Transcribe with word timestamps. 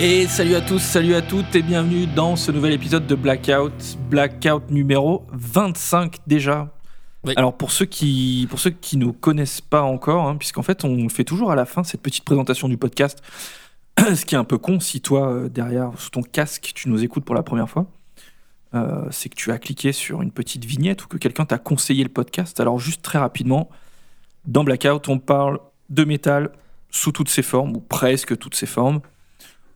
Et 0.00 0.28
salut 0.28 0.54
à 0.54 0.60
tous, 0.60 0.78
salut 0.78 1.16
à 1.16 1.22
toutes 1.22 1.56
et 1.56 1.62
bienvenue 1.62 2.06
dans 2.06 2.36
ce 2.36 2.52
nouvel 2.52 2.72
épisode 2.72 3.08
de 3.08 3.16
Blackout, 3.16 3.98
Blackout 4.08 4.70
numéro 4.70 5.26
25 5.32 6.18
déjà. 6.24 6.72
Oui. 7.24 7.32
Alors 7.36 7.56
pour 7.56 7.72
ceux 7.72 7.84
qui 7.84 8.46
pour 8.48 8.60
ceux 8.60 8.70
qui 8.70 8.96
ne 8.96 9.10
connaissent 9.10 9.60
pas 9.60 9.82
encore, 9.82 10.28
hein, 10.28 10.36
puisqu'en 10.36 10.62
fait 10.62 10.84
on 10.84 11.08
fait 11.08 11.24
toujours 11.24 11.50
à 11.50 11.56
la 11.56 11.66
fin 11.66 11.82
cette 11.82 12.00
petite 12.00 12.24
présentation 12.24 12.68
du 12.68 12.76
podcast, 12.76 13.20
ce 13.98 14.24
qui 14.24 14.36
est 14.36 14.38
un 14.38 14.44
peu 14.44 14.56
con 14.56 14.78
si 14.78 15.00
toi 15.00 15.32
euh, 15.32 15.48
derrière 15.48 15.90
sous 15.98 16.10
ton 16.10 16.22
casque 16.22 16.70
tu 16.76 16.88
nous 16.88 17.02
écoutes 17.02 17.24
pour 17.24 17.34
la 17.34 17.42
première 17.42 17.68
fois, 17.68 17.90
euh, 18.74 19.04
c'est 19.10 19.28
que 19.28 19.34
tu 19.34 19.50
as 19.50 19.58
cliqué 19.58 19.90
sur 19.90 20.22
une 20.22 20.30
petite 20.30 20.64
vignette 20.64 21.04
ou 21.06 21.08
que 21.08 21.16
quelqu'un 21.16 21.44
t'a 21.44 21.58
conseillé 21.58 22.04
le 22.04 22.10
podcast. 22.10 22.60
Alors 22.60 22.78
juste 22.78 23.02
très 23.02 23.18
rapidement, 23.18 23.68
dans 24.44 24.62
Blackout 24.62 25.08
on 25.08 25.18
parle 25.18 25.58
de 25.90 26.04
métal 26.04 26.52
sous 26.88 27.10
toutes 27.10 27.30
ses 27.30 27.42
formes 27.42 27.76
ou 27.76 27.80
presque 27.80 28.38
toutes 28.38 28.54
ses 28.54 28.66
formes. 28.66 29.00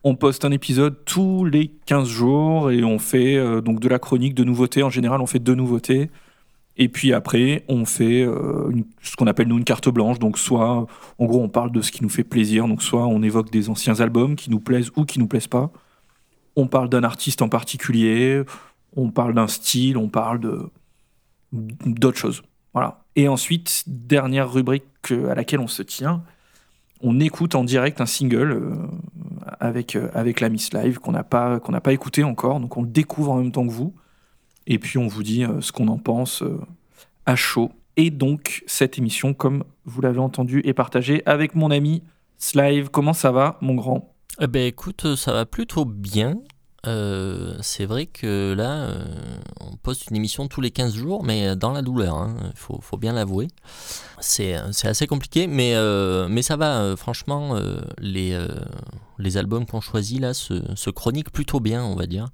On 0.05 0.15
poste 0.15 0.43
un 0.43 0.51
épisode 0.51 1.05
tous 1.05 1.45
les 1.45 1.69
15 1.85 2.09
jours 2.09 2.71
et 2.71 2.83
on 2.83 2.99
fait 2.99 3.37
euh, 3.37 3.61
donc 3.61 3.79
de 3.79 3.87
la 3.87 3.99
chronique 3.99 4.35
de 4.35 4.43
nouveautés. 4.43 4.83
En 4.83 4.89
général, 4.89 5.21
on 5.21 5.27
fait 5.27 5.39
deux 5.39 5.55
nouveautés. 5.55 6.09
Et 6.75 6.89
puis 6.89 7.13
après, 7.13 7.63
on 7.69 7.85
fait 7.85 8.21
euh, 8.21 8.69
ce 9.01 9.15
qu'on 9.15 9.27
appelle 9.27 9.47
nous 9.47 9.57
une 9.57 9.63
carte 9.63 9.87
blanche. 9.87 10.19
Donc 10.19 10.37
soit, 10.37 10.87
en 11.19 11.25
gros, 11.25 11.41
on 11.41 11.47
parle 11.47 11.71
de 11.71 11.81
ce 11.81 11.91
qui 11.91 12.03
nous 12.03 12.09
fait 12.09 12.25
plaisir. 12.25 12.67
Donc 12.67 12.83
soit 12.83 13.05
on 13.07 13.21
évoque 13.23 13.49
des 13.49 13.69
anciens 13.69 14.01
albums 14.01 14.35
qui 14.35 14.49
nous 14.49 14.59
plaisent 14.59 14.91
ou 14.97 15.05
qui 15.05 15.19
nous 15.19 15.27
plaisent 15.27 15.47
pas. 15.47 15.71
On 16.57 16.67
parle 16.67 16.89
d'un 16.89 17.03
artiste 17.03 17.41
en 17.41 17.47
particulier. 17.47 18.43
On 18.97 19.09
parle 19.09 19.33
d'un 19.33 19.47
style. 19.47 19.97
On 19.97 20.09
parle 20.09 20.41
de 20.41 20.69
d'autres 21.53 22.17
choses. 22.17 22.43
Voilà. 22.73 23.05
Et 23.15 23.29
ensuite, 23.29 23.83
dernière 23.87 24.51
rubrique 24.51 24.83
euh, 25.11 25.29
à 25.29 25.35
laquelle 25.35 25.61
on 25.61 25.67
se 25.67 25.83
tient, 25.83 26.23
on 26.99 27.21
écoute 27.21 27.55
en 27.55 27.63
direct 27.63 28.01
un 28.01 28.05
single 28.05 28.89
avec, 29.59 29.95
euh, 29.95 30.09
avec 30.13 30.39
la 30.39 30.49
Miss 30.49 30.73
Live 30.73 30.99
qu'on 30.99 31.11
n'a 31.11 31.23
pas, 31.23 31.59
pas 31.59 31.93
écouté 31.93 32.23
encore. 32.23 32.59
Donc 32.59 32.77
on 32.77 32.81
le 32.81 32.87
découvre 32.87 33.31
en 33.31 33.37
même 33.37 33.51
temps 33.51 33.65
que 33.65 33.71
vous. 33.71 33.93
Et 34.67 34.79
puis 34.79 34.97
on 34.97 35.07
vous 35.07 35.23
dit 35.23 35.43
euh, 35.43 35.61
ce 35.61 35.71
qu'on 35.71 35.87
en 35.87 35.97
pense 35.97 36.41
euh, 36.41 36.59
à 37.25 37.35
chaud. 37.35 37.71
Et 37.97 38.09
donc 38.09 38.63
cette 38.65 38.97
émission, 38.97 39.33
comme 39.33 39.63
vous 39.85 40.01
l'avez 40.01 40.19
entendu, 40.19 40.61
est 40.65 40.73
partagée 40.73 41.21
avec 41.25 41.55
mon 41.55 41.71
ami 41.71 42.03
Slive. 42.37 42.89
Comment 42.89 43.13
ça 43.13 43.31
va, 43.31 43.57
mon 43.61 43.75
grand? 43.75 44.13
Eh 44.41 44.47
ben 44.47 44.65
écoute, 44.65 45.15
ça 45.15 45.31
va 45.31 45.45
plutôt 45.45 45.85
bien. 45.85 46.35
Euh, 46.85 47.55
c'est 47.61 47.85
vrai 47.85 48.07
que 48.07 48.53
là, 48.53 48.71
euh, 48.71 49.05
on 49.61 49.75
poste 49.77 50.09
une 50.09 50.17
émission 50.17 50.47
tous 50.47 50.59
les 50.59 50.71
15 50.71 50.93
jours, 50.93 51.23
mais 51.23 51.55
dans 51.55 51.71
la 51.71 51.81
douleur, 51.81 52.29
il 52.43 52.57
faut, 52.57 52.79
faut 52.81 52.97
bien 52.97 53.13
l'avouer. 53.13 53.47
C'est 54.19 54.55
assez 54.83 55.07
compliqué, 55.07 55.47
mais, 55.47 55.75
euh, 55.75 56.41
ça 56.41 56.57
va. 56.57 56.95
franchement, 56.97 57.57
les, 57.99 58.37
albums 59.37 59.65
qu'on 59.65 59.81
choisit 59.81 60.19
là 60.19 60.33
se, 60.33 60.89
chroniquent 60.89 61.31
plutôt 61.31 61.59
bien, 61.59 61.83
on 61.83 61.95
va 61.95 62.05
dire. 62.05 62.29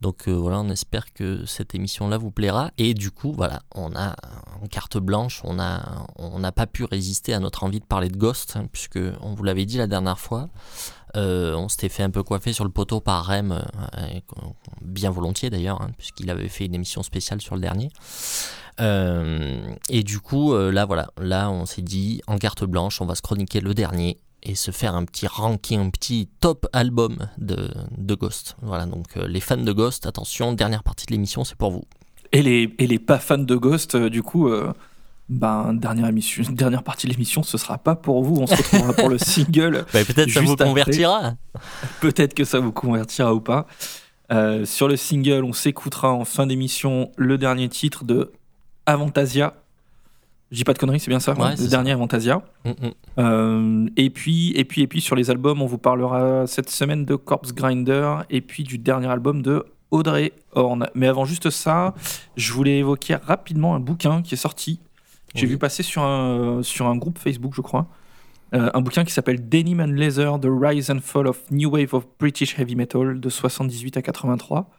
Donc 0.00 0.28
voilà, 0.28 0.60
on 0.60 0.68
espère 0.68 1.12
que 1.14 1.46
cette 1.46 1.74
émission-là 1.74 2.18
vous 2.18 2.30
plaira. 2.30 2.70
Et 2.78 2.94
du 2.94 3.10
coup, 3.10 3.32
voilà, 3.32 3.62
on 3.74 3.94
a 3.96 4.14
en 4.62 4.66
carte 4.66 4.98
blanche, 4.98 5.42
on 5.44 5.54
n'a 5.54 6.52
pas 6.52 6.66
pu 6.66 6.84
résister 6.84 7.34
à 7.34 7.40
notre 7.40 7.64
envie 7.64 7.80
de 7.80 7.84
parler 7.84 8.08
de 8.08 8.16
Ghost, 8.16 8.54
hein, 8.56 8.68
puisque 8.70 9.00
on 9.20 9.34
vous 9.34 9.42
l'avait 9.42 9.66
dit 9.66 9.78
la 9.78 9.86
dernière 9.86 10.18
fois. 10.18 10.48
Euh, 11.16 11.54
on 11.54 11.68
s'était 11.68 11.88
fait 11.88 12.02
un 12.02 12.10
peu 12.10 12.22
coiffer 12.22 12.52
sur 12.52 12.64
le 12.64 12.70
poteau 12.70 13.00
par 13.00 13.26
Rem, 13.26 13.52
euh, 13.52 14.20
bien 14.82 15.10
volontiers 15.10 15.50
d'ailleurs, 15.50 15.80
hein, 15.80 15.90
puisqu'il 15.96 16.30
avait 16.30 16.48
fait 16.48 16.66
une 16.66 16.74
émission 16.74 17.02
spéciale 17.02 17.40
sur 17.40 17.54
le 17.54 17.60
dernier. 17.60 17.90
Euh, 18.80 19.62
et 19.88 20.02
du 20.02 20.18
coup, 20.18 20.56
là 20.56 20.84
voilà, 20.84 21.10
là 21.20 21.50
on 21.50 21.66
s'est 21.66 21.82
dit 21.82 22.20
en 22.26 22.38
carte 22.38 22.64
blanche, 22.64 23.00
on 23.00 23.06
va 23.06 23.14
se 23.14 23.22
chroniquer 23.22 23.60
le 23.60 23.74
dernier 23.74 24.18
et 24.42 24.56
se 24.56 24.72
faire 24.72 24.94
un 24.94 25.04
petit 25.04 25.26
ranking, 25.26 25.80
un 25.80 25.90
petit 25.90 26.28
top 26.40 26.66
album 26.72 27.28
de, 27.38 27.70
de 27.96 28.14
Ghost. 28.14 28.56
Voilà, 28.62 28.86
donc 28.86 29.14
les 29.14 29.40
fans 29.40 29.56
de 29.56 29.72
Ghost, 29.72 30.06
attention, 30.06 30.52
dernière 30.52 30.82
partie 30.82 31.06
de 31.06 31.12
l'émission, 31.12 31.44
c'est 31.44 31.56
pour 31.56 31.70
vous. 31.70 31.84
et 32.32 32.42
les, 32.42 32.74
et 32.78 32.86
les 32.86 32.98
pas 32.98 33.18
fans 33.18 33.38
de 33.38 33.56
Ghost, 33.56 33.96
du 33.96 34.22
coup, 34.22 34.50
ben, 35.28 35.74
dernière, 35.74 36.06
émission, 36.06 36.42
dernière 36.50 36.82
partie 36.82 37.06
de 37.06 37.12
l'émission, 37.12 37.42
ce 37.42 37.56
sera 37.58 37.78
pas 37.78 37.96
pour 37.96 38.22
vous. 38.22 38.36
On 38.40 38.46
se 38.46 38.56
retrouvera 38.56 38.92
pour 38.92 39.08
le 39.08 39.18
single. 39.18 39.84
Bah, 39.92 40.04
Peut-être 40.04 40.30
ça 40.30 40.40
Juste 40.40 40.46
vous 40.46 40.56
convertira. 40.56 41.34
Peut-être 42.00 42.34
que 42.34 42.44
ça 42.44 42.60
vous 42.60 42.72
convertira 42.72 43.34
ou 43.34 43.40
pas. 43.40 43.66
Euh, 44.32 44.64
sur 44.64 44.88
le 44.88 44.96
single, 44.96 45.44
on 45.44 45.52
s'écoutera 45.52 46.12
en 46.12 46.24
fin 46.24 46.46
d'émission 46.46 47.10
le 47.16 47.38
dernier 47.38 47.68
titre 47.68 48.04
de 48.04 48.32
Avantasia. 48.86 49.54
Je 50.50 50.58
dis 50.58 50.64
pas 50.64 50.72
de 50.72 50.78
conneries, 50.78 51.00
c'est 51.00 51.10
bien 51.10 51.20
ça 51.20 51.32
Ouais, 51.34 51.50
Le 51.52 51.56
ça. 51.56 51.66
dernier 51.68 51.92
Avantasia. 51.92 52.42
Mm, 52.64 52.70
mm. 52.70 52.74
Euh, 53.18 53.86
et 53.96 54.10
puis, 54.10 54.52
et 54.56 54.64
puis, 54.64 54.82
et 54.82 54.86
puis 54.86 55.00
sur 55.00 55.16
les 55.16 55.30
albums, 55.30 55.60
on 55.62 55.66
vous 55.66 55.78
parlera 55.78 56.46
cette 56.46 56.70
semaine 56.70 57.04
de 57.04 57.16
Corpse 57.16 57.52
Grinder 57.52 58.18
et 58.30 58.40
puis 58.40 58.62
du 58.62 58.78
dernier 58.78 59.08
album 59.08 59.42
de 59.42 59.64
Audrey 59.90 60.32
Horn. 60.52 60.86
Mais 60.94 61.06
avant 61.08 61.24
juste 61.24 61.50
ça, 61.50 61.94
je 62.36 62.52
voulais 62.52 62.78
évoquer 62.78 63.16
rapidement 63.16 63.74
un 63.74 63.80
bouquin 63.80 64.22
qui 64.22 64.34
est 64.34 64.38
sorti. 64.38 64.80
J'ai 65.34 65.46
Oui. 65.46 65.52
vu 65.52 65.58
passer 65.58 65.82
sur 65.82 66.02
un, 66.02 66.62
sur 66.62 66.86
un 66.86 66.96
groupe 66.96 67.18
Facebook, 67.18 67.52
je 67.54 67.60
crois. 67.60 67.86
Euh, 68.54 68.70
un 68.72 68.80
bouquin 68.80 69.04
qui 69.04 69.12
s'appelle 69.12 69.48
Denim 69.48 69.80
and 69.80 69.92
Leather, 69.92 70.38
The 70.40 70.46
Rise 70.48 70.90
and 70.90 71.00
Fall 71.00 71.26
of 71.26 71.40
New 71.50 71.70
Wave 71.70 71.92
of 71.92 72.06
British 72.20 72.56
Heavy 72.58 72.76
Metal 72.76 73.18
de 73.18 73.28
78 73.28 73.96
à 73.96 74.02
83. 74.02 74.70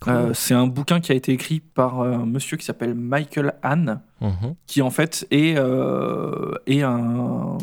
Cool. 0.00 0.12
Euh, 0.12 0.34
c'est 0.34 0.52
un 0.52 0.66
bouquin 0.66 1.00
qui 1.00 1.12
a 1.12 1.14
été 1.14 1.32
écrit 1.32 1.60
par 1.60 2.00
un 2.02 2.26
monsieur 2.26 2.56
qui 2.58 2.64
s'appelle 2.66 2.94
Michael 2.94 3.54
Hahn 3.62 4.00
Mhm. 4.20 4.54
qui 4.66 4.82
en 4.82 4.90
fait 4.90 5.26
est, 5.30 5.54
euh, 5.56 6.52
est 6.66 6.82
un 6.82 7.56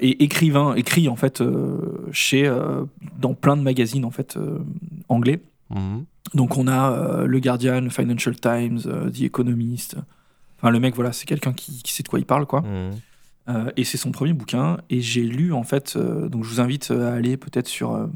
est 0.00 0.22
écrivain, 0.22 0.74
écrit 0.74 1.08
en 1.08 1.16
fait 1.16 1.42
chez 2.10 2.50
dans 3.18 3.34
plein 3.34 3.56
de 3.56 3.62
magazines 3.62 4.04
en 4.04 4.10
fait 4.10 4.36
anglais. 5.08 5.40
Mhm. 5.70 6.04
Donc 6.34 6.56
on 6.56 6.66
a 6.68 7.24
le 7.26 7.38
Guardian, 7.40 7.88
Financial 7.90 8.34
Times, 8.34 8.80
The 9.12 9.22
Economist. 9.22 9.96
Enfin 10.58 10.70
le 10.70 10.80
mec 10.80 10.94
voilà, 10.94 11.12
c'est 11.12 11.26
quelqu'un 11.26 11.52
qui, 11.52 11.82
qui 11.82 11.92
sait 11.92 12.02
de 12.02 12.08
quoi 12.08 12.18
il 12.18 12.26
parle 12.26 12.46
quoi. 12.46 12.60
Mhm. 12.62 12.90
Euh, 13.48 13.70
et 13.78 13.84
c'est 13.84 13.96
son 13.96 14.12
premier 14.12 14.34
bouquin. 14.34 14.76
Et 14.90 15.00
j'ai 15.00 15.22
lu, 15.22 15.54
en 15.54 15.62
fait, 15.62 15.94
euh, 15.96 16.28
donc 16.28 16.44
je 16.44 16.50
vous 16.50 16.60
invite 16.60 16.90
à 16.90 17.14
aller 17.14 17.36
peut-être 17.38 17.68
sur. 17.68 17.92
euh, 17.94 18.06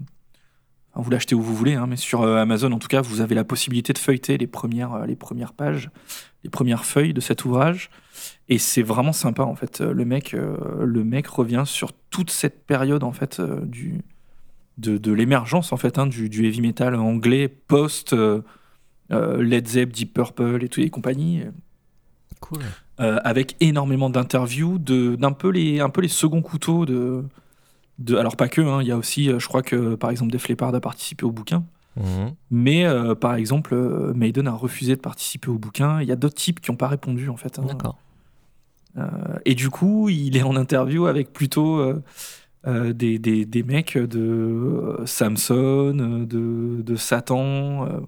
vous 0.94 1.10
l'achetez 1.10 1.34
où 1.34 1.41
vous 1.41 1.54
voulez, 1.54 1.72
hein, 1.72 1.86
mais 1.86 1.97
sur 1.97 2.20
euh, 2.20 2.36
Amazon, 2.36 2.70
en 2.72 2.78
tout 2.78 2.88
cas, 2.88 3.00
vous 3.00 3.22
avez 3.22 3.34
la 3.34 3.44
possibilité 3.44 3.94
de 3.94 3.98
feuilleter 3.98 4.36
les 4.36 4.47
premières, 4.47 4.92
euh, 4.92 5.06
les 5.06 5.16
premières 5.16 5.54
pages, 5.54 5.88
les 6.44 6.50
premières 6.50 6.84
feuilles 6.84 7.14
de 7.14 7.20
cet 7.22 7.47
ouvrage. 7.47 7.88
Et 8.50 8.58
c'est 8.58 8.82
vraiment 8.82 9.14
sympa, 9.14 9.42
en 9.44 9.54
fait. 9.54 9.81
Euh, 9.81 9.94
Le 9.94 10.04
mec, 10.04 10.34
euh, 10.34 10.84
le 10.84 11.02
mec 11.02 11.26
revient 11.28 11.62
sur 11.64 11.92
toute 12.10 12.31
cette 12.31 12.66
période, 12.66 13.02
en 13.04 13.12
fait, 13.12 13.41
euh, 13.41 13.64
du, 13.64 14.02
de, 14.76 14.98
de 14.98 15.12
l'émergence, 15.12 15.72
en 15.72 15.78
fait, 15.78 15.98
hein, 15.98 16.06
du, 16.06 16.28
du 16.28 16.44
heavy 16.44 16.60
metal 16.60 16.94
anglais 16.97 17.48
post. 17.48 18.12
euh, 18.12 18.42
euh, 19.12 19.42
Led 19.42 19.66
Zepp, 19.69 19.92
Deep 19.92 20.12
Purple 20.12 20.62
et 20.62 20.69
tout 20.69 20.81
et 20.81 20.91
compagnie 20.91 21.42
Cool. 22.42 22.60
euh, 23.00 23.19
avec 23.25 23.56
énormément 23.60 24.10
d'interviews 24.10 24.78
de 24.78 25.16
d'un 25.16 25.32
peu 25.32 25.48
les 25.48 25.80
un 25.80 25.88
peu 25.91 26.00
les 26.03 26.08
seconds 26.08 26.42
couteaux 26.42 26.84
de 26.84 27.25
de 27.98 28.16
alors 28.16 28.36
pas 28.36 28.48
que 28.48 28.60
hein, 28.60 28.82
il 28.82 28.88
y 28.88 28.92
a 28.92 28.97
aussi 28.98 29.30
euh, 29.30 29.38
je 29.38 29.48
crois 29.48 29.62
que 29.62 29.94
par 29.94 30.10
exemple 30.10 30.30
Def 30.32 30.48
Leppard 30.48 30.75
a 30.75 30.81
participé 30.81 31.25
au 31.25 31.31
bouquin 31.32 31.64
Mhm. 31.94 32.32
mais 32.50 32.86
euh, 32.86 33.14
par 33.14 33.34
exemple 33.34 33.75
Maiden 34.14 34.48
a 34.48 34.52
refusé 34.52 34.97
de 34.97 35.00
participer 35.02 35.50
au 35.50 35.58
bouquin 35.58 36.00
il 36.00 36.08
y 36.08 36.12
a 36.12 36.16
d'autres 36.16 36.36
types 36.36 36.58
qui 36.62 36.70
n'ont 36.70 36.76
pas 36.78 36.88
répondu 36.88 37.28
en 37.28 37.36
fait 37.36 37.58
hein. 37.58 37.64
D'accord. 37.69 37.98
Euh, 38.97 39.06
et 39.44 39.54
du 39.54 39.69
coup 39.69 40.08
il 40.08 40.36
est 40.38 40.42
en 40.42 40.56
interview 40.56 41.04
avec 41.06 41.34
plutôt 41.34 41.76
euh, 41.78 42.02
euh, 42.66 42.94
des, 42.94 43.19
des, 43.19 43.44
des 43.44 43.62
mecs 43.62 43.98
de 43.98 45.00
Samson 45.04 45.93
de, 46.26 46.81
de 46.82 46.96
Satan 46.96 47.87
euh. 47.87 48.00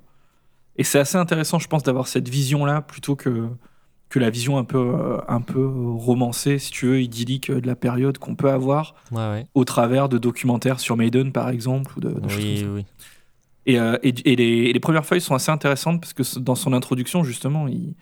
et 0.77 0.85
c'est 0.85 0.99
assez 0.99 1.19
intéressant 1.19 1.59
je 1.59 1.69
pense 1.69 1.83
d'avoir 1.83 2.07
cette 2.09 2.29
vision 2.31 2.65
là 2.65 2.81
plutôt 2.81 3.17
que 3.17 3.49
que 4.15 4.21
la 4.21 4.31
vision 4.31 4.59
un 4.59 4.65
peu 4.65 4.79
euh, 4.79 5.19
un 5.27 5.41
peu 5.41 5.67
romancée 5.67 6.61
si 6.61 6.71
tu 6.71 6.87
veux 6.87 7.03
idyllique 7.03 7.51
euh, 7.51 7.61
de 7.61 7.67
la 7.67 7.75
période 7.75 8.17
qu'on 8.19 8.37
peut 8.37 8.49
avoir 8.51 8.95
Ouais, 9.11 9.19
ouais. 9.19 9.47
au 9.55 9.65
travers 9.65 10.09
de 10.09 10.19
documentaires 10.19 10.79
sur 10.79 10.97
Maiden 10.97 11.33
par 11.33 11.49
exemple 11.49 11.93
ou 11.97 12.01
de, 12.01 12.11
de 12.11 12.29
choses 12.29 12.45
comme 12.63 12.75
Oui, 12.77 12.83
oui. 12.83 12.85
Et, 13.67 13.81
euh, 13.81 13.97
et, 14.05 14.15
et 14.25 14.37
les, 14.37 14.45
et 14.69 14.73
les 14.73 14.79
premières 14.81 15.05
feuilles 15.05 15.21
sont 15.21 15.35
assez 15.35 15.51
intéressantes 15.51 16.01
parce 16.01 16.13
que 16.13 16.39
dans 16.39 16.55
son 16.55 16.73
introduction, 16.75 17.25
justement, 17.25 17.67
il, 17.67 17.95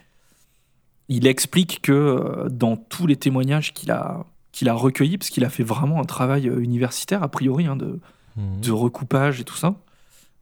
il 1.08 1.26
explique 1.26 1.80
que 1.82 2.46
dans 2.50 2.76
tous 2.76 3.06
les 3.06 3.16
témoignages 3.16 3.72
qu'il 3.72 3.90
a, 3.90 4.26
qu'il 4.52 4.68
a 4.68 4.74
recueillis, 4.74 5.16
parce 5.18 5.30
qu'il 5.30 5.44
a 5.44 5.50
fait 5.50 5.62
vraiment 5.62 5.98
un 6.00 6.04
travail 6.04 6.46
universitaire, 6.46 7.22
a 7.22 7.28
priori, 7.28 7.66
hein, 7.66 7.76
de, 7.76 8.00
Mhm. 8.36 8.60
de 8.62 8.70
recoupage 8.72 9.40
et 9.40 9.44
tout 9.44 9.56
ça, 9.56 9.74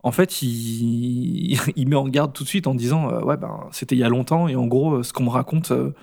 en 0.02 0.12
fait, 0.12 0.42
il, 0.42 1.58
il 1.76 1.88
met 1.88 1.96
en 1.96 2.08
garde 2.08 2.32
tout 2.32 2.44
de 2.44 2.48
suite 2.48 2.66
en 2.66 2.74
disant 2.74 3.10
euh, 3.10 3.20
Ouais, 3.22 3.36
ben, 3.36 3.68
c'était 3.72 3.96
il 3.96 3.98
y 3.98 4.04
a 4.04 4.08
longtemps, 4.08 4.48
et 4.48 4.56
en 4.56 4.66
gros, 4.66 4.96
euh, 4.96 5.02
ce 5.02 5.12
qu'on 5.12 5.24
me 5.24 5.30
raconte, 5.30 5.70
euh, 5.70 5.94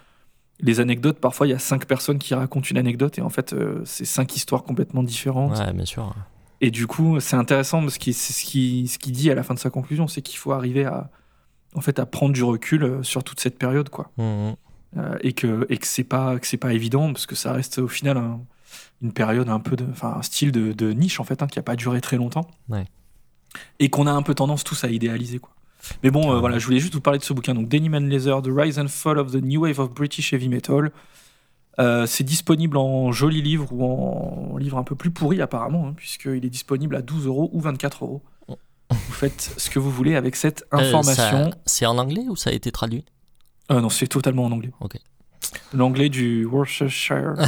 les 0.60 0.80
anecdotes, 0.80 1.20
parfois, 1.20 1.48
il 1.48 1.52
y 1.52 1.54
a 1.54 1.60
cinq 1.60 1.86
personnes 1.86 2.20
qui 2.20 2.34
racontent 2.34 2.68
une 2.70 2.78
anecdote, 2.78 3.18
et 3.18 3.22
en 3.22 3.30
fait, 3.30 3.54
euh, 3.54 3.82
c'est 3.86 4.06
cinq 4.06 4.36
histoires 4.36 4.64
complètement 4.64 5.04
différentes. 5.04 5.58
Ouais, 5.58 5.74
bien 5.74 5.86
sûr. 5.86 6.14
Et 6.60 6.72
du 6.72 6.88
coup, 6.88 7.20
c'est 7.20 7.36
intéressant 7.36 7.82
parce 7.82 8.00
que 8.00 8.12
c'est 8.12 8.34
ce 8.34 8.44
qu'il 8.44 8.90
ce 8.90 8.98
qu'il 8.98 9.12
dit 9.12 9.30
à 9.30 9.36
la 9.36 9.44
fin 9.44 9.54
de 9.54 9.60
sa 9.60 9.70
conclusion, 9.70 10.08
c'est 10.08 10.24
qu'il 10.24 10.40
faut 10.40 10.54
arriver 10.54 10.86
à, 10.86 11.12
en 11.76 11.82
fait, 11.82 12.00
à 12.00 12.08
prendre 12.08 12.34
du 12.34 12.44
recul 12.44 13.00
sur 13.04 13.24
toute 13.24 13.40
cette 13.40 13.60
période, 13.60 13.90
quoi. 13.90 14.10
Mhm. 14.18 14.56
Euh, 14.96 15.18
et 15.22 15.34
que 15.34 15.68
et 15.70 15.78
que 15.78 15.86
c'est 15.86 16.06
pas 16.06 16.40
que 16.40 16.56
pas 16.56 16.74
évident 16.74 17.12
parce 17.12 17.26
que 17.26 17.36
ça 17.36 17.52
reste 17.52 17.78
au 17.80 17.90
final 17.90 18.18
un, 18.18 18.40
une 19.02 19.12
période 19.12 19.50
un 19.50 19.60
peu 19.60 19.76
de, 19.76 19.86
enfin 19.92 20.16
un 20.18 20.22
style 20.22 20.52
de, 20.52 20.72
de 20.72 20.92
niche 20.94 21.20
en 21.20 21.24
fait, 21.24 21.44
hein, 21.44 21.48
qui 21.48 21.60
a 21.60 21.62
pas 21.62 21.76
duré 21.76 22.00
très 22.02 22.18
longtemps, 22.18 22.48
Ouais. 22.70 22.86
Et 23.80 23.90
qu'on 23.90 24.08
a 24.08 24.12
un 24.12 24.22
peu 24.22 24.34
tendance 24.36 24.64
tous 24.64 24.84
à 24.84 24.90
idéaliser 24.90 25.40
quoi. 25.40 25.52
Mais 26.04 26.10
bon, 26.12 26.34
euh, 26.34 26.40
voilà, 26.40 26.60
je 26.60 26.66
voulais 26.66 26.80
juste 26.80 26.94
vous 26.96 27.02
parler 27.02 27.20
de 27.20 27.24
ce 27.24 27.32
bouquin. 27.34 27.54
Donc, 27.54 27.70
Denim 27.70 27.94
and 27.94 28.08
Leather, 28.08 28.42
The 28.42 28.50
Rise 28.50 28.78
and 28.78 28.88
Fall 28.90 29.20
of 29.20 29.32
the 29.32 29.42
New 29.42 29.62
Wave 29.62 29.80
of 29.80 29.92
British 29.92 30.34
Heavy 30.34 30.50
Metal. 30.50 30.92
Euh, 31.80 32.06
c'est 32.08 32.24
disponible 32.24 32.76
en 32.78 33.12
joli 33.12 33.42
livre 33.42 33.72
ou 33.72 33.86
en 33.86 34.58
livre 34.58 34.78
un 34.80 34.84
peu 34.84 34.96
plus 34.96 35.12
pourri 35.12 35.40
apparemment, 35.42 35.88
hein, 35.88 35.94
puisqu'il 35.96 36.44
est 36.44 36.50
disponible 36.50 36.96
à 36.96 37.02
12 37.02 37.28
euros 37.28 37.50
ou 37.54 37.62
24 37.62 38.04
euros. 38.04 38.22
Vous 38.90 39.14
faites 39.14 39.54
ce 39.58 39.70
que 39.70 39.80
vous 39.80 39.92
voulez 39.92 40.16
avec 40.16 40.36
cette 40.36 40.66
Euh, 40.74 40.78
information. 40.80 41.52
C'est 41.66 41.86
en 41.86 41.98
anglais 41.98 42.26
ou 42.28 42.36
ça 42.36 42.50
a 42.50 42.54
été 42.54 42.72
traduit? 42.72 43.06
Non, 43.70 43.90
c'est 43.90 44.08
totalement 44.08 44.46
en 44.46 44.52
anglais. 44.52 44.72
Ok. 44.80 44.96
L'anglais 45.74 46.10
du 46.10 46.46
Worcestershire. 46.46 47.34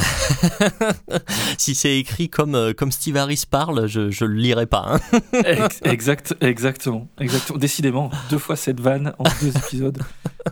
Si 1.58 1.74
c'est 1.74 1.98
écrit 1.98 2.28
comme, 2.30 2.54
euh, 2.54 2.72
comme 2.72 2.90
Steve 2.90 3.16
Harris 3.16 3.44
parle, 3.50 3.86
je, 3.86 4.10
je 4.10 4.24
le 4.24 4.34
lirai 4.34 4.66
pas. 4.66 4.86
hein. 5.12 5.18
Ex- 5.44 5.80
exact, 5.84 6.34
exactement, 6.40 7.08
exactement. 7.20 7.58
Décidément, 7.58 8.10
deux 8.30 8.38
fois 8.38 8.56
cette 8.56 8.80
vanne 8.80 9.12
en 9.18 9.24
deux 9.42 9.54
épisodes. 9.56 9.98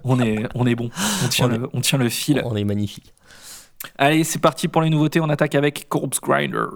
On 0.05 0.21
est, 0.21 0.47
on 0.55 0.67
est 0.67 0.75
bon. 0.75 0.91
On 1.25 1.29
tient, 1.29 1.47
On 1.49 1.53
est- 1.53 1.59
le, 1.59 1.69
on 1.73 1.81
tient 1.81 1.99
le 1.99 2.09
fil. 2.11 2.43
On 2.45 2.57
est 2.57 2.65
magnifique. 2.65 3.15
Allez, 3.97 4.25
c'est 4.25 4.39
parti 4.41 4.69
pour 4.69 4.83
les 4.83 4.91
nouveautés. 4.91 5.21
On 5.21 5.29
attaque 5.31 5.55
avec 5.55 5.89
Corpse 5.89 6.21
Grinder. 6.21 6.67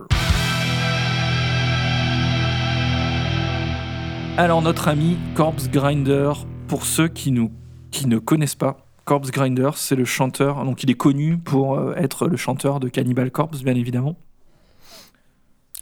Alors, 4.39 4.63
notre 4.63 4.89
ami 4.89 5.19
Corpse 5.35 5.69
Grinder, 5.69 6.33
pour 6.69 6.87
ceux 6.87 7.09
qui, 7.09 7.31
nous, 7.33 7.53
qui 7.91 8.07
ne 8.07 8.19
connaissent 8.19 8.55
pas, 8.55 8.79
Corpse 9.13 9.31
Grinder, 9.31 9.69
c'est 9.75 9.95
le 9.95 10.07
chanteur. 10.07 10.65
Donc, 10.65 10.83
il 10.83 10.91
est 10.91 10.95
connu 10.95 11.37
pour 11.37 11.79
euh, 11.79 11.93
être 11.99 12.29
le 12.29 12.39
chanteur 12.39 12.81
de 12.81 12.89
Cannibal 12.89 13.31
Corpse, 13.31 13.61
bien 13.63 13.75
évidemment. 13.75 14.17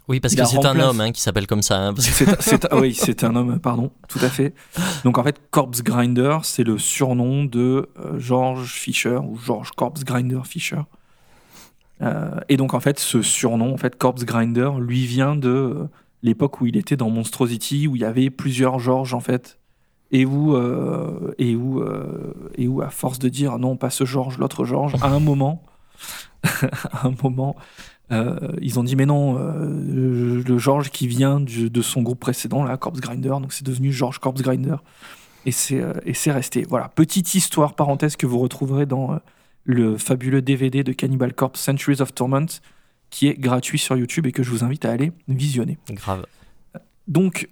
Oui, 0.09 0.19
parce 0.19 0.33
Il 0.33 0.41
que 0.41 0.45
c'est 0.45 0.65
un 0.65 0.77
homme 0.77 0.99
hein, 0.99 1.13
qui 1.13 1.21
s'appelle 1.21 1.47
comme 1.47 1.61
ça. 1.61 1.77
hein, 1.77 1.93
parce 1.93 2.09
oui, 2.73 2.93
c'est 2.93 3.23
un 3.23 3.33
homme, 3.37 3.57
pardon, 3.61 3.89
tout 4.09 4.19
à 4.21 4.27
fait. 4.27 4.53
Donc 5.05 5.17
en 5.17 5.23
fait, 5.23 5.39
Corpse 5.49 5.81
Grinder, 5.81 6.39
c'est 6.43 6.65
le 6.65 6.77
surnom 6.77 7.45
de 7.45 7.87
euh, 7.97 8.19
George 8.19 8.73
Fisher 8.73 9.19
ou 9.23 9.37
George 9.37 9.71
Corpse 9.77 10.03
Grinder 10.03 10.41
Fisher. 10.43 10.81
Euh, 12.01 12.31
et 12.49 12.57
donc 12.57 12.73
en 12.73 12.81
fait, 12.81 12.99
ce 12.99 13.21
surnom, 13.21 13.73
en 13.73 13.77
fait, 13.77 13.95
Corpse 13.97 14.25
Grinder, 14.25 14.71
lui 14.77 15.05
vient 15.05 15.37
de 15.37 15.47
euh, 15.49 15.89
l'époque 16.21 16.59
où 16.59 16.65
il 16.65 16.75
était 16.75 16.97
dans 16.97 17.09
Monstrosity, 17.09 17.87
où 17.87 17.95
il 17.95 18.01
y 18.01 18.05
avait 18.05 18.29
plusieurs 18.29 18.77
Georges 18.79 19.13
en 19.13 19.21
fait, 19.21 19.57
et 20.11 20.25
où 20.25 20.55
euh, 20.55 21.33
et 21.37 21.55
où 21.55 21.81
euh, 21.81 22.33
et 22.55 22.67
où 22.67 22.81
à 22.81 22.89
force 22.89 23.19
de 23.19 23.29
dire 23.29 23.57
non 23.59 23.77
pas 23.77 23.89
ce 23.89 24.03
George, 24.05 24.37
l'autre 24.37 24.65
George, 24.65 24.95
à 25.01 25.07
un 25.07 25.19
moment, 25.19 25.63
à 26.43 27.07
un 27.07 27.13
moment, 27.23 27.55
euh, 28.11 28.37
ils 28.61 28.79
ont 28.79 28.83
dit 28.83 28.95
mais 28.95 29.05
non, 29.05 29.35
le 29.35 30.57
George 30.57 30.89
qui 30.91 31.07
vient 31.07 31.39
du- 31.39 31.69
de 31.69 31.81
son 31.81 32.01
groupe 32.01 32.19
précédent, 32.19 32.63
là, 32.63 32.77
Corpse 32.77 32.99
Grinder, 32.99 33.29
donc 33.41 33.53
c'est 33.53 33.65
devenu 33.65 33.91
George 33.91 34.19
Corpse 34.19 34.41
Grinder. 34.41 34.75
Et 35.45 35.51
c'est 35.51 35.83
et 36.05 36.13
c'est 36.13 36.31
resté. 36.31 36.65
Voilà, 36.69 36.89
petite 36.89 37.33
histoire 37.33 37.73
parenthèse 37.73 38.15
que 38.15 38.27
vous 38.27 38.37
retrouverez 38.39 38.85
dans 38.85 39.19
le 39.63 39.97
fabuleux 39.97 40.41
DVD 40.41 40.83
de 40.83 40.91
Cannibal 40.91 41.33
Corpse 41.33 41.59
Centuries 41.61 42.01
of 42.01 42.13
Torment, 42.13 42.45
qui 43.09 43.27
est 43.27 43.33
gratuit 43.39 43.79
sur 43.79 43.95
YouTube 43.97 44.25
et 44.27 44.31
que 44.31 44.43
je 44.43 44.51
vous 44.51 44.63
invite 44.63 44.85
à 44.85 44.91
aller 44.91 45.11
visionner. 45.27 45.77
Grave. 45.89 46.25
Donc, 47.07 47.49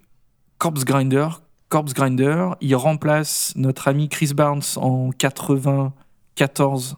Corpse 0.59 0.85
Grinder, 0.85 1.27
Corpse 1.69 1.93
Grinder, 1.93 2.49
il 2.61 2.75
remplace 2.75 3.53
notre 3.55 3.87
ami 3.87 4.09
Chris 4.09 4.33
Barnes 4.33 4.63
en 4.75 5.11
94 5.11 6.97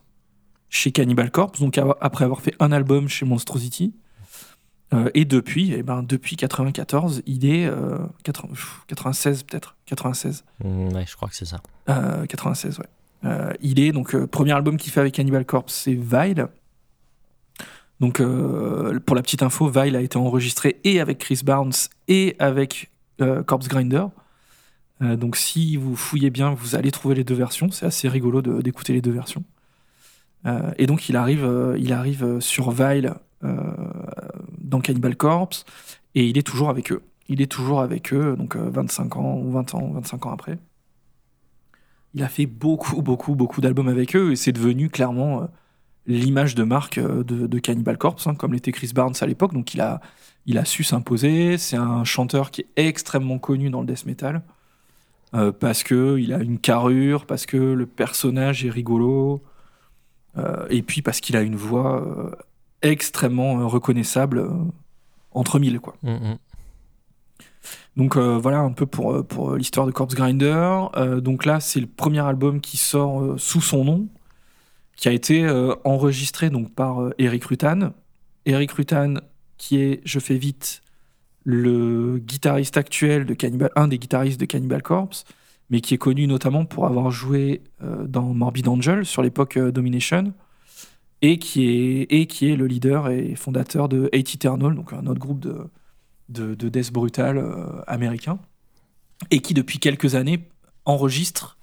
chez 0.69 0.91
Cannibal 0.91 1.29
Corpse, 1.29 1.59
donc 1.59 1.77
après 1.99 2.23
avoir 2.23 2.41
fait 2.41 2.55
un 2.59 2.71
album 2.71 3.09
chez 3.09 3.25
Monstrosity. 3.25 3.93
Euh, 4.93 5.09
et 5.13 5.25
depuis, 5.25 5.73
eh 5.73 5.83
ben, 5.83 6.03
depuis 6.03 6.35
94, 6.35 7.21
il 7.25 7.45
est 7.45 7.65
euh, 7.65 7.97
80 8.23 8.49
pff, 8.49 8.81
96 8.87 9.43
peut-être, 9.43 9.77
96. 9.85 10.43
Mm, 10.63 10.93
ouais, 10.93 11.05
je 11.07 11.15
crois 11.15 11.29
que 11.29 11.35
c'est 11.35 11.45
ça. 11.45 11.61
Euh, 11.89 12.25
96, 12.25 12.79
ouais. 12.79 12.85
Euh, 13.23 13.53
il 13.61 13.79
est 13.79 13.91
donc 13.91 14.15
euh, 14.15 14.27
premier 14.27 14.51
album 14.51 14.77
qu'il 14.77 14.91
fait 14.91 14.99
avec 14.99 15.13
Cannibal 15.13 15.45
Corpse, 15.45 15.73
c'est 15.73 15.93
Vile. 15.93 16.47
Donc 17.99 18.19
pour 19.05 19.15
la 19.15 19.21
petite 19.21 19.43
info, 19.43 19.69
Vile 19.69 19.95
a 19.95 20.01
été 20.01 20.17
enregistré 20.17 20.79
et 20.83 20.99
avec 20.99 21.19
Chris 21.19 21.41
Barnes 21.45 21.71
et 22.07 22.35
avec 22.39 22.89
Corpse 23.45 23.67
Grinder. 23.67 24.05
Euh, 25.01 25.15
donc 25.15 25.35
si 25.35 25.77
vous 25.77 25.95
fouillez 25.95 26.29
bien, 26.29 26.51
vous 26.53 26.75
allez 26.75 26.91
trouver 26.91 27.15
les 27.15 27.23
deux 27.23 27.33
versions. 27.35 27.71
C'est 27.71 27.85
assez 27.85 28.07
rigolo 28.07 28.41
de- 28.41 28.61
d'écouter 28.61 28.93
les 28.93 29.01
deux 29.01 29.11
versions. 29.11 29.43
Euh, 30.45 30.71
et 30.77 30.87
donc 30.87 31.09
il 31.09 31.15
arrive, 31.15 31.43
euh, 31.45 31.77
il 31.79 31.93
arrive 31.93 32.39
sur 32.39 32.71
Vile 32.71 33.13
dans 34.59 34.81
Cannibal 34.81 35.15
Corpse 35.15 35.65
et 36.13 36.27
il 36.27 36.37
est 36.37 36.43
toujours 36.43 36.69
avec 36.69 36.91
eux. 36.91 37.01
Il 37.27 37.41
est 37.41 37.51
toujours 37.51 37.81
avec 37.81 38.13
eux, 38.13 38.35
donc 38.37 38.55
euh, 38.55 38.69
25 38.69 39.17
ans 39.17 39.37
ou 39.37 39.51
20 39.51 39.73
ans, 39.73 39.91
25 39.93 40.25
ans 40.27 40.31
après. 40.31 40.59
Il 42.13 42.23
a 42.23 42.27
fait 42.27 42.45
beaucoup, 42.45 43.01
beaucoup, 43.01 43.35
beaucoup 43.35 43.61
d'albums 43.61 43.87
avec 43.87 44.15
eux 44.15 44.31
et 44.31 44.35
c'est 44.35 44.51
devenu 44.51 44.89
clairement 44.89 45.47
l'image 46.07 46.55
de 46.55 46.63
marque 46.63 46.99
de, 46.99 47.23
de 47.47 47.59
Cannibal 47.59 47.97
Corpse, 47.97 48.27
hein, 48.27 48.35
comme 48.35 48.53
l'était 48.53 48.71
Chris 48.71 48.91
Barnes 48.93 49.13
à 49.21 49.25
l'époque. 49.25 49.53
Donc 49.53 49.73
il 49.73 49.81
a, 49.81 50.01
il 50.45 50.57
a 50.57 50.65
su 50.65 50.83
s'imposer. 50.83 51.57
C'est 51.57 51.77
un 51.77 52.03
chanteur 52.03 52.51
qui 52.51 52.61
est 52.61 52.69
extrêmement 52.75 53.39
connu 53.39 53.69
dans 53.69 53.81
le 53.81 53.87
death 53.87 54.05
metal 54.05 54.43
euh, 55.33 55.51
parce 55.51 55.83
que 55.83 56.17
il 56.19 56.33
a 56.33 56.39
une 56.39 56.59
carrure, 56.59 57.25
parce 57.25 57.45
que 57.45 57.57
le 57.57 57.85
personnage 57.85 58.65
est 58.65 58.69
rigolo, 58.69 59.41
euh, 60.37 60.65
et 60.69 60.81
puis 60.81 61.01
parce 61.01 61.21
qu'il 61.21 61.37
a 61.37 61.41
une 61.41 61.55
voix 61.55 62.01
euh, 62.01 62.31
extrêmement 62.81 63.67
reconnaissable 63.67 64.49
entre 65.31 65.59
mille, 65.59 65.79
quoi. 65.79 65.95
Mm, 66.03 66.11
mm. 66.11 66.37
Donc 67.97 68.17
voilà 68.17 68.59
un 68.61 68.71
peu 68.71 68.85
pour, 68.85 69.25
pour 69.27 69.55
l'histoire 69.55 69.85
de 69.85 69.91
Corpse 69.91 70.15
Grinder. 70.15 70.85
Donc 71.21 71.43
là, 71.45 71.59
c'est 71.59 71.81
le 71.81 71.87
premier 71.87 72.21
album 72.21 72.61
qui 72.61 72.77
sort 72.77 73.37
sous 73.37 73.59
son 73.59 73.83
nom, 73.83 74.07
qui 74.95 75.09
a 75.09 75.11
été 75.11 75.45
enregistré 75.83 76.49
donc 76.49 76.73
par 76.73 77.09
Eric 77.17 77.43
Rutan. 77.43 77.91
Eric 78.45 78.71
Rutan, 78.71 79.15
qui 79.57 79.77
est, 79.77 80.01
je 80.05 80.19
fais 80.19 80.37
vite, 80.37 80.81
le 81.43 82.19
guitariste 82.19 82.77
actuel 82.77 83.25
de 83.25 83.33
Cannibal, 83.33 83.71
un 83.75 83.87
des 83.87 83.97
guitaristes 83.97 84.39
de 84.39 84.45
Cannibal 84.45 84.81
Corpse, 84.81 85.25
mais 85.69 85.81
qui 85.81 85.93
est 85.93 85.97
connu 85.97 86.27
notamment 86.27 86.65
pour 86.65 86.85
avoir 86.85 87.11
joué 87.11 87.61
euh, 87.81 88.05
dans 88.05 88.33
Morbid 88.33 88.67
Angel 88.67 89.05
sur 89.05 89.21
l'époque 89.21 89.57
euh, 89.57 89.71
Domination, 89.71 90.33
et 91.21 91.37
qui, 91.37 91.69
est, 91.69 92.01
et 92.09 92.25
qui 92.25 92.49
est 92.49 92.55
le 92.55 92.67
leader 92.67 93.09
et 93.09 93.35
fondateur 93.35 93.87
de 93.87 94.09
Hate 94.13 94.35
Eternal, 94.35 94.75
donc 94.75 94.91
un 94.93 95.05
autre 95.07 95.19
groupe 95.19 95.39
de, 95.39 95.67
de, 96.29 96.55
de 96.55 96.69
death 96.69 96.91
brutal 96.91 97.37
euh, 97.37 97.81
américain, 97.87 98.39
et 99.29 99.39
qui 99.39 99.53
depuis 99.53 99.79
quelques 99.79 100.15
années 100.15 100.47
enregistre 100.85 101.57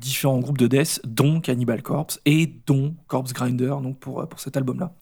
différents 0.00 0.38
groupes 0.38 0.58
de 0.58 0.66
death, 0.66 1.00
dont 1.02 1.40
Cannibal 1.40 1.82
Corpse 1.82 2.20
et 2.26 2.52
dont 2.66 2.94
Corpse 3.06 3.32
Grinder, 3.32 3.76
donc 3.82 3.98
pour, 3.98 4.28
pour 4.28 4.38
cet 4.38 4.54
album-là. 4.58 4.92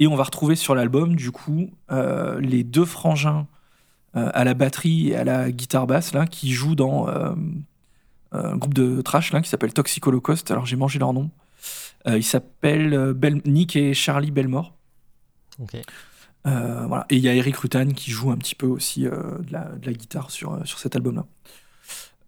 Et 0.00 0.06
on 0.06 0.16
va 0.16 0.24
retrouver 0.24 0.56
sur 0.56 0.74
l'album, 0.74 1.14
du 1.14 1.30
coup, 1.30 1.70
euh, 1.92 2.40
les 2.40 2.64
deux 2.64 2.84
frangins 2.84 3.46
euh, 4.16 4.30
à 4.34 4.44
la 4.44 4.54
batterie 4.54 5.10
et 5.10 5.16
à 5.16 5.24
la 5.24 5.52
guitare 5.52 5.86
basse, 5.86 6.12
là, 6.12 6.26
qui 6.26 6.52
jouent 6.52 6.74
dans 6.74 7.08
euh, 7.08 7.32
un 8.32 8.56
groupe 8.56 8.74
de 8.74 9.00
trash, 9.02 9.32
là, 9.32 9.40
qui 9.40 9.48
s'appelle 9.48 9.72
Toxic 9.72 10.04
Holocaust. 10.06 10.50
Alors 10.50 10.66
j'ai 10.66 10.76
mangé 10.76 10.98
leur 10.98 11.12
nom. 11.12 11.30
Ils 12.06 12.24
s'appellent 12.24 13.14
Nick 13.46 13.76
et 13.76 13.94
Charlie 13.94 14.30
Belmore. 14.30 14.74
Ok. 15.58 15.76
Voilà. 16.44 17.06
Et 17.08 17.16
il 17.16 17.22
y 17.22 17.28
a 17.28 17.34
Eric 17.34 17.56
Rutan 17.56 17.86
qui 17.86 18.10
joue 18.10 18.30
un 18.30 18.36
petit 18.36 18.54
peu 18.54 18.66
aussi 18.66 19.04
de, 19.04 19.10
la, 19.50 19.70
de 19.76 19.86
la 19.86 19.92
guitare 19.92 20.30
sur, 20.30 20.60
sur 20.66 20.78
cet 20.78 20.96
album-là. 20.96 21.24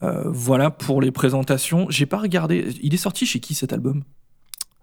Voilà 0.01 0.71
pour 0.71 1.03
les 1.03 1.11
présentations. 1.11 1.87
J'ai 1.91 2.07
pas 2.07 2.19
regardé. 2.19 2.75
Il 2.81 2.95
est 2.95 2.99
sorti 2.99 3.27
chez 3.27 3.41
qui 3.41 3.55
cet 3.55 3.75
album? 3.75 4.05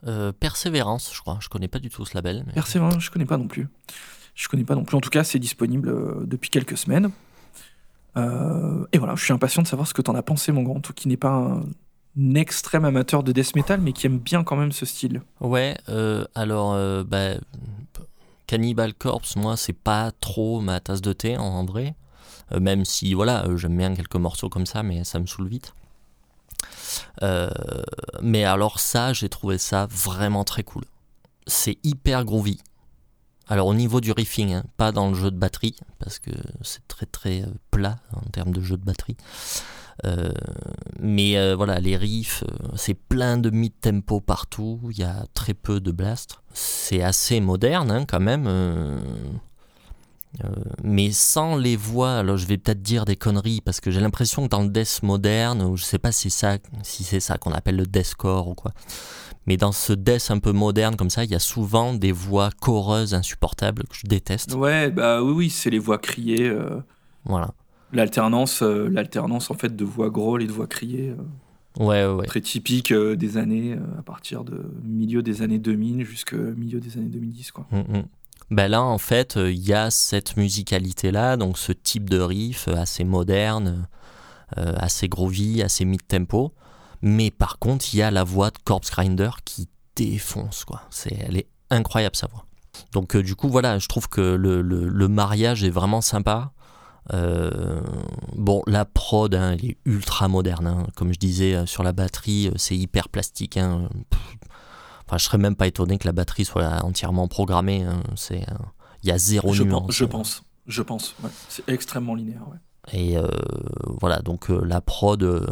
Euh, 0.07 0.31
Persévérance, 0.31 1.11
je 1.13 1.19
crois. 1.21 1.37
Je 1.41 1.49
connais 1.49 1.67
pas 1.67 1.79
du 1.79 1.89
tout 1.89 2.05
ce 2.05 2.13
label. 2.15 2.43
mais- 2.47 2.53
Persévérance, 2.53 3.01
je 3.03 3.09
connais 3.11 3.25
pas 3.25 3.37
non 3.37 3.47
plus. 3.47 3.67
Je 4.35 4.47
connais 4.47 4.63
pas 4.63 4.75
non 4.75 4.83
plus. 4.83 4.97
En 4.97 5.01
tout 5.01 5.09
cas, 5.09 5.23
c'est 5.23 5.39
disponible 5.39 5.89
euh, 5.89 6.23
depuis 6.25 6.49
quelques 6.49 6.77
semaines. 6.77 7.11
Euh, 8.17 8.85
et 8.91 8.97
voilà, 8.97 9.15
je 9.15 9.23
suis 9.23 9.33
impatient 9.33 9.61
de 9.61 9.67
savoir 9.67 9.87
ce 9.87 9.93
que 9.93 10.01
t'en 10.01 10.15
as 10.15 10.21
pensé, 10.23 10.51
mon 10.51 10.63
grand. 10.63 10.79
Toi 10.79 10.93
qui 10.95 11.07
n'es 11.07 11.17
pas 11.17 11.29
un, 11.31 11.61
un 11.61 12.35
extrême 12.35 12.85
amateur 12.85 13.23
de 13.23 13.31
death 13.31 13.55
metal, 13.55 13.81
mais 13.81 13.91
qui 13.93 14.05
aime 14.07 14.19
bien 14.19 14.43
quand 14.43 14.55
même 14.55 14.71
ce 14.71 14.85
style. 14.85 15.21
Ouais, 15.39 15.77
euh, 15.89 16.25
alors, 16.35 16.75
bah, 17.05 17.35
Cannibal 18.47 18.93
Corpse, 18.93 19.35
moi, 19.35 19.57
c'est 19.57 19.73
pas 19.73 20.11
trop 20.19 20.59
ma 20.61 20.79
tasse 20.79 21.01
de 21.01 21.13
thé 21.13 21.37
en 21.37 21.65
vrai. 21.65 21.95
Même 22.59 22.85
si, 22.85 23.13
voilà, 23.15 23.45
j'aime 23.55 23.75
bien 23.77 23.95
quelques 23.95 24.15
morceaux 24.17 24.49
comme 24.49 24.65
ça, 24.67 24.83
mais 24.83 25.03
ça 25.05 25.17
me 25.19 25.25
saoule 25.25 25.47
vite. 25.47 25.73
Euh, 27.21 27.49
mais 28.21 28.43
alors, 28.43 28.79
ça, 28.79 29.13
j'ai 29.13 29.29
trouvé 29.29 29.57
ça 29.57 29.87
vraiment 29.89 30.43
très 30.43 30.63
cool. 30.63 30.83
C'est 31.47 31.77
hyper 31.83 32.25
groovy. 32.25 32.59
Alors 33.49 33.67
au 33.67 33.73
niveau 33.73 33.99
du 33.99 34.13
riffing, 34.13 34.53
hein, 34.53 34.63
pas 34.77 34.93
dans 34.93 35.09
le 35.09 35.15
jeu 35.15 35.29
de 35.29 35.37
batterie, 35.37 35.75
parce 35.99 36.17
que 36.17 36.31
c'est 36.61 36.87
très 36.87 37.05
très 37.05 37.41
euh, 37.41 37.47
plat 37.71 37.97
en 38.13 38.21
termes 38.29 38.53
de 38.53 38.61
jeu 38.61 38.77
de 38.77 38.85
batterie. 38.85 39.17
Euh, 40.05 40.31
mais 40.99 41.53
voilà, 41.53 41.79
les 41.79 41.97
riffs, 41.97 42.43
c'est 42.75 42.93
plein 42.95 43.37
de 43.37 43.49
mid-tempo 43.49 44.21
partout, 44.21 44.79
il 44.89 44.97
y 44.97 45.03
a 45.03 45.25
très 45.33 45.53
peu 45.53 45.81
de 45.81 45.91
blast. 45.91 46.39
C'est 46.53 47.03
assez 47.03 47.41
moderne 47.41 47.91
hein, 47.91 48.05
quand 48.05 48.21
même. 48.21 48.47
Mais 50.83 51.11
sans 51.11 51.55
les 51.55 51.75
voix, 51.75 52.15
alors 52.15 52.37
je 52.37 52.47
vais 52.47 52.57
peut-être 52.57 52.81
dire 52.81 53.05
des 53.05 53.15
conneries 53.15 53.61
parce 53.61 53.79
que 53.79 53.91
j'ai 53.91 54.01
l'impression 54.01 54.43
que 54.43 54.49
dans 54.49 54.63
le 54.63 54.69
death 54.69 55.01
moderne, 55.03 55.61
ou 55.61 55.77
je 55.77 55.83
sais 55.83 55.99
pas 55.99 56.11
si, 56.11 56.29
ça, 56.29 56.57
si 56.81 57.03
c'est 57.03 57.19
ça 57.19 57.37
qu'on 57.37 57.51
appelle 57.51 57.75
le 57.75 57.85
deathcore 57.85 58.47
ou 58.47 58.55
quoi, 58.55 58.71
mais 59.45 59.57
dans 59.57 59.71
ce 59.71 59.93
death 59.93 60.31
un 60.31 60.39
peu 60.39 60.51
moderne 60.51 60.95
comme 60.95 61.09
ça, 61.09 61.23
il 61.23 61.31
y 61.31 61.35
a 61.35 61.39
souvent 61.39 61.93
des 61.93 62.11
voix 62.11 62.49
choreuses 62.61 63.13
insupportables 63.13 63.83
que 63.83 63.95
je 63.95 64.07
déteste. 64.07 64.53
Ouais, 64.55 64.89
bah 64.89 65.21
oui, 65.21 65.33
oui, 65.33 65.49
c'est 65.49 65.69
les 65.69 65.79
voix 65.79 65.97
criées. 65.97 66.47
Euh, 66.47 66.79
voilà. 67.25 67.51
L'alternance, 67.91 68.63
euh, 68.63 68.87
l'alternance 68.89 69.51
en 69.51 69.55
fait 69.55 69.75
de 69.75 69.85
voix 69.85 70.09
grôles 70.09 70.41
et 70.41 70.47
de 70.47 70.51
voix 70.51 70.67
criées. 70.67 71.13
Euh, 71.79 71.83
ouais, 71.83 72.05
ouais, 72.05 72.25
Très 72.25 72.41
typique 72.41 72.93
des 72.93 73.37
années, 73.37 73.77
à 73.97 74.01
partir 74.01 74.43
de 74.43 74.63
milieu 74.83 75.21
des 75.21 75.41
années 75.41 75.59
2000 75.59 76.05
jusqu'au 76.05 76.37
milieu 76.37 76.79
des 76.79 76.97
années 76.97 77.09
2010, 77.09 77.51
quoi. 77.51 77.67
Mm, 77.71 77.97
mm. 77.97 78.03
Ben 78.53 78.67
là, 78.67 78.81
en 78.81 78.97
fait, 78.97 79.35
il 79.37 79.59
y 79.59 79.73
a 79.73 79.89
cette 79.89 80.37
musicalité-là, 80.37 81.37
donc 81.37 81.57
ce 81.57 81.71
type 81.71 82.09
de 82.09 82.19
riff 82.19 82.67
assez 82.67 83.03
moderne, 83.03 83.87
assez 84.55 85.07
groovy, 85.09 85.63
assez 85.63 85.85
mid-tempo. 85.85 86.53
Mais 87.01 87.31
par 87.31 87.59
contre, 87.59 87.85
il 87.93 87.97
y 87.97 88.01
a 88.01 88.11
la 88.11 88.23
voix 88.23 88.49
de 88.49 88.57
Corpse 88.63 88.89
Grinder 88.89 89.31
qui 89.43 89.67
défonce, 89.95 90.63
quoi. 90.65 90.83
C'est, 90.89 91.17
elle 91.19 91.37
est 91.37 91.47
incroyable 91.69 92.15
sa 92.15 92.27
voix. 92.27 92.45
Donc 92.91 93.15
euh, 93.15 93.23
du 93.23 93.35
coup, 93.35 93.49
voilà, 93.49 93.79
je 93.79 93.87
trouve 93.87 94.07
que 94.07 94.21
le, 94.21 95.07
mariage 95.07 95.63
est 95.63 95.69
vraiment 95.69 96.01
sympa. 96.01 96.53
Euh, 97.11 97.81
bon, 98.35 98.61
la 98.65 98.85
prod, 98.85 99.35
hein, 99.35 99.51
elle 99.51 99.65
est 99.65 99.77
ultra 99.85 100.29
moderne. 100.29 100.67
Hein. 100.67 100.87
Comme 100.95 101.13
je 101.13 101.19
disais, 101.19 101.55
euh, 101.55 101.65
sur 101.65 101.83
la 101.83 101.91
batterie, 101.91 102.51
c'est 102.55 102.77
hyper 102.77 103.09
plastique. 103.09 103.57
Hein. 103.57 103.89
Enfin, 105.13 105.19
je 105.19 105.25
serais 105.25 105.37
même 105.37 105.55
pas 105.55 105.67
étonné 105.67 105.99
que 105.99 106.07
la 106.07 106.11
batterie 106.11 106.43
soit 106.43 106.83
entièrement 106.83 107.27
programmée. 107.27 107.85
C'est, 108.15 108.43
il 109.03 109.09
y 109.09 109.11
a 109.11 109.17
zéro 109.19 109.53
je 109.53 109.61
nuance. 109.61 109.85
Pense, 109.85 109.95
je 109.95 110.05
pense, 110.05 110.43
je 110.65 110.81
pense. 110.81 111.15
C'est 111.49 111.69
extrêmement 111.69 112.15
linéaire. 112.15 112.41
Ouais. 112.49 112.57
Et 112.91 113.15
euh, 113.15 113.27
voilà, 114.01 114.21
donc 114.21 114.49
euh, 114.49 114.61
la 114.65 114.81
prod, 114.81 115.21
euh, 115.21 115.45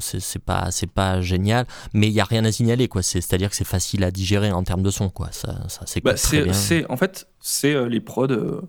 c'est 0.00 0.42
pas, 0.42 0.72
c'est 0.72 0.90
pas 0.90 1.20
génial, 1.20 1.66
mais 1.94 2.08
il 2.08 2.12
y 2.12 2.20
a 2.20 2.24
rien 2.24 2.44
à 2.44 2.50
signaler, 2.50 2.88
quoi. 2.88 3.02
C'est-à-dire 3.02 3.48
que 3.48 3.56
c'est 3.56 3.64
facile 3.64 4.02
à 4.02 4.10
digérer 4.10 4.50
en 4.50 4.64
termes 4.64 4.82
de 4.82 4.90
son, 4.90 5.08
quoi. 5.08 5.28
Ça, 5.30 5.56
ça 5.68 5.84
bah, 6.02 6.16
c'est 6.16 6.90
En 6.90 6.96
fait, 6.96 7.28
c'est 7.38 7.88
les 7.88 8.00
prods, 8.00 8.62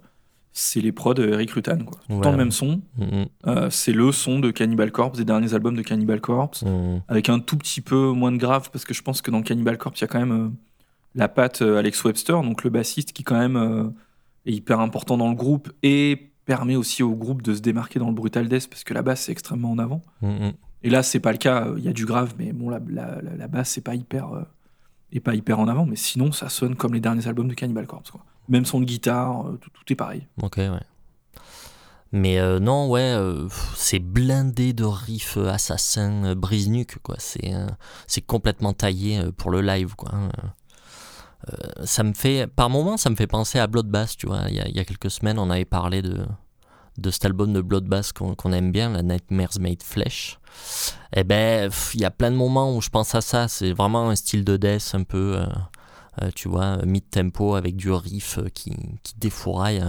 c'est 0.54 0.82
les 0.82 0.92
prods 0.92 1.16
Eric 1.16 1.52
Rutan, 1.52 1.80
quoi. 1.80 2.00
Tout 2.22 2.30
le 2.30 2.38
même 2.38 2.52
son. 2.52 2.82
Mm-hmm. 3.00 3.70
c'est 3.70 3.94
le 3.94 4.12
son 4.12 4.40
de 4.40 4.52
Cannibal 4.52 4.92
Corpse, 4.92 5.18
des 5.18 5.26
derniers 5.26 5.54
albums 5.54 5.76
de 5.76 5.82
Cannibal 5.82 6.20
Corpse, 6.20 6.64
mm-hmm. 6.64 7.02
avec 7.08 7.30
un 7.30 7.40
tout 7.40 7.58
petit 7.58 7.82
peu 7.82 8.12
moins 8.12 8.32
de 8.32 8.38
grave, 8.38 8.70
parce 8.72 8.86
que 8.86 8.94
je 8.94 9.02
pense 9.02 9.22
que 9.22 9.32
dans 9.32 9.42
Cannibal 9.42 9.78
Corpse, 9.78 10.00
il 10.00 10.04
y 10.04 10.06
a 10.06 10.08
quand 10.08 10.20
même 10.20 10.56
la 11.16 11.28
patte 11.28 11.62
Alex 11.62 12.04
Webster, 12.04 12.42
donc 12.42 12.64
le 12.64 12.70
bassiste, 12.70 13.14
qui 13.14 13.24
quand 13.24 13.38
même 13.38 13.94
est 14.46 14.54
hyper 14.54 14.80
important 14.80 15.18
dans 15.18 15.30
le 15.30 15.36
groupe 15.36 15.72
et 15.84 16.32
permet 16.46 16.76
aussi 16.76 17.04
au 17.04 17.16
groupe 17.16 17.42
de 17.42 17.54
se 17.54 17.62
démarquer 17.62 18.00
dans 18.00 18.08
le 18.08 18.14
brutal 18.14 18.48
death 18.48 18.68
parce 18.70 18.84
que 18.84 18.94
la 18.94 19.02
basse 19.02 19.22
c'est 19.22 19.32
extrêmement 19.32 19.72
en 19.72 19.80
avant. 19.80 20.02
Mm, 20.22 20.28
mm. 20.28 20.54
Et 20.84 20.90
là 20.90 21.04
c'est 21.04 21.20
pas 21.20 21.32
le 21.32 21.38
cas, 21.38 21.68
il 21.78 21.84
y 21.84 21.88
a 21.88 21.94
du 21.94 22.06
grave, 22.06 22.34
mais 22.38 22.52
bon 22.52 22.70
la, 22.70 22.80
la, 22.90 23.22
la 23.22 23.48
basse 23.48 23.70
c'est 23.70 23.84
pas 23.84 23.96
hyper 23.96 24.34
euh, 24.34 25.20
pas 25.20 25.36
hyper 25.36 25.60
en 25.60 25.68
avant, 25.68 25.86
mais 25.86 25.96
sinon 25.96 26.32
ça 26.32 26.50
sonne 26.50 26.76
comme 26.76 26.94
les 26.94 27.00
derniers 27.00 27.28
albums 27.28 27.48
de 27.48 27.54
Cannibal 27.54 27.86
Corpse 27.86 28.12
quoi. 28.12 28.26
Même 28.50 28.66
son 28.66 28.80
de 28.80 28.86
guitare, 28.86 29.48
euh, 29.48 29.58
tout, 29.58 29.94
est 29.94 29.96
pareil. 29.96 30.28
Ok 30.42 30.58
ouais. 30.58 30.70
Mais 32.12 32.40
euh, 32.40 32.60
non 32.60 32.90
ouais, 32.90 33.16
c'est 33.76 34.00
blindé 34.00 34.74
de 34.74 34.84
riffs 34.84 35.38
assassins 35.38 36.36
brise 36.36 36.70
nuque 36.70 36.98
quoi. 37.02 37.16
C'est 37.20 37.54
c'est 38.06 38.22
complètement 38.22 38.74
taillé 38.74 39.22
pour 39.38 39.50
le 39.50 39.62
live 39.62 39.96
quoi. 39.96 40.12
Hein. 40.14 40.30
ça 41.86 42.04
me 42.04 42.14
fait, 42.14 42.48
par 42.48 42.70
moments, 42.70 42.98
ça 42.98 43.10
me 43.10 43.16
fait 43.16 43.28
penser 43.28 43.60
à 43.60 43.68
Bloodbath, 43.68 44.18
tu 44.18 44.28
vois. 44.28 44.44
Il 44.50 44.56
y, 44.56 44.80
a, 44.80 44.84
quelques 44.84 45.10
semaines, 45.10 45.40
on 45.40 45.50
avait 45.50 45.64
parlé 45.64 46.02
de, 46.02 46.26
de 46.98 47.12
cet 47.12 47.26
album 47.26 47.54
de 47.54 47.62
Bloodbath 47.62 48.12
qu'on 48.14 48.52
aime 48.52 48.72
bien, 48.74 48.90
la 48.90 49.04
Nightmares 49.04 49.60
Made 49.60 49.82
Flesh, 49.82 50.38
eh 51.14 51.24
ben, 51.24 51.70
il 51.94 52.02
y 52.02 52.06
a 52.06 52.12
plein 52.12 52.32
de 52.32 52.36
moments 52.36 52.76
où 52.76 52.82
je 52.82 52.90
pense 52.90 53.14
à 53.16 53.22
ça. 53.22 53.48
C'est 53.48 53.74
vraiment 53.74 54.10
un 54.10 54.16
style 54.16 54.44
de 54.44 54.58
death 54.58 54.92
un 54.94 55.04
peu, 55.04 55.38
euh, 55.38 55.42
euh, 55.44 55.48
tu 56.36 56.50
vois, 56.50 56.78
mid-tempo 56.86 57.56
avec 57.56 57.76
du 57.76 57.92
riff 57.92 58.38
euh, 58.38 58.50
qui, 58.54 58.76
qui 59.04 59.14
défouraille. 59.18 59.84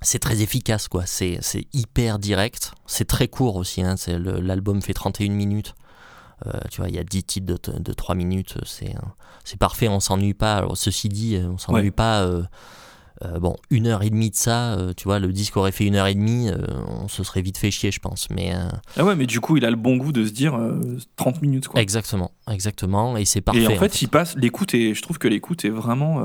c'est 0.00 0.18
très 0.18 0.42
efficace, 0.42 0.88
quoi. 0.88 1.04
C'est 1.06 1.40
hyper 1.72 2.18
direct. 2.18 2.72
C'est 2.86 3.06
très 3.06 3.28
court 3.28 3.56
aussi. 3.56 3.82
Hein. 3.82 3.96
L'album 4.06 4.80
fait 4.82 4.94
31 4.94 5.30
minutes. 5.30 5.74
tu 6.70 6.80
vois, 6.80 6.88
il 6.88 6.94
y 6.94 6.98
a 6.98 7.04
10 7.04 7.24
titres 7.24 7.46
de, 7.46 7.78
de 7.78 7.92
3 7.92 8.14
minutes. 8.14 8.56
C'est 8.64 9.58
parfait, 9.58 9.88
on 9.88 9.98
s'ennuie 9.98 10.34
pas. 10.34 10.56
Alors, 10.56 10.76
ceci 10.76 11.08
dit, 11.08 11.40
on 11.42 11.56
s'ennuie 11.58 11.90
pas 11.90 12.22
euh, 12.22 12.42
bon, 13.40 13.56
une 13.70 13.86
heure 13.86 14.02
et 14.02 14.10
demie 14.10 14.30
de 14.30 14.36
ça, 14.36 14.74
euh, 14.74 14.92
tu 14.96 15.04
vois, 15.04 15.18
le 15.18 15.32
disque 15.32 15.56
aurait 15.56 15.72
fait 15.72 15.86
une 15.86 15.96
heure 15.96 16.06
et 16.06 16.14
demie, 16.14 16.48
euh, 16.48 16.56
on 16.86 17.08
se 17.08 17.22
serait 17.24 17.42
vite 17.42 17.58
fait 17.58 17.70
chier, 17.70 17.90
je 17.90 18.00
pense. 18.00 18.28
Mais, 18.30 18.52
ah 18.96 19.04
ouais, 19.04 19.16
mais 19.16 19.26
du 19.26 19.40
coup, 19.40 19.56
il 19.56 19.64
a 19.64 19.70
le 19.70 19.76
bon 19.76 19.96
goût 19.96 20.12
de 20.12 20.24
se 20.24 20.30
dire 20.30 20.58
30 21.16 21.42
minutes, 21.42 21.68
quoi. 21.68 21.80
Exactement, 21.80 22.32
exactement, 22.50 23.16
et 23.16 23.24
c'est 23.24 23.40
parfait. 23.40 23.62
Et 23.62 23.66
en 23.66 23.76
fait, 23.76 24.02
il 24.02 24.08
passe, 24.08 24.36
l'écoute, 24.36 24.74
et 24.74 24.94
je 24.94 25.02
trouve 25.02 25.18
que 25.18 25.28
l'écoute 25.28 25.64
est 25.64 25.70
vraiment, 25.70 26.22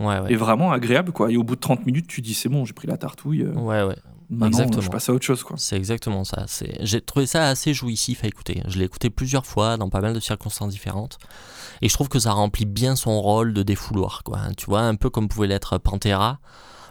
ouais, 0.00 0.32
est 0.32 0.36
vraiment 0.36 0.72
agréable, 0.72 1.12
quoi. 1.12 1.30
Et 1.30 1.36
au 1.36 1.44
bout 1.44 1.56
de 1.56 1.60
30 1.60 1.86
minutes, 1.86 2.06
tu 2.06 2.20
dis, 2.20 2.34
c'est 2.34 2.48
bon, 2.48 2.64
j'ai 2.64 2.72
pris 2.72 2.88
la 2.88 2.96
tartouille. 2.96 3.44
ouais, 3.44 3.82
ouais. 3.82 3.96
Maintenant, 4.32 4.46
exactement. 4.46 4.80
je 4.80 4.88
passe 4.88 5.08
à 5.10 5.12
autre 5.12 5.26
chose, 5.26 5.42
quoi. 5.44 5.56
C'est 5.58 5.76
exactement 5.76 6.24
ça. 6.24 6.46
J'ai 6.80 7.02
trouvé 7.02 7.26
ça 7.26 7.48
assez 7.48 7.74
jouissif 7.74 8.24
à 8.24 8.28
écouter. 8.28 8.62
Je 8.66 8.78
l'ai 8.78 8.86
écouté 8.86 9.10
plusieurs 9.10 9.44
fois, 9.44 9.76
dans 9.76 9.90
pas 9.90 10.00
mal 10.00 10.14
de 10.14 10.20
circonstances 10.20 10.70
différentes. 10.70 11.18
Et 11.82 11.90
je 11.90 11.94
trouve 11.94 12.08
que 12.08 12.18
ça 12.18 12.32
remplit 12.32 12.64
bien 12.64 12.96
son 12.96 13.20
rôle 13.20 13.52
de 13.52 13.62
défouloir, 13.62 14.22
quoi. 14.24 14.40
Tu 14.56 14.64
vois, 14.64 14.80
un 14.80 14.94
peu 14.94 15.10
comme 15.10 15.28
pouvait 15.28 15.48
l'être 15.48 15.76
Pantera, 15.76 16.40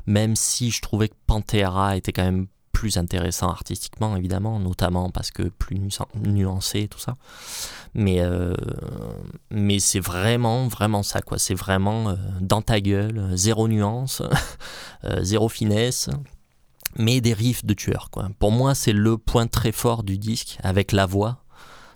même 0.05 0.35
si 0.35 0.69
je 0.69 0.81
trouvais 0.81 1.09
que 1.09 1.15
Pantera 1.25 1.97
était 1.97 2.11
quand 2.11 2.23
même 2.23 2.45
plus 2.71 2.97
intéressant 2.97 3.49
artistiquement, 3.49 4.15
évidemment, 4.15 4.59
notamment 4.59 5.09
parce 5.09 5.31
que 5.31 5.43
plus 5.43 5.79
nuancé 6.15 6.81
et 6.81 6.87
tout 6.87 6.99
ça. 6.99 7.17
Mais, 7.95 8.21
euh, 8.21 8.53
mais 9.49 9.79
c'est 9.79 9.99
vraiment, 9.99 10.67
vraiment 10.67 11.01
ça, 11.01 11.21
quoi. 11.23 11.39
C'est 11.39 11.55
vraiment 11.55 12.09
euh, 12.09 12.15
dans 12.39 12.61
ta 12.61 12.79
gueule, 12.79 13.31
zéro 13.33 13.67
nuance, 13.67 14.21
euh, 15.05 15.23
zéro 15.23 15.49
finesse 15.49 16.09
mais 16.97 17.21
des 17.21 17.33
riffs 17.33 17.65
de 17.65 17.73
tueur. 17.73 18.09
Quoi. 18.11 18.29
Pour 18.39 18.51
moi, 18.51 18.75
c'est 18.75 18.93
le 18.93 19.17
point 19.17 19.47
très 19.47 19.71
fort 19.71 20.03
du 20.03 20.17
disque 20.17 20.57
avec 20.63 20.91
la 20.91 21.05
voix 21.05 21.41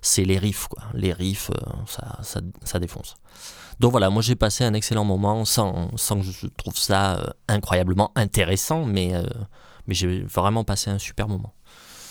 c'est 0.06 0.24
les 0.24 0.38
riffs. 0.38 0.68
Quoi. 0.68 0.84
Les 0.94 1.14
riffs, 1.14 1.50
euh, 1.50 1.72
ça, 1.88 2.20
ça, 2.22 2.42
ça, 2.64 2.80
défonce. 2.80 3.16
Donc 3.80 3.92
voilà, 3.92 4.10
moi 4.10 4.22
j'ai 4.22 4.36
passé 4.36 4.64
un 4.64 4.74
excellent 4.74 5.04
moment 5.04 5.44
sans, 5.44 5.90
sans 5.98 6.20
que 6.20 6.26
je 6.26 6.48
trouve 6.48 6.78
ça 6.78 7.18
euh, 7.18 7.26
incroyablement 7.48 8.12
intéressant, 8.16 8.86
mais, 8.86 9.14
euh, 9.14 9.24
mais 9.88 9.94
j'ai 9.94 10.22
vraiment 10.22 10.64
passé 10.64 10.90
un 10.90 11.00
super 11.00 11.28
moment. 11.28 11.54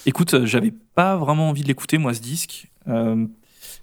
Écoute, 0.06 0.44
j'avais 0.44 0.72
pas 0.94 1.16
vraiment 1.16 1.48
envie 1.48 1.62
de 1.62 1.68
l'écouter, 1.68 1.96
moi, 1.96 2.12
ce 2.12 2.20
disque. 2.20 2.70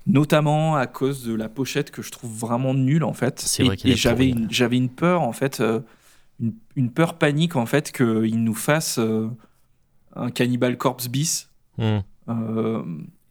notamment 0.05 0.75
à 0.75 0.87
cause 0.87 1.23
de 1.23 1.33
la 1.33 1.49
pochette 1.49 1.89
que 1.89 2.01
je 2.01 2.11
trouve 2.11 2.31
vraiment 2.31 2.73
nulle 2.73 3.03
en 3.03 3.13
fait. 3.13 3.39
C'est 3.39 3.63
vrai 3.63 3.77
et, 3.83 3.95
j'avais 3.95 4.29
une, 4.29 4.51
j'avais 4.51 4.77
une 4.77 4.89
peur 4.89 5.21
en 5.21 5.31
fait, 5.31 5.63
une, 6.41 6.53
une, 6.75 6.91
peur 6.91 7.17
panique 7.17 7.55
en 7.55 7.65
fait 7.65 7.91
qu'il 7.91 8.43
nous 8.43 8.53
fasse 8.53 8.99
un 10.15 10.31
Cannibal 10.31 10.77
Corpse 10.77 11.07
bis. 11.07 11.49
Hmm. 11.77 11.99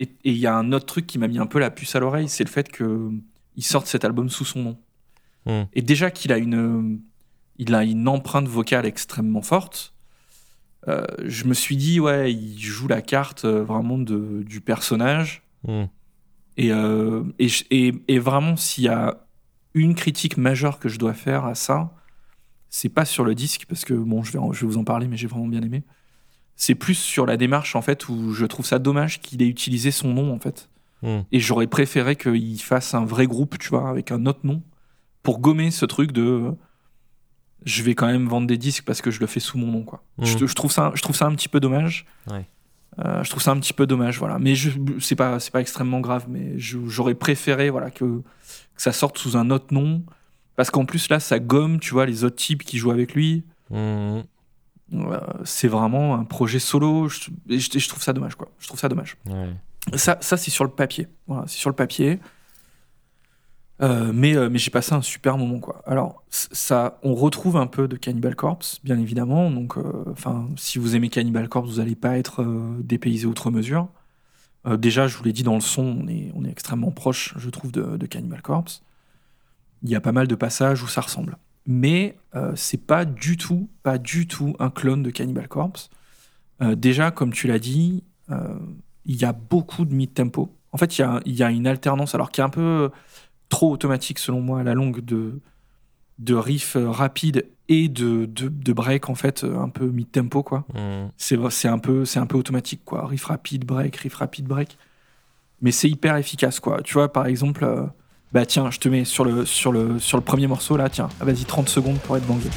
Et 0.00 0.08
il 0.24 0.38
y 0.38 0.46
a 0.46 0.56
un 0.56 0.72
autre 0.72 0.86
truc 0.86 1.06
qui 1.06 1.18
m'a 1.18 1.28
mis 1.28 1.38
un 1.38 1.46
peu 1.46 1.58
la 1.58 1.70
puce 1.70 1.94
à 1.94 2.00
l'oreille, 2.00 2.28
c'est 2.28 2.44
le 2.44 2.48
fait 2.48 2.70
qu'il 2.72 3.64
sorte 3.64 3.86
cet 3.86 4.04
album 4.04 4.30
sous 4.30 4.46
son 4.46 4.62
nom. 4.62 4.78
Hmm. 5.46 5.64
Et 5.74 5.82
déjà 5.82 6.10
qu'il 6.10 6.32
a 6.32 6.38
une, 6.38 7.00
il 7.60 7.74
a 7.74 7.84
une 7.84 8.08
empreinte 8.08 8.48
vocale 8.48 8.86
extrêmement 8.86 9.42
forte. 9.42 9.94
Euh, 10.88 11.04
je 11.24 11.44
me 11.44 11.52
suis 11.52 11.76
dit, 11.76 12.00
ouais, 12.00 12.32
il 12.32 12.58
joue 12.58 12.88
la 12.88 13.02
carte 13.02 13.44
euh, 13.44 13.62
vraiment 13.62 13.98
de, 13.98 14.42
du 14.42 14.62
personnage. 14.62 15.42
Hmm. 15.64 15.84
Et, 16.56 16.72
euh, 16.72 17.22
et, 17.38 17.92
et, 18.08 18.18
vraiment, 18.18 18.56
s'il 18.56 18.84
y 18.84 18.88
a 18.88 19.26
une 19.74 19.94
critique 19.94 20.38
majeure 20.38 20.78
que 20.78 20.88
je 20.88 20.98
dois 20.98 21.12
faire 21.12 21.44
à 21.44 21.54
ça, 21.54 21.92
c'est 22.70 22.88
pas 22.88 23.04
sur 23.04 23.24
le 23.24 23.34
disque, 23.34 23.66
parce 23.68 23.84
que 23.84 23.94
bon, 23.94 24.22
je 24.22 24.32
vais, 24.32 24.38
je 24.52 24.60
vais 24.60 24.66
vous 24.66 24.78
en 24.78 24.84
parler, 24.84 25.08
mais 25.08 25.16
j'ai 25.16 25.26
vraiment 25.26 25.48
bien 25.48 25.62
aimé 25.62 25.82
c'est 26.60 26.74
plus 26.74 26.94
sur 26.94 27.24
la 27.24 27.38
démarche 27.38 27.74
en 27.74 27.80
fait 27.80 28.10
où 28.10 28.34
je 28.34 28.44
trouve 28.44 28.66
ça 28.66 28.78
dommage 28.78 29.20
qu'il 29.20 29.40
ait 29.40 29.48
utilisé 29.48 29.90
son 29.90 30.12
nom 30.12 30.30
en 30.30 30.38
fait. 30.38 30.68
Hmm. 31.02 31.20
Et 31.32 31.40
j'aurais 31.40 31.66
préféré 31.66 32.16
qu'il 32.16 32.60
fasse 32.60 32.92
un 32.92 33.06
vrai 33.06 33.26
groupe, 33.26 33.58
tu 33.58 33.70
vois, 33.70 33.88
avec 33.88 34.12
un 34.12 34.26
autre 34.26 34.40
nom, 34.44 34.62
pour 35.22 35.38
gommer 35.38 35.70
ce 35.70 35.86
truc 35.86 36.12
de 36.12 36.52
je 37.64 37.82
vais 37.82 37.94
quand 37.94 38.06
même 38.06 38.28
vendre 38.28 38.46
des 38.46 38.58
disques 38.58 38.84
parce 38.84 39.00
que 39.00 39.10
je 39.10 39.20
le 39.20 39.26
fais 39.26 39.40
sous 39.40 39.56
mon 39.56 39.68
nom, 39.68 39.84
quoi. 39.84 40.04
Hmm. 40.18 40.24
Je, 40.26 40.54
trouve 40.54 40.70
ça, 40.70 40.92
je 40.94 41.00
trouve 41.00 41.16
ça 41.16 41.24
un 41.24 41.34
petit 41.34 41.48
peu 41.48 41.60
dommage. 41.60 42.04
Euh, 42.98 43.24
je 43.24 43.30
trouve 43.30 43.42
ça 43.42 43.52
un 43.52 43.58
petit 43.58 43.72
peu 43.72 43.86
dommage, 43.86 44.18
voilà. 44.18 44.38
Mais 44.38 44.52
c'est 44.98 45.16
pas, 45.16 45.40
c'est 45.40 45.52
pas 45.52 45.62
extrêmement 45.62 46.00
grave, 46.00 46.26
mais 46.28 46.58
j'aurais 46.58 47.14
préféré, 47.14 47.70
voilà, 47.70 47.90
que, 47.90 48.04
que, 48.04 48.22
ça 48.76 48.92
sorte 48.92 49.16
sous 49.16 49.38
un 49.38 49.48
autre 49.48 49.72
nom 49.72 50.02
Parce 50.60 50.70
qu'en 50.70 50.84
plus, 50.84 51.08
là, 51.08 51.20
ça 51.20 51.38
gomme, 51.38 51.80
tu 51.80 51.94
vois, 51.94 52.04
les 52.04 52.22
autres 52.22 52.36
types 52.36 52.64
qui 52.64 52.76
jouent 52.76 52.90
avec 52.90 53.14
lui. 53.14 53.44
Mhm. 53.70 54.24
Euh, 54.92 55.18
c'est 55.42 55.68
vraiment 55.68 56.16
un 56.16 56.24
projet 56.24 56.58
solo. 56.58 57.08
Je, 57.08 57.30
et 57.48 57.58
je- 57.58 57.78
je 57.78 57.88
trouve 57.88 58.02
ça 58.02 58.12
dommage, 58.12 58.34
quoi. 58.34 58.50
Je 58.58 58.66
trouve 58.66 58.78
ça 58.78 58.90
dommage. 58.90 59.16
Ouais. 59.24 59.48
Ça, 59.96 60.18
ça 60.20 60.36
c'est 60.36 60.50
sur 60.50 60.64
le 60.64 60.70
papier. 60.70 61.08
Voilà, 61.26 61.44
c'est 61.46 61.56
sur 61.56 61.70
le 61.70 61.76
papier. 61.76 62.18
Euh, 63.80 64.12
mais 64.14 64.36
euh, 64.36 64.50
mais 64.50 64.58
j'ai 64.58 64.70
passé 64.70 64.92
un 64.92 65.00
super 65.00 65.38
moment 65.38 65.60
quoi. 65.60 65.80
Alors 65.86 66.22
ça, 66.28 66.98
on 67.02 67.14
retrouve 67.14 67.56
un 67.56 67.66
peu 67.66 67.88
de 67.88 67.96
Cannibal 67.96 68.36
Corpse, 68.36 68.80
bien 68.84 68.98
évidemment. 68.98 69.50
Donc, 69.50 69.78
euh, 69.78 70.04
enfin, 70.12 70.46
si 70.58 70.78
vous 70.78 70.94
aimez 70.94 71.08
Cannibal 71.08 71.48
Corpse, 71.48 71.70
vous 71.70 71.76
n'allez 71.78 71.96
pas 71.96 72.18
être 72.18 72.42
euh, 72.42 72.76
dépaysé 72.80 73.24
outre 73.26 73.50
mesure. 73.50 73.88
Déjà, 74.76 75.08
je 75.08 75.16
vous 75.16 75.24
l'ai 75.24 75.32
dit 75.32 75.42
dans 75.42 75.54
le 75.54 75.62
son, 75.62 76.02
on 76.04 76.06
est 76.06 76.30
on 76.34 76.44
est 76.44 76.50
extrêmement 76.50 76.90
proche, 76.90 77.32
je 77.38 77.48
trouve, 77.48 77.72
de, 77.72 77.96
de 77.96 78.04
Cannibal 78.06 78.42
Corpse. 78.42 78.82
Il 79.82 79.90
y 79.90 79.94
a 79.94 80.00
pas 80.00 80.12
mal 80.12 80.26
de 80.26 80.34
passages 80.34 80.82
où 80.82 80.88
ça 80.88 81.00
ressemble, 81.00 81.38
mais 81.66 82.16
euh, 82.34 82.52
c'est 82.54 82.84
pas 82.86 83.04
du 83.04 83.36
tout, 83.36 83.68
pas 83.82 83.98
du 83.98 84.26
tout 84.26 84.54
un 84.58 84.70
clone 84.70 85.02
de 85.02 85.10
Cannibal 85.10 85.48
Corpse. 85.48 85.90
Euh, 86.62 86.74
déjà, 86.74 87.10
comme 87.10 87.32
tu 87.32 87.46
l'as 87.46 87.58
dit, 87.58 88.04
euh, 88.30 88.58
il 89.06 89.16
y 89.16 89.24
a 89.24 89.32
beaucoup 89.32 89.84
de 89.86 89.94
mid-tempo. 89.94 90.54
En 90.72 90.76
fait, 90.76 90.98
il 90.98 91.00
y 91.00 91.04
a, 91.04 91.20
il 91.24 91.34
y 91.34 91.42
a 91.42 91.50
une 91.50 91.66
alternance, 91.66 92.14
alors 92.14 92.30
qui 92.30 92.40
est 92.40 92.44
un 92.44 92.50
peu 92.50 92.90
trop 93.48 93.72
automatique 93.72 94.18
selon 94.18 94.40
moi 94.42 94.60
à 94.60 94.62
la 94.62 94.74
longue, 94.74 95.00
de, 95.00 95.40
de 96.18 96.34
riffs 96.34 96.76
rapides 96.78 97.46
et 97.68 97.88
de, 97.88 98.26
de, 98.26 98.48
de 98.48 98.72
break, 98.72 99.08
en 99.08 99.14
fait, 99.14 99.44
un 99.44 99.68
peu 99.70 99.86
mid-tempo, 99.86 100.42
quoi. 100.42 100.66
Mhm. 100.74 101.10
C'est 101.16 101.38
c'est 101.50 101.68
un, 101.68 101.78
peu- 101.78 102.04
c'est 102.04 102.18
un 102.18 102.26
peu 102.26 102.36
automatique, 102.36 102.82
quoi. 102.84 103.06
Riff 103.06 103.24
rapide, 103.24 103.64
break, 103.64 103.96
riff 103.96 104.14
rapide, 104.16 104.46
break. 104.46 104.76
Mais 105.62 105.72
c'est 105.72 105.88
hyper 105.88 106.16
efficace, 106.16 106.60
quoi. 106.60 106.82
Tu 106.82 106.94
vois, 106.94 107.12
par 107.12 107.26
exemple, 107.26 107.64
bah 108.32 108.46
tiens, 108.46 108.70
je 108.70 108.78
te 108.78 108.88
mets 108.88 109.04
sur 109.04 109.24
le, 109.24 109.44
sur 109.44 109.72
le, 109.72 109.98
sur 109.98 110.16
le 110.16 110.22
premier 110.22 110.46
morceau, 110.46 110.76
là, 110.76 110.88
tiens, 110.88 111.08
Ah, 111.20 111.24
vas-y, 111.24 111.44
30 111.44 111.68
secondes 111.68 111.98
pour 111.98 112.16
être 112.16 112.26
bangé. 112.26 112.48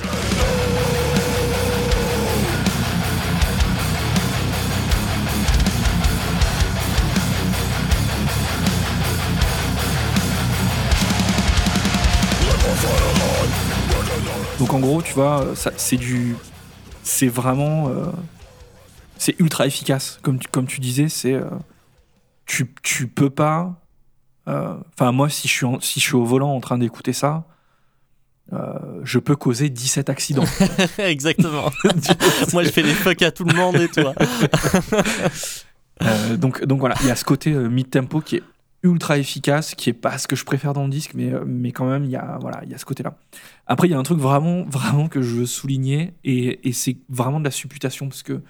Donc 14.60 14.74
en 14.74 14.80
gros, 14.80 15.02
tu 15.02 15.14
vois, 15.14 15.48
c'est 15.76 15.98
du, 15.98 16.36
c'est 17.02 17.28
vraiment, 17.28 17.90
euh, 17.90 18.06
c'est 19.18 19.38
ultra 19.40 19.66
efficace. 19.66 20.20
Comme 20.22 20.38
tu, 20.40 20.48
comme 20.48 20.68
tu 20.68 20.80
disais, 20.80 21.10
c'est, 21.10 21.34
euh, 21.34 21.50
tu, 22.46 22.72
tu 22.84 23.08
peux 23.08 23.30
pas. 23.32 23.83
Euh, 24.48 24.76
Enfin, 24.94 25.12
moi, 25.12 25.30
si 25.30 25.48
je 25.48 25.54
suis, 25.54 25.66
en- 25.66 25.80
si 25.80 26.00
je 26.00 26.06
suis 26.06 26.16
au 26.16 26.26
volant 26.26 26.54
en 26.56 26.60
train 26.60 26.78
d'écouter 26.78 27.14
ça, 27.14 27.46
euh, 28.52 29.00
je 29.04 29.20
peux 29.20 29.36
causer 29.36 29.70
17 29.70 30.10
accidents. 30.10 30.44
Exactement. 30.98 31.72
Moi, 32.54 32.64
je 32.64 32.70
fais 32.70 32.84
des 32.84 32.94
fuck 32.94 33.22
à 33.22 33.32
tout 33.32 33.46
le 33.46 33.54
monde 33.56 33.76
et 33.78 33.88
toi. 33.88 34.14
Euh, 36.02 36.38
donc, 36.38 36.66
donc 36.66 36.80
voilà, 36.80 36.96
il 37.02 37.08
y 37.08 37.12
a 37.12 37.16
ce 37.16 37.24
côté 37.24 37.54
euh, 37.54 37.70
mid-tempo 37.70 38.20
qui 38.20 38.38
est 38.38 38.44
ultra 38.82 39.18
efficace, 39.20 39.76
qui 39.76 39.90
est 39.92 39.94
pas 39.94 40.18
ce 40.18 40.28
que 40.28 40.36
je 40.36 40.44
préfère 40.44 40.74
dans 40.74 40.84
le 40.84 40.90
disque, 40.90 41.12
mais, 41.14 41.32
mais 41.46 41.72
quand 41.72 41.86
même, 41.86 42.04
il 42.04 42.10
y 42.10 42.16
a, 42.18 42.38
voilà, 42.42 42.62
il 42.66 42.72
y 42.72 42.74
a 42.74 42.78
ce 42.78 42.84
côté-là. 42.84 43.16
Après, 43.68 43.88
il 43.88 43.92
y 43.92 43.94
a 43.94 44.00
un 44.00 44.04
truc 44.04 44.20
vraiment, 44.20 44.64
vraiment 44.64 45.08
que 45.08 45.22
je 45.22 45.36
veux 45.36 45.46
souligner, 45.46 46.14
et, 46.26 46.68
et 46.68 46.74
c'est 46.74 46.98
vraiment 47.10 47.40
de 47.40 47.46
la 47.46 47.52
supputation, 47.52 48.10
parce 48.10 48.24
que 48.24 48.42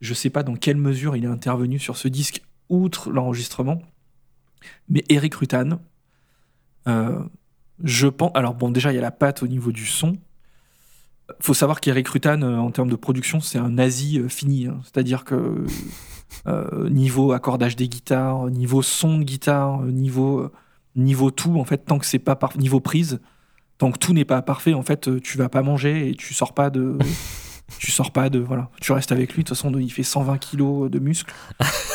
je 0.00 0.14
sais 0.14 0.30
pas 0.30 0.42
dans 0.44 0.54
quelle 0.54 0.78
mesure 0.78 1.14
il 1.16 1.24
est 1.24 1.28
intervenu 1.28 1.78
sur 1.78 1.96
ce 1.98 2.08
disque, 2.08 2.40
outre 2.70 3.10
l'enregistrement, 3.10 3.82
mais 4.88 5.04
Eric 5.08 5.34
Rutan, 5.34 5.80
euh, 6.88 7.20
je 7.82 8.08
pense. 8.08 8.30
Alors, 8.34 8.54
bon, 8.54 8.70
déjà, 8.70 8.92
il 8.92 8.96
y 8.96 8.98
a 8.98 9.02
la 9.02 9.10
patte 9.10 9.42
au 9.42 9.46
niveau 9.46 9.72
du 9.72 9.86
son. 9.86 10.14
Faut 11.40 11.54
savoir 11.54 11.80
qu'Eric 11.80 12.08
Rutan, 12.08 12.42
euh, 12.42 12.56
en 12.56 12.70
termes 12.70 12.90
de 12.90 12.96
production, 12.96 13.40
c'est 13.40 13.58
un 13.58 13.70
nazi 13.70 14.18
euh, 14.18 14.28
fini. 14.28 14.66
hein. 14.66 14.80
C'est-à-dire 14.84 15.24
que 15.24 15.64
niveau 16.88 17.32
accordage 17.32 17.76
des 17.76 17.88
guitares, 17.88 18.48
niveau 18.48 18.80
son 18.82 19.18
de 19.18 19.24
guitare, 19.24 19.82
niveau, 19.82 20.50
niveau 20.96 21.30
tout, 21.30 21.58
en 21.58 21.64
fait, 21.64 21.84
tant 21.84 21.98
que 21.98 22.06
c'est 22.06 22.18
pas 22.18 22.36
par 22.36 22.56
niveau 22.56 22.80
prise, 22.80 23.20
tant 23.76 23.92
que 23.92 23.98
tout 23.98 24.14
n'est 24.14 24.24
pas 24.24 24.40
parfait, 24.40 24.72
en 24.72 24.82
fait, 24.82 25.20
tu 25.20 25.36
vas 25.36 25.50
pas 25.50 25.62
manger 25.62 26.08
et 26.08 26.14
tu 26.14 26.32
sors 26.32 26.54
pas 26.54 26.70
de. 26.70 26.98
Tu 27.78 27.90
sors 27.90 28.10
pas 28.12 28.28
de. 28.30 28.38
Voilà. 28.38 28.70
Tu 28.80 28.92
restes 28.92 29.12
avec 29.12 29.34
lui, 29.34 29.42
de 29.44 29.48
toute 29.48 29.56
façon, 29.56 29.72
il 29.78 29.90
fait 29.90 30.02
120 30.02 30.38
kilos 30.38 30.90
de 30.90 30.98
muscles. 30.98 31.32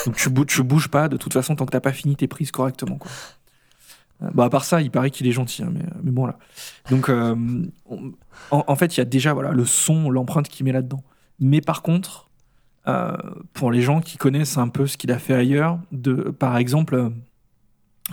Donc 0.05 0.15
tu, 0.15 0.29
bou- 0.29 0.45
tu 0.45 0.63
bouges 0.63 0.87
pas, 0.89 1.07
de 1.09 1.17
toute 1.17 1.33
façon, 1.33 1.55
tant 1.55 1.65
que 1.65 1.71
t'as 1.71 1.79
pas 1.79 1.93
fini 1.93 2.15
tes 2.15 2.27
prises 2.27 2.51
correctement, 2.51 2.97
quoi. 2.97 3.11
Euh, 4.23 4.29
Bah, 4.33 4.45
à 4.45 4.49
part 4.49 4.63
ça, 4.65 4.81
il 4.81 4.89
paraît 4.89 5.11
qu'il 5.11 5.27
est 5.27 5.31
gentil, 5.31 5.61
hein, 5.63 5.69
mais, 5.71 5.83
mais 6.03 6.11
bon, 6.11 6.25
là. 6.25 6.39
Donc, 6.89 7.09
euh, 7.09 7.35
en, 8.49 8.75
fait, 8.75 8.95
il 8.97 8.99
y 8.99 9.01
a 9.01 9.05
déjà 9.05 9.33
voilà, 9.33 9.51
le 9.51 9.65
son, 9.65 10.09
l'empreinte 10.09 10.47
qu'il 10.47 10.65
met 10.65 10.71
là-dedans. 10.71 11.03
Mais 11.39 11.61
par 11.61 11.83
contre, 11.83 12.27
euh, 12.87 13.15
pour 13.53 13.71
les 13.71 13.81
gens 13.81 14.01
qui 14.01 14.17
connaissent 14.17 14.57
un 14.57 14.69
peu 14.69 14.87
ce 14.87 14.97
qu'il 14.97 15.11
a 15.11 15.19
fait 15.19 15.35
ailleurs, 15.35 15.79
de, 15.91 16.13
par 16.15 16.57
exemple, 16.57 17.11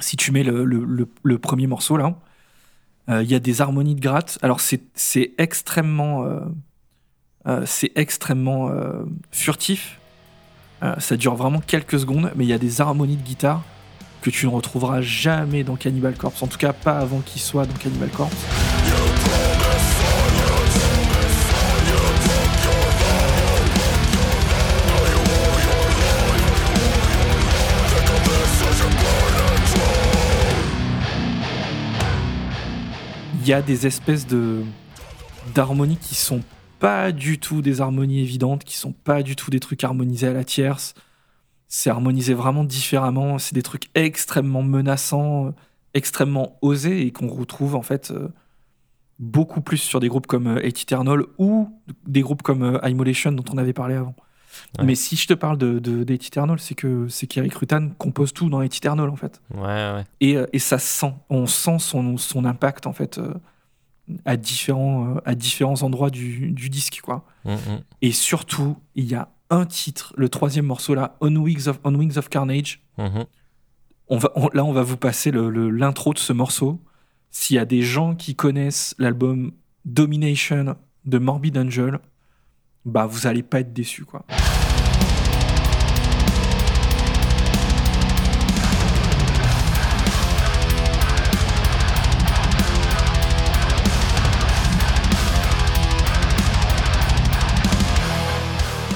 si 0.00 0.16
tu 0.16 0.30
mets 0.32 0.42
le, 0.42 0.64
le- 0.64 1.38
premier 1.38 1.66
morceau 1.66 1.96
là, 1.96 2.18
il 3.08 3.30
y 3.30 3.34
a 3.34 3.38
des 3.38 3.60
harmonies 3.62 3.94
de 3.94 4.00
gratte. 4.00 4.38
Alors 4.42 4.60
c'est 4.60 5.34
extrêmement, 5.38 6.26
c'est 7.66 7.92
extrêmement 7.94 8.68
euh, 8.70 9.04
furtif. 9.30 9.98
Euh, 10.83 10.94
ça 10.98 11.16
dure 11.16 11.35
vraiment 11.35 11.61
quelques 11.61 12.00
secondes, 12.00 12.30
mais 12.35 12.44
il 12.44 12.48
y 12.48 12.52
a 12.52 12.59
des 12.59 12.80
harmonies 12.80 13.16
de 13.16 13.22
guitare 13.22 13.62
que 14.22 14.30
tu 14.30 14.46
ne 14.46 14.50
retrouveras 14.50 15.02
jamais 15.02 15.62
dans 15.64 15.76
Cannibal 15.76 16.14
Corpse. 16.14 16.42
En 16.42 16.46
tout 16.46 16.59
cas, 16.59 16.72
pas 16.72 16.98
avant 16.98 17.20
qu'il 17.20 17.42
soit 17.42 17.66
dans 17.66 17.74
Cannibal 17.74 18.09
Corpse. 18.11 18.37
il 33.44 33.48
y 33.48 33.52
a 33.52 33.61
des 33.61 33.87
espèces 33.87 34.26
de 34.26 34.62
d'harmonies 35.54 35.98
qui 35.98 36.14
sont 36.14 36.40
pas 36.78 37.12
du 37.12 37.38
tout 37.38 37.62
des 37.62 37.80
harmonies 37.80 38.20
évidentes, 38.20 38.64
qui 38.64 38.76
sont 38.76 38.92
pas 38.92 39.22
du 39.22 39.37
tout 39.37 39.50
des 39.50 39.60
trucs 39.60 39.84
harmonisés 39.84 40.28
à 40.28 40.32
la 40.32 40.44
tierce. 40.44 40.94
C'est 41.68 41.90
harmonisé 41.90 42.34
vraiment 42.34 42.64
différemment. 42.64 43.38
C'est 43.38 43.54
des 43.54 43.62
trucs 43.62 43.88
extrêmement 43.94 44.62
menaçants, 44.62 45.46
euh, 45.46 45.50
extrêmement 45.94 46.58
osés 46.62 47.06
et 47.06 47.12
qu'on 47.12 47.28
retrouve 47.28 47.74
en 47.74 47.82
fait 47.82 48.10
euh, 48.10 48.28
beaucoup 49.18 49.60
plus 49.60 49.78
sur 49.78 50.00
des 50.00 50.08
groupes 50.08 50.26
comme 50.26 50.46
euh, 50.46 50.66
Hate 50.66 50.82
Eternal 50.82 51.24
ou 51.38 51.68
des 52.06 52.20
groupes 52.20 52.42
comme 52.42 52.62
euh, 52.62 52.88
Immolation 52.88 53.32
dont 53.32 53.44
on 53.52 53.58
avait 53.58 53.72
parlé 53.72 53.94
avant. 53.94 54.14
Ouais. 54.78 54.84
Mais 54.84 54.94
si 54.94 55.16
je 55.16 55.26
te 55.26 55.34
parle 55.34 55.58
de, 55.58 55.78
de, 55.78 56.12
Eternal, 56.12 56.58
c'est 56.60 56.74
que 56.74 57.08
c'est 57.08 57.26
qu'Eric 57.26 57.54
Rutan 57.54 57.90
compose 57.98 58.32
tout 58.32 58.48
dans 58.48 58.60
Hate 58.60 58.76
Eternal 58.76 59.08
en 59.08 59.16
fait 59.16 59.40
Ouais, 59.54 59.62
ouais. 59.62 60.04
et, 60.20 60.37
euh, 60.37 60.46
et 60.52 60.58
ça 60.58 60.78
se 60.78 60.87
sent. 60.87 61.12
On 61.30 61.46
sent 61.46 61.78
son, 61.80 62.16
son 62.16 62.44
impact 62.44 62.87
en 62.87 62.92
fait 62.92 63.18
euh, 63.18 63.34
à 64.24 64.36
différents, 64.36 65.16
euh, 65.16 65.20
à 65.24 65.34
différents 65.34 65.82
endroits 65.82 66.10
du, 66.10 66.50
du 66.52 66.68
disque 66.70 67.00
quoi. 67.02 67.24
Mhm. 67.44 67.80
Et 68.02 68.12
surtout, 68.12 68.76
il 68.94 69.04
y 69.06 69.14
a 69.14 69.28
un 69.50 69.66
titre, 69.66 70.12
le 70.16 70.28
troisième 70.28 70.66
morceau 70.66 70.94
là, 70.94 71.16
On 71.20 71.34
Wings 71.36 71.68
of, 71.68 71.78
On 71.84 71.94
Wings 71.94 72.18
of 72.18 72.28
Carnage. 72.28 72.82
Mhm. 72.98 73.24
On 74.08 74.18
va, 74.18 74.30
on- 74.36 74.48
là, 74.52 74.64
on 74.64 74.72
va 74.72 74.82
vous 74.82 74.96
passer 74.98 75.30
l'intro 75.32 76.12
de 76.12 76.18
ce 76.18 76.32
morceau. 76.32 76.80
S'il 77.30 77.56
y 77.56 77.58
a 77.58 77.64
des 77.64 77.82
gens 77.82 78.14
qui 78.14 78.34
connaissent 78.34 78.94
l'album 78.98 79.52
Domination 79.86 80.76
de 81.04 81.18
Morbid 81.18 81.56
Angel, 81.58 81.98
bah 82.84 83.06
vous 83.06 83.26
allez 83.26 83.42
pas 83.42 83.60
être 83.60 83.72
déçus 83.72 84.04
quoi. 84.04 84.24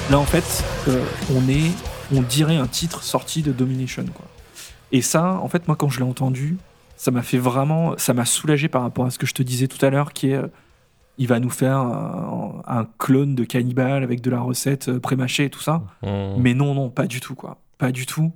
Là, 0.09 0.17
en 0.19 0.25
fait, 0.25 0.63
euh, 0.87 1.03
on 1.35 1.47
est, 1.49 1.71
on 2.15 2.21
dirait 2.21 2.55
un 2.57 2.65
titre 2.67 3.03
sorti 3.03 3.43
de 3.43 3.51
Domination, 3.51 4.05
quoi. 4.13 4.25
Et 4.91 5.01
ça, 5.03 5.33
en 5.43 5.47
fait, 5.49 5.67
moi, 5.67 5.75
quand 5.77 5.89
je 5.89 5.99
l'ai 5.99 6.05
entendu, 6.05 6.57
ça 6.97 7.11
m'a 7.11 7.21
fait 7.21 7.37
vraiment, 7.37 7.93
ça 7.97 8.15
m'a 8.15 8.25
soulagé 8.25 8.67
par 8.69 8.81
rapport 8.81 9.05
à 9.05 9.11
ce 9.11 9.19
que 9.19 9.27
je 9.27 9.33
te 9.35 9.43
disais 9.43 9.67
tout 9.67 9.83
à 9.85 9.91
l'heure, 9.91 10.11
qui 10.13 10.31
est, 10.31 10.35
euh, 10.35 10.47
il 11.19 11.27
va 11.27 11.39
nous 11.39 11.51
faire 11.51 11.77
un, 11.77 12.61
un 12.65 12.87
clone 12.97 13.35
de 13.35 13.43
cannibale 13.43 14.01
avec 14.03 14.21
de 14.21 14.31
la 14.31 14.39
recette 14.39 14.89
euh, 14.89 14.99
pré-mâchée 14.99 15.45
et 15.45 15.49
tout 15.51 15.61
ça. 15.61 15.83
Mhm. 16.01 16.35
Mais 16.39 16.53
non, 16.55 16.73
non, 16.73 16.89
pas 16.89 17.05
du 17.05 17.19
tout, 17.19 17.35
quoi. 17.35 17.57
Pas 17.77 17.91
du 17.91 18.07
tout. 18.07 18.31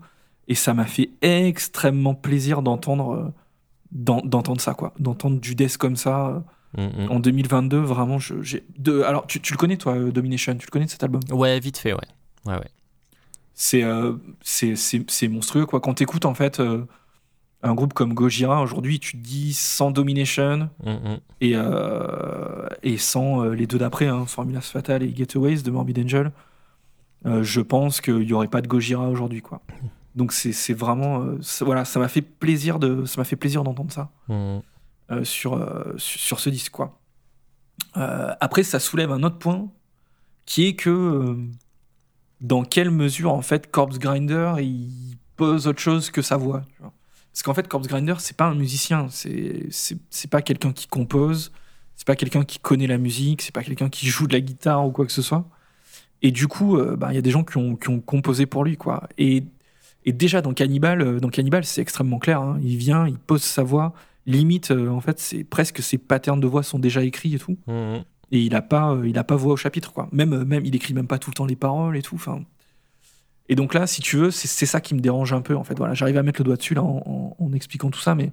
Et 0.47 0.55
ça 0.55 0.75
m'a 0.75 0.86
fait 0.86 1.09
extrêmement 1.23 2.13
plaisir 2.13 2.62
d'entendre, 2.62 3.31
d'en- 3.91 4.21
d'entendre 4.23 4.62
ça, 4.62 4.75
quoi. 4.75 4.93
D'entendre 4.99 5.39
du 5.39 5.55
death 5.55 5.77
comme 5.77 5.95
ça. 5.95 6.43
Mhm. 6.77 7.07
en 7.12 7.19
2022, 7.19 7.79
vraiment, 7.79 8.17
je- 8.19 8.41
j'ai. 8.41 8.63
Alors, 9.05 9.27
tu, 9.27 9.39
tu 9.39 9.53
le 9.53 9.57
connais, 9.57 9.77
toi, 9.77 9.93
euh, 9.95 10.12
Domination? 10.12 10.55
Tu 10.55 10.65
le 10.65 10.71
connais 10.71 10.88
cet 10.88 11.03
album? 11.03 11.21
Ouais, 11.31 11.59
vite 11.59 11.77
fait, 11.77 11.93
ouais. 11.93 11.99
Ouais, 12.45 12.55
ouais. 12.55 12.69
c'est 13.53 13.83
euh, 13.83 14.13
c'est 14.41 14.75
c'est- 14.75 15.09
c'est 15.09 15.27
monstrueux 15.27 15.65
quoi 15.67 15.79
quand 15.79 15.93
t'écoutes 15.93 16.25
en 16.25 16.33
fait 16.33 16.59
euh, 16.59 16.86
un 17.62 17.75
groupe 17.75 17.93
comme 17.93 18.13
Gojira, 18.13 18.62
aujourd'hui, 18.62 18.99
tu 18.99 19.13
te 19.13 19.17
dis 19.23 19.53
sans 19.53 19.91
Domination 19.91 20.69
Mm, 20.83 20.89
mm. 20.91 21.17
et, 21.41 21.51
euh, 21.55 22.67
et 22.81 22.97
sans 22.97 23.43
les 23.45 23.67
deux 23.67 23.77
d'après, 23.77 24.07
hein, 24.07 24.25
Formulas 24.25 24.62
Fatal 24.62 25.03
et 25.03 25.15
Getaways 25.15 25.62
de 25.62 25.71
Morbid 25.71 25.97
Angel, 25.99 26.31
je 27.41 27.62
pense 27.62 28.01
qu'il 28.01 28.17
n'y 28.19 28.33
aurait 28.33 28.49
pas 28.49 28.62
de 28.62 28.67
Gojira 28.67 29.07
aujourd'hui. 29.07 29.41
quoi. 29.41 29.62
Donc 30.15 30.33
c'est 30.33 30.51
c'est 30.51 30.73
vraiment... 30.73 31.23
voilà, 31.62 31.86
ça 31.86 31.99
m'a 31.99 32.07
fait 32.09 32.21
plaisir 32.21 32.79
de 32.79 33.05
ça 33.05 33.21
m'a 33.21 33.23
fait 33.25 33.36
plaisir 33.38 33.63
d'entendre 33.63 33.91
ça 33.93 34.09
sur, 35.23 35.53
euh, 35.53 35.93
sur, 35.97 36.39
ce 36.39 36.49
disque. 36.49 36.71
Quoi. 36.71 36.99
Euh, 37.97 38.33
après, 38.39 38.63
ça 38.63 38.79
soulève 38.79 39.11
un 39.11 39.23
autre 39.23 39.37
point 39.37 39.69
qui 40.45 40.67
est 40.67 40.75
que 40.75 40.89
euh, 40.89 41.35
dans 42.41 42.63
quelle 42.63 42.91
mesure, 42.91 43.31
en 43.33 43.41
fait, 43.41 43.71
Corpse 43.71 43.99
Grinder, 43.99 44.55
il 44.59 45.17
pose 45.35 45.67
autre 45.67 45.79
chose 45.79 46.09
que 46.11 46.21
sa 46.21 46.37
voix. 46.37 46.63
Parce 47.31 47.43
qu'en 47.43 47.53
fait, 47.53 47.67
Corpse 47.67 47.87
Grinder, 47.87 48.15
c'est 48.19 48.37
pas 48.37 48.45
un 48.45 48.55
musicien, 48.55 49.07
c'est 49.09 49.67
c'est 49.71 50.29
pas 50.29 50.41
quelqu'un 50.41 50.71
qui 50.71 50.87
compose, 50.87 51.51
c'est 51.95 52.05
pas 52.05 52.15
quelqu'un 52.15 52.43
qui 52.43 52.59
connaît 52.59 52.87
la 52.87 52.97
musique, 52.99 53.41
c'est 53.41 53.53
pas 53.53 53.63
quelqu'un 53.63 53.89
qui 53.89 54.07
joue 54.07 54.27
de 54.27 54.33
la 54.33 54.41
guitare 54.41 54.85
ou 54.85 54.91
quoi 54.91 55.05
que 55.05 55.11
ce 55.11 55.21
soit. 55.21 55.47
Et 56.21 56.31
du 56.31 56.47
coup, 56.47 56.77
euh, 56.77 56.95
bah, 56.95 57.07
il 57.11 57.15
y 57.15 57.17
a 57.17 57.21
des 57.21 57.31
gens 57.31 57.43
qui 57.43 57.57
ont, 57.57 57.75
qui 57.75 57.89
ont 57.89 57.99
composé 57.99 58.45
pour 58.45 58.63
lui, 58.63 58.77
quoi. 58.77 59.07
Et, 59.17 59.43
et 60.05 60.13
déjà, 60.13 60.41
dans 60.41 60.53
Cannibal, 60.53 61.01
euh, 61.01 61.19
dans 61.19 61.29
Cannibal 61.29 61.65
c'est 61.65 61.81
extrêmement 61.81 62.19
clair. 62.19 62.41
hein. 62.41 62.59
Il 62.63 62.77
vient, 62.77 63.07
il 63.07 63.17
pose 63.17 63.41
sa 63.43 63.63
voix, 63.63 63.93
limite, 64.25 64.71
euh, 64.71 64.88
en 64.89 65.01
fait, 65.01 65.19
c'est 65.19 65.43
presque 65.43 65.81
ses 65.81 65.97
patterns 65.97 66.39
de 66.39 66.47
voix 66.47 66.63
sont 66.63 66.79
déjà 66.79 67.03
écrits 67.03 67.36
et 67.36 67.39
tout. 67.39 67.57
Mm, 67.67 67.97
Et 68.31 68.39
il 68.41 68.55
a 68.55 68.62
pas, 68.62 68.93
euh, 68.93 69.07
il 69.07 69.17
a 69.17 69.23
pas 69.23 69.36
voix 69.36 69.53
au 69.53 69.57
chapitre, 69.57 69.91
quoi. 69.93 70.07
Même, 70.12 70.33
euh, 70.33 70.45
même, 70.45 70.65
il 70.65 70.75
écrit 70.75 70.93
même 70.93 71.07
pas 71.07 71.19
tout 71.19 71.29
le 71.29 71.36
temps 71.36 71.45
les 71.45 71.55
paroles 71.55 71.97
et 71.97 72.01
tout. 72.01 72.15
Enfin. 72.15 72.43
Et 73.49 73.55
donc 73.55 73.73
là, 73.73 73.86
si 73.88 74.01
tu 74.01 74.15
veux, 74.17 74.31
c'est 74.31 74.65
ça 74.65 74.79
qui 74.81 74.95
me 74.95 74.99
dérange 75.01 75.33
un 75.33 75.41
peu, 75.41 75.55
en 75.55 75.63
fait. 75.63 75.77
Voilà, 75.77 75.93
j'arrive 75.93 76.17
à 76.17 76.23
mettre 76.23 76.39
le 76.41 76.45
doigt 76.45 76.55
dessus 76.55 76.73
là 76.73 76.81
en, 76.83 77.03
en- 77.05 77.36
en 77.45 77.53
expliquant 77.53 77.89
tout 77.91 77.99
ça, 77.99 78.15
mais 78.15 78.31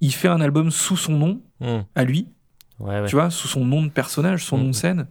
il 0.00 0.14
fait 0.14 0.28
un 0.28 0.40
album 0.40 0.70
sous 0.70 0.96
son 0.96 1.12
nom, 1.12 1.40
mm. 1.60 1.80
à 1.94 2.04
lui, 2.04 2.28
Ouais, 2.78 3.00
ouais. 3.00 3.06
tu 3.08 3.16
vois, 3.16 3.28
sous 3.30 3.48
son 3.48 3.64
nom 3.66 3.82
de 3.82 3.90
personnage, 3.90 4.44
son 4.44 4.56
nom 4.56 4.68
de 4.68 4.72
scène. 4.74 5.06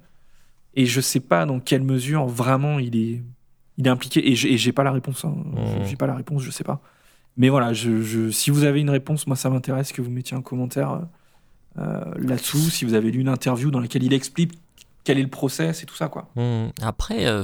Et 0.73 0.85
je 0.87 1.01
sais 1.01 1.19
pas 1.19 1.45
dans 1.45 1.59
quelle 1.59 1.83
mesure 1.83 2.25
vraiment 2.25 2.79
il 2.79 2.95
est, 2.95 3.21
il 3.77 3.85
est 3.85 3.89
impliqué. 3.89 4.27
Et 4.31 4.35
j'ai 4.35 4.71
pas 4.71 4.83
la 4.83 4.91
réponse. 4.91 5.23
hein. 5.25 5.35
Mhm. 5.35 5.85
J'ai 5.85 5.95
pas 5.95 6.07
la 6.07 6.15
réponse, 6.15 6.41
je 6.41 6.49
sais 6.51 6.63
pas. 6.63 6.81
Mais 7.37 7.49
voilà, 7.49 7.73
si 7.73 8.49
vous 8.49 8.63
avez 8.63 8.81
une 8.81 8.89
réponse, 8.89 9.27
moi 9.27 9.35
ça 9.35 9.49
m'intéresse 9.49 9.91
que 9.91 10.01
vous 10.01 10.11
mettiez 10.11 10.35
un 10.35 10.41
commentaire 10.41 11.01
euh, 11.77 12.03
là-dessous. 12.17 12.57
Si 12.69 12.83
vous 12.85 12.93
avez 12.93 13.11
lu 13.11 13.21
une 13.21 13.29
interview 13.29 13.71
dans 13.71 13.79
laquelle 13.79 14.03
il 14.03 14.13
explique 14.13 14.59
quel 15.05 15.17
est 15.17 15.23
le 15.23 15.29
process 15.29 15.81
et 15.81 15.85
tout 15.85 15.95
ça, 15.95 16.09
quoi. 16.09 16.29
Hmm, 16.35 16.67
Après, 16.81 17.25
euh, 17.27 17.43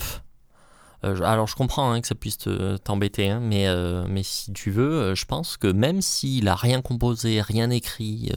euh, 1.05 1.21
alors 1.21 1.47
je 1.47 1.55
comprends 1.55 1.91
hein, 1.91 2.01
que 2.01 2.07
ça 2.07 2.15
puisse 2.15 2.37
te- 2.37 2.77
t'embêter, 2.77 3.29
hein, 3.29 3.39
mais, 3.41 3.67
euh, 3.67 4.05
mais 4.09 4.23
si 4.23 4.51
tu 4.51 4.71
veux, 4.71 4.91
euh, 4.91 5.15
je 5.15 5.25
pense 5.25 5.55
que 5.55 5.67
même 5.67 6.01
s'il 6.01 6.47
a 6.49 6.55
rien 6.55 6.81
composé, 6.81 7.41
rien 7.41 7.69
écrit, 7.69 8.31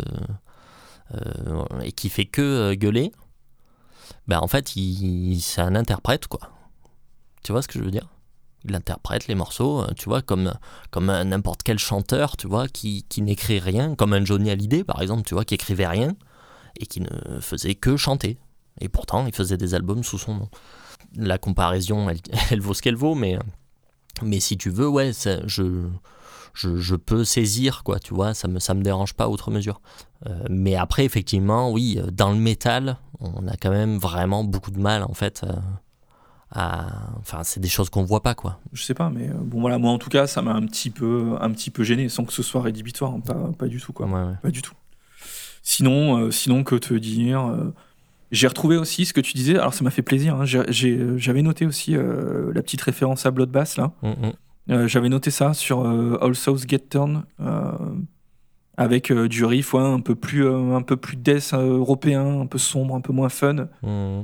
euh, 1.15 1.17
euh, 1.17 1.65
et 1.83 1.93
qui 1.93 2.09
fait 2.09 2.27
que 2.27 2.43
euh, 2.43 2.75
gueuler, 2.75 3.11
ben 4.29 4.39
en 4.41 4.47
fait, 4.47 4.69
c'est 4.69 5.61
un 5.61 5.75
interprète, 5.75 6.27
quoi. 6.29 6.41
Tu 7.43 7.53
vois 7.53 7.63
ce 7.63 7.69
que 7.69 7.79
je 7.79 7.85
veux 7.85 7.91
dire? 7.91 8.09
Il 8.65 8.75
interprète 8.75 9.29
les 9.29 9.35
morceaux, 9.35 9.83
euh, 9.83 9.93
tu 9.97 10.09
vois, 10.09 10.23
comme, 10.23 10.53
comme 10.91 11.07
n'importe 11.07 11.63
quel 11.63 11.79
chanteur, 11.79 12.37
tu 12.37 12.49
vois, 12.49 12.69
qui, 12.69 13.05
qui 13.09 13.23
n'écrit 13.23 13.61
rien, 13.61 13.95
comme 13.95 14.13
un 14.13 14.25
Johnny 14.25 14.51
Hallyday, 14.51 14.85
par 14.85 15.01
exemple, 15.01 15.23
tu 15.23 15.35
vois, 15.35 15.45
qui 15.45 15.55
écrivait 15.55 15.87
rien 15.87 16.15
et 16.79 16.87
qui 16.87 17.01
ne 17.01 17.41
faisait 17.41 17.75
que 17.75 17.97
chanter. 17.97 18.39
Et 18.81 18.89
pourtant, 18.89 19.27
il 19.27 19.35
faisait 19.35 19.57
des 19.57 19.75
albums 19.75 20.05
sous 20.05 20.19
son 20.19 20.35
nom. 20.35 20.49
La 21.17 21.39
comparaison, 21.39 22.09
elle, 22.51 22.61
vaut 22.61 22.75
ce 22.75 22.83
qu'elle 22.83 22.97
vaut, 22.97 23.15
mais, 23.15 23.39
mais 24.23 24.41
si 24.41 24.57
tu 24.57 24.71
veux, 24.71 24.89
ouais, 24.89 25.13
je, 25.47 25.89
je, 26.55 26.95
peux 26.97 27.25
saisir, 27.25 27.83
quoi, 27.85 27.99
tu 27.99 28.15
vois, 28.15 28.35
ça 28.35 28.49
me, 28.49 28.59
ça 28.59 28.75
me 28.75 28.83
dérange 28.83 29.15
pas 29.15 29.29
outre 29.29 29.51
mesure. 29.51 29.81
Euh, 30.27 30.45
mais 30.51 30.75
après, 30.75 31.05
effectivement, 31.05 31.71
oui, 31.71 31.99
euh, 31.99 32.11
dans 32.11 32.31
le 32.31 32.39
métal, 32.39 32.99
on 33.21 33.47
a 33.49 33.57
quand 33.57 33.71
même 33.71 33.99
vraiment 33.99 34.45
beaucoup 34.45 34.71
de 34.71 34.81
mal, 34.81 35.03
en 35.03 35.15
fait. 35.15 35.45
Enfin, 36.51 37.45
c'est 37.45 37.61
des 37.61 37.69
choses 37.69 37.91
qu'on 37.91 38.05
voit 38.05 38.23
pas, 38.23 38.35
quoi. 38.35 38.59
Je 38.73 38.83
sais 38.83 38.95
pas, 38.95 39.11
mais 39.11 39.29
euh, 39.29 39.35
bon 39.35 39.61
voilà, 39.61 39.79
moi 39.79 39.91
en 39.93 39.99
tout 39.99 40.09
cas, 40.09 40.27
ça 40.27 40.41
m'a 40.43 40.53
un 40.55 40.63
petit 40.67 40.91
peu, 40.91 41.37
un 41.41 41.51
petit 41.51 41.71
peu 41.71 41.85
gêné, 41.85 42.09
sans 42.09 42.25
que 42.25 42.33
ce 42.33 42.43
soit 42.43 42.63
rédhibitoire, 42.63 43.13
hein, 43.13 43.21
pas, 43.21 43.51
pas 43.59 43.67
du 43.67 43.81
tout, 43.81 43.93
quoi. 43.93 44.07
Ouais, 44.07 44.13
ouais. 44.15 44.35
Pas 44.43 44.51
du 44.51 44.63
tout. 44.63 44.73
Sinon, 45.63 46.17
euh, 46.19 46.31
sinon 46.31 46.65
que 46.65 46.77
te 46.77 46.95
dire 46.95 47.45
euh, 47.47 47.75
J'ai 48.33 48.47
retrouvé 48.47 48.79
aussi 48.79 49.05
ce 49.05 49.13
que 49.13 49.21
tu 49.21 49.35
disais. 49.35 49.59
Alors 49.59 49.75
ça 49.75 49.85
m'a 49.85 49.91
fait 49.91 50.01
plaisir. 50.03 50.37
hein, 50.37 50.45
J'avais 50.47 51.43
noté 51.43 51.67
aussi 51.67 51.95
euh, 51.95 52.51
la 52.55 52.63
petite 52.63 52.81
référence 52.81 53.27
à 53.27 53.31
Bloodbath 53.31 53.77
là. 53.77 53.93
Mm, 54.03 54.09
mm. 54.09 54.87
J'avais 54.87 55.09
noté 55.09 55.31
ça 55.31 55.55
sur 55.55 55.87
All 55.87 56.35
Souls 56.35 56.67
Get 56.67 56.85
Turn 56.91 57.25
avec 58.77 59.11
du 59.13 59.45
riff 59.45 59.75
ouais, 59.75 59.81
un 59.83 60.01
peu 60.01 60.15
plus, 60.15 60.47
un 60.47 60.83
peu 60.83 60.97
plus 60.97 61.17
death 61.17 61.53
européen, 61.55 62.41
un 62.43 62.47
peu 62.47 62.59
sombre, 62.59 62.95
un 62.95 63.01
peu 63.01 63.13
moins 63.13 63.31
fun. 63.31 63.69
Mm. 63.83 64.23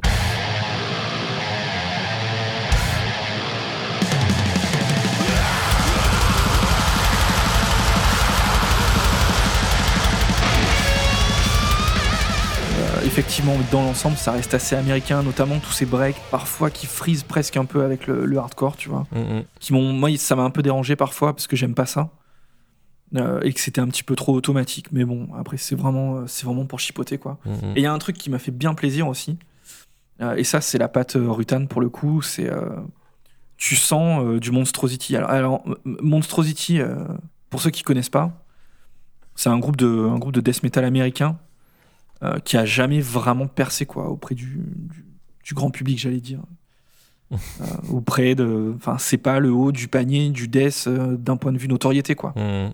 Effectivement, 13.16 13.54
dans 13.70 13.84
l'ensemble, 13.84 14.16
ça 14.16 14.32
reste 14.32 14.54
assez 14.54 14.74
américain, 14.74 15.22
notamment 15.22 15.60
tous 15.60 15.70
ces 15.70 15.86
breaks 15.86 16.16
parfois 16.32 16.68
qui 16.68 16.88
frisent 16.88 17.22
presque 17.22 17.56
un 17.56 17.64
peu 17.64 17.84
avec 17.84 18.08
le, 18.08 18.24
le 18.24 18.38
hardcore, 18.38 18.76
tu 18.76 18.88
vois. 18.88 19.06
Mm, 19.12 19.18
mm. 19.18 19.44
qui 19.60 19.72
m'ont 19.72 19.92
moi 19.92 20.10
ça 20.16 20.34
m'a 20.34 20.42
un 20.42 20.50
peu 20.50 20.62
dérangé 20.62 20.96
parfois 20.96 21.32
parce 21.32 21.46
que 21.46 21.54
j'aime 21.54 21.76
pas 21.76 21.86
ça. 21.86 22.10
Euh, 23.14 23.40
et 23.42 23.52
que 23.52 23.60
c'était 23.60 23.80
un 23.80 23.86
petit 23.86 24.02
peu 24.02 24.16
trop 24.16 24.34
automatique. 24.34 24.90
Mais 24.90 25.04
bon 25.04 25.28
après 25.38 25.58
c'est 25.58 25.76
vraiment 25.76 26.16
euh, 26.16 26.24
c'est 26.26 26.44
vraiment 26.44 26.66
pour 26.66 26.80
chipoter 26.80 27.18
quoi. 27.18 27.38
Mm, 27.44 27.50
et 27.76 27.80
il 27.80 27.82
y 27.82 27.86
a 27.86 27.92
un 27.92 27.98
truc 27.98 28.18
qui 28.18 28.30
m'a 28.30 28.40
fait 28.40 28.50
bien 28.50 28.74
plaisir 28.74 29.06
aussi. 29.06 29.38
Euh, 30.20 30.34
et 30.34 30.42
ça 30.42 30.60
c'est 30.60 30.78
la 30.78 30.88
pâte 30.88 31.16
Rutan 31.16 31.66
pour 31.66 31.80
le 31.80 31.90
coup. 31.90 32.20
C'est 32.20 32.50
euh, 32.50 32.68
tu 33.58 33.76
sens 33.76 34.40
du 34.40 34.50
Monstrosity. 34.50 35.14
Alors, 35.16 35.62
Monstrosity 35.84 36.80
pour 37.48 37.60
ceux 37.60 37.70
qui 37.70 37.84
connaissent 37.84 38.10
pas 38.10 38.32
c'est 39.36 39.50
un 39.50 39.58
groupe 39.60 39.76
de 39.76 39.86
un 39.86 40.18
groupe 40.18 40.34
de 40.34 40.40
death 40.40 40.64
metal 40.64 40.84
américain 40.84 41.38
euh, 42.22 42.38
qui 42.38 42.56
a 42.56 42.64
jamais 42.64 43.00
vraiment 43.00 43.48
percé 43.48 43.86
quoi 43.86 44.08
auprès 44.08 44.36
du, 44.36 44.46
du, 44.46 45.04
du 45.44 45.54
grand 45.54 45.70
public 45.70 45.98
j'allais 45.98 46.20
dire 46.20 46.40
euh, 47.32 47.36
auprès 47.90 48.34
de. 48.34 48.72
Enfin, 48.76 48.98
c'est 48.98 49.18
pas 49.18 49.40
le 49.40 49.50
haut 49.50 49.72
du 49.72 49.88
panier 49.88 50.30
du 50.30 50.46
death 50.46 50.88
d'un 50.88 51.36
point 51.36 51.52
de 51.52 51.58
vue 51.58 51.68
notoriété, 51.68 52.14
quoi. 52.14 52.30
Mm. 52.36 52.72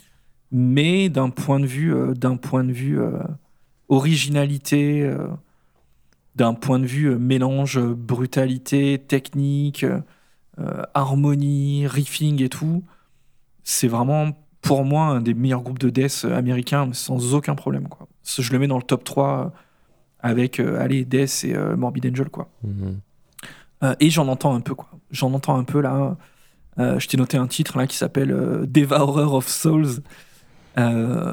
Mais 0.53 1.09
d'un 1.09 1.31
point 1.31 1.61
de 1.61 1.67
vue, 1.67 1.95
euh, 1.95 2.13
d'un 2.13 2.37
point 2.37 2.65
de 2.65 2.73
vue 2.73 2.99
originalité, 3.89 5.11
d'un 6.35 6.55
point 6.55 6.79
de 6.79 6.87
vue 6.87 7.17
mélange 7.17 7.81
brutalité, 7.81 8.99
technique, 8.99 9.87
harmonie, 10.93 11.87
riffing 11.87 12.43
et 12.43 12.49
tout, 12.49 12.83
c'est 13.65 13.89
vraiment 13.89 14.33
pour 14.61 14.85
moi 14.85 15.07
un 15.07 15.21
des 15.23 15.33
meilleurs 15.33 15.63
groupes 15.63 15.79
de 15.79 15.91
death 15.91 16.27
américains, 16.31 16.91
sans 16.93 17.35
aucun 17.35 17.55
problème, 17.55 17.89
quoi. 17.89 18.10
Je 18.25 18.53
le 18.53 18.59
mets 18.59 18.67
dans 18.67 18.77
le 18.77 18.83
top 18.83 19.05
3 19.05 19.29
euh, 19.29 19.49
avec, 20.23 20.61
euh, 20.61 20.81
allez, 20.81 21.05
Death 21.05 21.45
et 21.45 21.55
euh, 21.55 21.77
Morbid 21.77 22.07
Angel, 22.07 22.29
quoi. 22.29 22.49
Mm. 22.63 22.93
Euh, 23.83 23.95
et 24.01 24.11
j'en 24.11 24.29
entends 24.29 24.55
un 24.55 24.61
peu, 24.61 24.75
quoi. 24.75 24.89
J'en 25.11 25.33
entends 25.33 25.57
un 25.57 25.65
peu 25.65 25.81
là. 25.81 26.17
Je 26.79 27.07
t'ai 27.09 27.19
noté 27.19 27.37
un 27.37 27.47
titre 27.47 27.77
là 27.77 27.87
qui 27.87 27.95
s'appelle 27.95 28.35
Devourer 28.67 29.37
of 29.37 29.47
Souls, 29.47 30.01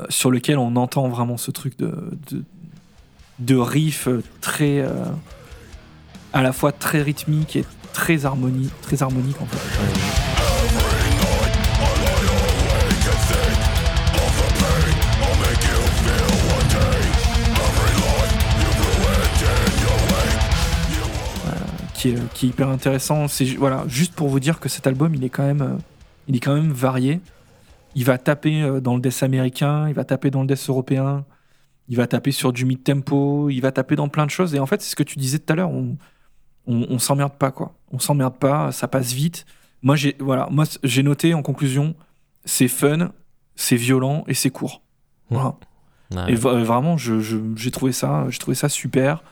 sur 0.09 0.29
lequel 0.29 0.57
on 0.57 0.75
entend 0.75 1.07
vraiment 1.07 1.37
ce 1.37 1.51
truc 1.51 1.77
de, 1.77 2.17
de, 2.29 2.43
de 3.39 3.55
riff 3.55 4.09
très. 4.41 4.85
à 6.33 6.41
la 6.41 6.51
fois 6.51 6.73
très 6.73 7.01
rythmique 7.01 7.55
et 7.55 7.65
très, 7.93 8.25
harmonie, 8.25 8.71
très 8.81 9.03
harmonique 9.03 9.41
en 9.41 9.45
fait. 9.45 10.26
Qui 21.97 22.09
est, 22.09 22.33
qui 22.33 22.45
est 22.45 22.49
hyper 22.49 22.69
intéressant. 22.69 23.27
C'est 23.27 23.45
voilà, 23.55 23.83
juste 23.87 24.13
pour 24.13 24.29
vous 24.29 24.39
dire 24.39 24.59
que 24.59 24.69
cet 24.69 24.87
album, 24.87 25.13
il 25.15 25.23
est 25.23 25.29
quand 25.29 25.43
même, 25.45 25.61
euh, 25.61 25.75
il 26.27 26.35
est 26.35 26.39
quand 26.39 26.53
même 26.55 26.71
varié. 26.71 27.19
Il 27.95 28.05
va 28.05 28.17
taper 28.17 28.61
euh, 28.61 28.79
dans 28.79 28.95
le 28.95 29.01
death 29.01 29.23
américain, 29.23 29.87
il 29.87 29.93
va 29.95 30.03
taper 30.03 30.29
dans 30.29 30.41
le 30.41 30.47
death 30.47 30.65
européen, 30.69 31.25
il 31.89 31.97
va 31.97 32.05
taper 32.07 32.31
sur 32.31 32.53
du 32.53 32.65
mid 32.65 32.83
tempo, 32.83 33.49
il 33.49 33.59
va 33.61 33.71
taper 33.71 33.95
dans 33.95 34.09
plein 34.09 34.25
de 34.25 34.31
choses. 34.31 34.53
Et 34.53 34.59
en 34.59 34.65
fait, 34.65 34.81
c'est 34.81 34.91
ce 34.91 34.95
que 34.95 35.03
tu 35.03 35.17
disais 35.17 35.39
tout 35.39 35.51
à 35.53 35.55
l'heure. 35.55 35.71
On, 35.71 35.97
on, 36.67 36.85
on 36.89 36.99
s'emmerde 36.99 37.33
pas 37.33 37.51
quoi. 37.51 37.73
On 37.91 37.99
s'emmerde 37.99 38.37
pas, 38.37 38.71
ça 38.71 38.87
passe 38.87 39.11
vite. 39.13 39.45
Moi, 39.81 39.95
j'ai 39.95 40.15
voilà, 40.19 40.47
moi 40.51 40.65
j'ai 40.83 41.01
noté 41.03 41.33
en 41.33 41.41
conclusion, 41.41 41.95
c'est 42.45 42.67
fun, 42.67 43.11
c'est 43.55 43.75
violent 43.77 44.23
et 44.27 44.33
c'est 44.33 44.49
court. 44.49 44.81
Voilà. 45.29 45.55
Ouais. 46.15 46.31
Et 46.31 46.35
va- 46.35 46.53
vraiment, 46.63 46.97
je- 46.97 47.19
je- 47.19 47.37
j'ai 47.55 47.71
trouvé 47.71 47.91
ça, 47.91 48.25
j'ai 48.29 48.37
trouvé 48.39 48.55
ça 48.55 48.69
super. 48.69 49.23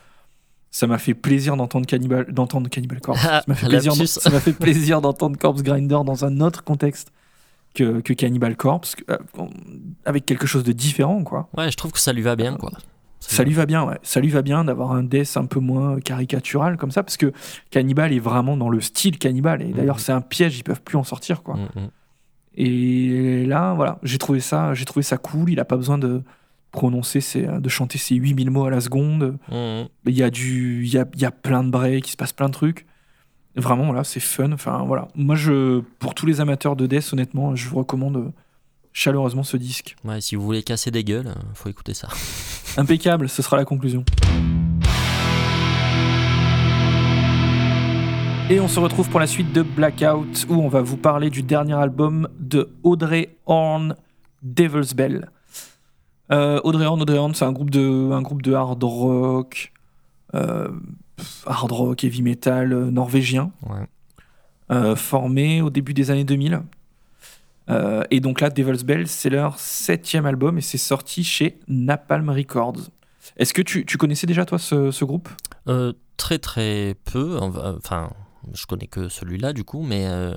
Ça 0.76 0.88
m'a 0.88 0.98
fait 0.98 1.14
plaisir 1.14 1.56
d'entendre 1.56 1.86
Cannibal, 1.86 2.26
d'entendre 2.34 2.70
Cannibal 2.70 3.00
Corpse. 3.00 3.22
Ça 3.22 3.44
m'a 3.48 3.56
fait 3.56 3.68
plaisir, 3.68 3.94
Lapsus. 3.94 4.08
ça 4.08 4.30
m'a 4.30 4.42
fait 4.42 4.52
plaisir 4.52 5.00
d'entendre 5.00 5.38
Corpse 5.38 5.64
Grinder 5.64 6.00
dans 6.06 6.26
un 6.26 6.42
autre 6.42 6.66
contexte 6.66 7.14
que, 7.74 8.02
que 8.02 8.12
Cannibal 8.12 8.58
Corpse, 8.58 8.98
euh, 9.10 9.18
avec 10.04 10.26
quelque 10.26 10.46
chose 10.46 10.66
de 10.66 10.74
différent, 10.74 11.24
quoi. 11.24 11.48
Ouais, 11.58 11.72
je 11.72 11.78
trouve 11.78 11.94
que 11.94 12.00
ça 12.00 12.12
lui 12.12 12.22
va 12.24 12.36
bien, 12.36 12.58
quoi. 12.58 12.74
Ça 13.22 13.46
lui 13.46 13.54
va 13.54 13.66
bien, 13.66 13.86
ouais. 13.86 13.98
Ça 14.04 14.20
lui 14.20 14.28
va 14.28 14.42
bien 14.42 14.66
d'avoir 14.66 14.92
un 14.92 15.04
death 15.04 15.38
un 15.38 15.46
peu 15.46 15.62
moins 15.62 16.02
caricatural 16.02 16.76
comme 16.76 16.92
ça, 16.92 17.04
parce 17.04 17.16
que 17.16 17.32
Cannibal 17.72 18.12
est 18.12 18.20
vraiment 18.20 18.58
dans 18.58 18.68
le 18.68 18.82
style 18.82 19.18
Cannibal. 19.18 19.62
Et 19.62 19.72
d'ailleurs, 19.72 19.96
Mhm. 19.96 20.02
c'est 20.02 20.12
un 20.12 20.20
piège, 20.22 20.58
ils 20.60 20.64
peuvent 20.64 20.82
plus 20.82 20.98
en 20.98 21.06
sortir, 21.06 21.42
quoi. 21.42 21.56
Mm, 21.56 21.80
mm. 21.80 21.90
Et 22.58 23.46
là, 23.46 23.74
voilà, 23.76 23.98
j'ai 24.04 24.18
trouvé 24.18 24.42
ça, 24.42 24.74
j'ai 24.74 24.84
trouvé 24.84 25.04
ça 25.04 25.18
cool. 25.18 25.50
Il 25.52 25.60
a 25.62 25.66
pas 25.66 25.78
besoin 25.78 25.98
de 25.98 26.22
prononcer 26.76 27.22
ses, 27.22 27.44
de 27.48 27.70
chanter 27.70 27.98
ses 27.98 28.16
8000 28.16 28.52
mots 28.52 28.66
à 28.66 28.70
la 28.70 28.82
seconde. 28.82 29.38
Mm. 29.50 29.88
Il 30.08 30.14
y 30.14 30.24
a 30.24 30.30
du, 30.30 30.84
il 30.84 30.94
y 30.94 30.98
a, 30.98 31.06
y 31.16 31.26
a 31.26 31.32
plein 31.32 31.64
de 31.64 31.70
breaks, 31.70 32.08
il 32.08 32.12
se 32.12 32.18
passe 32.18 32.34
plein 32.34 32.48
de 32.48 32.54
trucs. 32.54 32.86
Vraiment, 33.56 33.86
voilà, 33.86 34.04
c'est 34.04 34.20
fun. 34.20 34.52
Enfin, 34.52 34.84
voilà. 34.86 35.08
Moi, 35.16 35.36
je, 35.36 35.80
pour 36.00 36.14
tous 36.14 36.26
les 36.26 36.42
amateurs 36.42 36.76
de 36.76 36.86
death, 36.86 37.14
honnêtement, 37.14 37.56
je 37.56 37.70
vous 37.70 37.78
recommande 37.78 38.34
chaleureusement 38.92 39.44
ce 39.44 39.56
disque. 39.56 39.96
Ouais, 40.04 40.20
si 40.20 40.36
vous 40.36 40.44
voulez 40.44 40.64
casser 40.64 40.92
des 40.92 41.06
gueules, 41.06 41.28
euh, 41.28 41.54
faut 41.54 41.70
écouter 41.70 41.94
ça. 41.94 42.10
Impeccable, 42.78 43.30
ce 43.30 43.42
sera 43.42 43.56
la 43.56 43.64
conclusion. 43.64 44.04
Et 48.50 48.60
on 48.60 48.68
se 48.68 48.80
retrouve 48.80 49.10
pour 49.10 49.22
la 49.22 49.28
suite 49.28 49.54
de 49.54 49.64
Blackout, 49.64 50.46
où 50.50 50.56
on 50.56 50.68
va 50.68 50.82
vous 50.82 50.98
parler 50.98 51.30
du 51.30 51.42
dernier 51.42 51.74
album 51.74 52.28
de 52.38 52.70
Audrey 52.84 53.38
Horn, 53.46 53.96
Devil's 54.44 54.94
Bell. 54.94 55.30
Euh, 56.32 56.60
Audrey 56.64 56.86
Horn, 56.86 57.02
Audrey 57.02 57.18
Horn, 57.18 57.34
c'est 57.36 57.46
un 57.46 57.52
groupe 57.52 57.70
de, 57.70 58.12
un 58.12 58.22
groupe 58.22 58.42
de 58.42 58.54
hard 58.54 58.84
rock, 58.84 59.72
euh, 60.34 60.70
hard 61.46 61.72
rock, 61.72 62.04
heavy 62.04 62.22
metal 62.22 62.74
euh, 62.74 62.90
norvégien, 62.92 63.52
Ouais. 63.70 63.86
euh, 64.72 64.96
formé 64.96 65.62
au 65.62 65.70
début 65.70 65.94
des 65.94 66.10
années 66.12 66.24
2000. 66.24 66.62
Euh, 67.70 68.04
et 68.12 68.20
donc 68.20 68.42
là, 68.42 68.50
Devil's 68.50 68.84
Bell, 68.84 69.08
c'est 69.08 69.30
leur 69.30 69.58
septième 69.60 70.26
album 70.26 70.58
et 70.58 70.62
c'est 70.62 70.78
sorti 70.78 71.24
chez 71.24 71.60
Napalm 71.68 72.30
Records. 72.30 72.90
Est-ce 73.38 73.54
que 73.54 73.62
tu, 73.62 73.86
tu 73.86 73.98
connaissais 73.98 74.28
déjà, 74.28 74.46
toi, 74.46 74.60
ce, 74.60 74.92
ce 74.92 75.04
groupe? 75.06 75.30
Très 76.18 76.38
très 76.40 76.96
peu. 77.06 77.38
Enfin, 77.42 78.10
je 78.54 78.66
connais 78.68 78.86
que 78.88 79.10
celui-là 79.10 79.52
du 79.52 79.64
coup, 79.64 79.82
mais 79.84 80.06
euh, 80.08 80.34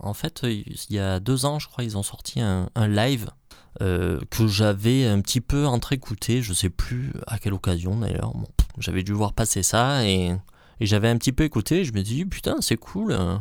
en 0.00 0.12
fait, 0.12 0.42
il 0.44 0.64
y 0.90 0.98
a 0.98 1.20
deux 1.20 1.46
ans, 1.46 1.58
je 1.60 1.68
crois, 1.68 1.84
ils 1.84 1.96
ont 1.96 2.02
sorti 2.02 2.40
un, 2.40 2.68
un 2.74 2.88
live 2.88 3.30
euh, 3.80 4.20
que 4.30 4.46
j'avais 4.46 5.06
un 5.06 5.20
petit 5.20 5.40
peu 5.40 5.66
entre-écouté. 5.66 6.42
Je 6.42 6.52
sais 6.52 6.68
plus 6.70 7.12
à 7.26 7.38
quelle 7.38 7.54
occasion 7.54 7.96
d'ailleurs. 7.96 8.32
J'avais 8.78 9.02
dû 9.02 9.12
voir 9.12 9.32
passer 9.32 9.62
ça 9.62 10.04
et, 10.04 10.36
j'avais 10.80 11.08
un 11.08 11.16
petit 11.16 11.32
peu 11.32 11.44
écouté. 11.44 11.84
Je 11.84 11.92
me 11.92 12.02
dis 12.02 12.24
putain, 12.24 12.56
c'est 12.60 12.76
cool. 12.76 13.12
euh. 13.12 13.36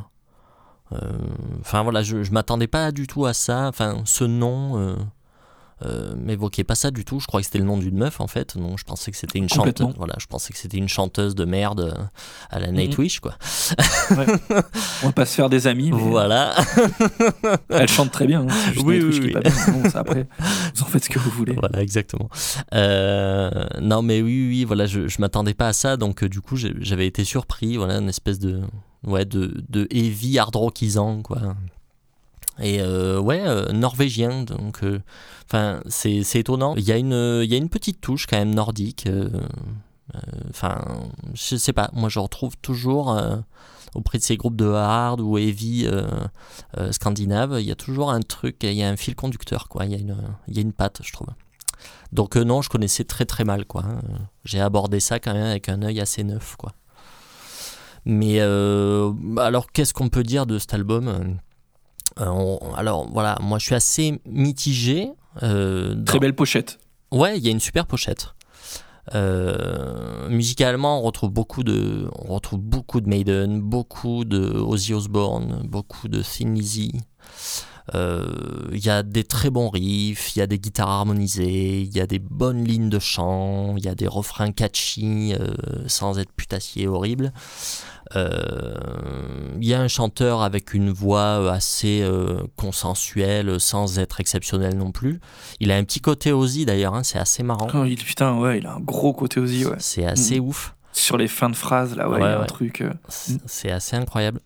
Euh, 0.94 1.12
Enfin 1.60 1.84
voilà, 1.84 2.04
je, 2.04 2.24
je 2.24 2.32
m'attendais 2.32 2.68
pas 2.68 2.92
du 2.92 3.08
tout 3.08 3.26
à 3.26 3.34
ça. 3.34 3.68
Enfin, 3.68 4.02
ce 4.06 4.24
nom. 4.24 4.96
Euh, 5.84 6.14
m'évoquait 6.16 6.64
pas 6.64 6.76
ça 6.76 6.92
du 6.92 7.06
tout. 7.06 7.20
Je 7.20 7.28
crois 7.28 7.40
que 7.40 7.46
c'était 7.46 7.58
le 7.58 7.66
nom 7.66 7.78
d'une 7.78 7.98
meuf 7.98 8.22
en 8.22 8.28
fait. 8.28 8.56
Non, 8.56 8.78
je 8.78 8.84
pensais 8.84 9.10
que 9.12 9.18
c'était 9.18 9.40
une 9.40 9.50
chanteuse. 9.50 9.94
Voilà, 9.98 10.16
je 10.20 10.28
pensais 10.28 10.54
que 10.54 10.60
c'était 10.60 10.78
une 10.78 10.88
chanteuse 10.90 11.34
de 11.36 11.46
merde 11.46 11.80
euh, 11.80 12.04
à 12.50 12.60
la. 12.60 12.72
Nightwish 12.72 13.20
quoi. 13.20 13.36
On 14.12 15.08
va 15.08 15.12
pas 15.14 15.26
se 15.26 15.36
faire 15.36 15.50
des 15.50 15.68
amis, 15.68 15.92
mais 15.92 15.98
Voilà. 15.98 16.54
elle 17.70 17.88
chante 17.88 18.12
très 18.12 18.28
bien. 18.28 18.42
hein. 18.48 18.54
Oui, 18.84 18.96
Nightwish 19.00 19.16
oui, 19.16 19.22
qui 19.22 19.28
est 19.30 19.32
pas 19.32 19.40
bien. 19.42 19.54
Bon, 19.74 19.90
ça, 19.90 20.00
après, 20.02 20.28
vous 20.76 20.84
en 20.84 20.86
faites 20.86 21.06
ce 21.06 21.10
que 21.10 21.20
vous 21.20 21.32
voulez. 21.32 21.54
voilà, 21.54 21.82
exactement. 21.82 22.30
Euh, 22.74 23.50
non, 23.82 24.02
mais 24.02 24.22
oui, 24.22 24.48
oui, 24.50 24.64
voilà, 24.66 24.86
je, 24.86 25.08
je 25.08 25.20
m'attendais 25.20 25.54
pas 25.54 25.68
à 25.70 25.74
ça, 25.74 25.98
donc 25.98 26.24
euh, 26.24 26.30
du 26.30 26.42
coup, 26.42 26.56
j'avais 26.58 27.08
été 27.08 27.24
surpris. 27.24 27.78
Voilà, 27.78 27.96
une 27.98 28.10
espèce 28.10 28.40
de, 28.40 28.62
ouais, 29.06 29.26
de, 29.26 29.64
de 29.70 29.88
heavy 29.92 30.38
hard 30.40 30.56
rockisant, 30.56 31.22
quoi. 31.22 31.56
Et 32.62 32.80
euh, 32.82 33.20
ouais, 33.20 33.42
euh, 33.46 33.72
norvégien, 33.72 34.44
donc, 34.44 34.84
euh, 34.84 35.02
enfin, 35.48 35.82
c'est 35.88 36.22
étonnant. 36.36 36.76
Il 36.78 36.84
y 36.84 36.92
a 36.92 36.98
une, 36.98 37.42
il 37.44 37.50
y 37.50 37.56
a 37.56 37.58
une 37.58 37.70
petite 37.70 38.00
touche 38.02 38.28
quand 38.28 38.38
même 38.38 38.54
nordique. 38.54 39.08
euh, 39.08 39.30
euh, 40.16 40.20
Enfin, 40.50 40.80
je 41.34 41.56
sais 41.56 41.74
pas. 41.74 41.90
Moi, 41.94 42.10
je 42.10 42.20
retrouve 42.20 42.56
toujours 42.62 43.18
auprès 43.96 44.18
de 44.20 44.24
ces 44.24 44.38
groupes 44.38 44.56
de 44.56 44.68
hard 44.70 45.20
ou 45.22 45.38
heavy 45.38 45.88
scandinaves, 46.92 47.58
il 47.60 47.66
y 47.66 47.72
a 47.72 47.76
toujours 47.76 48.12
un 48.12 48.22
truc, 48.22 48.58
il 48.64 48.74
y 48.74 48.84
a 48.84 48.90
un 48.90 48.98
fil 48.98 49.16
conducteur, 49.16 49.68
quoi. 49.68 49.86
Il 49.86 49.92
y 49.92 49.96
a 49.96 49.98
une, 49.98 50.18
il 50.48 50.56
y 50.56 50.60
a 50.60 50.62
une 50.62 50.74
patte, 50.74 51.02
je 51.04 51.12
trouve. 51.12 51.28
Donc 52.12 52.36
non, 52.36 52.62
je 52.62 52.70
connaissais 52.70 53.06
très 53.06 53.26
très 53.26 53.44
mal, 53.44 53.66
quoi. 53.66 53.84
hein. 53.86 54.02
J'ai 54.46 54.60
abordé 54.62 55.00
ça 55.00 55.20
quand 55.20 55.34
même 55.34 55.46
avec 55.46 55.68
un 55.70 55.82
œil 55.82 56.00
assez 56.00 56.24
neuf, 56.24 56.56
quoi. 56.58 56.74
Mais 58.06 58.38
euh, 58.40 59.14
alors, 59.38 59.72
qu'est-ce 59.72 59.94
qu'on 59.94 60.10
peut 60.10 60.24
dire 60.24 60.46
de 60.46 60.58
cet 60.58 60.74
album 60.74 61.38
on- 62.18 62.74
Alors 62.76 63.08
voilà, 63.12 63.38
moi 63.42 63.58
je 63.60 63.66
suis 63.66 63.76
assez 63.76 64.22
mitigé. 64.26 65.12
euh, 65.44 65.94
dans- 65.96 66.04
Très 66.06 66.20
belle 66.20 66.36
pochette. 66.36 66.78
Ouais, 67.12 67.38
il 67.38 67.44
y 67.44 67.48
a 67.48 67.52
une 67.52 67.60
super 67.60 67.86
pochette. 67.88 68.34
Euh, 69.16 70.30
musicalement, 70.30 71.00
on 71.00 71.02
retrouve 71.02 71.32
beaucoup 71.32 71.64
de, 71.64 72.08
on 72.20 72.34
retrouve 72.34 72.60
beaucoup 72.60 73.02
de 73.02 73.10
Maiden, 73.10 73.60
beaucoup 73.62 74.26
de 74.26 74.40
Ozzy 74.60 74.94
Osbourne, 74.94 75.62
beaucoup 75.68 76.08
de 76.08 76.22
Thin 76.22 76.54
Lizzy. 76.54 76.92
Euh, 77.96 78.68
Il 78.72 78.86
y 78.86 78.90
a 78.90 79.04
des 79.04 79.24
très 79.24 79.50
bons 79.50 79.70
riffs, 79.70 80.36
il 80.36 80.40
y 80.40 80.42
a 80.42 80.48
des 80.48 80.60
guitares 80.60 80.90
harmonisées, 80.90 81.82
il 81.82 81.94
y 81.96 82.00
a 82.00 82.08
des 82.08 82.20
bonnes 82.20 82.64
lignes 82.64 82.90
de 82.90 83.00
chant, 83.00 83.76
il 83.76 83.84
y 83.84 83.90
a 83.90 83.96
des 83.96 84.08
refrains 84.08 84.52
catchy 84.52 85.34
euh, 85.34 85.48
sans 85.88 86.20
être 86.20 86.32
putassier 86.32 86.88
horrible. 86.88 87.34
Euh, 88.16 88.74
Il 89.60 89.68
y 89.68 89.74
a 89.74 89.80
un 89.82 89.88
chanteur 89.88 90.42
avec 90.42 90.74
une 90.74 90.90
voix 90.92 91.52
assez 91.52 92.02
euh, 92.02 92.42
consensuelle 92.56 93.60
sans 93.60 94.00
être 94.00 94.20
exceptionnel 94.20 94.76
non 94.78 94.92
plus. 94.92 95.20
Il 95.60 95.72
a 95.72 95.76
un 95.78 95.84
petit 95.84 96.02
côté 96.02 96.32
Ozzy 96.32 96.66
d'ailleurs, 96.66 96.94
hein, 96.96 97.04
c'est 97.04 97.20
assez 97.20 97.44
marrant. 97.44 97.68
Oh, 97.74 97.86
il, 97.86 97.96
putain, 97.98 98.38
ouais, 98.38 98.58
il 98.60 98.66
a 98.68 98.74
un 98.74 98.80
gros 98.80 99.14
côté 99.14 99.40
aussi, 99.40 99.66
ouais. 99.66 99.76
C'est 99.80 100.06
assez 100.06 100.40
ouf. 100.40 100.76
Sur 100.94 101.18
les 101.18 101.28
fins 101.28 101.50
de 101.50 101.56
phrases, 101.56 101.96
là, 101.96 102.10
ouais, 102.10 102.18
il 102.18 102.22
y 102.22 102.24
Ouais, 102.24 102.30
a 102.32 102.42
un 102.42 102.46
truc. 102.46 102.82
euh, 102.82 102.92
C'est 103.46 103.72
assez 103.72 103.96
incroyable. 103.96 104.40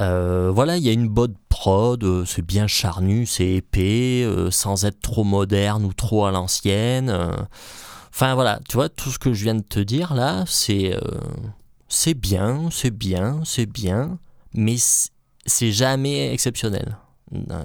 Euh, 0.00 0.50
voilà, 0.54 0.76
il 0.76 0.82
y 0.82 0.88
a 0.88 0.92
une 0.92 1.08
bonne 1.08 1.34
prod, 1.48 2.02
euh, 2.02 2.24
c'est 2.24 2.44
bien 2.44 2.66
charnu, 2.66 3.26
c'est 3.26 3.46
épais, 3.48 4.22
euh, 4.24 4.50
sans 4.50 4.84
être 4.84 5.00
trop 5.00 5.24
moderne 5.24 5.84
ou 5.84 5.92
trop 5.92 6.24
à 6.26 6.30
l'ancienne. 6.30 7.10
euh. 7.10 7.30
Enfin 8.12 8.34
voilà, 8.34 8.58
tu 8.68 8.76
vois, 8.76 8.88
tout 8.88 9.10
ce 9.10 9.18
que 9.18 9.32
je 9.32 9.44
viens 9.44 9.54
de 9.54 9.62
te 9.62 9.78
dire 9.78 10.14
là, 10.14 10.44
c'est 10.46 10.94
euh, 10.96 11.00
c'est 11.90 12.14
bien, 12.14 12.70
c'est 12.72 12.90
bien, 12.90 13.40
c'est 13.44 13.66
bien, 13.66 14.18
mais 14.54 14.76
c'est 15.44 15.72
jamais 15.72 16.32
exceptionnel. 16.32 16.96
Euh, 17.34 17.62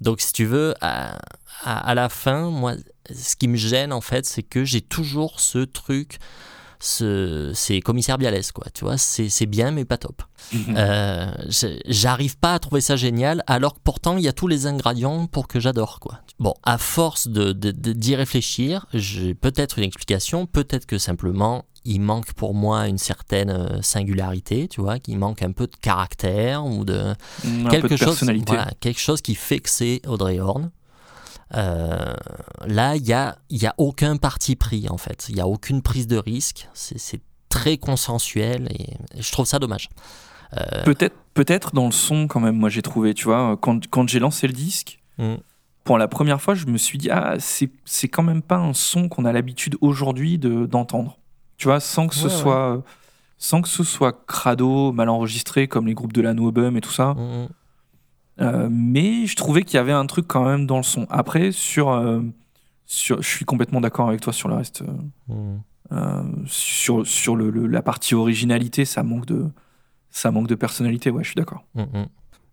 Donc 0.00 0.20
si 0.20 0.32
tu 0.32 0.44
veux, 0.44 0.74
à, 0.80 1.18
à, 1.64 1.88
à 1.90 1.94
la 1.94 2.08
fin, 2.08 2.50
moi, 2.50 2.74
ce 3.12 3.34
qui 3.36 3.48
me 3.48 3.56
gêne 3.56 3.92
en 3.92 4.00
fait, 4.00 4.24
c'est 4.26 4.42
que 4.44 4.64
j'ai 4.64 4.80
toujours 4.80 5.40
ce 5.40 5.58
truc, 5.58 6.18
ce, 6.80 7.52
c'est 7.54 7.80
commissaire 7.80 8.18
Bialès, 8.18 8.52
quoi. 8.52 8.66
Tu 8.74 8.84
vois, 8.84 8.98
c'est 8.98 9.46
bien, 9.46 9.70
mais 9.70 9.84
pas 9.86 9.96
top. 9.96 10.22
Euh, 10.76 11.32
je- 11.48 11.78
J'arrive 11.86 12.36
pas 12.36 12.54
à 12.54 12.58
trouver 12.58 12.82
ça 12.82 12.96
génial, 12.96 13.42
alors 13.46 13.74
que 13.74 13.80
pourtant 13.82 14.18
il 14.18 14.24
y 14.24 14.28
a 14.28 14.32
tous 14.34 14.48
les 14.48 14.66
ingrédients 14.66 15.26
pour 15.26 15.48
que 15.48 15.60
j'adore, 15.60 16.00
quoi. 16.00 16.20
Bon, 16.38 16.52
à 16.62 16.76
force 16.78 17.28
de 17.28 17.52
de- 17.52 17.70
de- 17.70 17.92
d'y 17.94 18.14
réfléchir, 18.16 18.86
j'ai 18.92 19.34
peut-être 19.34 19.78
une 19.78 19.84
explication, 19.84 20.46
peut-être 20.46 20.84
que 20.84 20.98
simplement 20.98 21.64
il 21.84 22.00
manque 22.00 22.32
pour 22.34 22.54
moi 22.54 22.88
une 22.88 22.98
certaine 22.98 23.50
euh, 23.50 23.82
singularité, 23.82 24.68
tu 24.68 24.80
vois, 24.80 24.98
qu'il 24.98 25.18
manque 25.18 25.42
un 25.42 25.52
peu 25.52 25.66
de 25.66 25.76
caractère 25.76 26.64
ou 26.64 26.84
de 26.84 27.14
un 27.44 27.68
quelque 27.68 27.88
peu 27.88 27.88
de 27.88 27.96
chose, 27.96 28.22
voilà, 28.46 28.70
quelque 28.80 29.00
chose 29.00 29.20
qui 29.20 29.34
fait 29.34 29.60
que 29.60 29.68
c'est 29.70 30.00
Audrey 30.06 30.40
Horn. 30.40 30.70
Euh, 31.54 32.14
là, 32.66 32.96
il 32.96 33.06
y 33.06 33.12
a, 33.12 33.36
y 33.50 33.66
a 33.66 33.74
aucun 33.78 34.16
parti 34.16 34.56
pris 34.56 34.88
en 34.88 34.96
fait. 34.96 35.26
Il 35.28 35.36
y 35.36 35.40
a 35.40 35.46
aucune 35.46 35.82
prise 35.82 36.06
de 36.06 36.16
risque. 36.16 36.68
C'est 36.74 37.20
très 37.48 37.76
consensuel 37.76 38.68
et, 38.72 38.94
je 39.20 39.30
trouve 39.30 39.46
ça 39.46 39.58
dommage. 39.58 39.88
Euh, 40.56 40.82
Peut-être 40.84 41.14
peut-être 41.34 41.74
dans 41.74 41.86
le 41.86 41.92
son, 41.92 42.28
quand 42.28 42.40
même, 42.40 42.56
moi, 42.56 42.68
j'ai 42.68 42.82
trouvé, 42.82 43.12
tu 43.12 43.24
vois, 43.24 43.56
quand, 43.60 43.88
quand 43.88 44.08
j'ai 44.08 44.18
lancé 44.20 44.46
le 44.46 44.52
disque, 44.52 45.00
Mm. 45.18 45.34
pour 45.84 45.96
la 45.98 46.08
première 46.08 46.40
fois, 46.42 46.54
je 46.54 46.66
me 46.66 46.76
suis 46.76 46.98
dit, 46.98 47.08
ah, 47.10 47.36
c'est 47.38 48.08
quand 48.08 48.22
même 48.24 48.42
pas 48.42 48.56
un 48.56 48.72
son 48.72 49.08
qu'on 49.08 49.24
a 49.24 49.32
l'habitude 49.32 49.76
aujourd'hui 49.80 50.38
de- 50.38 50.66
d'entendre. 50.66 51.18
Tu 51.64 51.68
vois, 51.68 51.80
sans 51.80 52.08
que 52.08 52.14
ce 52.14 52.26
Ouais, 52.26 52.32
ouais. 52.34 52.40
soit. 52.42 52.82
Sans 53.38 53.62
que 53.62 53.68
ce 53.70 53.82
soit 53.84 54.12
crado, 54.26 54.92
mal 54.92 55.08
enregistré 55.08 55.66
comme 55.66 55.86
les 55.86 55.94
groupes 55.94 56.12
de 56.12 56.20
la 56.20 56.34
Noebum 56.34 56.76
et 56.76 56.80
tout 56.82 56.90
ça. 56.92 57.14
mm, 57.14 57.48
Euh, 58.40 58.68
mais 58.70 59.24
je 59.26 59.34
trouvais 59.36 59.62
qu'il 59.62 59.76
y 59.76 59.78
avait 59.78 59.92
un 59.92 60.04
truc 60.06 60.26
quand 60.26 60.44
même 60.44 60.66
dans 60.66 60.76
le 60.76 60.82
son. 60.82 61.06
Après, 61.08 61.52
sur, 61.52 61.88
euh, 61.90 62.20
sur 62.84 63.22
je 63.22 63.28
suis 63.28 63.44
complètement 63.46 63.80
d'accord 63.80 64.08
avec 64.08 64.20
toi 64.20 64.32
sur 64.34 64.48
le 64.50 64.56
reste. 64.56 64.82
Mm. 65.28 65.56
euh, 65.92 66.22
sur 66.46 67.06
sur 67.06 67.34
le, 67.36 67.48
le- 67.50 67.66
la 67.66 67.80
partie 67.80 68.14
originalité, 68.14 68.84
ça 68.84 69.02
manque 69.02 69.24
de 69.26 69.46
ça 70.10 70.30
manque 70.30 70.48
de 70.48 70.54
personnalité. 70.56 71.10
Ouais, 71.10 71.22
je 71.22 71.28
suis 71.28 71.36
d'accord. 71.36 71.64
Mm, 71.74 71.82
mm. 71.82 72.06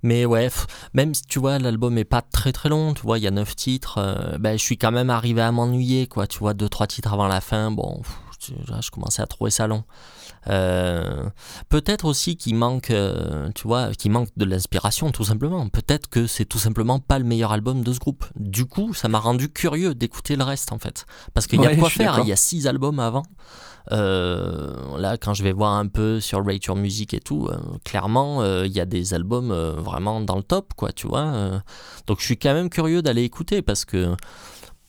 Mais 0.04 0.26
ouais, 0.26 0.50
même 0.94 1.14
si 1.14 1.24
tu 1.24 1.40
vois, 1.40 1.60
l'album 1.60 1.98
est 1.98 2.06
pas 2.06 2.22
très 2.22 2.52
très 2.52 2.70
long, 2.70 2.94
tu 2.94 3.02
vois, 3.04 3.18
il 3.20 3.24
y 3.24 3.28
a 3.28 3.32
9 3.32 3.56
titres, 3.56 3.98
euh, 4.00 4.38
ben, 4.40 4.58
je 4.58 4.64
suis 4.64 4.78
quand 4.78 4.92
même 4.92 5.10
arrivé 5.12 5.42
à 5.42 5.52
m'ennuyer, 5.52 6.08
quoi, 6.08 6.26
tu 6.28 6.40
vois, 6.40 6.54
2-3 6.56 6.88
titres 6.88 7.14
avant 7.14 7.28
la 7.28 7.40
fin, 7.42 7.70
bon, 7.72 8.00
pff, 8.02 8.18
je, 8.42 8.72
là, 8.72 8.80
je 8.82 8.92
commençais 8.92 9.22
à 9.22 9.28
trouver 9.28 9.52
ça 9.52 9.68
long. 9.68 9.84
Euh, 10.48 11.30
peut-être 11.70 12.06
aussi 12.06 12.36
qu'il 12.36 12.56
manque, 12.56 12.90
euh, 12.90 13.50
tu 13.54 13.68
vois, 13.68 13.92
qu'il 13.92 14.12
manque 14.12 14.30
de 14.38 14.46
l'inspiration, 14.46 15.12
tout 15.12 15.24
simplement. 15.24 15.68
Peut-être 15.70 16.10
que 16.10 16.28
c'est 16.28 16.46
tout 16.46 16.60
simplement 16.60 17.00
pas 17.00 17.20
le 17.20 17.26
meilleur 17.26 17.52
album 17.52 17.84
de 17.84 17.94
ce 17.94 18.00
groupe. 18.00 18.26
Du 18.36 18.66
coup, 18.66 18.94
ça 18.94 19.08
m'a 19.08 19.20
rendu 19.20 19.50
curieux 19.50 19.94
d'écouter 19.94 20.36
le 20.36 20.44
reste, 20.44 20.72
en 20.72 20.80
fait. 20.80 21.06
Parce 21.34 21.48
qu'il 21.48 21.62
y 21.62 21.66
a 21.66 21.70
Ouais, 21.70 21.78
quoi 21.78 21.90
faire. 21.90 22.20
Il 22.20 22.28
y 22.28 22.32
a 22.32 22.36
six 22.36 22.68
albums 22.68 23.00
avant. 23.00 23.24
Euh, 23.92 24.98
là, 24.98 25.18
quand 25.18 25.34
je 25.34 25.44
vais 25.44 25.52
voir 25.52 25.74
un 25.74 25.88
peu 25.88 26.20
sur 26.20 26.46
Rate 26.46 26.66
Your 26.66 26.76
Music 26.76 27.14
et 27.14 27.20
tout, 27.20 27.48
euh, 27.50 27.58
clairement, 27.84 28.42
euh, 28.42 28.66
il 28.66 28.72
y 28.72 28.80
a 28.80 28.86
des 28.86 29.14
albums 29.14 29.52
vraiment 29.52 30.22
dans 30.22 30.36
le 30.36 30.44
top, 30.44 30.74
quoi, 30.76 30.92
tu 30.92 31.08
vois. 31.08 31.62
donc, 32.08 32.20
je 32.20 32.26
suis 32.26 32.38
quand 32.38 32.54
même 32.54 32.70
curieux 32.70 33.02
d'aller 33.02 33.24
écouter 33.24 33.62
parce 33.62 33.86
que 33.86 34.16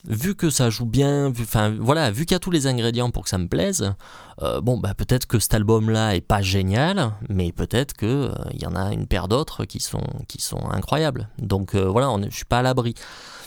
vu 0.07 0.35
que 0.35 0.49
ça 0.49 0.69
joue 0.69 0.85
bien, 0.85 1.29
vu, 1.29 1.43
enfin 1.43 1.75
voilà, 1.79 2.11
vu 2.11 2.25
qu'il 2.25 2.35
y 2.35 2.35
a 2.35 2.39
tous 2.39 2.51
les 2.51 2.67
ingrédients 2.67 3.09
pour 3.11 3.23
que 3.23 3.29
ça 3.29 3.37
me 3.37 3.47
plaise, 3.47 3.93
euh, 4.41 4.61
bon 4.61 4.77
bah 4.77 4.93
peut-être 4.93 5.25
que 5.27 5.39
cet 5.39 5.53
album-là 5.53 6.15
est 6.15 6.21
pas 6.21 6.41
génial, 6.41 7.13
mais 7.29 7.51
peut-être 7.51 7.93
que 7.93 8.05
euh, 8.05 8.33
il 8.53 8.61
y 8.61 8.65
en 8.65 8.75
a 8.75 8.93
une 8.93 9.07
paire 9.07 9.27
d'autres 9.27 9.65
qui 9.65 9.79
sont 9.79 10.03
qui 10.27 10.41
sont 10.41 10.69
incroyables. 10.69 11.29
Donc 11.39 11.75
euh, 11.75 11.85
voilà, 11.87 12.13
je 12.29 12.35
suis 12.35 12.45
pas 12.45 12.59
à 12.59 12.61
l'abri. 12.61 12.95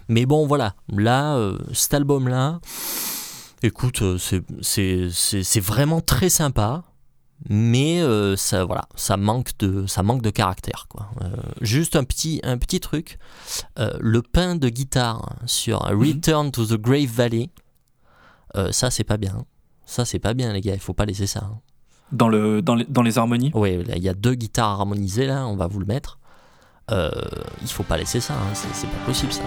Mais 0.09 0.25
bon 0.25 0.47
voilà, 0.47 0.75
là 0.88 1.37
euh, 1.37 1.59
cet 1.73 1.95
album-là, 1.95 2.61
écoute, 3.62 4.03
euh, 4.03 4.19
c'est 4.62 5.61
vraiment 5.61 6.01
très 6.01 6.29
sympa. 6.29 6.85
Mais 7.49 8.01
euh, 8.01 8.35
ça, 8.35 8.64
voilà, 8.64 8.87
ça 8.94 9.16
manque 9.16 9.57
de, 9.59 9.87
ça 9.87 10.03
manque 10.03 10.22
de 10.22 10.31
caractère, 10.31 10.87
quoi. 10.88 11.11
Euh, 11.22 11.37
juste 11.61 11.94
un 11.94 12.03
petit, 12.05 12.40
un 12.42 12.57
petit 12.59 12.81
truc. 12.81 13.18
Euh, 13.79 13.92
le 14.01 14.22
pain 14.22 14.57
de 14.57 14.68
guitare 14.68 15.37
sur 15.44 15.81
Return 15.81 16.51
to 16.51 16.64
the 16.66 16.81
Grave 16.81 17.07
Valley, 17.11 17.51
ça 18.70 18.90
c'est 18.90 19.05
pas 19.05 19.18
bien. 19.18 19.44
Ça 19.85 20.05
c'est 20.07 20.18
pas 20.18 20.33
bien, 20.33 20.53
les 20.53 20.62
gars. 20.62 20.75
Il 20.75 20.81
faut 20.81 20.94
pas 20.94 21.05
laisser 21.05 21.27
ça. 21.27 21.40
hein. 21.44 21.61
Dans, 22.11 22.29
le, 22.29 22.62
dans, 22.62 22.75
les, 22.75 22.85
dans 22.87 23.03
les 23.03 23.18
harmonies? 23.18 23.51
Oui, 23.55 23.85
il 23.94 24.03
y 24.03 24.09
a 24.09 24.14
deux 24.14 24.35
guitares 24.35 24.70
harmonisées 24.81 25.27
là. 25.27 25.46
On 25.46 25.57
va 25.57 25.66
vous 25.66 25.79
le 25.79 25.87
mettre. 25.87 26.18
Il 26.90 27.68
faut 27.68 27.83
pas 27.83 27.99
laisser 27.99 28.20
ça. 28.20 28.35
hein, 28.35 28.55
c'est 28.55 28.87
pas 28.87 29.05
possible 29.05 29.33
ça. 29.33 29.42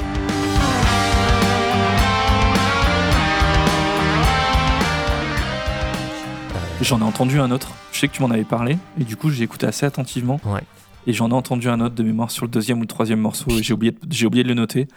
J'en 6.82 7.00
ai 7.00 7.04
entendu 7.04 7.40
un 7.40 7.52
autre. 7.52 7.74
Je 7.92 8.00
sais 8.00 8.08
que 8.08 8.14
tu 8.14 8.22
m'en 8.22 8.30
avais 8.30 8.44
parlé. 8.46 8.78
Et 9.00 9.04
du 9.04 9.16
coup, 9.16 9.30
j'ai 9.30 9.44
écouté 9.44 9.66
assez 9.68 9.86
attentivement. 9.86 10.40
Ouais. 10.46 10.62
Et 11.08 11.14
j'en 11.14 11.30
ai 11.30 11.34
entendu 11.34 11.68
un 11.70 11.80
autre 11.82 11.96
de 11.96 12.04
mémoire 12.04 12.32
sur 12.32 12.46
le 12.46 12.52
deuxième 12.52 12.78
ou 12.80 12.82
le 12.82 12.88
troisième 12.88 13.20
morceau. 13.20 13.50
et 13.52 13.62
J'ai 13.62 13.74
oublié, 13.74 13.92
de- 13.92 14.26
oublié 14.26 14.44
de 14.44 14.48
le 14.50 14.54
noter. 14.56 14.88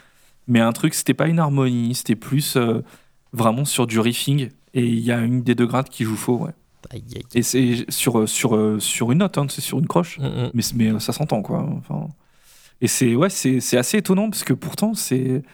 Mais 0.47 0.61
un 0.61 0.73
truc, 0.73 0.95
c'était 0.95 1.15
pas 1.15 1.27
une 1.27 1.39
harmonie. 1.39 1.95
C'était 1.95 2.15
plus 2.15 2.57
euh, 2.57 2.83
vraiment 3.33 3.65
sur 3.65 3.87
du 3.87 3.99
riffing. 3.99 4.49
Et 4.75 4.87
il 4.87 5.01
y 5.01 5.11
a 5.13 5.19
une 5.21 5.43
des 5.43 5.55
deux 5.55 5.67
grades 5.67 5.89
qui 5.89 6.05
joue 6.05 6.17
faux. 6.17 6.39
Ouais. 6.39 6.53
Aïe, 6.91 7.05
aïe. 7.17 7.23
Et 7.35 7.43
c'est 7.43 7.85
sur, 7.91 8.21
euh, 8.21 8.27
sur, 8.27 8.55
euh, 8.57 8.79
sur 8.79 9.11
une 9.13 9.19
note, 9.19 9.37
hein, 9.39 9.47
c'est 9.49 9.61
sur 9.61 9.79
une 9.79 9.87
croche. 9.87 10.19
Mm, 10.19 10.25
mm. 10.27 10.51
mais, 10.55 10.63
mais 10.93 11.01
ça 11.01 11.13
s'entend 11.13 11.43
quoi 11.43 11.69
enfin 11.79 12.09
et 12.81 12.89
c'est 12.89 13.15
ouais 13.15 13.29
c'est 13.31 13.77
assez 13.77 13.99
étonnant 13.99 14.29
parce 14.29 14.43
que 14.43 14.53
pourtant 14.53 14.95
c'est 14.95 15.45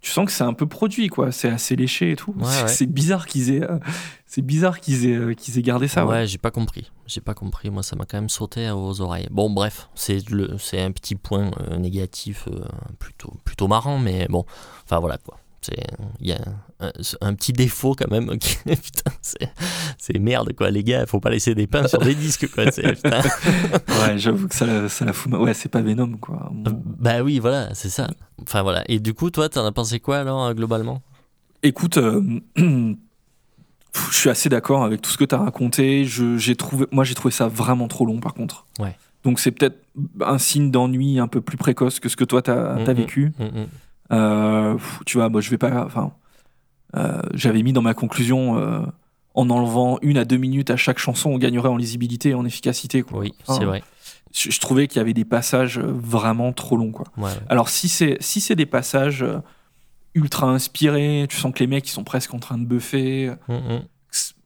tu 0.00 0.10
sens 0.10 0.24
que 0.26 0.32
c'est 0.32 0.44
un 0.44 0.54
peu 0.54 0.66
produit 0.66 1.08
quoi 1.08 1.30
c'est 1.32 1.48
assez 1.48 1.76
léché 1.76 2.12
et 2.12 2.16
tout 2.16 2.34
Ouais, 2.38 2.46
c'est 2.66 2.84
ouais. 2.84 2.90
bizarre 2.90 3.26
qu'ils 3.26 3.50
aient 3.52 3.62
euh, 3.62 3.78
c'est 4.26 4.42
bizarre 4.42 4.80
qu'ils 4.80 5.06
aient 5.06 5.16
euh, 5.16 5.34
qu'ils 5.34 5.58
aient 5.58 5.62
gardé 5.62 5.88
ça 5.88 6.06
ouais, 6.06 6.12
ouais. 6.12 6.26
j'ai 6.26 6.38
pas 6.38 6.50
compris. 6.50 6.90
J'ai 7.06 7.20
pas 7.20 7.34
compris. 7.34 7.70
Moi, 7.70 7.82
ça 7.82 7.96
m'a 7.96 8.04
quand 8.04 8.18
même 8.18 8.28
sauté 8.28 8.70
aux 8.70 9.00
oreilles. 9.00 9.26
Bon, 9.32 9.50
bref, 9.50 9.88
c'est 9.96 10.30
le, 10.30 10.56
c'est 10.58 10.80
un 10.80 10.92
petit 10.92 11.16
point 11.16 11.50
euh, 11.60 11.76
négatif, 11.76 12.46
euh, 12.48 12.60
plutôt, 13.00 13.32
plutôt 13.44 13.66
marrant, 13.66 13.98
mais 13.98 14.28
bon. 14.28 14.44
Enfin 14.84 15.00
voilà 15.00 15.18
quoi. 15.18 15.38
C'est, 15.62 15.76
il 16.20 16.28
y 16.28 16.32
a 16.32 16.38
un, 16.80 16.90
un 17.20 17.34
petit 17.34 17.52
défaut 17.52 17.94
quand 17.94 18.10
même. 18.10 18.30
putain, 18.64 19.10
c'est, 19.20 20.18
merde 20.18 20.54
quoi, 20.54 20.70
les 20.70 20.82
gars. 20.82 21.04
Faut 21.06 21.20
pas 21.20 21.28
laisser 21.30 21.54
des 21.54 21.66
pains 21.66 21.86
sur 21.86 21.98
des 22.00 22.14
disques 22.14 22.50
quoi. 22.50 22.64
putain. 22.70 23.20
ouais 23.20 24.16
j'avoue 24.16 24.48
que 24.48 24.54
ça 24.54 24.64
la, 24.66 24.88
ça 24.88 25.04
la 25.04 25.12
fout 25.12 25.32
ouais 25.34 25.52
c'est 25.52 25.68
pas 25.68 25.82
Venom 25.82 26.16
quoi 26.16 26.50
Euh, 26.66 26.70
Bah 26.98 27.22
oui, 27.22 27.38
voilà, 27.40 27.74
c'est 27.74 27.90
ça. 27.90 28.08
Enfin 28.42 28.62
voilà. 28.62 28.84
Et 28.88 29.00
du 29.00 29.12
coup, 29.12 29.30
toi, 29.30 29.48
t'en 29.50 29.64
as 29.66 29.72
pensé 29.72 30.00
quoi 30.00 30.18
alors 30.20 30.44
euh, 30.46 30.54
globalement? 30.54 31.02
Écoute 31.62 31.98
euh, 31.98 32.22
je 32.56 32.94
suis 34.12 34.30
assez 34.30 34.48
d'accord 34.48 34.84
avec 34.84 35.02
tout 35.02 35.10
ce 35.10 35.18
que 35.18 35.24
tu 35.24 35.34
as 35.34 35.38
raconté 35.38 36.04
je 36.04 36.38
j'ai 36.38 36.56
trouvé 36.56 36.86
moi 36.92 37.04
j'ai 37.04 37.14
trouvé 37.14 37.32
ça 37.32 37.48
vraiment 37.48 37.88
trop 37.88 38.06
long 38.06 38.20
par 38.20 38.34
contre 38.34 38.66
Ouais. 38.78 38.96
donc 39.24 39.40
c'est 39.40 39.50
peut-être 39.50 39.76
un 40.22 40.38
signe 40.38 40.70
d'ennui 40.70 41.18
un 41.18 41.28
peu 41.28 41.40
plus 41.40 41.56
précoce 41.56 41.98
que 42.00 42.08
ce 42.08 42.16
que 42.16 42.24
toi 42.24 42.40
t'as 42.40 42.74
as 42.76 42.78
Mhm. 42.78 42.92
vécu 42.94 43.32
Mm, 43.38 43.44
mm. 43.44 43.66
Euh, 44.12 44.76
tu 45.06 45.18
vois, 45.18 45.28
moi, 45.28 45.40
je 45.40 45.50
vais 45.50 45.58
pas. 45.58 45.84
Enfin, 45.84 46.12
euh, 46.96 47.22
j'avais 47.34 47.62
mis 47.62 47.72
dans 47.72 47.82
ma 47.82 47.94
conclusion, 47.94 48.58
euh, 48.58 48.80
en 49.34 49.48
enlevant 49.50 49.98
une 50.02 50.18
à 50.18 50.24
deux 50.24 50.36
minutes 50.36 50.70
à 50.70 50.76
chaque 50.76 50.98
chanson, 50.98 51.30
on 51.30 51.38
gagnerait 51.38 51.68
en 51.68 51.76
lisibilité 51.76 52.30
et 52.30 52.34
en 52.34 52.44
efficacité. 52.44 53.02
Quoi. 53.02 53.20
Oui, 53.20 53.34
Enfin, 53.42 53.58
c'est 53.58 53.64
vrai. 53.64 53.82
Je, 54.32 54.50
je 54.50 54.60
trouvais 54.60 54.86
qu'il 54.86 54.98
y 54.98 55.00
avait 55.00 55.14
des 55.14 55.24
passages 55.24 55.78
vraiment 55.78 56.52
trop 56.52 56.76
longs. 56.76 56.92
Quoi. 56.92 57.06
Ouais, 57.16 57.24
ouais. 57.24 57.30
Alors, 57.48 57.68
si 57.68 57.88
c'est 57.88 58.16
si 58.20 58.40
c'est 58.40 58.56
des 58.56 58.66
passages 58.66 59.24
ultra 60.14 60.48
inspirés, 60.48 61.26
tu 61.28 61.36
sens 61.36 61.52
que 61.52 61.60
les 61.60 61.66
mecs 61.66 61.86
ils 61.86 61.92
sont 61.92 62.04
presque 62.04 62.34
en 62.34 62.38
train 62.38 62.58
de 62.58 62.64
buffer. 62.64 63.32
Mm, 63.48 63.54
mm. 63.54 63.82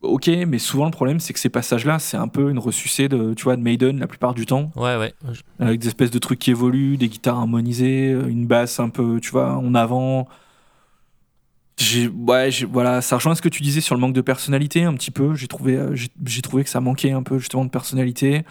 Ok, 0.04 0.28
mais 0.46 0.58
souvent 0.58 0.84
le 0.84 0.90
problème 0.90 1.18
c'est 1.20 1.32
que 1.32 1.38
ces 1.40 1.48
passages-là, 1.48 1.98
c'est 1.98 2.16
un 2.16 2.28
peu 2.28 2.50
une 2.50 2.58
ressucée 2.58 3.08
de, 3.08 3.34
tu 3.34 3.44
vois, 3.44 3.56
de 3.56 3.62
Maiden 3.62 3.98
la 3.98 4.06
plupart 4.06 4.34
du 4.34 4.46
temps 4.46 4.70
Ouais, 4.76 4.96
ouais. 4.96 5.12
Avec 5.58 5.80
des 5.80 5.88
espèces 5.88 6.10
de 6.10 6.18
trucs 6.18 6.38
qui 6.38 6.50
évoluent, 6.50 6.96
des 6.96 7.08
guitares 7.08 7.38
harmonisées, 7.38 8.12
euh, 8.12 8.28
une 8.28 8.46
basse 8.46 8.80
un 8.80 8.88
peu, 8.90 9.18
tu 9.20 9.30
vois, 9.30 9.56
en 9.56 9.74
avant. 9.74 10.28
J'ai, 11.76 12.06
ouais, 12.06 12.50
j'ai- 12.52 12.66
voilà, 12.66 13.00
ça 13.02 13.16
rejoint 13.16 13.34
ce 13.34 13.42
que 13.42 13.48
tu 13.48 13.62
disais 13.62 13.80
sur 13.80 13.94
le 13.96 14.00
manque 14.00 14.12
de 14.14 14.20
personnalité 14.20 14.84
un 14.84 14.94
petit 14.94 15.10
peu. 15.10 15.34
J'ai 15.34 15.48
trouvé, 15.48 15.76
euh, 15.76 15.94
j'ai, 15.96 16.08
j'ai 16.24 16.40
trouvé 16.42 16.62
que 16.62 16.70
ça 16.70 16.80
manquait 16.80 17.10
un 17.10 17.22
peu 17.24 17.38
justement 17.38 17.64
de 17.64 17.70
personnalité. 17.70 18.44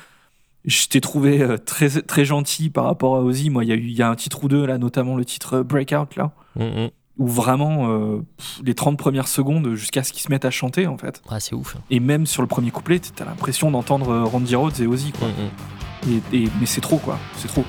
Je 0.66 0.88
t'ai 0.88 1.00
trouvé 1.02 1.42
euh, 1.42 1.58
très, 1.58 1.90
très 2.02 2.26
gentil 2.26 2.70
par 2.70 2.84
rapport 2.86 3.16
à 3.16 3.22
Ozzy. 3.22 3.50
Moi, 3.50 3.64
il 3.64 3.70
y 3.70 3.72
a 3.72 3.76
eu, 3.76 3.82
il 3.82 3.94
y 3.96 4.02
a 4.02 4.10
un 4.10 4.16
titre 4.16 4.44
ou 4.44 4.48
deux 4.50 4.66
là, 4.66 4.78
notamment 4.78 5.16
le 5.16 5.24
titre 5.26 5.62
Breakout 5.62 6.16
là, 6.18 6.32
Mm, 6.56 6.64
mm. 6.64 6.90
Où 7.18 7.28
vraiment 7.28 7.90
euh, 7.90 8.22
pff, 8.38 8.62
les 8.66 8.74
30 8.74 8.98
premières 8.98 9.28
secondes 9.28 9.74
jusqu'à 9.76 10.04
ce 10.04 10.12
qu'ils 10.14 10.24
se 10.24 10.30
mettent 10.32 10.46
à 10.46 10.52
chanter 10.52 10.88
en 10.88 10.98
fait. 10.98 11.22
Ah, 11.30 11.40
c'est 11.40 11.54
ouf. 11.56 11.78
Et 11.90 12.00
même 12.00 12.26
sur 12.26 12.42
le 12.42 12.48
premier 12.48 12.72
couplet, 12.72 13.00
t'as 13.00 13.26
l'impression 13.26 13.70
d'entendre 13.72 14.10
euh, 14.10 14.24
Randy 14.24 14.56
Rhodes 14.56 14.80
et 14.82 14.88
Ozzy 14.88 15.12
quoi. 15.12 15.28
Mm, 15.28 16.10
mm. 16.10 16.12
Et- 16.34 16.38
et- 16.44 16.50
mais 16.60 16.66
c'est 16.66 16.82
trop 16.82 16.98
quoi, 16.98 17.20
c'est 17.38 17.48
trop. 17.48 17.64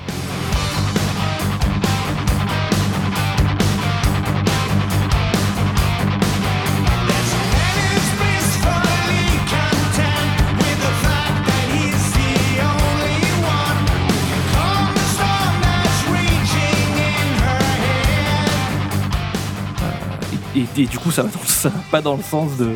Et, 20.77 20.83
et- 20.83 20.87
du 20.87 20.99
coup 20.99 21.11
ça 21.11 21.23
va, 21.23 21.29
dans- 21.31 21.39
ça 21.45 21.69
va 21.69 21.81
pas 21.91 22.01
dans 22.03 22.17
le 22.17 22.23
sens 22.23 22.57
de 22.57 22.73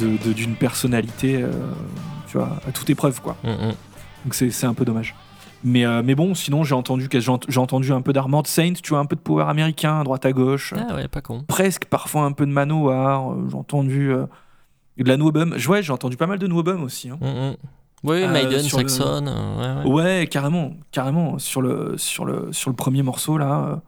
de- 0.00 0.16
de- 0.24 0.32
d'une 0.32 0.54
personnalité 0.56 1.42
euh, 1.42 1.50
tu 2.26 2.38
vois 2.38 2.58
à 2.66 2.72
toute 2.72 2.88
épreuve 2.90 3.20
quoi 3.20 3.36
Mm, 3.44 3.48
mm. 3.50 3.74
donc 4.24 4.34
c'est 4.34 4.50
c'est 4.50 4.66
un 4.66 4.74
peu 4.74 4.84
dommage 4.84 5.14
mais, 5.64 5.84
euh, 5.86 6.02
mais 6.04 6.14
bon 6.16 6.34
sinon 6.34 6.64
j'ai 6.64 6.74
entendu 6.74 7.08
j'ai 7.12 7.28
ent- 7.30 7.38
j'ai 7.48 7.60
entendu 7.60 7.92
un 7.92 8.00
peu 8.00 8.12
d'Armored 8.12 8.46
Saint 8.46 8.72
tu 8.82 8.90
vois 8.90 8.98
un 8.98 9.04
peu 9.06 9.14
de 9.16 9.20
power 9.20 9.44
américain 9.48 10.00
à 10.00 10.04
droite 10.04 10.24
à 10.26 10.32
gauche 10.32 10.74
Ah 10.76 10.94
ouais, 10.96 11.06
pas 11.08 11.20
con. 11.20 11.44
presque 11.46 11.84
parfois 11.84 12.22
un 12.22 12.32
peu 12.32 12.46
de 12.46 12.50
Manowar 12.52 13.32
euh, 13.32 13.46
j'ai 13.48 13.54
entendu 13.56 14.10
euh, 14.12 14.26
de 14.98 15.08
la 15.08 15.16
Noobum 15.16 15.54
ouais 15.68 15.82
j'ai 15.82 15.92
entendu 15.92 16.16
pas 16.16 16.26
mal 16.26 16.38
de 16.38 16.46
Noobum 16.46 16.82
aussi 16.82 17.10
hein. 17.10 17.18
Mm, 17.20 17.26
mm. 17.50 17.56
Oui, 18.04 18.20
Euh, 18.24 18.32
Maiden, 18.32 18.58
sur 18.60 18.80
le- 18.80 18.88
Saxon. 18.88 19.24
euh, 19.28 19.84
ouais, 19.84 19.88
ouais. 19.88 20.02
Ouais, 20.18 20.26
carrément, 20.28 20.72
carrément. 20.90 21.38
Sur 21.38 21.62
le, 21.62 21.94
sur 21.98 22.24
le, 22.24 22.48
sur 22.52 22.68
le 22.68 22.74
premier 22.74 23.04
morceau, 23.04 23.38
là, 23.38 23.80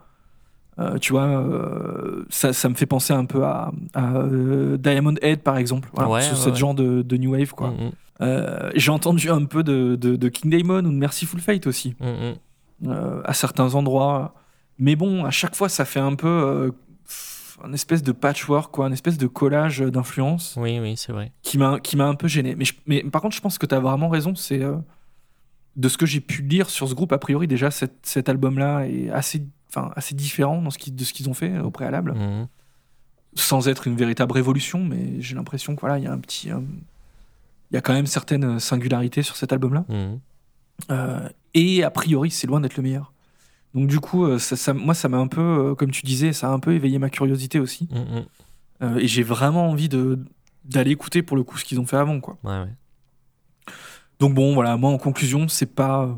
euh, 0.78 0.98
tu 0.98 1.12
vois, 1.12 1.26
euh, 1.26 2.24
ça, 2.30 2.52
ça 2.52 2.68
me 2.68 2.74
fait 2.74 2.86
penser 2.86 3.12
un 3.12 3.24
peu 3.24 3.44
à, 3.44 3.70
à, 3.94 4.14
euh, 4.16 4.76
Diamond 4.76 5.14
Head, 5.22 5.40
par 5.40 5.56
exemple. 5.56 5.88
Voilà, 5.92 6.10
Ouais, 6.10 6.20
ce, 6.22 6.30
ouais, 6.30 6.36
ce 6.36 6.50
ouais. 6.50 6.56
genre 6.56 6.74
de, 6.74 7.02
de 7.02 7.16
New 7.16 7.32
Wave, 7.32 7.52
quoi. 7.52 7.70
Mm, 7.70 7.90
mm. 8.24 8.70
J'ai 8.74 8.90
entendu 8.90 9.30
un 9.30 9.44
peu 9.44 9.62
de, 9.62 9.96
de, 9.96 10.16
de 10.16 10.28
King 10.28 10.50
Diamond 10.50 10.78
ou 10.78 10.90
de 10.90 10.96
Merciful 10.96 11.40
Fate 11.40 11.66
aussi, 11.66 11.94
Mm, 12.00 12.90
à 13.24 13.32
certains 13.34 13.74
endroits. 13.76 14.34
Mais 14.78 14.96
bon, 14.96 15.24
à 15.24 15.30
chaque 15.30 15.54
fois, 15.54 15.68
ça 15.68 15.84
fait 15.84 16.00
un 16.00 16.14
peu 16.16 16.72
un 17.62 17.72
espèce 17.72 18.02
de 18.02 18.10
patchwork, 18.12 18.72
quoi, 18.74 18.86
un 18.86 18.92
espèce 18.92 19.16
de 19.16 19.28
collage 19.28 19.78
d'influences 19.78 20.56
Oui, 20.60 20.80
oui, 20.80 20.96
c'est 20.96 21.12
vrai. 21.12 21.30
qui 21.42 21.56
m'a 21.56 21.78
qui 21.78 21.96
m'a 21.96 22.06
un 22.06 22.16
peu 22.16 22.26
gêné. 22.26 22.56
Mais, 22.56 22.64
je- 22.64 22.74
mais 22.86 23.02
par 23.04 23.22
contre, 23.22 23.36
je 23.36 23.40
pense 23.40 23.58
que 23.58 23.66
tu 23.66 23.74
as 23.76 23.80
vraiment 23.80 24.08
raison. 24.08 24.34
C'est 24.34 24.60
de 25.76 25.88
ce 25.88 25.96
que 25.96 26.04
j'ai 26.06 26.20
pu 26.20 26.42
lire 26.42 26.68
sur 26.70 26.88
ce 26.88 26.94
groupe, 26.94 27.12
a 27.12 27.18
priori, 27.18 27.46
déjà, 27.46 27.70
cet, 27.70 27.92
cet 28.02 28.28
album-là 28.28 28.86
est 28.88 29.10
assez, 29.10 29.46
enfin, 29.74 29.90
assez 29.96 30.14
différent 30.14 30.60
dans 30.62 30.70
ce 30.70 30.78
qui, 30.78 30.90
de 30.92 31.04
ce 31.04 31.12
qu'ils 31.12 31.28
ont 31.28 31.34
fait 31.34 31.50
euh, 31.52 31.62
au 31.62 31.70
préalable, 31.70 32.12
Mm. 32.14 32.46
sans 33.34 33.68
être 33.68 33.86
une 33.86 33.96
véritable 33.96 34.32
révolution. 34.32 34.84
Mais 34.84 35.20
j'ai 35.20 35.34
l'impression 35.34 35.72
qu'il 35.74 35.80
voilà, 35.80 35.98
il 35.98 36.04
y 36.04 36.06
a 36.06 36.12
un 36.12 36.18
petit. 36.18 36.50
euh, 36.50 36.60
il 37.70 37.74
y 37.74 37.76
a 37.78 37.80
quand 37.80 37.92
même 37.94 38.06
certaines 38.06 38.60
singularités 38.60 39.22
sur 39.22 39.36
cet 39.36 39.52
album-là. 39.52 39.84
Mm. 39.88 40.18
Euh, 40.90 41.28
et 41.54 41.82
a 41.82 41.90
priori, 41.90 42.30
c'est 42.30 42.46
loin 42.46 42.60
d'être 42.60 42.76
le 42.76 42.82
meilleur. 42.82 43.12
Donc, 43.74 43.88
du 43.88 43.98
coup, 43.98 44.38
ça, 44.38 44.54
ça- 44.56 44.72
moi, 44.74 44.94
ça 44.94 45.08
m'a 45.08 45.18
un 45.18 45.26
peu, 45.26 45.74
comme 45.76 45.90
tu 45.90 46.02
disais, 46.06 46.32
ça 46.32 46.48
a 46.48 46.50
un 46.52 46.60
peu 46.60 46.72
éveillé 46.74 46.98
ma 47.00 47.10
curiosité 47.10 47.58
aussi. 47.58 47.88
Euh, 48.82 48.96
et 48.98 49.08
j'ai 49.08 49.22
vraiment 49.24 49.68
envie 49.70 49.88
de 49.88 50.18
d'aller 50.64 50.92
écouter 50.92 51.22
pour 51.22 51.36
le 51.36 51.42
coup 51.42 51.58
ce 51.58 51.64
qu'ils 51.64 51.78
ont 51.80 51.84
fait 51.86 51.96
avant, 51.96 52.20
quoi. 52.20 52.38
Ouais, 52.44 52.58
ouais. 52.60 53.74
Donc 54.20 54.32
bon, 54.34 54.54
voilà, 54.54 54.76
moi 54.76 54.90
en 54.90 54.98
conclusion, 54.98 55.46
c'est 55.48 55.66
pas 55.66 56.16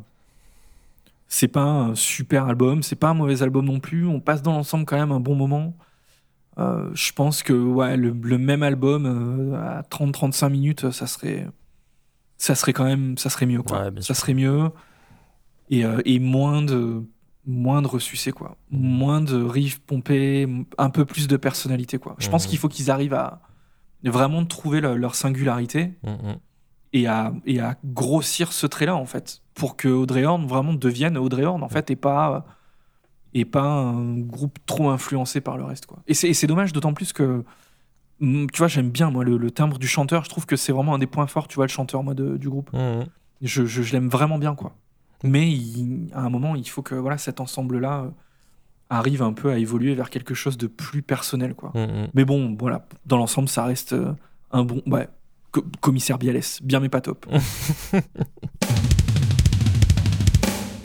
c'est 1.28 1.48
pas 1.48 1.62
un 1.62 1.94
super 1.94 2.46
album, 2.46 2.82
c'est 2.82 2.96
pas 2.96 3.08
un 3.08 3.14
mauvais 3.14 3.42
album 3.42 3.66
non 3.66 3.80
plus. 3.80 4.06
On 4.06 4.20
passe 4.20 4.42
dans 4.42 4.52
l'ensemble 4.52 4.84
quand 4.84 4.96
même 4.96 5.12
un 5.12 5.20
bon 5.20 5.34
moment. 5.34 5.76
Euh, 6.58 6.88
je 6.94 7.12
pense 7.12 7.42
que 7.42 7.52
ouais, 7.52 7.96
le, 7.96 8.12
même 8.38 8.62
album 8.62 9.04
euh, 9.06 9.78
à 9.78 9.82
30-35 9.82 10.50
minutes, 10.50 10.90
ça 10.90 11.06
serait, 11.06 11.46
ça 12.38 12.54
serait 12.54 12.72
quand 12.72 12.84
même, 12.84 13.18
ça 13.18 13.28
serait 13.28 13.46
mieux 13.46 13.62
quoi. 13.62 13.90
ça 14.00 14.14
serait 14.14 14.32
mieux 14.32 14.70
et, 15.68 15.84
euh, 15.84 16.00
et, 16.06 16.18
moins 16.18 16.62
de, 16.62 17.02
moins 17.44 17.82
de 17.82 17.88
ressucés 17.88 18.32
quoi, 18.32 18.56
moins 18.70 19.20
de 19.20 19.36
riffs 19.36 19.80
pompés, 19.80 20.48
un 20.78 20.88
peu 20.88 21.04
plus 21.04 21.28
de 21.28 21.36
personnalité 21.36 21.98
quoi. 21.98 22.16
Je 22.18 22.30
pense 22.30 22.46
mmh. 22.46 22.50
qu'il 22.50 22.58
faut 22.58 22.68
qu'ils 22.68 22.90
arrivent 22.90 23.14
à 23.14 23.42
vraiment 24.02 24.46
trouver 24.46 24.80
leur 24.80 25.14
singularité 25.14 25.92
mmh, 26.04 26.10
mmh. 26.10 26.36
et 26.94 27.06
à, 27.06 27.34
et 27.44 27.60
à 27.60 27.76
grossir 27.84 28.52
ce 28.52 28.66
trait 28.66 28.86
là 28.86 28.96
en 28.96 29.06
fait 29.06 29.42
pour 29.56 29.76
que 29.76 29.88
Audrey 29.88 30.24
Horn 30.24 30.46
vraiment 30.46 30.74
devienne 30.74 31.16
Audrey 31.16 31.44
Horn 31.44 31.64
en 31.64 31.68
fait 31.68 31.90
et 31.90 31.96
pas 31.96 32.44
et 33.34 33.44
pas 33.44 33.64
un 33.64 34.18
groupe 34.20 34.58
trop 34.66 34.90
influencé 34.90 35.40
par 35.40 35.56
le 35.56 35.64
reste 35.64 35.86
quoi. 35.86 35.98
Et 36.06 36.14
c'est 36.14 36.46
dommage 36.46 36.72
d'autant 36.72 36.92
plus 36.92 37.12
que 37.12 37.42
mm, 38.20 38.46
tu 38.52 38.58
vois 38.58 38.68
j'aime 38.68 38.90
bien 38.90 39.10
moi 39.10 39.24
le, 39.24 39.50
timbre 39.50 39.78
du 39.78 39.88
chanteur. 39.88 40.24
Je 40.24 40.28
trouve 40.28 40.46
que 40.46 40.56
c'est 40.56 40.72
vraiment 40.72 40.94
un 40.94 40.98
des 40.98 41.06
points 41.06 41.26
forts 41.26 41.48
tu 41.48 41.56
vois 41.56 41.64
le 41.64 41.70
chanteur 41.70 42.02
moi 42.02 42.14
du 42.14 42.48
groupe. 42.48 42.70
Mmh. 42.72 43.06
je, 43.42 43.64
je, 43.64 43.92
l'aime 43.92 44.08
vraiment 44.08 44.38
bien 44.38 44.54
quoi. 44.54 44.76
Mais 45.24 45.56
à 46.12 46.20
un 46.20 46.30
moment 46.30 46.54
il 46.54 46.68
faut 46.68 46.82
que 46.82 46.94
voilà 46.94 47.16
cet 47.16 47.40
ensemble 47.40 47.78
là 47.78 48.02
euh, 48.02 48.10
arrive 48.90 49.22
un 49.22 49.32
peu 49.32 49.50
à 49.50 49.58
évoluer 49.58 49.94
vers 49.94 50.10
quelque 50.10 50.34
chose 50.34 50.58
de 50.58 50.66
plus 50.66 51.00
personnel 51.00 51.54
quoi. 51.54 51.72
Mmh, 51.74 52.08
mais 52.12 52.26
bon 52.26 52.54
voilà 52.58 52.86
dans 53.06 53.16
l'ensemble 53.16 53.48
ça 53.48 53.64
reste 53.64 53.94
euh, 53.94 54.12
un 54.50 54.64
bon 54.64 54.82
ouais 54.86 55.08
commissaire 55.80 56.18
Bialès. 56.18 56.62
Bien 56.62 56.80
mais 56.80 56.90
pas 56.90 57.00
top 57.00 57.26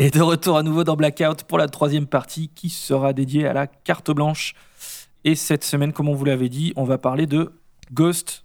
Et 0.02 0.10
de 0.10 0.20
retour 0.20 0.58
à 0.58 0.64
nouveau 0.64 0.84
dans 0.84 0.96
Blackout 0.96 1.44
pour 1.44 1.60
la 1.60 1.68
troisième 1.68 2.08
partie 2.08 2.50
qui 2.56 2.70
sera 2.70 3.14
dédiée 3.14 3.46
à 3.46 3.54
la 3.54 3.68
carte 3.68 4.10
blanche. 4.10 4.56
Et 5.26 5.36
cette 5.36 5.64
semaine, 5.64 5.94
comme 5.94 6.10
on 6.10 6.16
vous 6.16 6.26
l'avait 6.26 6.50
dit, 6.50 6.74
on 6.76 6.86
va 6.86 6.98
parler 6.98 7.28
de 7.28 7.52
Ghost. 7.94 8.44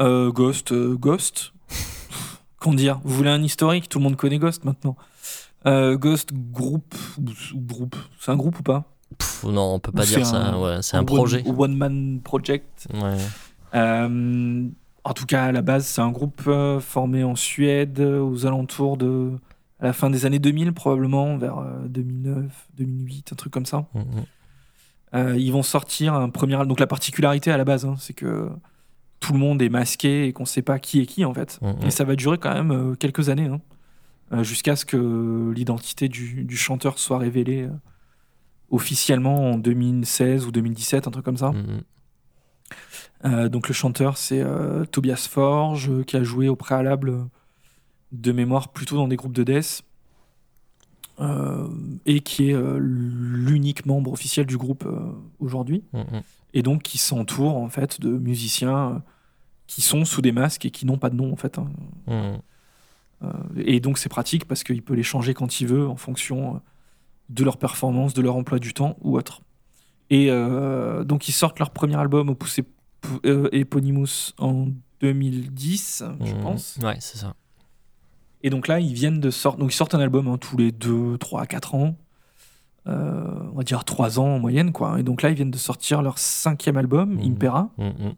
Euh, 0.00 0.32
Ghost, 0.32 0.72
euh, 0.72 0.96
Ghost. 0.96 1.52
Qu'en 2.58 2.74
dire 2.74 3.00
Vous 3.04 3.14
voulez 3.14 3.30
un 3.30 3.40
historique? 3.40 3.88
Tout 3.88 4.00
le 4.00 4.02
monde 4.02 4.16
connaît 4.16 4.40
Ghost 4.40 4.64
maintenant. 4.64 4.96
Euh, 5.66 5.96
Ghost 5.96 6.30
Group 6.32 6.92
groupe. 7.54 7.94
C'est 8.18 8.32
un 8.32 8.36
groupe 8.36 8.58
ou 8.58 8.64
pas? 8.64 8.82
Non, 9.44 9.74
on 9.74 9.78
peut 9.78 9.92
pas 9.92 10.04
dire 10.04 10.26
ça. 10.26 10.58
Ouais, 10.58 10.78
c'est 10.82 10.96
un, 10.96 11.04
projet. 11.04 11.44
One, 11.46 11.76
Man 11.76 12.18
Project. 12.20 12.88
en 13.72 15.12
tout 15.14 15.26
cas, 15.26 15.44
à 15.44 15.52
la 15.52 15.62
base, 15.62 15.86
c'est 15.86 16.00
un 16.00 16.10
groupe 16.10 16.50
formé 16.80 17.22
en 17.22 17.36
Suède 17.36 18.00
aux 18.00 18.44
alentours 18.44 18.96
de 18.96 19.30
à 19.82 19.86
la 19.86 19.92
fin 19.92 20.10
des 20.10 20.24
années 20.26 20.38
2000 20.38 20.72
probablement, 20.72 21.36
vers 21.36 21.60
2009, 21.86 22.36
euh, 22.36 22.48
2008, 22.76 23.32
un 23.32 23.36
truc 23.36 23.52
comme 23.52 23.66
ça. 23.66 23.84
Mm, 23.94 23.98
mm. 23.98 24.04
Euh, 25.14 25.36
ils 25.36 25.52
vont 25.52 25.64
sortir 25.64 26.14
un 26.14 26.30
premier 26.30 26.54
album. 26.54 26.68
Donc 26.68 26.80
la 26.80 26.86
particularité 26.86 27.50
à 27.50 27.56
la 27.56 27.64
base, 27.64 27.84
hein, 27.84 27.96
c'est 27.98 28.14
que 28.14 28.48
tout 29.18 29.32
le 29.32 29.40
monde 29.40 29.60
est 29.60 29.68
masqué 29.68 30.26
et 30.26 30.32
qu'on 30.32 30.44
ne 30.44 30.48
sait 30.48 30.62
pas 30.62 30.78
qui 30.78 31.00
est 31.00 31.06
qui 31.06 31.24
en 31.24 31.34
fait. 31.34 31.58
Mm, 31.60 31.86
et 31.86 31.90
ça 31.90 32.04
va 32.04 32.14
durer 32.14 32.38
quand 32.38 32.54
même 32.54 32.70
euh, 32.70 32.94
quelques 32.94 33.28
années, 33.28 33.48
hein, 34.30 34.42
jusqu'à 34.44 34.76
ce 34.76 34.84
que 34.84 35.52
l'identité 35.52 36.08
du, 36.08 36.44
du, 36.44 36.56
chanteur 36.56 36.98
soit 36.98 37.18
révélée 37.18 37.68
officiellement 38.70 39.50
en 39.50 39.58
2016 39.58 40.46
ou 40.46 40.52
2017, 40.52 41.08
un 41.08 41.10
truc 41.10 41.24
comme 41.24 41.36
ça. 41.36 41.52
donc 43.24 43.68
le 43.68 43.74
chanteur 43.74 44.16
c'est 44.16 44.42
Tobias 44.90 45.28
Forge 45.30 46.02
qui 46.06 46.16
a 46.16 46.22
joué 46.22 46.48
au 46.48 46.56
préalable 46.56 47.28
de 48.12 48.32
mémoire 48.32 48.68
plutôt 48.68 48.96
dans 48.96 49.08
des 49.08 49.16
groupes 49.16 49.32
de 49.32 49.42
death. 49.42 49.84
Euh, 51.20 51.68
et 52.06 52.20
qui 52.20 52.48
est 52.48 52.54
euh, 52.54 52.78
l'unique 52.80 53.84
membre 53.84 54.12
officiel 54.12 54.46
du 54.46 54.56
groupe 54.56 54.84
euh, 54.86 55.12
aujourd'hui. 55.40 55.84
Mm, 55.92 55.98
mm. 55.98 56.22
Et 56.54 56.62
donc 56.62 56.82
qui 56.82 56.96
s'entoure 56.96 57.56
en 57.58 57.68
fait 57.68 58.00
de 58.00 58.08
musiciens 58.08 59.02
qui 59.66 59.82
sont 59.82 60.06
sous 60.06 60.22
des 60.22 60.32
masques 60.32 60.64
et 60.64 60.70
qui 60.70 60.86
n'ont 60.86 60.96
pas 60.96 61.10
de 61.10 61.16
nom 61.16 61.30
en 61.32 61.36
fait. 61.36 61.58
Hein. 61.58 61.70
Mm. 62.06 63.58
et 63.58 63.78
donc 63.80 63.98
c'est 63.98 64.08
pratique 64.08 64.46
parce 64.46 64.64
qu'il 64.64 64.82
peut 64.82 64.94
les 64.94 65.02
changer 65.02 65.32
quand 65.34 65.60
il 65.60 65.66
veut 65.66 65.86
en 65.86 65.96
fonction 65.96 66.60
de 67.28 67.44
leur 67.44 67.56
performance, 67.56 68.14
de 68.14 68.22
leur 68.22 68.34
emploi 68.34 68.58
du 68.58 68.74
temps 68.74 68.96
ou 69.02 69.16
autre. 69.16 69.42
Et 70.10 70.28
donc 71.04 71.28
ils 71.28 71.32
sortent 71.32 71.58
leur 71.58 71.70
premier 71.70 71.96
album 71.96 72.30
au 72.30 72.34
Poussé 72.34 72.64
Eponymous 73.24 74.32
en 74.38 74.68
2010, 75.00 76.04
je 76.24 76.34
pense. 76.42 76.78
Ouais, 76.82 76.96
c'est 77.00 77.18
ça. 77.18 77.34
Et 78.42 78.50
donc 78.50 78.68
là, 78.68 78.80
ils 78.80 78.92
viennent 78.92 79.20
de 79.20 79.30
sortir. 79.30 79.58
Donc 79.58 79.72
ils 79.72 79.76
sortent 79.76 79.94
un 79.94 80.00
album 80.00 80.28
hein, 80.28 80.38
tous 80.38 80.56
les 80.56 80.72
2, 80.72 81.18
3, 81.18 81.46
4 81.46 81.74
ans. 81.74 81.96
Euh, 82.88 83.24
on 83.52 83.56
va 83.56 83.62
dire 83.62 83.84
3 83.84 84.18
ans 84.18 84.26
en 84.26 84.38
moyenne, 84.38 84.72
quoi. 84.72 84.98
Et 84.98 85.02
donc 85.02 85.22
là, 85.22 85.30
ils 85.30 85.36
viennent 85.36 85.52
de 85.52 85.58
sortir 85.58 86.02
leur 86.02 86.18
cinquième 86.18 86.76
album, 86.76 87.14
mmh. 87.14 87.30
Impera. 87.30 87.70
Mmh, 87.78 87.84
mmh. 87.84 88.12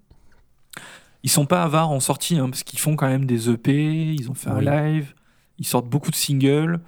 Ils 1.23 1.31
sont 1.31 1.47
pas 1.47 1.63
avares 1.63 1.91
en 1.91 2.01
sortie, 2.01 2.39
hein, 2.39 2.49
parce 2.49 2.63
qu'ils 2.63 2.79
font 2.79 2.97
quand 2.97 3.09
même 3.09 3.27
des 3.27 3.51
EP, 3.51 4.13
ils 4.13 4.31
ont 4.31 4.35
fait 4.35 4.51
un 4.51 4.61
live, 4.61 5.15
ils 5.59 5.67
sortent 5.67 5.89
beaucoup 5.89 6.11
de 6.11 6.17
singles. 6.17 6.81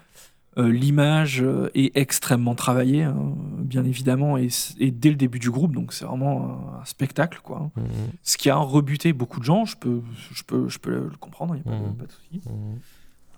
Euh, 0.59 0.72
l'image 0.72 1.43
euh, 1.43 1.70
est 1.74 1.95
extrêmement 1.97 2.55
travaillée, 2.55 3.03
hein, 3.03 3.34
bien 3.59 3.84
évidemment, 3.84 4.39
et, 4.39 4.49
dès 4.91 5.11
le 5.11 5.16
début 5.16 5.39
du 5.39 5.51
groupe, 5.51 5.74
donc 5.74 5.93
c'est 5.93 6.07
vraiment 6.07 6.78
un, 6.80 6.84
spectacle, 6.87 7.41
quoi. 7.43 7.70
Ce 8.22 8.39
qui 8.39 8.49
a 8.49 8.57
rebuté 8.57 9.12
beaucoup 9.12 9.39
de 9.39 9.45
gens, 9.45 9.66
je 9.66 9.76
peux, 9.76 10.01
je 10.32 10.43
peux, 10.45 10.68
je 10.68 10.78
peux 10.78 11.09
le 11.11 11.16
comprendre, 11.20 11.57
il 11.57 11.70
n'y 11.70 11.76
a 11.76 11.78
pas, 11.78 11.84
pas 11.99 12.07
de 12.07 12.12
souci. 12.12 12.41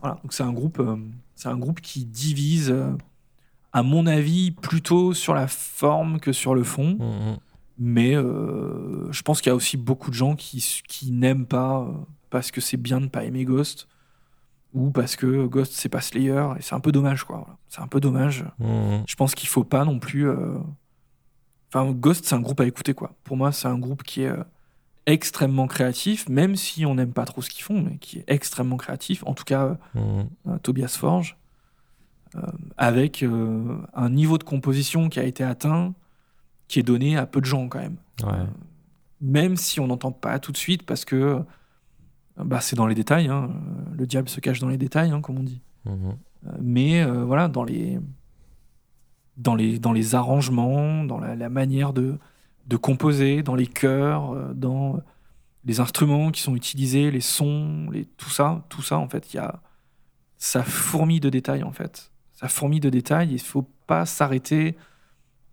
Voilà, 0.00 0.18
donc 0.22 0.32
c'est 0.32 0.42
un 0.42 0.52
groupe, 0.52 0.80
euh, 0.80 0.96
c'est 1.34 1.48
un 1.48 1.56
groupe 1.56 1.80
qui 1.80 2.04
divise, 2.04 2.70
euh, 2.70 2.92
à 3.72 3.82
mon 3.82 4.06
avis, 4.06 4.50
plutôt 4.50 5.14
sur 5.14 5.34
la 5.34 5.48
forme 5.48 6.20
que 6.20 6.32
sur 6.32 6.54
le 6.54 6.62
fond. 6.62 6.96
Mmh, 6.98 7.30
mmh. 7.32 7.36
Mais 7.80 8.16
euh, 8.16 9.10
je 9.12 9.22
pense 9.22 9.40
qu'il 9.40 9.50
y 9.50 9.52
a 9.52 9.56
aussi 9.56 9.76
beaucoup 9.76 10.10
de 10.10 10.16
gens 10.16 10.34
qui, 10.34 10.82
qui 10.88 11.12
n'aiment 11.12 11.46
pas 11.46 11.86
parce 12.28 12.50
que 12.50 12.60
c'est 12.60 12.76
bien 12.76 13.00
de 13.00 13.06
pas 13.06 13.24
aimer 13.24 13.44
Ghost 13.44 13.86
ou 14.74 14.90
parce 14.90 15.14
que 15.14 15.46
Ghost 15.46 15.72
c'est 15.74 15.88
pas 15.88 16.00
Slayer 16.00 16.44
et 16.58 16.62
c'est 16.62 16.74
un 16.74 16.80
peu 16.80 16.90
dommage 16.90 17.22
quoi. 17.22 17.58
C'est 17.68 17.80
un 17.80 17.86
peu 17.86 18.00
dommage. 18.00 18.44
Mmh, 18.58 19.04
je 19.06 19.14
pense 19.14 19.34
qu'il 19.36 19.48
faut 19.48 19.62
pas 19.62 19.84
non 19.84 20.00
plus. 20.00 20.28
Enfin, 21.72 21.92
Ghost 21.92 22.24
c'est 22.24 22.34
un 22.34 22.40
groupe 22.40 22.60
à 22.60 22.66
écouter 22.66 22.94
quoi. 22.94 23.14
Pour 23.22 23.36
moi, 23.36 23.52
c'est 23.52 23.68
un 23.68 23.78
groupe 23.78 24.02
qui 24.02 24.22
est 24.22 24.34
extrêmement 25.08 25.66
créatif, 25.66 26.28
même 26.28 26.54
si 26.54 26.84
on 26.84 26.94
n'aime 26.94 27.14
pas 27.14 27.24
trop 27.24 27.40
ce 27.40 27.48
qu'ils 27.48 27.64
font, 27.64 27.80
mais 27.80 27.96
qui 27.96 28.18
est 28.18 28.24
extrêmement 28.28 28.76
créatif, 28.76 29.24
en 29.26 29.32
tout 29.32 29.44
cas 29.44 29.78
mmh. 29.94 30.00
euh, 30.48 30.58
Tobias 30.62 30.94
Forge, 30.98 31.38
euh, 32.36 32.42
avec 32.76 33.22
euh, 33.22 33.78
un 33.94 34.10
niveau 34.10 34.36
de 34.36 34.44
composition 34.44 35.08
qui 35.08 35.18
a 35.18 35.24
été 35.24 35.42
atteint, 35.42 35.94
qui 36.68 36.78
est 36.78 36.82
donné 36.82 37.16
à 37.16 37.24
peu 37.24 37.40
de 37.40 37.46
gens 37.46 37.68
quand 37.68 37.78
même. 37.78 37.96
même 39.22 39.56
si 39.56 39.80
on 39.80 39.86
n'entend 39.86 40.12
pas 40.12 40.38
tout 40.38 40.52
de 40.52 40.58
suite, 40.58 40.82
parce 40.82 41.06
que 41.06 41.42
bah, 42.36 42.60
c'est 42.60 42.76
dans 42.76 42.86
les 42.86 42.94
détails, 42.94 43.28
hein, 43.28 43.50
le 43.96 44.06
diable 44.06 44.28
se 44.28 44.40
cache 44.40 44.60
dans 44.60 44.68
les 44.68 44.76
détails, 44.76 45.10
hein, 45.10 45.22
comme 45.22 45.38
on 45.38 45.42
dit. 45.42 45.62
Mmh. 45.86 46.10
mais 46.60 47.02
voilà, 47.22 47.48
dans 47.48 47.64
les, 47.64 47.98
dans, 49.38 49.54
les, 49.54 49.78
dans 49.78 49.94
les 49.94 50.14
arrangements, 50.14 51.02
dans 51.04 51.18
la 51.18 51.48
manière 51.48 51.94
de 51.94 52.18
de 52.68 52.76
composer, 52.76 53.42
dans 53.42 53.54
les 53.54 53.66
chœurs, 53.66 54.32
euh, 54.32 54.52
dans 54.54 55.00
les 55.64 55.80
instruments 55.80 56.30
qui 56.30 56.42
sont 56.42 56.54
utilisés, 56.54 57.10
les 57.10 57.20
sons, 57.20 57.88
les, 57.90 58.04
tout 58.04 58.30
ça, 58.30 58.64
tout 58.68 58.82
ça, 58.82 58.98
en 58.98 59.08
fait, 59.08 59.32
il 59.32 59.38
y 59.38 59.40
a, 59.40 59.60
ça 60.38 60.62
fourmille 60.62 61.20
de 61.20 61.30
détails, 61.30 61.64
en 61.64 61.72
fait. 61.72 62.12
Ça 62.34 62.48
fourmille 62.48 62.80
de 62.80 62.90
détails, 62.90 63.32
il 63.32 63.40
faut 63.40 63.66
pas 63.86 64.06
s'arrêter 64.06 64.76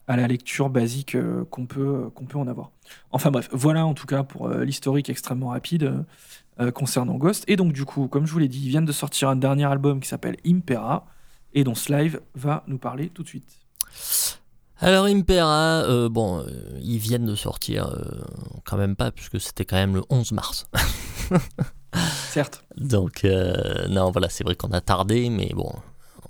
à 0.08 0.16
la 0.18 0.28
lecture 0.28 0.70
basique 0.70 1.16
euh, 1.16 1.46
qu'on 1.46 1.66
peut, 1.66 2.06
euh, 2.06 2.10
qu'on 2.10 2.26
peut 2.26 2.38
en 2.38 2.48
avoir. 2.48 2.72
Enfin 3.10 3.32
bref, 3.32 3.50
voilà 3.52 3.86
en 3.88 3.96
tout 3.96 4.06
cas 4.06 4.22
pour 4.22 4.50
l'historique 4.50 5.10
extrêmement 5.10 5.48
rapide 5.48 6.06
concernant 6.76 7.16
Ghost. 7.16 7.44
Et 7.48 7.56
donc 7.56 7.74
du 7.74 7.84
coup, 7.84 8.08
comme 8.08 8.28
je 8.28 8.32
vous 8.32 8.38
l'ai 8.40 8.48
dit, 8.48 8.64
ils 8.64 8.70
viennent 8.70 8.86
de 8.86 8.92
sortir 8.92 9.30
un 9.30 9.36
dernier 9.36 9.66
album 9.66 10.00
qui 10.00 10.08
s'appelle 10.08 10.38
Impera, 10.46 11.08
et 11.56 11.64
dont 11.64 11.74
ce 11.74 11.92
live 11.92 12.22
va 12.36 12.64
nous 12.68 12.78
parler 12.78 13.10
tout 13.10 13.24
de 13.24 13.28
suite. 13.28 13.58
Alors 14.80 15.06
Impera, 15.06 15.84
euh, 15.84 16.10
bon, 16.10 16.40
euh, 16.40 16.46
ils 16.82 16.98
viennent 16.98 17.26
de 17.26 17.36
sortir, 17.36 17.88
euh, 17.88 18.04
quand 18.66 18.76
même 18.76 18.98
pas, 18.98 19.10
puisque 19.12 19.40
c'était 19.40 19.64
quand 19.64 19.78
même 19.78 19.96
le 19.96 20.04
11 20.10 20.34
mars. 20.34 20.66
Certes. 22.30 22.62
Donc, 22.76 23.26
non, 23.90 24.12
voilà, 24.12 24.28
c'est 24.28 24.44
vrai 24.44 24.56
qu'on 24.56 24.72
a 24.72 24.82
tardé, 24.82 25.30
mais 25.30 25.52
bon, 25.56 25.72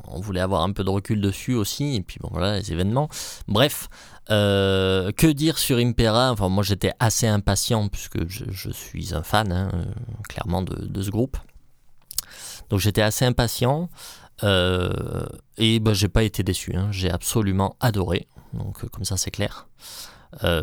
on 0.08 0.20
voulait 0.20 0.42
avoir 0.42 0.62
un 0.62 0.72
peu 0.72 0.84
de 0.84 0.92
recul 0.92 1.20
dessus 1.22 1.56
aussi, 1.56 1.96
et 1.96 2.02
puis 2.02 2.20
bon, 2.22 2.30
voilà, 2.32 2.60
les 2.60 2.72
événements. 2.72 3.10
Bref, 3.48 3.90
que 4.28 5.32
dire 5.32 5.58
sur 5.58 5.78
Impera? 5.80 6.32
Enfin, 6.32 6.50
moi 6.50 6.64
j'étais 6.64 6.92
assez 7.00 7.26
impatient, 7.26 7.88
puisque 7.88 8.30
je, 8.30 8.70
suis 8.70 9.16
un 9.16 9.24
fan, 9.24 9.52
hein, 9.52 9.72
clairement, 10.30 10.62
de, 10.62 10.86
de, 10.86 11.02
ce 11.02 11.10
groupe. 11.10 11.38
Donc 12.70 12.80
j'étais 12.80 13.02
assez 13.02 13.26
impatient. 13.26 13.90
et 14.44 15.80
ben, 15.80 15.94
j'ai 15.94 16.10
pas 16.10 16.22
été 16.22 16.44
déçu, 16.44 16.76
hein. 16.76 16.90
j'ai 16.92 17.10
absolument 17.10 17.76
adoré 17.80 18.28
donc 18.56 18.84
euh, 18.84 18.88
comme 18.88 19.06
ça 19.06 19.18
c'est 19.18 19.32
clair. 19.32 19.68
Euh, 20.44 20.62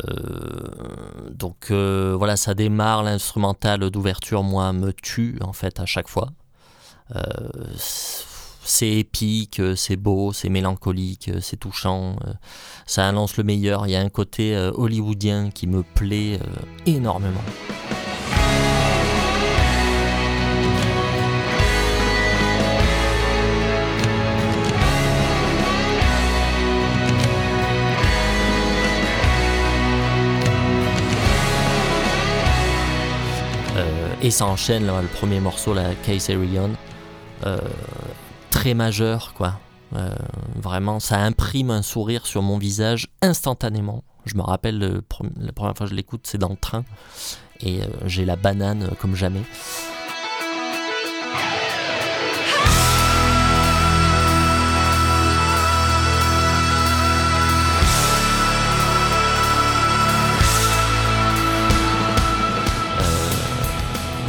donc 1.31 1.71
euh, 1.71 2.15
voilà, 2.17 2.35
ça 2.37 2.53
démarre, 2.53 3.03
l'instrumental 3.03 3.89
d'ouverture, 3.89 4.43
moi, 4.43 4.71
me 4.73 4.91
tue 4.93 5.37
en 5.41 5.53
fait 5.53 5.79
à 5.79 5.85
chaque 5.85 6.07
fois. 6.07 6.29
c'est 8.65 8.91
épique, 8.91 9.61
c'est 9.75 9.97
beau, 9.97 10.31
c'est 10.31 10.49
mélancolique, 10.49 11.31
c'est 11.41 11.57
touchant, 11.57 12.15
ça 12.85 13.07
annonce 13.07 13.37
le 13.37 13.43
meilleur. 13.43 13.87
Il 13.87 13.91
y 13.91 13.95
a 13.95 14.01
un 14.01 14.09
côté 14.09 14.55
hollywoodien 14.73 15.51
qui 15.51 15.67
me 15.67 15.83
plaît 15.83 16.39
énormément. 16.85 17.43
Et 34.23 34.31
ça 34.31 34.45
enchaîne, 34.45 34.87
le 34.87 35.07
premier 35.07 35.41
morceau, 35.41 35.73
la 35.73 35.95
Case 35.95 36.29
euh, 36.29 37.57
très 38.51 38.73
majeur, 38.73 39.33
quoi. 39.33 39.59
Euh, 39.97 40.15
vraiment, 40.55 41.01
ça 41.01 41.17
imprime 41.19 41.71
un 41.71 41.81
sourire 41.81 42.25
sur 42.25 42.41
mon 42.41 42.57
visage 42.57 43.09
instantanément. 43.21 44.05
Je 44.25 44.35
me 44.35 44.41
rappelle, 44.41 44.79
la 44.79 45.51
première 45.51 45.75
fois 45.75 45.85
que 45.85 45.87
je 45.87 45.93
l'écoute, 45.95 46.21
c'est 46.23 46.37
dans 46.37 46.47
le 46.47 46.55
train. 46.55 46.85
Et 47.59 47.81
euh, 47.81 47.87
j'ai 48.05 48.23
la 48.23 48.37
banane 48.37 48.91
comme 49.01 49.13
jamais. 49.13 49.41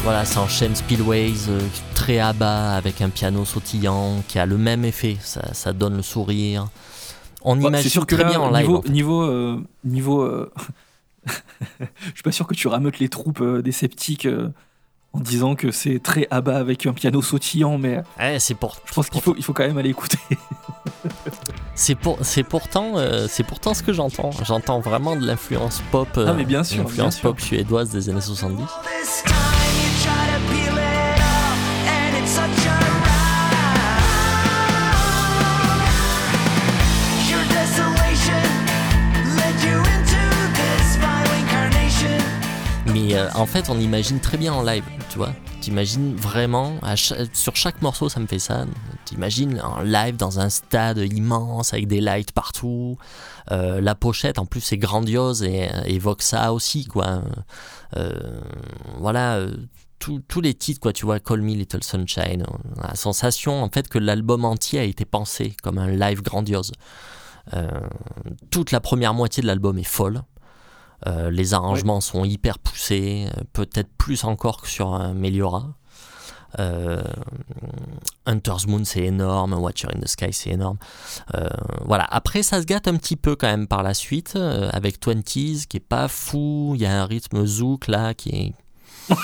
Voilà, 0.05 0.27
ça 0.27 0.43
enchaîne 0.43 0.77
Spillways, 0.77 1.49
euh, 1.49 1.59
très 1.95 2.19
à 2.19 2.35
bas, 2.35 2.75
avec 2.77 3.01
un 3.01 3.09
piano 3.09 3.47
sautillant 3.47 4.23
qui 4.29 4.39
a 4.39 4.45
le 4.45 4.59
même 4.59 4.85
effet, 4.85 5.17
ça, 5.23 5.73
donne 5.73 5.97
le 5.97 6.03
sourire. 6.03 6.69
On 7.43 7.59
imagine 7.59 7.89
sûr 7.89 8.05
que 8.05 8.15
très 8.15 8.27
bien 8.27 8.39
en 8.39 8.51
live. 8.51 8.67
Niveau, 8.67 8.85
niveau, 8.87 9.23
euh, 9.23 9.65
niveau 9.83 10.21
euh, 10.21 10.53
je 11.81 11.87
suis 12.13 12.23
pas 12.23 12.33
sûr 12.33 12.47
que 12.47 12.53
tu 12.53 12.69
rameutes 12.69 12.99
les 12.99 13.09
troupes 13.09 13.43
des 13.43 13.73
sceptiques 13.73 14.29
en 15.15 15.21
disant 15.21 15.55
que 15.55 15.71
c'est 15.71 16.01
très 16.01 16.29
à 16.31 16.43
bas 16.43 16.59
avec 16.59 16.85
un 16.85 16.93
piano 16.93 17.23
sautillant, 17.23 17.79
mais 17.79 18.03
c'est 18.39 18.59
pour. 18.59 18.77
Je 18.85 18.93
pense 18.93 19.09
qu'il 19.09 19.23
faut, 19.23 19.35
il 19.39 19.43
faut 19.43 19.55
quand 19.55 19.67
même 19.67 19.79
aller 19.79 19.91
écouter. 19.91 20.19
c'est 21.75 21.95
pour, 21.95 22.19
c'est 22.21 22.43
pourtant, 22.43 22.97
c'est 23.27 23.45
pourtant 23.45 23.73
ce 23.73 23.83
que 23.83 23.95
j'entends. 23.95 24.33
J'entends 24.45 24.81
vraiment 24.81 25.17
de 25.17 25.27
l'influence 25.27 25.83
pop, 25.91 26.09
ah, 26.15 26.35
mais 26.35 26.45
bien 26.45 26.63
sûr, 26.63 26.83
l'influence 26.83 27.21
pop 27.21 27.41
suédoise 27.41 27.89
des 27.89 28.11
années 28.11 28.21
70. 28.21 28.65
Mais 42.95 43.17
euh, 43.17 43.29
en 43.35 43.45
fait, 43.45 43.71
on 43.71 43.81
imagine 43.81 44.21
très 44.21 44.37
bien 44.37 44.53
en 44.53 44.63
live, 44.63 44.85
tu 45.11 45.19
vois. 45.19 45.33
T'imagines 45.61 46.15
vraiment, 46.15 46.79
sur 47.33 47.57
chaque 47.57 47.83
morceau, 47.83 48.09
ça 48.09 48.21
me 48.21 48.29
fait 48.29 48.39
ça. 48.39 48.67
T'imagines 49.05 49.61
en 49.61 49.81
live 49.81 50.17
dans 50.17 50.39
un 50.39 50.49
stade 50.49 50.99
immense 50.99 51.73
avec 51.73 51.89
des 51.89 52.01
lights 52.01 52.31
partout. 52.31 52.97
Euh, 53.51 53.81
la 53.81 53.97
pochette, 53.97 54.39
en 54.39 54.47
plus, 54.47 54.61
c'est 54.61 54.79
grandiose 54.79 55.43
et 55.43 55.69
euh, 55.73 55.83
évoque 55.87 56.23
ça 56.23 56.53
aussi, 56.53 56.85
quoi. 56.85 57.23
voilà, 59.01 59.45
tous 59.99 60.41
les 60.41 60.55
titres, 60.55 60.79
quoi, 60.79 60.93
tu 60.93 61.05
vois, 61.05 61.19
Call 61.19 61.43
Me 61.43 61.55
Little 61.55 61.83
Sunshine. 61.83 62.47
La 62.81 62.95
sensation, 62.95 63.61
en 63.61 63.71
fait, 63.71 63.89
que 63.89 63.99
l'album 63.99 64.45
entier 64.45 64.79
a 64.79 64.85
été 64.85 65.05
pensé 65.05 65.57
comme 65.65 65.79
un 65.79 65.89
live 65.89 66.23
grandiose. 66.23 66.71
toute 68.51 68.71
la 68.71 68.79
première 68.79 69.15
moitié 69.15 69.43
de 69.43 69.49
l'album 69.49 69.79
est 69.79 69.83
folle. 69.83 70.23
Euh, 71.07 71.31
les 71.31 71.55
arrangements 71.55 72.01
sont 72.01 72.25
hyper 72.25 72.59
poussés, 72.59 73.27
euh, 73.29 73.43
peut-être 73.53 73.91
plus 73.99 74.25
encore 74.25 74.63
que 74.63 74.69
sur 74.69 74.95
un 74.95 75.15
Meliora. 75.15 75.75
Euh, 76.61 77.03
Hunter's 78.27 78.69
Moon 78.69 78.85
c'est 78.85 79.03
énorme, 79.03 79.55
Watcher 79.55 79.89
in 79.93 80.01
the 80.01 80.07
Sky 80.07 80.33
c'est 80.33 80.51
énorme. 80.51 80.79
voilà. 81.85 82.05
Après 82.11 82.45
ça 82.45 82.61
se 82.61 82.67
gâte 82.67 82.87
un 82.87 82.97
petit 82.97 83.17
peu 83.17 83.35
quand 83.35 83.49
même 83.49 83.67
par 83.67 83.83
la 83.83 83.93
suite 83.93 84.37
avec 84.37 85.01
Twenties 85.01 85.67
qui 85.69 85.79
est 85.79 85.81
pas 85.81 86.07
fou. 86.07 86.73
Il 86.77 86.83
y 86.83 86.87
a 86.87 87.03
un 87.03 87.07
rythme 87.07 87.45
zouk 87.45 87.89
là 87.89 88.15
qui 88.15 88.31
est 88.31 88.53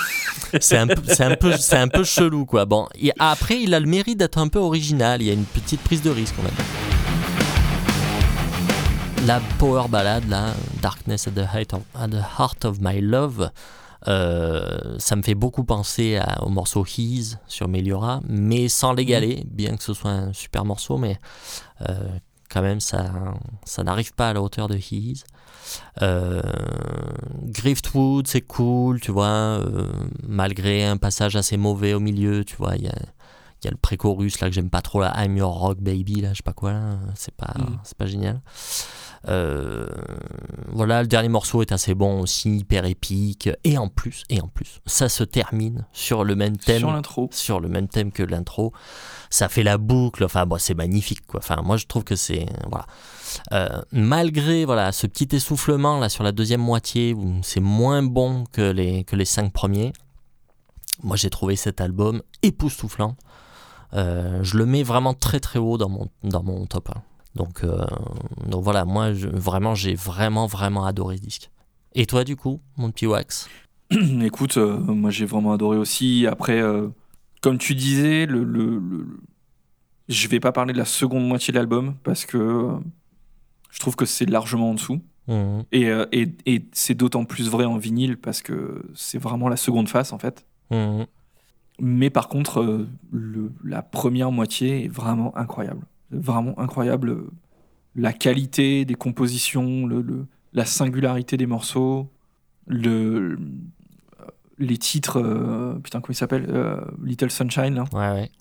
c'est 0.59 0.77
un, 0.77 0.87
peu, 0.87 1.01
un, 1.19 1.35
peu, 1.35 1.53
un 1.71 1.87
peu 1.87 2.03
chelou 2.03 2.45
quoi. 2.45 2.65
Bon, 2.65 2.89
après 3.17 3.61
il 3.61 3.73
a 3.73 3.79
le 3.79 3.87
mérite 3.87 4.19
d'être 4.19 4.37
un 4.37 4.49
peu 4.49 4.59
original. 4.59 5.21
Il 5.21 5.27
y 5.27 5.31
a 5.31 5.33
une 5.33 5.45
petite 5.45 5.81
prise 5.81 6.01
de 6.01 6.09
risque 6.09 6.35
quand 6.35 6.43
même 6.43 6.90
la 9.25 9.39
power 9.59 9.87
ballade, 9.87 10.27
là, 10.29 10.53
Darkness 10.81 11.27
at 11.27 11.31
the, 11.31 11.45
Heart 11.45 12.65
of, 12.65 12.79
My 12.79 13.01
Love, 13.01 13.51
euh, 14.07 14.95
ça 14.97 15.15
me 15.15 15.21
fait 15.21 15.35
beaucoup 15.35 15.63
penser 15.63 16.19
au 16.41 16.49
morceau 16.49 16.85
He's 16.85 17.37
sur 17.47 17.67
Meliora, 17.67 18.21
mais 18.27 18.67
sans 18.67 18.93
l'égaler, 18.93 19.43
mhm. 19.45 19.49
bien 19.51 19.77
que 19.77 19.83
ce 19.83 19.93
soit 19.93 20.11
un 20.11 20.33
super 20.33 20.65
morceau, 20.65 20.97
mais 20.97 21.19
euh, 21.87 22.09
quand 22.49 22.61
même, 22.61 22.79
ça, 22.79 23.11
ça 23.63 23.83
n'arrive 23.83 24.13
pas 24.13 24.29
à 24.29 24.33
la 24.33 24.41
hauteur 24.41 24.67
de 24.67 24.75
He's. 24.75 25.23
Euh, 26.01 26.41
Griftwood, 27.43 28.27
c'est 28.27 28.41
cool, 28.41 28.99
tu 28.99 29.11
vois, 29.11 29.63
malgré 30.23 30.85
un 30.85 30.97
passage 30.97 31.35
assez 31.35 31.57
mauvais 31.57 31.93
au 31.93 31.99
milieu, 31.99 32.43
tu 32.43 32.55
vois, 32.55 32.75
il 32.75 32.83
y 32.83 32.89
a, 32.89 32.95
y 33.63 33.67
a 33.67 33.71
le 33.71 33.77
pré-chorus 33.77 34.39
là 34.39 34.49
que 34.49 34.55
j'aime 34.55 34.71
pas 34.71 34.81
trop, 34.81 34.99
là, 34.99 35.13
I'm 35.17 35.37
Your 35.37 35.53
Rock 35.53 35.77
Baby, 35.79 36.21
là, 36.21 36.29
je 36.29 36.37
sais 36.37 36.43
pas 36.43 36.53
quoi, 36.53 36.73
c'est 37.13 37.35
pas, 37.35 37.53
mhm. 37.57 37.77
c'est 37.83 37.97
pas 37.97 38.07
génial. 38.07 38.41
Euh, 39.27 39.87
voilà, 40.69 41.01
le 41.01 41.07
dernier 41.07 41.29
morceau 41.29 41.61
est 41.61 41.71
assez 41.71 41.93
bon 41.93 42.21
aussi, 42.21 42.57
hyper 42.57 42.85
épique. 42.85 43.49
Et 43.63 43.77
en 43.77 43.87
plus, 43.87 44.23
et 44.29 44.41
en 44.41 44.47
plus, 44.47 44.81
ça 44.85 45.09
se 45.09 45.23
termine 45.23 45.85
sur 45.93 46.23
le 46.23 46.35
même 46.35 46.57
thème. 46.57 46.79
Sur 46.79 46.91
l'intro. 46.91 47.29
Sur 47.31 47.59
le 47.59 47.69
même 47.69 47.87
thème 47.87 48.11
que 48.11 48.23
l'intro. 48.23 48.73
Ça 49.29 49.49
fait 49.49 49.63
la 49.63 49.77
boucle. 49.77 50.23
Enfin, 50.23 50.45
bon, 50.45 50.57
c'est 50.59 50.73
magnifique, 50.73 51.25
quoi. 51.27 51.39
Enfin, 51.39 51.61
moi, 51.61 51.77
je 51.77 51.85
trouve 51.85 52.03
que 52.03 52.15
c'est 52.15 52.45
voilà. 52.69 52.85
Euh, 53.53 53.81
malgré 53.93 54.65
voilà 54.65 54.91
ce 54.91 55.07
petit 55.07 55.29
essoufflement 55.33 55.99
là 55.99 56.09
sur 56.09 56.21
la 56.21 56.33
deuxième 56.33 56.59
moitié 56.59 57.13
où 57.13 57.39
c'est 57.43 57.61
moins 57.61 58.03
bon 58.03 58.43
que 58.51 58.71
les 58.71 59.03
que 59.03 59.15
les 59.15 59.25
cinq 59.25 59.53
premiers. 59.53 59.93
Moi, 61.03 61.15
j'ai 61.15 61.29
trouvé 61.29 61.55
cet 61.55 61.81
album 61.81 62.21
époustouflant. 62.43 63.15
Euh, 63.93 64.43
je 64.43 64.57
le 64.57 64.65
mets 64.65 64.83
vraiment 64.83 65.13
très 65.13 65.39
très 65.39 65.59
haut 65.59 65.77
dans 65.77 65.89
mon 65.89 66.07
dans 66.23 66.43
mon 66.43 66.65
top 66.65 66.89
1. 66.89 67.01
Donc, 67.35 67.63
euh, 67.63 67.85
donc 68.45 68.63
voilà, 68.63 68.85
moi 68.85 69.11
vraiment 69.11 69.75
j'ai 69.75 69.95
vraiment 69.95 70.47
vraiment 70.47 70.85
adoré 70.85 71.17
ce 71.17 71.21
disque. 71.21 71.51
Et 71.93 72.05
toi 72.05 72.23
du 72.23 72.35
coup, 72.35 72.61
mon 72.77 72.91
petit 72.91 73.07
wax 73.07 73.49
Écoute, 74.21 74.57
euh, 74.57 74.77
moi 74.77 75.11
j'ai 75.11 75.25
vraiment 75.25 75.53
adoré 75.53 75.77
aussi. 75.77 76.27
Après, 76.27 76.61
euh, 76.61 76.87
comme 77.41 77.57
tu 77.57 77.75
disais, 77.75 78.25
le, 78.25 78.43
le, 78.43 78.79
le, 78.79 79.07
je 80.07 80.27
vais 80.27 80.39
pas 80.39 80.51
parler 80.51 80.73
de 80.73 80.77
la 80.77 80.85
seconde 80.85 81.27
moitié 81.27 81.51
de 81.51 81.57
l'album 81.57 81.95
parce 82.03 82.25
que 82.25 82.69
je 83.69 83.79
trouve 83.79 83.95
que 83.95 84.05
c'est 84.05 84.25
largement 84.25 84.71
en 84.71 84.73
dessous. 84.73 85.01
Mmh. 85.27 85.59
Et, 85.71 85.87
et, 86.11 86.35
et 86.45 86.65
c'est 86.73 86.95
d'autant 86.95 87.25
plus 87.25 87.49
vrai 87.49 87.65
en 87.65 87.77
vinyle 87.77 88.17
parce 88.17 88.41
que 88.41 88.83
c'est 88.95 89.19
vraiment 89.19 89.47
la 89.49 89.57
seconde 89.57 89.87
face 89.87 90.11
en 90.11 90.19
fait. 90.19 90.45
Mmh. 90.71 91.03
Mais 91.79 92.09
par 92.09 92.27
contre, 92.27 92.85
la 93.63 93.81
première 93.81 94.31
moitié 94.31 94.85
est 94.85 94.87
vraiment 94.87 95.35
incroyable 95.37 95.85
vraiment 96.11 96.57
incroyable. 96.59 97.17
La 97.95 98.13
qualité 98.13 98.85
des 98.85 98.95
compositions, 98.95 99.85
le, 99.85 100.25
la 100.53 100.65
singularité 100.65 101.37
des 101.37 101.45
morceaux, 101.45 102.09
le, 102.67 103.37
les 104.57 104.77
titres, 104.77 105.19
euh, 105.19 105.73
putain, 105.83 105.99
comment 105.99 106.13
il 106.13 106.15
s'appelle 106.15 106.45
euh, 106.49 106.79
Little 107.03 107.31
Sunshine. 107.31 107.75
Là. 107.75 107.83
Ouais, 107.93 108.21
ouais. 108.21 108.31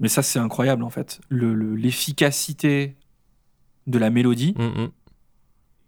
Mais 0.00 0.08
ça, 0.08 0.22
c'est 0.22 0.38
incroyable 0.38 0.82
en 0.82 0.90
fait. 0.90 1.20
L'efficacité 1.30 2.96
de 3.86 3.98
la 3.98 4.10
mélodie 4.10 4.54
mm, 4.56 4.82
mm. 4.82 4.90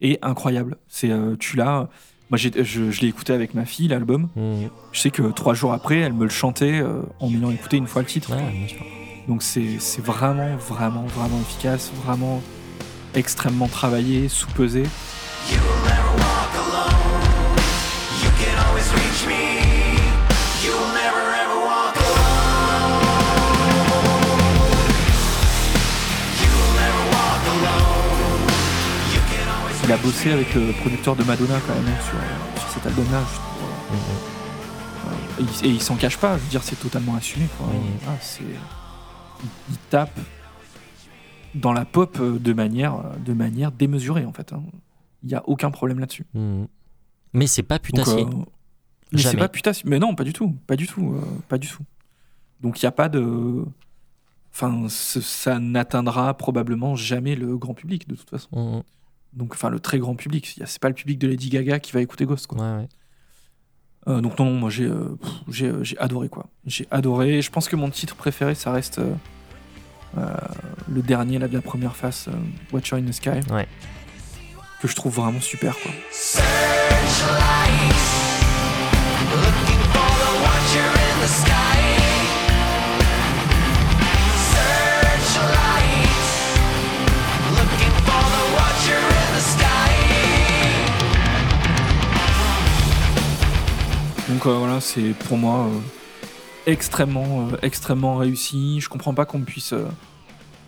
est 0.03 0.25
incroyable. 0.25 0.77
C'est 0.87 1.11
euh, 1.11 1.37
tu 1.37 1.57
l'as. 1.57 1.89
Moi, 2.31 2.39
je, 2.39 2.49
je 2.62 3.01
l'ai 3.01 3.09
écouté 3.09 3.33
avec 3.33 3.55
ma 3.55 3.64
fille, 3.64 3.89
l'album. 3.89 4.29
Mm, 4.37 4.66
je 4.93 5.01
sais 5.01 5.11
que 5.11 5.22
trois 5.33 5.55
jours 5.55 5.72
après, 5.72 5.99
elle 5.99 6.12
me 6.12 6.25
le 6.25 6.31
chantait 6.31 6.83
en 7.20 7.29
ayant 7.31 7.51
écouté 7.51 7.77
une 7.77 7.87
fois 7.87 8.03
le 8.03 8.09
titre. 8.09 8.35
Ouais, 8.35 8.51
bien 8.51 8.68
sûr. 8.68 8.85
Donc 9.29 9.43
c'est 9.43 9.79
vraiment, 10.01 10.57
vraiment, 10.57 11.05
vraiment 11.05 11.41
efficace, 11.41 11.91
vraiment 12.05 12.43
extrêmement 13.14 13.68
travaillé, 13.68 14.29
sous-pesé. 14.29 14.85
Il 29.87 29.93
a 29.93 29.99
bossé 29.99 30.33
avec 30.33 30.55
le 30.55 30.72
producteur 30.72 31.14
de 31.14 31.22
Madonna 31.25 31.61
quand 31.66 31.75
même 31.75 31.95
sur, 32.59 32.70
cet 32.72 32.87
album-là. 32.87 33.20
et 35.39 35.43
il, 35.43 35.66
et 35.66 35.70
il 35.75 35.83
s'en 35.83 35.97
cache 35.97 36.16
pas. 36.16 36.39
Je 36.39 36.43
veux 36.43 36.49
dire, 36.49 36.62
c'est 36.62 36.81
totalement 36.81 37.14
assumé. 37.16 37.47
Quoi. 37.59 37.66
Mhm. 37.66 38.16
Il, 39.43 39.49
il 39.70 39.76
tape 39.91 40.18
dans 41.55 41.72
la 41.72 41.85
pop 41.85 42.18
euh, 42.20 42.39
de 42.39 42.53
manière, 42.53 43.03
de 43.24 43.32
manière 43.32 43.72
démesurée 43.72 44.24
en 44.24 44.32
fait. 44.32 44.53
hein. 44.53 44.62
Il 45.22 45.30
y 45.30 45.35
a 45.35 45.43
aucun 45.49 45.70
problème 45.70 45.99
là-dessus. 46.01 46.26
Mhm. 46.35 46.66
Mais 47.32 47.47
c'est 47.47 47.62
pas 47.62 47.76
Donc, 47.78 47.85
putassier. 47.85 48.24
euh, 48.24 48.45
mais 49.12 49.20
c'est 49.22 49.37
pas 49.37 49.49
putassier. 49.49 49.89
Mais 49.89 49.99
non, 49.99 50.14
pas 50.14 50.24
du 50.24 50.32
tout, 50.32 50.55
pas 50.66 50.76
du 50.76 50.87
tout, 50.87 51.14
euh, 51.14 51.20
pas 51.49 51.59
du 51.59 51.68
tout. 51.68 51.82
Donc 52.61 52.80
il 52.80 52.85
y 52.85 52.87
a 52.87 52.93
pas 52.93 53.09
de, 53.09 53.64
enfin, 54.53 54.87
ça 54.89 55.59
n'atteindra 55.59 56.35
probablement 56.37 56.95
jamais 56.97 57.35
le 57.35 57.57
grand 57.57 57.74
public 57.74 58.09
de 58.09 58.14
toute 58.14 58.30
façon. 58.30 58.49
Mhm. 58.76 58.82
Donc, 59.32 59.53
enfin, 59.55 59.68
le 59.68 59.80
très 59.80 59.99
grand 59.99 60.14
public. 60.14 60.61
C'est 60.64 60.78
pas 60.80 60.87
le 60.89 60.95
public 60.95 61.18
de 61.18 61.26
Lady 61.26 61.49
Gaga 61.49 61.80
qui 61.80 61.91
va 61.91 62.01
écouter 62.01 62.24
Ghost. 62.24 62.47
Quoi. 62.47 62.59
Ouais, 62.61 62.82
ouais. 62.82 62.89
Euh, 64.07 64.21
donc 64.21 64.39
non, 64.39 64.45
non, 64.47 64.53
moi 64.53 64.71
j'ai 64.71 64.85
euh, 64.85 65.17
j'ai 65.49 65.67
euh, 65.67 65.83
j'ai 65.83 65.99
adoré 65.99 66.29
quoi. 66.29 66.47
J'ai 66.67 66.87
adoré. 66.91 67.41
Je 67.43 67.51
pense 67.51 67.69
que 67.69 67.77
mon 67.77 67.91
titre 67.91 68.17
préféré, 68.17 68.55
ça 68.55 68.71
reste 68.73 68.99
euh, 68.99 69.15
euh, 70.19 70.27
le 70.89 71.03
dernier 71.03 71.39
là 71.39 71.49
de 71.49 71.55
la 71.55 71.63
première 71.63 71.97
face, 71.97 72.29
euh, 72.29 72.33
Watcher 72.73 72.97
in 72.97 73.03
the 73.03 73.13
Sky. 73.13 73.41
Ouais. 73.51 73.67
Que 74.81 74.89
je 74.89 74.95
trouve 74.95 75.15
vraiment 75.15 75.41
super 75.41 75.75
quoi. 75.79 75.93
Donc 94.35 94.47
euh, 94.47 94.59
voilà, 94.59 94.80
c'est 94.80 95.11
pour 95.28 95.37
moi 95.39 95.66
euh, 95.68 95.80
extrêmement, 96.66 97.49
euh, 97.53 97.57
extrêmement 97.62 98.16
réussi. 98.16 98.80
Je 98.80 98.89
comprends 98.89 99.14
pas 99.14 99.24
qu'on 99.26 99.43
puisse, 99.43 99.72
euh, 99.72 99.87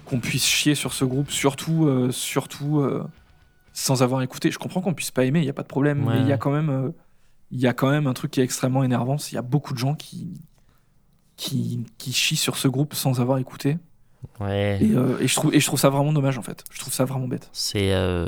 qu'on 0.05 0.21
puisse 0.21 0.45
chier 0.47 0.75
sur 0.77 0.93
ce 0.93 1.05
groupe, 1.05 1.31
surtout, 1.33 1.87
euh, 1.87 2.11
surtout 2.13 2.79
euh, 2.81 3.05
sans 3.73 4.03
avoir 4.05 4.23
écouté. 4.23 4.51
Je 4.53 4.59
comprends 4.59 4.81
qu'on 4.81 4.95
puisse 4.95 5.11
pas 5.11 5.25
aimer, 5.25 5.41
il 5.41 5.47
y 5.47 5.51
a 5.51 5.53
pas 5.53 5.63
de 5.63 5.69
problème, 5.69 6.07
Ouais. 6.07 6.15
mais 6.15 6.21
il 6.23 6.29
y 6.29 6.33
a 6.33 6.39
quand 6.39 6.53
même, 6.53 6.71
euh, 6.71 6.91
il 7.51 7.61
y 7.61 7.67
a 7.67 7.73
quand 7.73 7.91
même 7.91 8.07
un 8.07 8.13
truc 8.15 8.31
qui 8.31 8.41
est 8.41 8.45
extrêmement 8.45 8.85
énervant. 8.85 9.17
Il 9.31 9.35
y 9.35 9.39
a 9.39 9.43
beaucoup 9.43 9.73
de 9.75 9.79
gens 9.79 9.95
qui, 9.95 10.41
qui, 11.37 11.81
qui 11.99 12.13
chient 12.13 12.37
sur 12.37 12.57
ce 12.57 12.69
groupe 12.69 12.95
sans 12.95 13.21
avoir 13.21 13.39
écouté, 13.39 13.79
Ouais. 14.41 14.79
et, 14.81 14.93
euh, 14.95 15.19
et 15.21 15.27
je 15.29 15.35
trouve, 15.35 15.55
et 15.55 15.61
je 15.61 15.67
trouve 15.67 15.79
ça 15.81 15.89
vraiment 15.91 16.13
dommage 16.13 16.39
en 16.39 16.43
fait. 16.43 16.63
Je 16.71 16.79
trouve 16.81 16.93
ça 16.93 17.05
vraiment 17.05 17.27
bête. 17.29 17.49
C'est 17.53 17.93
euh, 17.95 18.27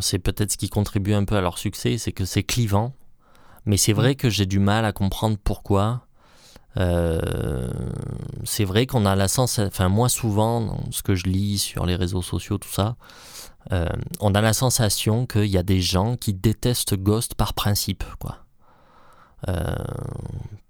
c'est 0.00 0.18
peut-être 0.18 0.50
ce 0.52 0.56
qui 0.56 0.68
contribue 0.68 1.14
un 1.14 1.24
peu 1.24 1.36
à 1.36 1.40
leur 1.40 1.58
succès, 1.58 1.98
c'est 1.98 2.12
que 2.12 2.24
c'est 2.24 2.42
clivant. 2.42 2.92
Mais 3.66 3.76
c'est 3.76 3.92
vrai 3.92 4.14
que 4.14 4.28
j'ai 4.28 4.46
du 4.46 4.58
mal 4.58 4.84
à 4.84 4.92
comprendre 4.92 5.36
pourquoi. 5.42 6.06
Euh, 6.78 7.70
c'est 8.44 8.64
vrai 8.64 8.86
qu'on 8.86 9.04
a 9.04 9.14
la 9.14 9.28
sensation, 9.28 9.66
enfin 9.66 9.88
moi 9.88 10.08
souvent, 10.08 10.60
dans 10.60 10.90
ce 10.90 11.02
que 11.02 11.14
je 11.14 11.26
lis 11.26 11.58
sur 11.58 11.84
les 11.84 11.96
réseaux 11.96 12.22
sociaux, 12.22 12.58
tout 12.58 12.70
ça, 12.70 12.96
euh, 13.72 13.86
on 14.20 14.34
a 14.34 14.40
la 14.40 14.52
sensation 14.52 15.26
qu'il 15.26 15.46
y 15.46 15.58
a 15.58 15.62
des 15.62 15.80
gens 15.80 16.16
qui 16.16 16.32
détestent 16.32 16.94
Ghost 16.94 17.34
par 17.34 17.54
principe, 17.54 18.04
quoi. 18.18 18.41
Euh, 19.48 19.74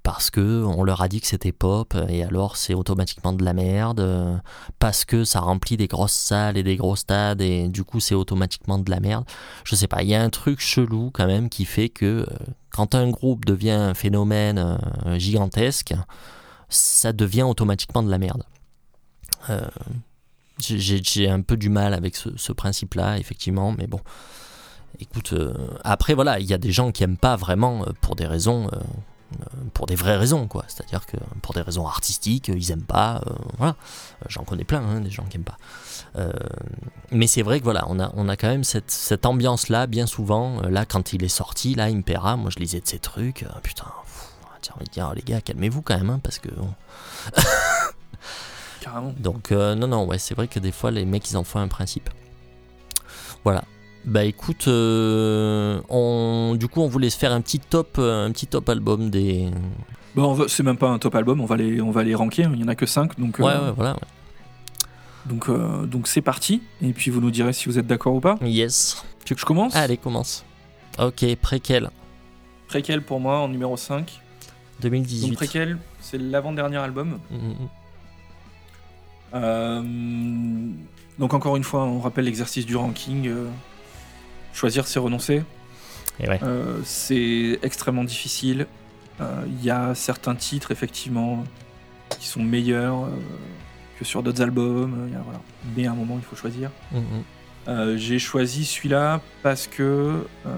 parce 0.03 0.31
que 0.31 0.65
on 0.65 0.83
leur 0.83 1.03
a 1.03 1.09
dit 1.09 1.21
que 1.21 1.27
c'était 1.27 1.53
pop 1.53 1.95
et 2.09 2.25
alors 2.25 2.57
c'est 2.57 2.75
automatiquement 2.75 3.33
de 3.33 3.45
la 3.45 3.53
merde. 3.53 4.01
euh, 4.01 4.37
parce 4.79 5.05
que 5.05 5.25
ça 5.25 5.41
remplit 5.41 5.77
des 5.77 5.87
grosses 5.89 6.13
salles 6.13 6.57
et 6.57 6.63
des 6.63 6.77
gros 6.77 6.97
stades 6.97 7.41
et 7.41 7.69
du 7.69 7.85
coup 7.85 8.01
c'est 8.01 8.15
automatiquement 8.15 8.79
de 8.79 8.91
la 8.91 8.99
merde. 9.01 9.25
Je 9.65 9.77
sais 9.77 9.87
pas, 9.89 10.03
il 10.03 10.09
y 10.09 10.15
a 10.15 10.23
un 10.23 10.31
truc 10.31 10.61
chelou 10.61 11.11
quand 11.13 11.27
même 11.27 11.49
qui 11.49 11.65
fait 11.65 11.89
que 11.89 12.07
euh, 12.07 12.27
quand 12.71 12.95
un 12.95 13.11
groupe 13.11 13.45
devient 13.45 13.71
un 13.73 13.95
phénomène 13.95 14.79
gigantesque, 15.19 15.95
ça 16.71 17.13
devient 17.13 17.43
automatiquement 17.43 18.03
de 18.03 18.11
la 18.11 18.19
merde. 18.19 18.45
J'ai- 20.59 21.29
un 21.29 21.43
peu 21.43 21.57
du 21.57 21.69
mal 21.69 21.93
avec 21.93 22.17
ce, 22.17 22.31
ce 22.37 22.53
principe-là, 22.53 23.19
effectivement, 23.19 23.73
mais 23.77 23.87
bon. 23.87 24.01
Écoute, 25.01 25.33
euh, 25.33 25.55
après 25.85 26.15
voilà, 26.15 26.39
il 26.39 26.47
y 26.47 26.55
a 26.55 26.59
des 26.59 26.73
gens 26.73 26.93
qui 26.93 27.03
aiment 27.03 27.17
pas 27.17 27.37
vraiment 27.37 27.83
euh, 27.83 27.93
pour 28.01 28.15
des 28.15 28.27
raisons, 28.27 28.69
euh, 28.73 29.37
pour 29.75 29.87
des 29.87 29.95
vraies 29.95 30.17
raisons, 30.17 30.47
quoi. 30.47 30.65
C'est-à-dire 30.69 31.07
que 31.07 31.17
pour 31.41 31.55
des 31.55 31.63
raisons 31.63 31.87
artistiques, 31.87 32.49
ils 32.49 32.71
aiment 32.71 32.83
pas, 32.83 33.23
euh, 33.27 33.35
voilà. 33.59 33.77
J'en 34.29 34.45
connais 34.45 34.65
plein, 34.65 34.83
hein, 34.83 35.01
des 35.01 35.11
gens 35.11 35.25
qui 35.25 35.37
aiment 35.37 35.45
pas. 35.45 35.59
Mais 37.11 37.27
c'est 37.27 37.43
vrai 37.43 37.59
que 37.59 37.65
voilà, 37.65 37.85
on 37.89 37.99
a, 37.99 38.13
on 38.15 38.29
a 38.29 38.37
quand 38.37 38.49
même 38.49 38.65
cette, 38.65 38.91
cette 38.91 39.25
ambiance-là, 39.25 39.87
bien 39.87 40.07
souvent. 40.07 40.61
Là, 40.63 40.85
quand 40.85 41.15
il 41.15 41.25
est 41.25 41.29
sorti, 41.29 41.75
là, 41.75 41.85
Impera, 41.85 42.37
moi 42.37 42.51
je 42.51 42.59
lisais 42.59 42.81
de 42.81 42.87
ces 42.87 42.99
trucs, 42.99 43.47
putain, 43.63 43.87
j'ai 44.63 44.73
envie 44.73 44.85
de 44.85 44.91
dire, 44.91 45.13
les 45.15 45.23
gars, 45.23 45.41
calmez-vous 45.41 45.81
quand 45.81 45.97
même, 45.97 46.11
hein, 46.11 46.21
parce 46.23 46.39
que. 46.39 46.51
Carrément. 48.83 49.15
Donc, 49.19 49.53
non, 49.53 49.87
non, 49.87 50.05
ouais, 50.05 50.19
c'est 50.19 50.35
vrai 50.35 50.49
que 50.49 50.61
des 50.61 50.73
fois, 50.73 50.91
les 50.91 51.07
mecs, 51.07 51.31
ils 51.31 51.37
en 51.37 51.45
font 51.45 51.61
un 51.61 51.69
principe. 51.69 52.11
Voilà. 53.45 53.65
Bah 54.05 54.25
écoute, 54.25 54.67
euh, 54.69 55.81
on, 55.89 56.57
du 56.59 56.67
coup, 56.69 56.81
on 56.81 56.89
voulait 56.89 57.11
se 57.11 57.17
faire 57.19 57.33
un 57.33 57.41
petit 57.41 57.61
top, 57.61 57.97
euh, 57.99 58.27
un 58.27 58.33
petit 58.33 58.47
top 58.49 58.69
album 58.69 59.11
des. 59.11 59.49
On 60.17 60.33
va- 60.35 60.49
c'est 60.49 60.63
même 60.65 60.77
pas 60.77 60.89
un 60.91 60.99
top 60.99 61.15
album, 61.15 61.41
on 61.41 61.47
va 61.47 61.57
les, 61.57 61.81
on 61.81 61.91
va 61.93 62.03
les 62.03 62.15
ranker. 62.15 62.49
Il 62.53 62.61
y 62.61 62.65
en 62.65 62.69
a 62.69 62.75
que 62.75 62.85
5 62.87 63.19
donc. 63.19 63.39
euh, 63.39 63.45
Ouais, 63.45 63.53
ouais, 63.55 63.73
voilà. 63.77 63.93
ouais. 63.93 63.99
Donc, 65.27 65.49
euh, 65.49 65.87
donc 65.87 66.09
c'est 66.09 66.21
parti. 66.21 66.63
Et 66.83 66.93
puis 66.93 67.11
vous 67.13 67.21
nous 67.21 67.31
direz 67.31 67.53
si 67.53 67.67
vous 67.69 67.79
êtes 67.79 67.87
d'accord 67.87 68.15
ou 68.15 68.21
pas. 68.21 68.37
Yes. 68.43 69.05
Tu 69.25 69.33
veux 69.33 69.37
que 69.37 69.41
je 69.41 69.47
commence? 69.47 69.77
Allez, 69.77 69.97
commence. 69.97 70.45
Ok, 70.99 71.25
préquel, 71.41 71.89
Préquel 72.67 73.03
pour 73.03 73.21
moi 73.21 73.39
en 73.39 73.49
numéro 73.49 73.77
5. 73.77 74.21
2018. 74.81 75.29
Donc 75.29 75.37
Préquel, 75.37 75.79
c'est 76.01 76.19
l'avant-dernier 76.19 76.79
album. 76.79 77.19
Mm, 77.31 77.53
Euh, 79.35 79.83
donc 81.19 81.33
encore 81.35 81.57
une 81.57 81.65
fois, 81.65 81.85
on 81.85 82.01
rappelle 82.01 82.25
l'exercice 82.27 82.67
du 82.67 82.77
ranking. 82.77 83.29
euh, 83.29 83.49
choisir, 84.53 84.87
c'est 84.87 84.99
renoncer. 84.99 85.43
Ouais. 86.21 86.39
Euh, 86.43 86.79
c'est 86.85 87.59
extrêmement 87.63 88.05
difficile. 88.05 88.67
Euh, 89.21 89.43
Il 89.49 89.65
y 89.65 89.71
a 89.71 89.95
certains 89.95 90.35
titres, 90.35 90.71
effectivement, 90.71 91.45
qui 92.19 92.27
sont 92.29 92.43
meilleurs 92.43 93.05
euh, 93.05 93.09
que 93.99 94.05
sur 94.05 94.23
d'autres 94.23 94.43
albums. 94.43 95.07
euh, 95.09 95.13
y 95.13 95.17
a- 95.17 95.23
voilà. 95.23 95.41
Mais 95.77 95.87
à 95.87 95.93
un 95.93 95.95
moment, 95.95 96.17
il 96.19 96.25
faut 96.25 96.37
choisir. 96.37 96.71
Mm, 96.93 96.99
mm. 96.99 97.03
Euh, 97.69 97.97
J'ai 97.97 98.19
choisi 98.19 98.65
celui-là 98.65 99.21
parce 99.43 99.67
que 99.67 99.83
euh, 100.47 100.51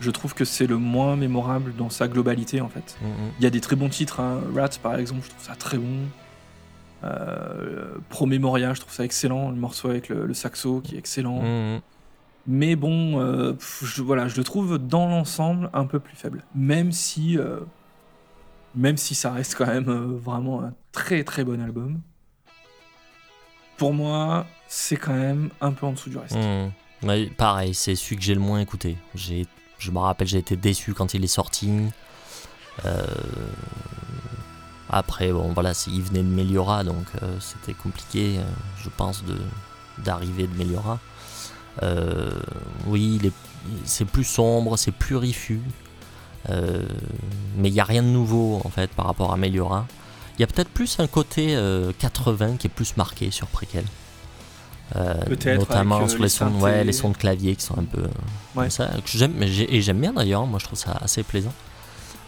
je 0.00 0.10
trouve 0.10 0.34
que 0.34 0.44
c'est 0.44 0.66
le 0.66 0.76
moins 0.78 1.16
mémorable 1.16 1.74
dans 1.76 1.90
sa 1.90 2.08
globalité, 2.08 2.60
en 2.60 2.68
fait. 2.68 2.96
Mm, 3.00 3.06
mm. 3.06 3.30
Il 3.38 3.44
y 3.44 3.46
a 3.46 3.50
des 3.50 3.60
très 3.60 3.76
bons 3.76 3.88
titres, 3.88 4.20
hein. 4.20 4.40
Rat 4.54 4.70
par 4.82 4.96
exemple, 4.98 5.22
je 5.24 5.30
trouve 5.30 5.44
ça 5.44 5.54
très 5.54 5.78
bon. 5.78 5.98
Euh, 7.04 7.94
Promemoria, 8.10 8.74
je 8.74 8.80
trouve 8.80 8.92
ça 8.92 9.04
excellent, 9.04 9.50
le 9.50 9.56
morceau 9.56 9.88
avec 9.88 10.08
le, 10.08 10.26
le 10.26 10.34
saxo 10.34 10.80
qui 10.84 10.96
est 10.96 10.98
excellent. 10.98 11.40
Mm, 11.42 11.76
mm. 11.76 11.80
Mais 12.46 12.76
bon, 12.76 13.20
euh, 13.20 13.54
je, 13.60 14.02
voilà, 14.02 14.28
je 14.28 14.36
le 14.36 14.44
trouve 14.44 14.78
dans 14.78 15.08
l'ensemble 15.08 15.70
un 15.72 15.84
peu 15.84 16.00
plus 16.00 16.16
faible. 16.16 16.42
Même 16.54 16.92
si, 16.92 17.38
euh, 17.38 17.60
même 18.74 18.96
si 18.96 19.14
ça 19.14 19.32
reste 19.32 19.54
quand 19.56 19.66
même 19.66 19.88
euh, 19.88 20.18
vraiment 20.18 20.62
un 20.62 20.74
très 20.92 21.22
très 21.22 21.44
bon 21.44 21.60
album. 21.60 22.00
Pour 23.76 23.92
moi, 23.94 24.46
c'est 24.68 24.96
quand 24.96 25.14
même 25.14 25.50
un 25.60 25.72
peu 25.72 25.86
en 25.86 25.92
dessous 25.92 26.10
du 26.10 26.18
reste. 26.18 26.36
Mm. 26.36 27.06
Ouais, 27.06 27.30
pareil, 27.36 27.74
c'est 27.74 27.94
celui 27.94 28.16
que 28.16 28.22
j'ai 28.22 28.34
le 28.34 28.40
moins 28.40 28.60
écouté. 28.60 28.96
Je 29.14 29.90
me 29.90 29.98
rappelle, 29.98 30.26
j'ai 30.26 30.38
été 30.38 30.56
déçu 30.56 30.92
quand 30.92 31.14
il 31.14 31.24
est 31.24 31.28
sorti. 31.28 31.70
Après, 34.90 35.32
bon, 35.32 35.52
voilà, 35.52 35.72
il 35.86 36.02
venait 36.02 36.22
de 36.22 36.28
Meliora, 36.28 36.84
donc 36.84 37.06
c'était 37.38 37.72
compliqué, 37.72 38.38
je 38.82 38.90
pense, 38.90 39.24
d'arriver 39.98 40.46
de 40.46 40.54
Meliora. 40.58 40.98
Euh, 41.82 42.30
oui, 42.86 43.20
c'est 43.84 44.04
plus 44.04 44.24
sombre, 44.24 44.76
c'est 44.76 44.92
plus 44.92 45.16
rifu. 45.16 45.60
Euh, 46.48 46.82
mais 47.56 47.68
il 47.68 47.72
n'y 47.72 47.80
a 47.80 47.84
rien 47.84 48.02
de 48.02 48.08
nouveau, 48.08 48.60
en 48.64 48.68
fait, 48.70 48.90
par 48.90 49.06
rapport 49.06 49.32
à 49.32 49.36
Meliora. 49.36 49.86
Il 50.38 50.40
y 50.40 50.44
a 50.44 50.46
peut-être 50.46 50.70
plus 50.70 50.98
un 51.00 51.06
côté 51.06 51.54
euh, 51.54 51.92
80 51.98 52.56
qui 52.56 52.66
est 52.66 52.70
plus 52.70 52.96
marqué 52.96 53.30
sur 53.30 53.46
Prequel. 53.46 53.84
Euh, 54.96 55.14
notamment 55.56 56.00
euh, 56.02 56.08
sur 56.08 56.16
les 56.18 56.24
les, 56.24 56.28
sons, 56.30 56.60
ouais, 56.60 56.82
les 56.82 56.92
sons 56.92 57.10
de 57.10 57.16
clavier 57.16 57.54
qui 57.54 57.64
sont 57.64 57.78
un 57.78 57.84
peu 57.84 58.00
euh, 58.00 58.06
Ouais. 58.56 58.64
comme 58.64 58.70
ça, 58.70 58.86
que 58.88 59.08
j'aime, 59.18 59.40
et 59.40 59.80
j'aime 59.82 60.00
bien 60.00 60.12
d'ailleurs, 60.12 60.46
moi 60.46 60.58
je 60.58 60.64
trouve 60.64 60.78
ça 60.78 60.98
assez 61.00 61.22
plaisant. 61.22 61.52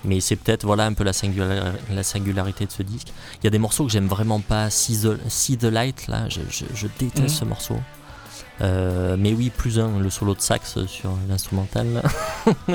Mais 0.05 0.21
c'est 0.21 0.37
peut-être 0.37 0.65
voilà 0.65 0.87
un 0.87 0.93
peu 0.93 1.03
la, 1.03 1.11
singula- 1.13 1.73
la 1.91 2.03
singularité 2.05 2.67
de 2.67 2.71
ce 2.71 2.83
disque. 2.85 3.09
Il 3.41 3.45
y 3.45 3.47
a 3.49 3.51
des 3.51 3.59
morceaux 3.59 3.85
que 3.85 3.91
j'aime 3.91 4.07
vraiment 4.07 4.39
pas, 4.41 4.71
See 4.71 5.01
the, 5.01 5.19
See 5.29 5.57
the 5.57 5.65
Light 5.65 6.07
là, 6.07 6.29
je, 6.29 6.41
je- 6.51 6.65
je 6.75 6.87
déteste 7.01 7.23
Mhm. 7.23 7.29
ce 7.41 7.45
morceau. 7.45 7.77
Euh, 8.63 9.17
mais 9.19 9.33
oui, 9.33 9.51
plus 9.51 9.79
un, 9.81 9.99
le 9.99 10.09
solo 10.11 10.35
de 10.35 10.41
sax 10.41 10.85
sur 10.87 11.11
l'instrumental. 11.29 12.03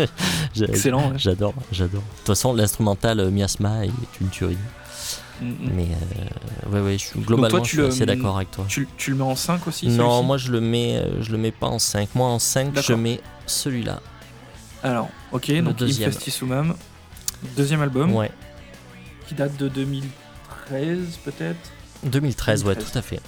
Excellent. 0.61 1.11
ouais. 1.11 1.17
J'adore, 1.17 1.53
j'adore. 1.71 2.01
De 2.01 2.17
toute 2.17 2.27
façon, 2.27 2.53
l'instrumental 2.53 3.19
euh, 3.19 3.31
Miasma 3.31 3.85
est 3.85 3.91
une 4.21 4.29
tuerie. 4.29 4.57
Mm, 5.41 5.45
mm. 5.47 5.55
Mais 5.75 5.85
euh, 5.85 6.69
ouais, 6.73 6.81
ouais, 6.81 6.93
je 6.97 7.05
suis 7.05 7.19
globalement 7.21 7.61
tu 7.61 7.65
je 7.65 7.69
suis 7.69 7.77
le- 7.77 7.87
assez 7.87 8.05
d'accord 8.05 8.35
avec 8.37 8.51
toi. 8.51 8.65
Tu, 8.67 8.87
tu 8.97 9.11
le 9.11 9.17
mets 9.17 9.23
en 9.23 9.35
5 9.35 9.65
aussi 9.67 9.87
Non, 9.87 10.23
moi 10.23 10.37
je 10.37 10.51
le 10.51 10.59
mets, 10.61 11.01
je 11.21 11.31
le 11.31 11.37
mets 11.37 11.51
pas 11.51 11.67
en 11.67 11.79
5. 11.79 12.09
Moi 12.15 12.27
en 12.27 12.39
5, 12.39 12.77
je 12.81 12.93
mets 12.93 13.21
celui-là. 13.45 14.01
Alors, 14.83 15.09
ok, 15.31 15.47
Le 15.47 15.61
donc 15.61 15.75
deuxième. 15.77 16.09
Infestissumam. 16.09 16.75
Deuxième 17.55 17.81
album, 17.81 18.13
Ouais. 18.15 18.31
qui 19.27 19.35
date 19.35 19.55
de 19.57 19.67
2013 19.69 21.19
peut-être? 21.23 21.71
2013, 22.03 22.63
ouais, 22.63 22.73
2013. 22.75 22.91
tout 22.91 22.97
à 22.97 23.01
fait. 23.01 23.19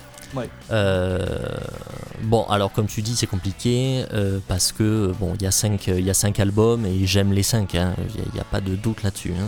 Euh, 0.72 1.58
bon, 2.24 2.44
alors 2.50 2.72
comme 2.72 2.88
tu 2.88 3.02
dis, 3.02 3.16
c'est 3.16 3.28
compliqué 3.28 4.06
euh, 4.14 4.40
parce 4.48 4.72
que 4.72 5.14
bon, 5.20 5.34
il 5.36 5.42
y 5.44 5.48
a 5.48 5.52
cinq, 5.52 5.88
il 5.88 6.06
y 6.06 6.10
a 6.10 6.14
cinq 6.14 6.40
albums 6.40 6.86
et 6.86 7.06
j'aime 7.06 7.34
les 7.34 7.44
cinq. 7.44 7.76
hein. 7.76 7.96
Il 8.16 8.34
n'y 8.34 8.40
a, 8.40 8.44
pas 8.44 8.62
de 8.62 8.76
doute 8.76 9.04
là-dessus. 9.04 9.34
hein. 9.40 9.48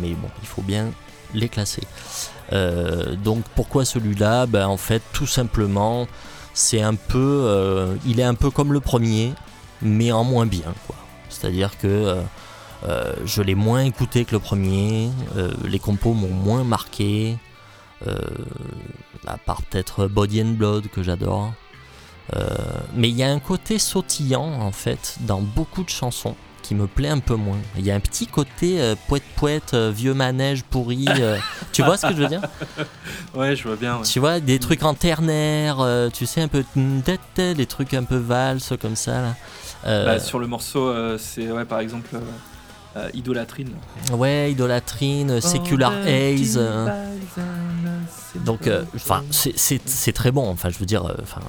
Mais 0.00 0.10
bon, 0.10 0.28
il 0.42 0.46
faut 0.48 0.62
bien 0.62 0.90
les 1.34 1.48
classer. 1.48 1.82
Euh, 2.52 3.16
donc 3.16 3.44
pourquoi 3.54 3.84
celui-là? 3.84 4.46
Ben, 4.46 4.66
en 4.66 4.76
fait, 4.76 5.02
tout 5.12 5.26
simplement, 5.26 6.06
c'est 6.54 6.82
un 6.82 6.94
peu, 6.94 7.96
il 8.06 8.20
est 8.20 8.24
un 8.24 8.34
peu 8.34 8.50
comme 8.50 8.72
le 8.72 8.80
premier, 8.80 9.32
mais 9.80 10.12
en 10.12 10.24
moins 10.24 10.46
bien. 10.46 10.74
C'est-à-dire 11.30 11.78
que 11.78 12.16
je 13.24 13.40
l'ai 13.42 13.54
moins 13.54 13.84
écouté 13.84 14.26
que 14.26 14.32
le 14.32 14.38
premier. 14.38 15.08
les 15.64 15.78
compos 15.78 16.12
m'ont 16.12 16.28
moins 16.28 16.64
marqué. 16.64 17.38
À 19.26 19.38
part 19.38 19.62
peut-être 19.62 20.06
Body 20.08 20.42
and 20.42 20.54
Blood 20.58 20.88
que 20.88 21.02
j'adore. 21.02 21.52
Euh, 22.34 22.46
mais 22.94 23.08
il 23.08 23.16
y 23.16 23.22
a 23.22 23.30
un 23.30 23.40
côté 23.40 23.78
sautillant 23.78 24.44
en 24.60 24.72
fait 24.72 25.16
dans 25.20 25.40
beaucoup 25.40 25.82
de 25.84 25.90
chansons 25.90 26.34
qui 26.62 26.74
me 26.76 26.86
plaît 26.86 27.08
un 27.08 27.18
peu 27.18 27.34
moins. 27.34 27.58
Il 27.76 27.84
y 27.84 27.90
a 27.90 27.94
un 27.94 28.00
petit 28.00 28.26
côté 28.28 28.80
euh, 28.80 28.94
poète 29.08 29.24
poète, 29.36 29.74
euh, 29.74 29.90
vieux 29.94 30.14
manège 30.14 30.62
pourri. 30.62 31.04
euh, 31.08 31.36
tu 31.72 31.82
vois 31.82 31.96
ce 31.96 32.06
que 32.06 32.14
je 32.14 32.22
veux 32.22 32.28
dire? 32.28 32.42
Ouais, 33.34 33.56
je 33.56 33.66
vois 33.66 33.76
bien. 33.76 33.96
ouais. 33.96 34.04
Tu 34.04 34.20
vois 34.20 34.40
des 34.40 34.58
trucs 34.58 34.82
en 34.84 34.94
ternaire, 34.94 35.84
tu 36.12 36.26
sais 36.26 36.42
un 36.42 36.48
peu 36.48 36.64
des 36.74 37.66
trucs 37.66 37.94
un 37.94 38.04
peu 38.04 38.16
valse 38.16 38.74
comme 38.80 38.94
ça. 38.96 39.22
Là. 39.84 40.04
Bah, 40.04 40.20
sur 40.20 40.38
le 40.38 40.46
morceau, 40.46 40.92
c'est 41.18 41.50
ouais, 41.50 41.64
par 41.64 41.80
exemple 41.80 42.14
euh, 42.96 43.10
Idolatrine. 43.14 43.70
Ouais, 44.12 44.50
idolatrine, 44.52 45.40
secular 45.40 45.92
haze. 46.04 46.56
euh, 46.58 46.86
Donc, 48.44 48.66
euh, 48.66 48.84
enfin, 48.94 49.22
c'est- 49.30 50.12
très 50.12 50.30
bon. 50.30 50.48
Enfin, 50.50 50.68
je 50.70 50.78
veux 50.78 50.86
dire, 50.86 51.04
euh, 51.06 51.14
enfin, 51.22 51.40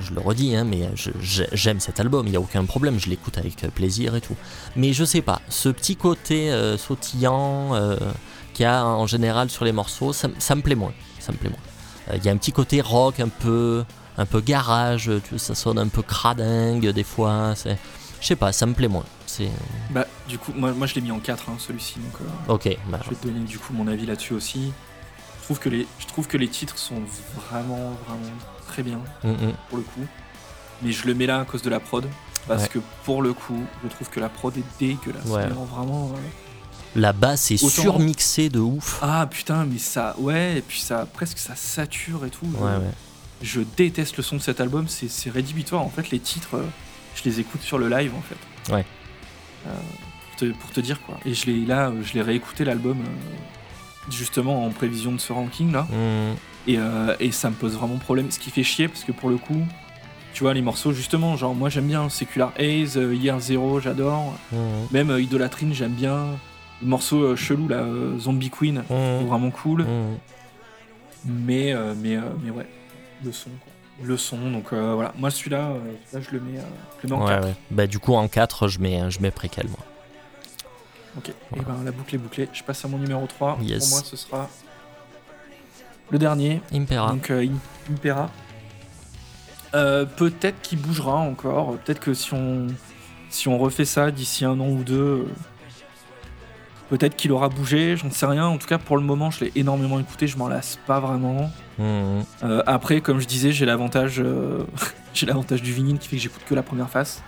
je 0.00 0.14
le 0.14 0.20
redis, 0.20 0.56
hein, 0.56 0.64
mais 0.64 0.88
j'aime 1.52 1.80
cet 1.80 2.00
album. 2.00 2.26
Il 2.26 2.32
y 2.32 2.36
a 2.36 2.40
aucun 2.40 2.64
problème. 2.64 2.98
Je 2.98 3.08
l'écoute 3.08 3.36
avec 3.38 3.56
plaisir 3.74 4.14
et 4.16 4.20
tout. 4.20 4.36
Mais 4.76 4.92
je 4.92 5.04
sais 5.04 5.20
pas, 5.22 5.40
ce 5.48 5.68
petit 5.68 5.96
côté 5.96 6.50
euh, 6.50 6.76
sautillant 6.78 7.74
euh, 7.74 7.96
qu'il 8.54 8.64
y 8.64 8.66
a 8.66 8.84
en 8.86 9.06
général 9.06 9.50
sur 9.50 9.64
les 9.64 9.72
morceaux, 9.72 10.12
ça, 10.12 10.28
ça 10.38 10.54
me 10.54 10.62
plaît 10.62 10.74
moins. 10.74 10.92
Ça 11.18 11.32
me 11.32 11.36
plaît 11.36 11.50
moins. 11.50 11.58
Euh, 12.10 12.16
Il 12.16 12.24
y 12.24 12.28
a 12.28 12.32
un 12.32 12.36
petit 12.36 12.52
côté 12.52 12.80
rock, 12.80 13.20
un 13.20 13.28
peu, 13.28 13.84
un 14.16 14.26
peu 14.26 14.40
garage. 14.40 15.04
Tu 15.24 15.30
vois, 15.30 15.38
ça 15.38 15.54
sonne 15.54 15.78
un 15.78 15.88
peu 15.88 16.02
cradingue 16.02 16.88
des 16.90 17.04
fois. 17.04 17.52
C'est, 17.56 17.76
je 18.20 18.26
sais 18.26 18.36
pas, 18.36 18.52
ça 18.52 18.64
me 18.66 18.72
plaît 18.74 18.88
moins. 18.88 19.04
C'est 19.36 19.50
Bah, 19.90 20.06
du 20.28 20.38
coup, 20.38 20.52
moi, 20.54 20.72
moi 20.72 20.86
je 20.86 20.94
l'ai 20.94 21.00
mis 21.00 21.10
en 21.12 21.20
4 21.20 21.48
hein, 21.48 21.56
celui-ci, 21.58 21.96
donc 21.98 22.20
euh, 22.20 22.52
ok. 22.52 22.76
bah, 22.88 22.98
je 23.04 23.10
vais 23.10 23.16
te 23.16 23.26
donner 23.26 23.40
du 23.40 23.58
coup 23.58 23.72
mon 23.72 23.86
avis 23.86 24.06
là-dessus 24.06 24.34
aussi. 24.34 24.72
Je 25.40 25.44
trouve, 25.44 25.58
que 25.58 25.68
les, 25.68 25.86
je 25.98 26.06
trouve 26.06 26.26
que 26.28 26.36
les 26.36 26.48
titres 26.48 26.78
sont 26.78 27.02
vraiment, 27.36 27.92
vraiment 28.06 28.30
très 28.68 28.82
bien 28.82 28.98
mm, 29.24 29.30
mm. 29.30 29.52
pour 29.68 29.78
le 29.78 29.84
coup. 29.84 30.06
Mais 30.82 30.92
je 30.92 31.06
le 31.06 31.14
mets 31.14 31.26
là 31.26 31.40
à 31.40 31.44
cause 31.44 31.62
de 31.62 31.70
la 31.70 31.80
prod. 31.80 32.06
Parce 32.48 32.62
Ouais. 32.62 32.68
que 32.68 32.78
pour 33.04 33.20
le 33.22 33.32
coup, 33.34 33.62
je 33.84 33.88
trouve 33.88 34.08
que 34.08 34.18
la 34.20 34.28
prod 34.28 34.56
est 34.56 34.62
dégueulasse. 34.78 35.26
Ouais. 35.26 35.46
Vraiment. 35.48 36.10
euh, 36.14 36.18
La 36.96 37.12
basse 37.12 37.50
est 37.50 37.62
Autant- 37.62 37.82
surmixée 37.82 38.48
de 38.48 38.60
ouf. 38.60 38.98
Ah 39.02 39.26
putain, 39.30 39.64
mais 39.66 39.78
ça. 39.78 40.14
Ouais, 40.18 40.58
et 40.58 40.62
puis 40.62 40.80
ça. 40.80 41.06
Presque 41.12 41.38
ça 41.38 41.54
sature 41.54 42.24
et 42.24 42.30
tout. 42.30 42.46
Je- 42.50 42.56
Ouais, 42.64 42.70
ouais. 42.76 42.90
Je 43.42 43.60
déteste 43.76 44.16
le 44.16 44.22
son 44.22 44.36
de 44.36 44.40
cet 44.42 44.60
album, 44.60 44.86
c'est 44.88 45.08
c'est 45.08 45.30
rédhibitoire. 45.30 45.82
En 45.82 45.90
fait, 45.90 46.10
les 46.10 46.18
titres, 46.20 46.56
euh, 46.56 46.64
je 47.14 47.22
les 47.24 47.40
écoute 47.40 47.60
sur 47.62 47.78
le 47.78 47.88
live 47.88 48.12
en 48.16 48.22
fait. 48.22 48.72
Ouais. 48.74 48.84
Euh, 49.66 49.70
pour, 50.28 50.36
te, 50.36 50.44
pour 50.52 50.70
te 50.70 50.80
dire 50.80 51.00
quoi. 51.02 51.18
Et 51.26 51.34
je 51.34 51.46
l'ai 51.46 51.66
là, 51.66 51.92
je 52.02 52.14
l'ai 52.14 52.22
réécouté 52.22 52.64
l'album 52.64 52.98
euh, 53.00 54.10
justement 54.10 54.64
en 54.64 54.70
prévision 54.70 55.12
de 55.12 55.18
ce 55.18 55.32
ranking 55.32 55.70
là. 55.72 55.82
Mm, 55.90 56.34
Et, 56.66 56.78
euh, 56.78 57.14
et 57.20 57.30
ça 57.32 57.50
me 57.50 57.54
pose 57.54 57.74
vraiment 57.74 57.96
problème. 57.98 58.30
Ce 58.30 58.38
qui 58.38 58.50
fait 58.50 58.62
chier 58.62 58.88
parce 58.88 59.04
que 59.04 59.12
pour 59.12 59.28
le 59.28 59.36
coup, 59.36 59.62
tu 60.32 60.42
vois, 60.44 60.54
les 60.54 60.62
morceaux 60.62 60.92
justement, 60.92 61.36
genre 61.36 61.54
moi 61.54 61.68
j'aime 61.68 61.86
bien 61.88 62.08
Secular 62.08 62.52
Haze, 62.58 62.96
Year 62.96 63.38
Zero, 63.40 63.80
j'adore. 63.80 64.34
mm, 64.52 64.56
Même 64.92 65.10
euh, 65.10 65.20
Idolatrine, 65.20 65.74
j'aime 65.74 65.92
bien. 65.92 66.26
Le 66.82 66.88
morceau 66.88 67.22
euh, 67.22 67.36
chelou 67.36 67.68
là, 67.68 67.76
euh, 67.78 68.18
Zombie 68.18 68.48
Queen, 68.50 68.82
mm, 68.88 69.26
vraiment 69.26 69.50
cool. 69.50 69.84
Mais, 71.26 71.74
mais, 71.96 72.16
mais 72.42 72.50
ouais, 72.50 72.66
le 73.22 73.30
son. 73.32 73.50
Quoi. 73.50 73.69
Le 74.02 74.16
son, 74.16 74.50
donc 74.50 74.72
euh, 74.72 74.94
voilà. 74.94 75.12
Moi 75.18 75.30
celui-là, 75.30 75.72
euh, 75.72 76.18
je 76.20 76.30
le 76.32 76.40
mets, 76.40 76.58
euh, 76.58 76.62
je 77.02 77.06
le 77.08 77.14
mets 77.14 77.20
en 77.20 77.24
Ouais, 77.26 77.32
4. 77.34 77.44
ouais. 77.46 77.54
Bah, 77.70 77.86
du 77.86 77.98
coup, 77.98 78.14
en 78.14 78.28
4, 78.28 78.68
je 78.68 78.78
mets, 78.80 79.10
je 79.10 79.20
mets 79.20 79.30
préquel, 79.30 79.68
moi. 79.68 79.78
Ok, 81.18 81.28
et 81.28 81.60
ben 81.60 81.76
la 81.84 81.90
boucle 81.90 82.14
est 82.14 82.18
bouclée. 82.18 82.48
Je 82.52 82.62
passe 82.62 82.84
à 82.84 82.88
mon 82.88 82.96
numéro 82.98 83.26
3. 83.26 83.58
Yes. 83.62 83.80
Pour 83.80 83.98
moi, 83.98 84.00
ce 84.04 84.16
sera 84.16 84.48
le 86.10 86.18
dernier. 86.18 86.62
Impera. 86.72 87.10
Donc 87.12 87.30
euh, 87.30 87.44
Im- 87.44 87.92
Impera. 87.92 88.30
Peut-être 89.72 90.60
qu'il 90.62 90.80
bougera 90.80 91.16
encore. 91.16 91.76
Peut-être 91.78 92.00
que 92.00 92.14
si 92.14 92.32
on, 92.32 92.68
si 93.28 93.48
on 93.48 93.58
refait 93.58 93.84
ça 93.84 94.10
d'ici 94.10 94.44
un 94.44 94.58
an 94.60 94.68
ou 94.68 94.82
deux, 94.82 95.28
peut-être 96.88 97.16
qu'il 97.16 97.32
aura 97.32 97.48
bougé. 97.48 97.96
J'en 97.96 98.10
sais 98.10 98.26
rien. 98.26 98.46
En 98.46 98.58
tout 98.58 98.66
cas, 98.68 98.78
pour 98.78 98.96
le 98.96 99.02
moment, 99.02 99.30
je 99.30 99.44
l'ai 99.44 99.52
énormément 99.56 99.98
écouté. 100.00 100.26
Je 100.26 100.36
m'en 100.38 100.48
lasse 100.48 100.78
pas 100.86 101.00
vraiment. 101.00 101.50
Euh, 101.80 102.62
après, 102.66 103.00
comme 103.00 103.20
je 103.20 103.26
disais, 103.26 103.52
j'ai 103.52 103.66
l'avantage, 103.66 104.20
euh, 104.20 104.64
j'ai 105.14 105.26
l'avantage 105.26 105.62
du 105.62 105.72
vinyle 105.72 105.98
qui 105.98 106.08
fait 106.08 106.16
que 106.16 106.22
j'écoute 106.22 106.42
que 106.46 106.54
la 106.54 106.62
première 106.62 106.90
face. 106.90 107.22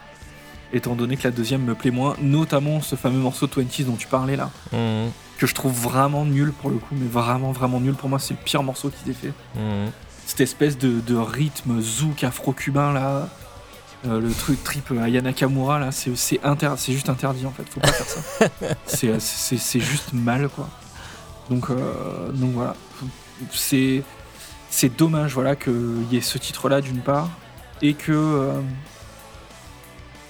Étant 0.74 0.94
donné 0.94 1.18
que 1.18 1.24
la 1.24 1.30
deuxième 1.30 1.62
me 1.62 1.74
plaît 1.74 1.90
moins, 1.90 2.16
notamment 2.22 2.80
ce 2.80 2.96
fameux 2.96 3.18
morceau 3.18 3.46
20 3.46 3.84
dont 3.84 3.96
tu 3.96 4.06
parlais 4.06 4.36
là, 4.36 4.50
mm, 4.72 5.10
que 5.36 5.46
je 5.46 5.54
trouve 5.54 5.74
vraiment 5.74 6.24
nul 6.24 6.50
pour 6.50 6.70
le 6.70 6.76
coup, 6.76 6.94
mais 6.94 7.06
vraiment 7.06 7.52
vraiment 7.52 7.78
nul. 7.78 7.94
Pour 7.94 8.08
moi, 8.08 8.18
c'est 8.18 8.32
le 8.32 8.40
pire 8.42 8.62
morceau 8.62 8.90
qu'ils 8.90 9.10
aient 9.10 9.14
fait 9.14 9.32
mm. 9.54 9.90
cette 10.24 10.40
espèce 10.40 10.78
de, 10.78 11.00
de 11.00 11.14
rythme 11.14 11.82
zouk 11.82 12.24
afro-cubain 12.24 12.94
là, 12.94 13.28
euh, 14.06 14.18
le 14.20 14.32
truc 14.32 14.64
trip 14.64 14.90
Ayana 14.90 15.28
Nakamura 15.28 15.78
là, 15.78 15.92
c'est 15.92 16.16
c'est 16.16 16.92
juste 16.92 17.08
interdit 17.08 17.46
en 17.46 17.52
fait, 17.52 17.62
faut 17.68 17.80
pas 17.80 17.92
faire 17.92 18.06
ça. 18.06 18.48
C'est- 19.18 19.80
juste 19.80 20.12
mal 20.12 20.48
quoi. 20.48 20.68
Donc, 21.50 21.70
euh, 21.70 22.32
donc 22.32 22.52
voilà, 22.52 22.74
c'est 23.52 24.02
c'est 24.74 24.96
dommage 24.96 25.34
voilà 25.34 25.54
qu'il 25.54 26.04
y 26.10 26.16
ait 26.16 26.20
ce 26.22 26.38
titre 26.38 26.68
là 26.68 26.80
d'une 26.80 27.00
part 27.00 27.28
et 27.82 27.92
que 27.94 28.10
euh, 28.12 28.60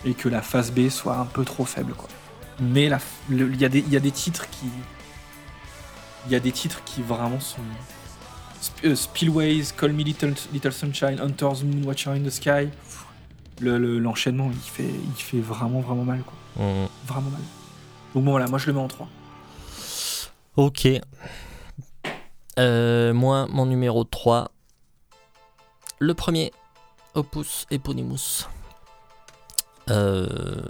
et 0.04 0.14
que 0.14 0.28
la 0.28 0.42
phase 0.42 0.72
B 0.72 0.88
soit 0.88 1.16
un 1.16 1.24
peu 1.26 1.44
trop 1.44 1.64
faible 1.64 1.94
quoi. 1.94 2.08
Mais 2.60 2.90
il 3.30 3.60
y, 3.60 3.64
a 3.64 3.68
des- 3.68 3.78
il 3.80 3.88
y 3.92 3.96
a 3.96 4.00
des 4.00 4.10
titres 4.10 4.48
qui 4.50 4.66
il 6.26 6.32
y 6.32 6.34
a 6.34 6.40
des 6.40 6.52
titres 6.52 6.82
qui 6.84 7.02
vraiment 7.02 7.40
sont 7.40 7.62
Sp- 8.60 8.84
euh, 8.86 8.94
Spillways, 8.94 9.64
Call 9.76 9.92
Me 9.92 10.02
Little, 10.04 10.34
Little 10.52 10.72
Sunshine, 10.72 11.18
Hunter's 11.20 11.62
Moon, 11.64 11.82
Watcher 11.84 12.10
in 12.10 12.20
the 12.22 12.30
Sky. 12.30 12.68
Le- 13.60 13.78
le- 13.78 13.98
L'enchaînement, 13.98 14.50
il, 14.52 14.58
fait, 14.60 14.84
il 14.88 15.20
fait 15.22 15.40
vraiment, 15.40 15.80
vraiment 15.80 16.04
mal. 16.04 16.22
Quoi. 16.22 16.64
Mm. 16.64 16.86
Vraiment 17.06 17.30
mal. 17.30 17.40
Donc 18.14 18.24
bon, 18.24 18.30
voilà, 18.30 18.46
moi 18.46 18.58
je 18.60 18.66
le 18.68 18.72
mets 18.74 18.80
en 18.80 18.86
3. 18.88 19.08
Ok. 20.56 20.86
Euh, 22.58 23.12
moi, 23.12 23.46
mon 23.50 23.66
numéro 23.66 24.04
3. 24.04 24.50
Le 25.98 26.14
premier, 26.14 26.52
Opus 27.14 27.66
Eponymus. 27.70 28.46
Euh, 29.90 30.62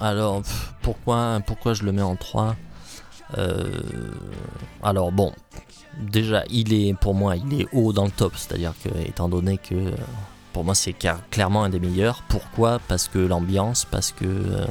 alors, 0.00 0.42
pourquoi, 0.82 1.40
pourquoi 1.46 1.74
je 1.74 1.84
le 1.84 1.92
mets 1.92 2.02
en 2.02 2.16
3 2.16 2.56
Euh, 3.38 3.80
Alors, 4.82 5.12
bon, 5.12 5.32
déjà, 5.98 6.44
il 6.50 6.72
est, 6.74 6.94
pour 6.94 7.14
moi, 7.14 7.36
il 7.36 7.60
est 7.60 7.68
haut 7.72 7.92
dans 7.92 8.04
le 8.04 8.10
top. 8.10 8.34
C'est-à-dire 8.36 8.74
que, 8.82 8.88
étant 9.06 9.28
donné 9.28 9.58
que, 9.58 9.92
pour 10.52 10.64
moi, 10.64 10.74
c'est 10.74 10.94
clairement 11.30 11.64
un 11.64 11.68
des 11.68 11.80
meilleurs. 11.80 12.22
Pourquoi? 12.28 12.80
Parce 12.88 13.08
que 13.08 13.18
l'ambiance, 13.18 13.84
parce 13.84 14.12
que 14.12 14.24
euh, 14.24 14.66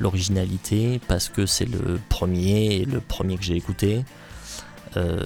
l'originalité, 0.00 1.00
parce 1.06 1.28
que 1.28 1.46
c'est 1.46 1.66
le 1.66 2.00
premier, 2.08 2.84
le 2.84 3.00
premier 3.00 3.36
que 3.36 3.44
j'ai 3.44 3.56
écouté. 3.56 4.04
Euh, 4.96 5.20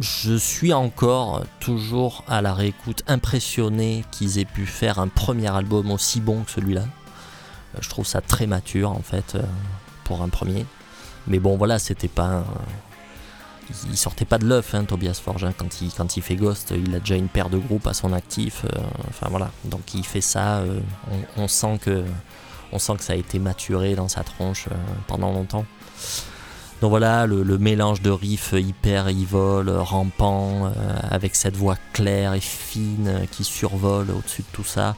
je 0.00 0.34
suis 0.36 0.72
encore 0.72 1.42
toujours 1.60 2.22
à 2.28 2.40
la 2.40 2.54
réécoute 2.54 3.02
impressionné 3.08 4.04
qu'ils 4.10 4.38
aient 4.38 4.44
pu 4.44 4.64
faire 4.66 4.98
un 5.00 5.08
premier 5.08 5.48
album 5.48 5.90
aussi 5.90 6.20
bon 6.20 6.42
que 6.44 6.50
celui-là. 6.50 6.82
Euh, 6.82 7.78
Je 7.80 7.88
trouve 7.88 8.06
ça 8.06 8.20
très 8.20 8.46
mature 8.46 8.90
en 8.92 9.02
fait 9.02 9.34
euh, 9.34 9.42
pour 10.04 10.22
un 10.22 10.28
premier. 10.28 10.64
Mais 11.26 11.38
bon 11.40 11.56
voilà, 11.56 11.78
c'était 11.78 12.08
pas 12.08 12.26
un- 12.26 12.44
il 13.90 13.98
sortait 13.98 14.24
pas 14.24 14.38
de 14.38 14.46
l'œuf, 14.46 14.74
hein, 14.74 14.84
Tobias 14.84 15.20
Forge. 15.22 15.44
hein. 15.44 15.52
Quand, 15.56 15.82
il, 15.82 15.92
quand 15.92 16.08
fait 16.22 16.36
Ghost, 16.36 16.72
il 16.74 16.94
a 16.94 17.00
déjà 17.00 17.16
une 17.16 17.28
paire 17.28 17.50
de 17.50 17.58
groupes 17.58 17.86
à 17.86 17.92
son 17.92 18.12
actif. 18.14 18.64
enfin 19.08 19.26
voilà, 19.30 19.50
donc 19.64 19.92
il 19.94 20.06
fait 20.06 20.22
ça. 20.22 20.62
on, 21.36 21.48
sent 21.48 21.78
que 21.82 22.04
ça 23.02 23.12
a 23.12 23.16
été 23.16 23.38
maturé 23.38 23.94
dans 23.94 24.08
sa 24.08 24.22
tronche 24.24 24.68
pendant 25.06 25.32
longtemps. 25.32 25.66
Donc 26.80 26.90
voilà, 26.90 27.26
le, 27.26 27.42
le 27.42 27.58
mélange 27.58 28.02
de 28.02 28.10
riffs 28.10 28.52
hyper 28.56 29.08
evil, 29.08 29.68
rampant, 29.68 30.66
euh, 30.66 30.70
avec 31.10 31.34
cette 31.34 31.56
voix 31.56 31.76
claire 31.92 32.34
et 32.34 32.40
fine 32.40 33.08
euh, 33.08 33.26
qui 33.30 33.42
survole 33.44 34.10
au-dessus 34.10 34.42
de 34.42 34.46
tout 34.52 34.64
ça. 34.64 34.94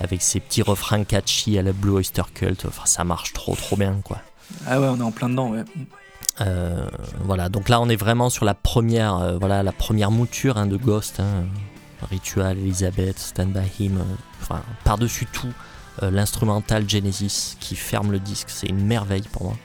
avec 0.00 0.22
ses 0.22 0.40
petits 0.40 0.62
refrains 0.62 1.04
catchy 1.04 1.58
à 1.58 1.62
la 1.62 1.72
Blue 1.72 1.92
Oyster 1.92 2.22
Cult. 2.34 2.64
Enfin, 2.66 2.84
ça 2.86 3.04
marche 3.04 3.32
trop, 3.32 3.54
trop 3.54 3.76
bien, 3.76 4.00
quoi. 4.04 4.18
Ah 4.66 4.80
ouais, 4.80 4.86
on 4.88 4.98
est 4.98 5.02
en 5.02 5.10
plein 5.10 5.28
dedans, 5.28 5.50
ouais. 5.50 5.64
Euh, 6.42 6.86
voilà, 7.24 7.48
donc 7.48 7.70
là 7.70 7.80
on 7.80 7.88
est 7.88 7.96
vraiment 7.96 8.28
sur 8.28 8.44
la 8.44 8.52
première, 8.52 9.16
euh, 9.16 9.38
voilà, 9.38 9.62
la 9.62 9.72
première 9.72 10.10
mouture 10.10 10.58
hein, 10.58 10.66
de 10.66 10.76
Ghost, 10.76 11.18
hein, 11.18 11.46
Ritual, 12.10 12.58
Elizabeth, 12.58 13.18
Stand 13.18 13.52
By 13.54 13.66
Him, 13.82 13.96
euh, 13.96 14.04
enfin 14.42 14.60
par-dessus 14.84 15.24
tout 15.24 15.50
euh, 16.02 16.10
l'instrumental 16.10 16.86
Genesis 16.86 17.56
qui 17.58 17.74
ferme 17.74 18.12
le 18.12 18.18
disque, 18.18 18.50
c'est 18.50 18.66
une 18.66 18.84
merveille 18.84 19.24
pour 19.32 19.44
moi. 19.44 19.56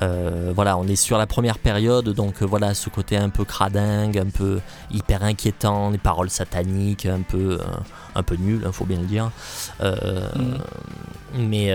Euh, 0.00 0.52
voilà, 0.54 0.78
on 0.78 0.86
est 0.86 0.96
sur 0.96 1.18
la 1.18 1.26
première 1.26 1.58
période, 1.58 2.08
donc 2.08 2.40
euh, 2.40 2.46
voilà 2.46 2.72
ce 2.72 2.88
côté 2.88 3.18
un 3.18 3.28
peu 3.28 3.44
cradingue, 3.44 4.16
un 4.16 4.30
peu 4.30 4.60
hyper 4.90 5.22
inquiétant, 5.22 5.90
les 5.90 5.98
paroles 5.98 6.30
sataniques, 6.30 7.04
un 7.04 7.20
peu, 7.20 7.58
euh, 7.60 7.64
un 8.14 8.22
peu 8.22 8.36
nul, 8.36 8.62
il 8.64 8.72
faut 8.72 8.86
bien 8.86 9.00
le 9.00 9.06
dire. 9.06 9.30
Euh, 9.82 10.30
Mais 11.34 11.72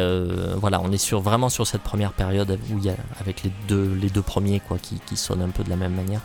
voilà, 0.55 0.81
on 0.81 0.91
est 0.91 0.97
sur, 0.97 1.19
vraiment 1.21 1.49
sur 1.49 1.65
cette 1.67 1.81
première 1.83 2.11
période 2.11 2.57
où 2.71 2.77
il 2.77 2.85
y 2.85 2.89
a 2.89 2.95
avec 3.19 3.43
les 3.43 3.51
deux, 3.67 3.93
les 4.01 4.09
deux 4.09 4.21
premiers 4.23 4.59
quoi, 4.59 4.77
qui, 4.81 4.99
qui 5.05 5.17
sonnent 5.17 5.41
un 5.43 5.49
peu 5.49 5.63
de 5.63 5.69
la 5.69 5.75
même 5.75 5.93
manière. 5.93 6.21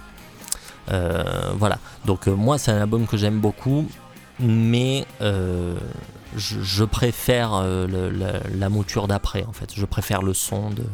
Voilà, 1.58 1.78
donc 2.04 2.26
moi 2.26 2.56
c'est 2.58 2.72
un 2.72 2.80
album 2.80 3.06
que 3.06 3.16
j'aime 3.16 3.38
beaucoup, 3.40 3.86
mais 4.38 5.06
je, 5.20 6.62
je 6.62 6.84
préfère 6.84 7.62
le- 7.62 8.10
la, 8.10 8.32
la 8.54 8.68
mouture 8.70 9.08
d'après 9.08 9.44
en 9.44 9.52
fait. 9.52 9.70
Je 9.74 9.84
préfère 9.86 10.22
le 10.22 10.34
son 10.34 10.70
de, 10.70 10.84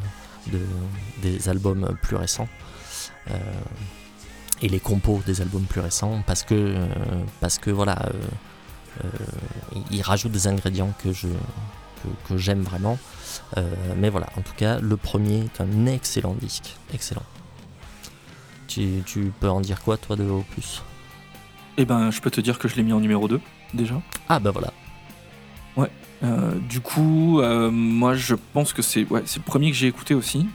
de- 0.52 1.22
des 1.22 1.48
albums 1.48 1.96
plus 2.02 2.16
récents. 2.16 2.48
Euh, 3.30 3.34
et 4.60 4.68
les 4.68 4.80
compos 4.80 5.22
des 5.26 5.40
albums 5.40 5.64
plus 5.66 5.80
récents 5.80 6.22
parce 6.26 6.42
que 6.42 6.54
euh, 6.54 6.86
parce 7.40 7.58
que 7.58 7.70
voilà 7.70 7.96
euh, 9.04 9.08
ils 9.92 10.02
rajoutent 10.02 10.32
des 10.32 10.48
ingrédients 10.48 10.92
que 11.02 11.12
je 11.12 11.28
que, 11.28 12.08
que 12.28 12.36
j'aime 12.38 12.62
vraiment 12.62 12.98
mais 13.96 14.08
voilà 14.10 14.26
en 14.36 14.40
tout 14.40 14.54
cas 14.56 14.80
le 14.80 14.96
premier 14.96 15.44
est 15.44 15.60
un 15.60 15.86
excellent 15.86 16.34
disque 16.34 16.74
excellent 16.92 17.22
tu, 18.66 19.02
tu 19.06 19.32
peux 19.38 19.48
en 19.48 19.60
dire 19.60 19.80
quoi 19.82 19.96
toi 19.96 20.16
de 20.16 20.24
Opus 20.24 20.82
Et 21.76 21.84
ben, 21.84 22.10
je 22.10 22.20
peux 22.20 22.30
te 22.30 22.40
dire 22.40 22.58
que 22.58 22.66
je 22.66 22.74
l'ai 22.76 22.82
mis 22.82 22.92
en 22.92 23.00
numéro 23.00 23.28
2, 23.28 23.40
déjà. 23.74 23.94
ah 24.28 24.40
bah 24.40 24.50
voilà 24.50 24.72
Euh, 26.22 26.54
du 26.68 26.80
coup, 26.80 27.40
euh, 27.40 27.70
moi, 27.70 28.14
je 28.14 28.34
pense 28.34 28.72
que 28.72 28.82
c'est 28.82 29.04
ouais, 29.10 29.22
le 29.22 29.42
premier 29.42 29.70
que 29.70 29.76
j'ai 29.76 29.86
écouté 29.86 30.14
aussi. 30.14 30.48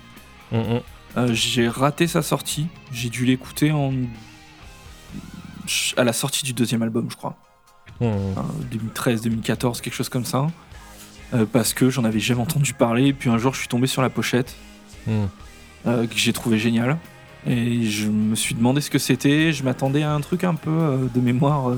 Mm, 0.52 0.58
mm. 0.58 0.82
Euh, 1.18 1.34
j'ai 1.34 1.68
raté 1.68 2.08
sa 2.08 2.22
sortie. 2.22 2.68
J'ai 2.92 3.10
dû 3.10 3.26
l'écouter 3.26 3.72
en 3.72 3.94
à 5.96 6.04
la 6.04 6.12
sortie 6.12 6.44
du 6.44 6.52
deuxième 6.52 6.82
album, 6.82 7.08
je 7.10 7.16
crois. 7.16 7.38
Mm, 8.02 8.06
Hein, 8.06 8.46
2013, 8.72 9.22
2014, 9.22 9.82
quelque 9.82 9.94
chose 9.94 10.10
comme 10.10 10.26
ça. 10.26 10.48
Parce 11.52 11.74
que 11.74 11.90
j'en 11.90 12.04
avais 12.04 12.20
jamais 12.20 12.42
entendu 12.42 12.74
parler. 12.74 13.08
Et 13.08 13.14
puis 13.14 13.28
un 13.28 13.40
jour, 13.40 13.56
je 13.56 13.60
suis 13.60 13.68
tombé 13.68 13.88
sur 13.88 14.04
la 14.04 14.12
pochette 14.12 14.56
mm. 15.08 15.26
que 15.86 16.16
j'ai 16.16 16.32
trouvé 16.32 16.60
géniale. 16.60 17.00
Et 17.48 17.86
je 17.86 18.08
me 18.08 18.36
suis 18.36 18.54
demandé 18.54 18.82
ce 18.82 18.92
que 18.92 19.00
c'était. 19.00 19.52
Je 19.52 19.64
m'attendais 19.64 20.04
à 20.04 20.14
un 20.14 20.22
truc 20.22 20.44
un 20.44 20.54
peu 20.54 21.10
de 21.12 21.20
mémoire, 21.20 21.72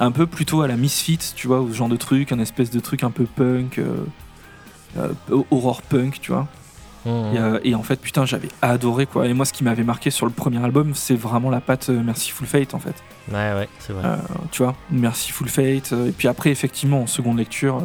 un 0.00 0.10
peu 0.10 0.26
plutôt 0.26 0.62
à 0.62 0.68
la 0.68 0.76
Misfit, 0.76 1.18
tu 1.36 1.46
vois, 1.46 1.60
ou 1.60 1.68
ce 1.70 1.74
genre 1.76 1.88
de 1.88 1.96
truc, 1.96 2.32
un 2.32 2.38
espèce 2.38 2.70
de 2.70 2.80
truc 2.80 3.02
un 3.04 3.10
peu 3.10 3.24
punk, 3.24 3.78
euh, 3.78 4.04
euh, 4.98 5.12
horror 5.50 5.82
punk, 5.82 6.20
tu 6.20 6.32
vois. 6.32 6.48
Mm, 7.04 7.08
Et, 7.08 7.38
euh, 7.38 7.60
et 7.64 7.74
en 7.74 7.82
fait, 7.82 8.00
putain, 8.00 8.24
j'avais 8.24 8.48
adoré 8.62 9.06
quoi. 9.06 9.26
Et 9.26 9.34
moi, 9.34 9.44
ce 9.44 9.52
qui 9.52 9.62
m'avait 9.62 9.84
marqué 9.84 10.10
sur 10.10 10.24
le 10.26 10.32
premier 10.32 10.62
album, 10.64 10.94
c'est 10.94 11.14
vraiment 11.16 11.50
la 11.50 11.60
patte 11.60 11.88
Merciful 11.90 12.46
Fate 12.46 12.74
en 12.74 12.78
fait. 12.78 12.94
ouais 13.30 13.52
ouais 13.54 13.68
c'est 13.78 13.92
vrai 13.92 14.02
Euh, 14.06 14.16
tu 14.50 14.62
vois, 14.62 14.74
Merciful 14.90 15.48
Fate. 15.48 15.92
et 15.92 16.12
puis 16.12 16.28
après, 16.28 16.50
effectivement, 16.50 17.02
en 17.02 17.06
seconde 17.06 17.38
lecture, 17.38 17.82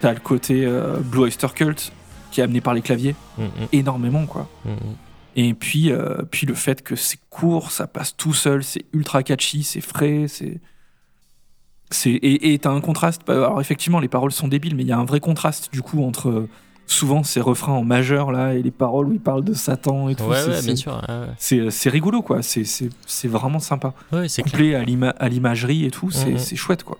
t'as 0.00 0.12
le 0.14 0.20
côté 0.20 0.64
euh, 0.64 0.96
Blue 0.98 1.20
Oyster 1.24 1.48
Cult 1.54 1.92
qui 2.30 2.40
est 2.40 2.44
amené 2.44 2.60
par 2.62 2.72
les 2.74 2.80
claviers 2.82 3.14
Mm, 3.36 3.42
mm, 3.44 3.48
énormément 3.72 4.24
quoi. 4.26 4.48
Et 5.36 5.54
puis, 5.54 5.90
euh, 5.92 6.22
puis 6.30 6.46
le 6.46 6.54
fait 6.54 6.82
que 6.82 6.96
c'est 6.96 7.18
court, 7.30 7.70
ça 7.70 7.86
passe 7.86 8.16
tout 8.16 8.34
seul, 8.34 8.62
c'est 8.64 8.84
ultra 8.92 9.22
catchy, 9.22 9.62
c'est 9.62 9.80
frais, 9.82 10.24
c'est. 10.28 10.58
C'est 11.94 12.18
et 12.22 12.58
t'as 12.58 12.70
un 12.70 12.80
contraste. 12.80 13.22
bah, 13.26 13.34
Alors, 13.34 13.60
effectivement, 13.60 14.00
les 14.00 14.08
paroles 14.08 14.32
sont 14.32 14.48
débiles, 14.48 14.74
mais 14.76 14.82
il 14.82 14.88
y 14.88 14.92
a 14.92 14.98
un 14.98 15.04
vrai 15.04 15.20
contraste, 15.20 15.70
du 15.72 15.82
coup, 15.82 16.02
entre 16.04 16.28
euh, 16.30 16.48
souvent 16.86 17.22
ces 17.22 17.40
refrains 17.40 17.72
en 17.74 17.84
majeur, 17.84 18.32
là, 18.32 18.54
et 18.54 18.62
les 18.62 18.70
paroles 18.70 19.06
où 19.08 19.12
ils 19.12 19.20
parlent 19.20 19.44
de 19.44 19.54
Satan 19.54 20.08
et 20.08 20.14
tout. 20.14 20.24
ouais 20.24 20.44
ouais 20.44 20.62
bien 20.62 20.76
sûr 20.76 21.00
ouais, 21.08 21.60
ouais. 21.62 21.70
C'est 21.70 21.88
rigolo, 21.90 22.22
quoi. 22.22 22.42
C'est- 22.42 22.64
C'est 22.64 22.88
c'est 23.06 23.28
vraiment 23.28 23.60
sympa. 23.60 23.94
Ouais, 24.12 24.28
c'est 24.28 24.42
clair 24.42 24.52
Couplé 24.52 24.74
à 24.74 24.82
l'ima- 24.84 25.14
à 25.18 25.28
l'imagerie 25.28 25.84
et 25.86 25.90
tout, 25.90 26.10
c'est 26.10 26.32
Mhm. 26.32 26.38
c'est 26.38 26.56
chouette, 26.56 26.82
quoi. 26.84 26.98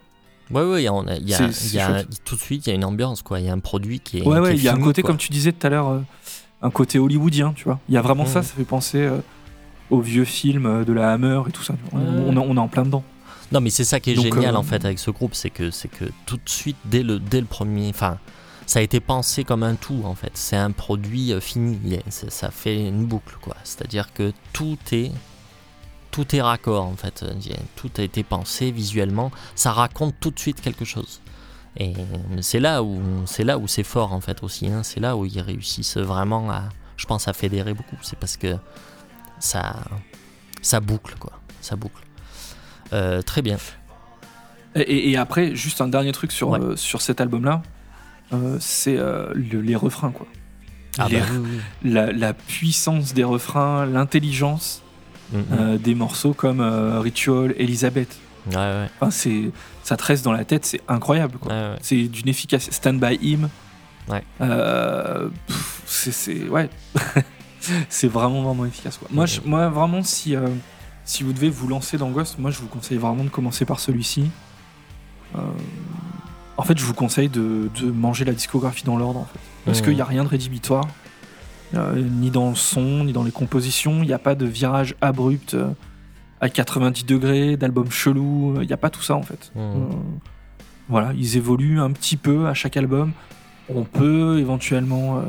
Ouais, 0.50 0.62
ouais, 0.62 0.82
il 0.82 0.84
y 0.84 0.88
a, 0.88 0.92
il 1.08 1.28
il 2.10 2.18
tout 2.24 2.34
de 2.36 2.40
suite, 2.40 2.66
il 2.66 2.70
y 2.70 2.72
a 2.72 2.74
une 2.76 2.84
ambiance, 2.84 3.22
quoi. 3.22 3.40
Il 3.40 3.46
y 3.46 3.48
a 3.48 3.52
un 3.52 3.58
produit 3.58 4.00
qui 4.00 4.18
est. 4.18 4.22
Ouais, 4.26 4.38
ouais, 4.38 4.54
il 4.54 4.62
y 4.62 4.68
a 4.68 4.74
un 4.74 4.78
côté, 4.78 5.00
quoi. 5.02 5.08
comme 5.10 5.16
tu 5.18 5.30
disais 5.30 5.52
tout 5.52 5.66
à 5.66 5.70
l'heure, 5.70 5.88
euh, 5.88 6.00
un 6.62 6.70
côté 6.70 6.98
hollywoodien, 6.98 7.52
tu 7.56 7.64
vois. 7.64 7.78
Il 7.88 7.94
y 7.94 7.96
a 7.98 8.02
vraiment 8.02 8.26
ça, 8.26 8.40
Mhm. 8.40 8.44
ça 8.44 8.54
fait 8.56 8.64
penser 8.64 8.98
euh, 8.98 9.18
aux 9.90 10.00
vieux 10.00 10.24
films 10.24 10.66
euh, 10.66 10.84
de 10.84 10.92
la 10.92 11.10
Hammer 11.12 11.40
et 11.48 11.52
tout 11.52 11.62
ça. 11.62 11.74
On, 11.92 11.98
on, 11.98 12.32
est- 12.36 12.38
on 12.46 12.54
est 12.56 12.60
en 12.60 12.68
plein 12.68 12.82
dedans. 12.84 13.02
Non, 13.52 13.60
mais 13.60 13.70
c'est 13.70 13.84
ça 13.84 14.00
qui 14.00 14.12
est 14.12 14.14
Donc, 14.14 14.24
génial 14.34 14.54
euh, 14.54 14.58
en 14.58 14.62
fait 14.62 14.84
avec 14.84 14.98
ce 14.98 15.10
groupe, 15.10 15.34
c'est 15.34 15.50
que 15.50 15.70
c'est 15.70 15.88
que 15.88 16.06
tout 16.26 16.36
de 16.38 16.48
suite 16.48 16.76
dès 16.84 17.02
le 17.02 17.18
dès 17.18 17.40
le 17.40 17.46
premier, 17.46 17.90
enfin, 17.90 18.18
ça 18.66 18.78
a 18.78 18.82
été 18.82 18.98
pensé 19.00 19.44
comme 19.44 19.62
un 19.62 19.74
tout 19.74 20.02
en 20.04 20.14
fait. 20.14 20.30
C'est 20.34 20.56
un 20.56 20.70
produit 20.70 21.32
euh, 21.32 21.40
fini, 21.40 21.94
est- 21.94 22.30
ça 22.30 22.50
fait 22.50 22.88
une 22.88 23.04
boucle 23.06 23.36
quoi. 23.42 23.56
C'est-à-dire 23.64 24.12
que 24.14 24.32
tout 24.52 24.78
est 24.92 25.12
tout 26.10 26.34
est 26.36 26.42
raccord 26.42 26.84
en 26.84 26.96
fait. 26.96 27.22
A- 27.22 27.56
Tout 27.76 27.90
a 27.98 28.02
été 28.02 28.22
pensé 28.22 28.70
visuellement, 28.70 29.30
ça 29.54 29.72
raconte 29.72 30.14
tout 30.20 30.30
de 30.30 30.38
suite 30.38 30.60
quelque 30.60 30.84
chose. 30.84 31.20
Et 31.78 31.94
c'est 32.42 32.60
là 32.60 32.82
où 32.82 33.00
c'est 33.26 33.44
là 33.44 33.58
où 33.58 33.66
c'est 33.66 33.82
fort 33.82 34.12
en 34.12 34.20
fait 34.20 34.42
aussi. 34.42 34.68
hein. 34.68 34.82
C'est 34.82 35.00
là 35.00 35.16
où 35.16 35.24
ils 35.24 35.40
réussissent 35.40 35.96
vraiment 35.96 36.50
à, 36.50 36.64
je 36.98 37.06
pense, 37.06 37.28
à 37.28 37.32
fédérer 37.32 37.72
beaucoup. 37.74 37.96
C'est 38.02 38.18
parce 38.18 38.36
que 38.36 38.56
ça 39.40 39.74
ça 40.60 40.80
boucle 40.80 41.14
quoi, 41.18 41.32
ça 41.60 41.76
boucle. 41.76 42.02
Euh, 42.92 43.22
très 43.22 43.42
bien. 43.42 43.56
Et, 44.74 45.16
après, 45.16 45.54
juste 45.54 45.80
un 45.80 45.88
dernier 45.88 46.12
truc 46.12 46.32
sur, 46.32 46.48
Ouais. 46.50 46.60
euh, 46.60 46.76
sur 46.76 47.02
cet 47.02 47.20
album-là, 47.20 47.62
euh, 48.32 48.56
c'est 48.60 48.96
le- 48.96 49.60
les 49.60 49.76
refrains, 49.76 50.10
quoi. 50.10 50.26
Ah 50.98 51.08
Les- 51.10 51.20
bah 51.20 51.26
oui, 51.32 51.38
oui. 51.84 51.90
la, 51.92 52.12
la 52.12 52.32
puissance 52.32 53.12
des 53.14 53.24
refrains, 53.24 53.86
l'intelligence 53.86 54.82
Mm, 55.32 55.38
mm. 55.38 55.78
des 55.78 55.94
morceaux 55.94 56.34
comme 56.34 56.60
Ritual, 57.00 57.54
Elizabeth. 57.58 58.18
Ouais, 58.50 58.56
ouais, 58.56 58.86
Enfin, 59.00 59.10
c'est, 59.10 59.50
ça 59.82 59.96
te 59.96 60.04
reste 60.04 60.24
dans 60.24 60.32
la 60.32 60.44
tête, 60.44 60.64
c'est 60.66 60.80
incroyable, 60.88 61.38
quoi. 61.38 61.76
C'est 61.80 62.02
d'une 62.08 62.28
efficacité. 62.28 62.72
Stand 62.74 62.98
by 63.00 63.18
him. 63.22 63.48
C'est, 65.86 66.48
ouais. 66.48 66.68
c'est 67.88 68.08
vraiment 68.08 68.42
vraiment 68.42 68.64
efficace. 68.66 68.98
Quoi. 68.98 69.08
Moi, 69.10 69.26
je- 69.26 69.40
moi 69.44 69.68
vraiment, 69.68 70.02
si 70.02 70.34
si 71.12 71.22
vous 71.24 71.32
devez 71.34 71.50
vous 71.50 71.68
lancer 71.68 71.98
dans 71.98 72.10
Ghost, 72.10 72.38
moi 72.38 72.50
je 72.50 72.58
vous 72.58 72.68
conseille 72.68 72.96
vraiment 72.96 73.24
de 73.24 73.28
commencer 73.28 73.66
par 73.66 73.80
celui-ci. 73.80 74.30
Euh, 75.36 75.40
en 76.56 76.62
fait, 76.62 76.78
je 76.78 76.84
vous 76.84 76.94
conseille 76.94 77.28
de, 77.28 77.68
de 77.80 77.90
manger 77.90 78.24
la 78.24 78.32
discographie 78.32 78.84
dans 78.84 78.96
l'ordre, 78.96 79.20
en 79.20 79.24
fait, 79.26 79.38
parce 79.66 79.80
Mhm. 79.80 79.84
qu'il 79.84 79.94
n'y 79.94 80.00
a 80.00 80.04
rien 80.06 80.24
de 80.24 80.28
rédhibitoire, 80.28 80.86
euh, 81.74 82.00
ni 82.02 82.30
dans 82.30 82.48
le 82.50 82.54
son, 82.54 83.04
ni 83.04 83.12
dans 83.12 83.24
les 83.24 83.30
compositions. 83.30 84.02
Il 84.02 84.06
n'y 84.06 84.12
a 84.14 84.18
pas 84.18 84.34
de 84.34 84.46
virage 84.46 84.94
abrupt 85.02 85.52
euh, 85.54 85.68
à 86.40 86.48
90 86.48 87.04
degrés, 87.04 87.56
d'album 87.58 87.90
chelou. 87.90 88.54
Il 88.62 88.66
n'y 88.66 88.72
a 88.72 88.76
pas 88.78 88.90
tout 88.90 89.02
ça, 89.02 89.14
en 89.14 89.22
fait. 89.22 89.52
Euh, 89.56 89.72
voilà, 90.88 91.12
ils 91.16 91.36
évoluent 91.36 91.80
un 91.80 91.90
petit 91.90 92.16
peu 92.16 92.46
à 92.46 92.54
chaque 92.54 92.76
album. 92.78 93.12
On 93.68 93.84
peut 93.84 94.38
éventuellement 94.38 95.22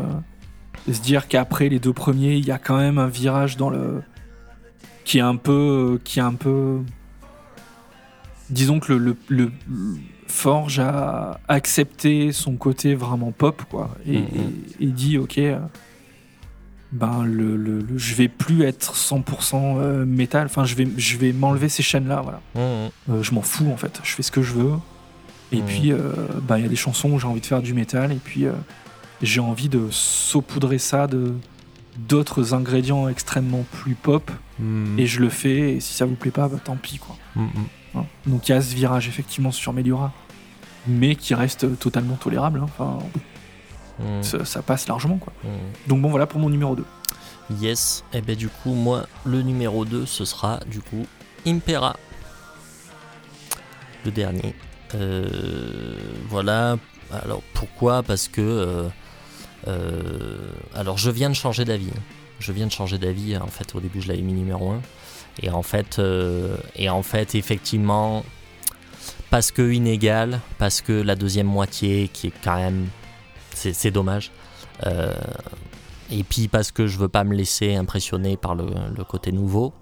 se 0.91 0.99
dire 0.99 1.27
qu'après 1.27 1.67
les 1.69 1.79
deux 1.79 1.93
premiers, 1.93 2.36
il 2.36 2.45
y 2.45 2.51
a 2.51 2.57
quand 2.57 2.77
même 2.77 2.97
un 2.97 3.07
virage 3.07 3.55
dans 3.57 3.69
le 3.69 4.01
qui 5.05 5.17
est 5.17 5.21
un 5.21 5.35
peu, 5.35 5.99
qui 6.03 6.19
est 6.19 6.23
un 6.23 6.33
peu, 6.33 6.79
disons 8.49 8.79
que 8.79 8.93
le, 8.93 8.97
le- 8.99 9.15
le- 9.29 9.51
le 9.69 9.97
Forge 10.27 10.79
a 10.79 11.39
accepté 11.47 12.31
son 12.31 12.55
côté 12.55 12.95
vraiment 12.95 13.31
pop, 13.31 13.61
quoi, 13.69 13.91
et, 14.07 14.17
Mhm. 14.19 14.27
et- 14.79 14.83
et 14.85 14.87
dit 14.87 15.17
ok, 15.17 15.37
euh, 15.37 15.59
ben 16.91 17.23
le, 17.23 17.85
je 17.97 18.15
vais 18.15 18.27
plus 18.27 18.63
être 18.63 18.95
100% 18.95 19.77
euh, 19.79 20.05
métal. 20.05 20.45
Enfin, 20.45 20.63
je 20.65 20.75
vais, 20.75 20.87
je 20.97 21.17
vais 21.17 21.33
m'enlever 21.33 21.69
ces 21.69 21.83
chaînes 21.83 22.07
là, 22.07 22.21
voilà. 22.21 22.41
Mhm. 22.55 22.89
Euh, 23.09 23.23
je 23.23 23.33
m'en 23.33 23.41
fous 23.41 23.69
en 23.71 23.77
fait, 23.77 23.99
je 24.03 24.11
fais 24.11 24.23
ce 24.23 24.31
que 24.31 24.41
je 24.41 24.53
veux. 24.53 24.73
Et 25.51 25.57
Mhm. 25.57 25.65
puis, 25.65 25.91
euh, 25.91 25.99
bah, 26.47 26.57
il 26.57 26.63
y 26.63 26.65
a 26.65 26.69
des 26.69 26.75
chansons 26.75 27.11
où 27.11 27.19
j'ai 27.19 27.27
envie 27.27 27.41
de 27.41 27.45
faire 27.45 27.61
du 27.61 27.73
métal, 27.75 28.11
et 28.11 28.15
puis 28.23 28.45
j'ai 29.21 29.39
envie 29.39 29.69
de 29.69 29.87
saupoudrer 29.91 30.79
ça 30.79 31.05
de 31.07 31.33
d'autres 31.97 32.53
ingrédients 32.53 33.07
extrêmement 33.09 33.63
plus 33.71 33.95
pop, 33.95 34.31
Mhm. 34.59 34.99
et 34.99 35.05
je 35.07 35.19
le 35.19 35.29
fais, 35.29 35.73
et 35.75 35.79
si 35.79 35.93
ça 35.93 36.05
vous 36.05 36.15
plaît 36.15 36.31
pas, 36.31 36.47
bah, 36.47 36.57
tant 36.63 36.75
pis 36.75 36.97
quoi. 36.99 37.15
Mhm. 37.35 37.49
Hein. 37.95 38.05
Donc 38.27 38.47
il 38.49 38.51
y 38.51 38.55
a 38.55 38.61
ce 38.61 38.73
virage 38.75 39.07
effectivement 39.07 39.51
sur 39.51 39.73
Meliora, 39.73 40.11
mais 40.87 41.15
qui 41.15 41.33
reste 41.35 41.79
totalement 41.79 42.15
tolérable, 42.15 42.59
hein. 42.59 42.65
enfin, 42.65 42.99
ça, 44.21 44.43
ça 44.45 44.61
passe 44.61 44.87
largement 44.87 45.17
quoi. 45.17 45.33
Donc 45.87 46.01
bon 46.01 46.09
voilà 46.09 46.25
pour 46.27 46.39
mon 46.39 46.49
numéro 46.49 46.75
2. 46.75 46.83
Yes, 47.59 48.03
et 48.13 48.21
ben 48.21 48.35
du 48.35 48.47
coup, 48.47 48.73
moi, 48.73 49.05
le 49.25 49.41
numéro 49.41 49.85
2, 49.85 50.05
ce 50.05 50.23
sera 50.25 50.59
du 50.67 50.79
coup 50.79 51.05
Impera. 51.45 51.95
Le 54.05 54.11
dernier. 54.11 54.55
Euh, 54.95 55.95
voilà. 56.29 56.77
Alors 57.11 57.41
pourquoi? 57.53 58.01
Parce 58.03 58.27
que. 58.27 58.41
euh, 58.41 58.89
alors 60.76 60.97
je 60.97 61.09
viens 61.09 61.30
de 61.30 61.36
changer 61.36 61.66
d'avis. 61.66 61.91
Je 62.39 62.51
viens 62.51 62.68
de 62.68 62.72
changer 62.72 62.97
d'avis. 62.97 63.38
En 63.38 63.47
fait, 63.47 63.74
au 63.76 63.80
début, 63.80 64.01
je 64.01 64.07
l'avais 64.09 64.22
mis 64.22 64.34
numéro 64.34 64.72
1. 64.72 64.82
Et 65.41 65.49
en 65.49 65.64
fait, 65.64 65.97
euh, 65.99 66.57
et 66.76 66.89
en 66.89 67.01
fait 67.01 67.36
effectivement, 67.36 68.24
parce 69.30 69.51
que 69.51 69.72
inégal, 69.72 70.41
parce 70.57 70.82
que 70.82 70.93
la 70.93 71.16
deuxième 71.16 71.47
moitié 71.47 72.09
qui 72.11 72.28
est 72.28 72.34
quand 72.43 72.57
même. 72.57 72.88
C'est 73.55 73.91
dommage. 73.91 74.32
Euh, 74.86 75.14
et 76.11 76.24
puis 76.24 76.47
parce 76.47 76.72
que 76.72 76.88
je 76.88 76.97
veux 76.97 77.07
pas 77.07 77.24
me 77.24 77.36
laisser 77.36 77.76
impressionner 77.76 78.36
par 78.36 78.55
le 78.55 79.03
côté 79.03 79.32
nouveau. 79.32 79.74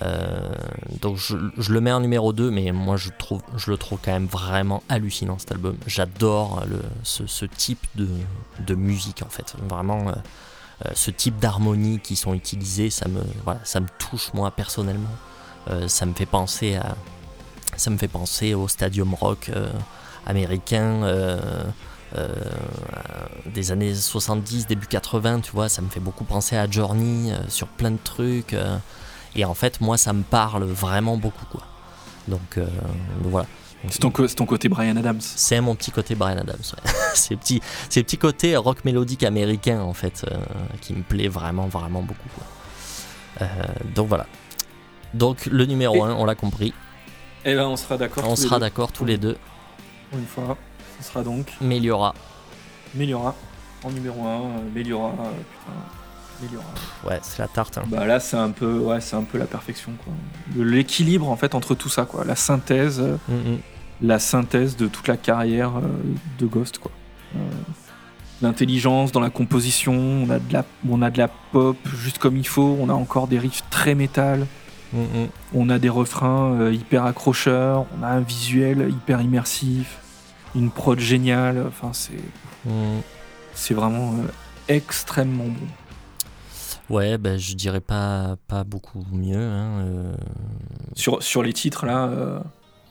Euh, 0.00 0.54
donc 1.00 1.16
je, 1.16 1.36
le 1.36 1.80
mets 1.80 1.92
en 1.92 2.00
numéro 2.00 2.32
2, 2.32 2.50
mais 2.50 2.72
moi 2.72 2.96
je, 2.96 3.10
trouve, 3.16 3.42
je 3.56 3.70
le 3.70 3.76
trouve 3.76 3.98
quand 4.02 4.12
même 4.12 4.26
vraiment 4.26 4.82
hallucinant 4.88 5.38
cet 5.38 5.52
album. 5.52 5.76
J'adore 5.86 6.64
ce, 7.02 7.44
type 7.44 7.86
de, 7.94 8.74
musique 8.74 9.22
en 9.22 9.28
fait. 9.28 9.54
Vraiment, 9.68 10.08
euh, 10.08 10.12
euh, 10.86 10.90
ce 10.94 11.10
type 11.10 11.38
d'harmonie 11.38 12.00
qui 12.00 12.16
sont 12.16 12.34
utilisées, 12.34 12.90
ça 12.90 13.08
me, 13.08 13.20
voilà, 13.44 13.60
ça 13.64 13.80
me 13.80 13.88
touche 13.98 14.32
moi 14.32 14.50
personnellement. 14.50 15.10
Ça 15.86 16.06
me 16.06 16.12
fait 16.12 16.26
penser 16.26 16.74
à, 16.74 16.96
ça 17.76 17.90
me 17.90 17.96
fait 17.96 18.08
penser 18.08 18.52
au 18.52 18.66
stadium 18.66 19.14
rock 19.14 19.48
américain 20.26 21.06
des 23.46 23.70
années 23.70 23.94
70, 23.94 24.66
début 24.66 24.88
80, 24.88 25.38
tu 25.38 25.52
vois. 25.52 25.68
Ça 25.68 25.80
me 25.80 25.88
fait 25.88 26.00
beaucoup 26.00 26.24
penser 26.24 26.56
à 26.56 26.68
Journey 26.68 27.32
sur 27.46 27.68
plein 27.68 27.92
de 27.92 27.98
trucs. 28.02 28.56
Et 29.34 29.44
en 29.44 29.54
fait, 29.54 29.80
moi, 29.80 29.96
ça 29.98 30.12
me 30.12 30.22
parle 30.22 30.64
vraiment 30.64 31.16
beaucoup, 31.16 31.46
quoi. 31.46 31.62
Donc, 32.28 32.58
euh, 32.58 32.66
voilà. 33.22 33.46
C'est 33.88 33.98
ton, 33.98 34.10
ton 34.10 34.46
côté 34.46 34.68
Brian 34.68 34.96
Adams. 34.96 35.20
C'est 35.20 35.60
mon 35.60 35.74
petit 35.74 35.90
côté 35.90 36.14
Brian 36.14 36.38
Adams. 36.38 36.54
Ouais. 36.84 36.92
c'est 37.14 37.34
petit, 37.36 37.60
c'est 37.88 38.04
petit 38.04 38.16
côté 38.16 38.56
rock 38.56 38.84
mélodique 38.84 39.24
américain 39.24 39.80
en 39.80 39.92
fait 39.92 40.24
euh, 40.30 40.36
qui 40.80 40.92
me 40.94 41.02
plaît 41.02 41.26
vraiment, 41.26 41.66
vraiment 41.66 42.00
beaucoup. 42.02 42.28
quoi. 42.36 42.44
Euh, 43.42 43.46
donc 43.92 44.06
voilà. 44.06 44.26
Donc 45.14 45.46
le 45.46 45.66
numéro 45.66 45.96
Et- 45.96 46.00
1, 46.10 46.12
on 46.14 46.24
l'a 46.24 46.36
compris. 46.36 46.72
Eh 47.44 47.56
ben, 47.56 47.66
on 47.66 47.76
sera 47.76 47.96
d'accord. 47.96 48.22
On 48.28 48.36
sera 48.36 48.60
d'accord 48.60 48.92
tous 48.92 49.04
les 49.04 49.18
deux. 49.18 49.36
Pour 50.10 50.20
une 50.20 50.26
fois. 50.26 50.56
Ce 51.00 51.08
sera 51.08 51.24
donc 51.24 51.52
Meliora. 51.60 52.14
Meliora 52.94 53.34
en 53.82 53.90
numéro 53.90 54.24
1. 54.24 54.42
Meliora. 54.72 55.10
putain. 55.10 55.72
Meliora. 56.42 56.64
Ouais, 57.08 57.18
c'est 57.22 57.38
la 57.40 57.48
tarte. 57.48 57.78
hein. 57.78 57.82
Bah 57.86 58.06
là, 58.06 58.20
c'est 58.20 58.36
un 58.36 58.50
peu, 58.50 58.78
ouais, 58.78 59.00
c'est 59.00 59.16
un 59.16 59.22
peu 59.24 59.38
la 59.38 59.46
perfection, 59.46 59.92
quoi. 60.04 60.12
L'équilibre 60.64 61.28
en 61.28 61.36
fait 61.36 61.54
entre 61.54 61.74
tout 61.74 61.88
ça, 61.88 62.04
quoi. 62.04 62.24
La 62.24 62.36
synthèse, 62.36 63.00
euh, 63.00 63.16
Mm, 63.28 63.52
mm. 63.54 63.58
la 64.02 64.18
synthèse 64.18 64.76
de 64.76 64.86
toute 64.88 65.08
la 65.08 65.16
carrière 65.16 65.70
euh, 65.76 65.82
de 66.38 66.46
Ghost, 66.46 66.78
quoi. 66.78 66.90
Euh, 67.36 67.38
L'intelligence 68.40 69.12
dans 69.12 69.20
la 69.20 69.30
composition, 69.30 69.92
on 69.94 70.28
a 70.30 70.40
de 70.40 70.52
la, 70.52 70.64
on 70.90 71.00
a 71.00 71.10
de 71.10 71.18
la 71.18 71.28
pop 71.28 71.76
juste 71.96 72.18
comme 72.18 72.36
il 72.36 72.46
faut, 72.46 72.76
on 72.80 72.88
a 72.88 72.92
encore 72.92 73.28
des 73.28 73.38
riffs 73.38 73.62
très 73.70 73.94
métal, 73.94 74.46
Mm, 74.94 75.28
on 75.54 75.70
a 75.70 75.78
des 75.78 75.88
refrains 75.88 76.52
euh, 76.60 76.70
hyper 76.74 77.06
accrocheurs, 77.06 77.86
on 77.98 78.02
a 78.02 78.08
un 78.08 78.20
visuel 78.20 78.90
hyper 78.90 79.22
immersif, 79.22 79.96
une 80.54 80.70
prod 80.70 80.98
géniale. 80.98 81.64
Enfin, 81.66 81.92
c'est, 81.94 82.12
Mm. 82.66 83.00
c'est 83.54 83.72
vraiment 83.72 84.12
euh, 84.12 84.26
extrêmement 84.68 85.44
bon. 85.46 85.66
Ouais, 86.90 87.16
ben 87.18 87.38
je 87.38 87.54
dirais 87.54 87.80
pas, 87.80 88.36
pas 88.48 88.64
beaucoup 88.64 89.04
mieux. 89.12 89.36
hein, 89.38 89.80
euh, 89.86 90.14
Sur, 90.94 91.22
sur 91.22 91.42
les 91.42 91.52
titres 91.52 91.86
là, 91.86 92.06
euh, 92.06 92.40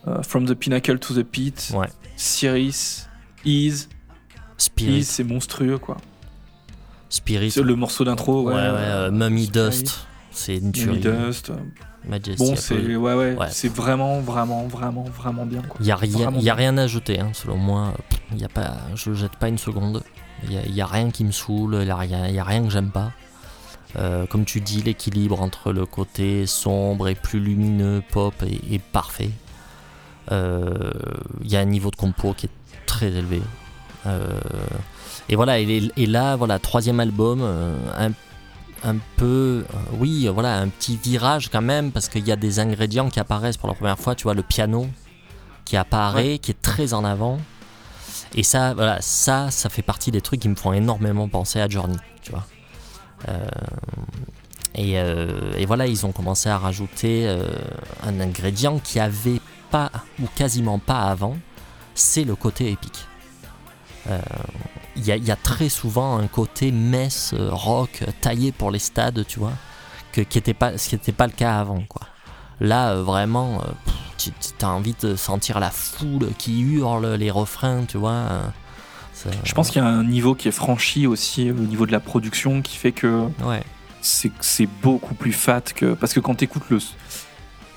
euh, 0.08 0.24
From 0.24 0.46
the 0.46 0.54
Pinnacle 0.54 0.98
to 1.00 1.14
the 1.14 1.24
Pit, 1.24 1.72
Ouais. 1.76 1.88
Cyrus, 2.16 3.08
Ease, 3.46 3.90
Spirit. 4.58 5.00
Ease 5.00 5.08
c'est 5.08 5.24
monstrueux 5.24 5.78
quoi. 5.78 5.98
Spirit. 7.10 7.54
Le 7.62 7.76
morceau 7.76 8.04
d'intro, 8.06 8.44
Ouais, 8.44 8.54
ouais. 8.54 8.60
ouais, 8.60 8.68
euh, 8.70 9.12
Mummy 9.12 9.46
Spirit, 9.46 9.70
Dust. 9.70 10.08
C'est 10.32 10.56
une 10.58 10.64
Mummy 10.68 10.72
tuerie. 10.72 11.00
Dust. 11.02 11.50
euh, 11.50 11.56
Majesty. 12.08 12.38
Bon, 12.38 12.56
c'est 12.56 12.96
ouais, 12.96 13.14
ouais, 13.14 13.36
c'est 13.52 13.68
vraiment, 13.72 14.22
vraiment, 14.22 14.66
vraiment, 14.66 15.04
vraiment 15.04 15.46
bien 15.46 15.62
quoi. 15.62 15.76
Il 15.82 15.86
y 15.86 15.92
a 15.92 15.96
rien, 15.96 16.32
y 16.40 16.50
a 16.50 16.56
rien 16.56 16.76
à 16.80 16.88
jeter, 16.88 17.20
hein, 17.20 17.30
selon 17.34 17.58
moi. 17.58 17.94
Y 18.36 18.44
a 18.46 18.48
pas, 18.50 18.78
je 18.96 19.14
jette 19.14 19.36
pas 19.36 19.50
une 19.50 19.60
seconde. 19.60 20.02
Il 20.46 20.54
y 20.54 20.58
a, 20.58 20.66
y 20.66 20.82
a 20.82 20.86
rien 20.88 21.12
qui 21.12 21.24
me 21.24 21.32
saoule. 21.32 21.78
Il 21.82 21.88
y 21.88 21.92
a 21.92 22.06
y 22.32 22.40
a 22.40 22.44
rien 22.44 22.64
que 22.64 22.70
j'aime 22.72 22.90
pas. 22.90 23.12
Euh, 23.98 24.26
comme 24.26 24.46
tu 24.46 24.62
dis, 24.62 24.82
l'équilibre 24.82 25.42
entre 25.42 25.74
le 25.74 25.86
côté 25.86 26.46
sombre 26.46 27.10
et 27.10 27.16
plus 27.16 27.40
lumineux, 27.40 28.02
pop, 28.12 28.34
est, 28.44 28.74
est 28.74 28.82
parfait. 28.82 29.32
Euh, 30.32 30.92
Il 31.44 31.52
y 31.52 31.58
a 31.58 31.60
un 31.60 31.66
niveau 31.66 31.92
de 31.92 31.98
compo 31.98 32.34
qui 32.34 32.46
est 32.46 32.86
très 32.86 33.08
élevé. 33.08 33.42
Euh, 34.06 34.40
et 35.30 35.36
voilà, 35.36 35.60
et, 35.60 35.92
et 35.98 36.06
là, 36.06 36.36
voilà, 36.36 36.58
troisième 36.58 37.00
album, 37.00 37.42
euh, 37.42 37.76
un, 37.98 38.12
un 38.90 38.96
peu, 39.18 39.66
euh, 39.74 39.78
oui, 40.00 40.28
voilà, 40.28 40.58
un 40.58 40.70
petit 40.70 40.98
virage 40.98 41.50
quand 41.50 41.62
même, 41.62 41.92
parce 41.92 42.08
qu'il 42.08 42.26
y 42.26 42.32
a 42.32 42.36
des 42.38 42.60
ingrédients 42.60 43.10
qui 43.10 43.20
apparaissent 43.20 43.58
pour 43.58 43.70
la 43.70 43.76
première 43.76 44.00
fois. 44.00 44.16
Tu 44.16 44.24
vois, 44.24 44.34
le 44.34 44.44
piano 44.44 44.88
qui 45.66 45.76
apparaît, 45.78 46.40
qui 46.40 46.52
est 46.52 46.62
très 46.62 46.94
en 46.94 47.04
avant. 47.04 47.40
Et 48.36 48.44
ça, 48.44 48.74
voilà, 48.74 49.02
ça, 49.02 49.52
ça 49.52 49.70
fait 49.70 49.82
partie 49.82 50.12
des 50.12 50.22
trucs 50.22 50.40
qui 50.40 50.50
me 50.50 50.56
font 50.56 50.72
énormément 50.74 51.28
penser 51.28 51.60
à 51.60 51.68
Journey, 51.68 51.98
tu 52.22 52.32
vois. 52.32 52.46
Euh, 53.30 53.48
et, 54.76 55.00
euh, 55.00 55.54
et 55.58 55.66
voilà, 55.66 55.88
ils 55.88 56.06
ont 56.06 56.12
commencé 56.12 56.50
à 56.50 56.58
rajouter 56.58 57.28
euh, 57.28 57.44
un 58.04 58.20
ingrédient 58.20 58.80
qui 58.80 59.00
avait 59.00 59.42
pas 59.70 59.92
ou 60.22 60.28
quasiment 60.36 60.80
pas 60.80 61.02
avant, 61.02 61.38
c'est 61.94 62.24
le 62.24 62.36
côté 62.36 62.72
épique. 62.72 63.06
Il 64.96 65.06
y, 65.06 65.32
a, 65.32 65.36
très 65.36 65.70
souvent 65.70 66.18
un 66.18 66.28
côté 66.28 66.72
messe 66.72 67.36
rock 67.38 68.04
taillé 68.20 68.52
pour 68.52 68.72
les 68.72 68.80
stades, 68.80 69.26
tu 69.28 69.40
vois, 69.40 69.54
que, 70.12 70.22
qui 70.22 70.42
pas, 70.54 70.78
ce 70.78 70.90
qui 70.90 70.96
n'était 70.96 71.12
pas 71.12 71.28
le 71.28 71.34
cas 71.34 71.60
avant. 71.60 71.84
Là, 72.60 72.96
vraiment, 72.96 73.62
tu 74.18 74.32
as 74.62 74.70
envie 74.70 74.96
de 75.00 75.16
sentir 75.16 75.60
la 75.60 75.70
foule 75.70 76.30
qui 76.40 76.62
hurle 76.62 77.14
les 77.14 77.30
refrains, 77.30 77.86
tu 77.86 77.98
vois. 77.98 78.52
Euh, 79.26 79.32
ça- 79.32 79.38
Je 79.44 79.54
pense 79.54 79.70
qu'il 79.72 79.82
y 79.82 79.86
a 79.86 79.88
un 79.88 80.04
niveau 80.04 80.36
qui 80.36 80.48
est 80.48 80.52
franchi 80.52 81.08
aussi 81.08 81.50
au 81.52 81.54
niveau 81.54 81.86
de 81.86 81.92
la 81.92 82.00
production 82.00 82.62
qui 82.62 82.78
fait 82.78 82.92
que 82.92 83.26
Ouais. 83.46 83.62
c'est 84.02 84.68
beaucoup 84.82 85.14
plus 85.14 85.34
fat 85.34 85.62
que 85.62 85.94
parce 85.94 86.14
que 86.14 86.20
quand 86.20 86.36
t'écoutes 86.36 86.70
le 86.70 86.80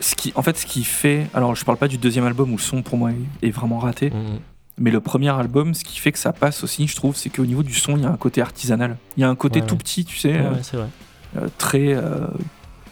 ce 0.00 0.14
qui 0.16 0.32
en 0.36 0.42
fait 0.42 0.56
ce 0.58 0.66
qui 0.66 0.84
fait 0.84 1.26
alors 1.34 1.54
je 1.54 1.64
parle 1.64 1.78
pas 1.78 1.88
du 1.88 1.98
deuxième 1.98 2.26
album 2.26 2.50
où 2.52 2.56
le 2.56 2.62
son 2.62 2.82
pour 2.82 2.98
moi 2.98 3.10
est, 3.42 3.50
vraiment 3.50 3.78
raté 3.78 4.10
Mhm. 4.10 4.38
mais 4.78 4.90
le 4.90 5.00
premier 5.00 5.30
album 5.30 5.72
ce 5.74 5.84
qui 5.84 5.98
fait 5.98 6.12
que 6.12 6.18
ça 6.18 6.32
passe 6.32 6.64
aussi 6.64 6.86
je 6.88 6.96
trouve 6.96 7.14
c'est 7.16 7.30
qu'au 7.30 7.46
niveau 7.46 7.62
du 7.62 7.74
son 7.74 7.96
il 7.96 8.02
y 8.02 8.06
a 8.06 8.10
un 8.10 8.16
côté 8.16 8.40
artisanal 8.42 8.96
il 9.16 9.20
y 9.20 9.24
a 9.24 9.28
un 9.28 9.34
côté 9.36 9.60
Ouais, 9.60 9.66
tout 9.66 9.74
ouais. 9.74 9.78
petit 9.78 10.04
tu 10.04 10.18
sais 10.18 10.32
Ouais, 10.32 10.38
euh, 10.38 10.62
c'est 10.62 10.76
vrai. 10.78 10.88
euh, 11.38 11.48
très 11.58 11.94
euh, 11.94 12.26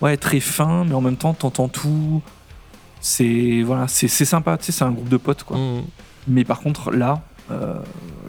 ouais 0.01 0.17
très 0.17 0.41
fin 0.41 0.85
mais 0.85 0.95
en 0.95 1.01
même 1.01 1.17
temps 1.17 1.35
t'entends 1.35 1.69
tout 1.69 2.23
c'est 3.01 3.63
voilà 3.63 3.89
c'est 3.89 4.09
c'est 4.09 4.25
sympa 4.25 4.57
tu 4.59 4.67
sais 4.67 4.73
c'est 4.73 4.85
un 4.85 4.93
groupe 4.93 5.09
de 5.09 5.17
potes 5.17 5.43
quoi 5.43 5.57
Mhm. 5.57 5.83
mais 6.29 6.45
par 6.45 6.61
contre 6.61 6.91
là 6.93 7.23
euh, 7.51 7.75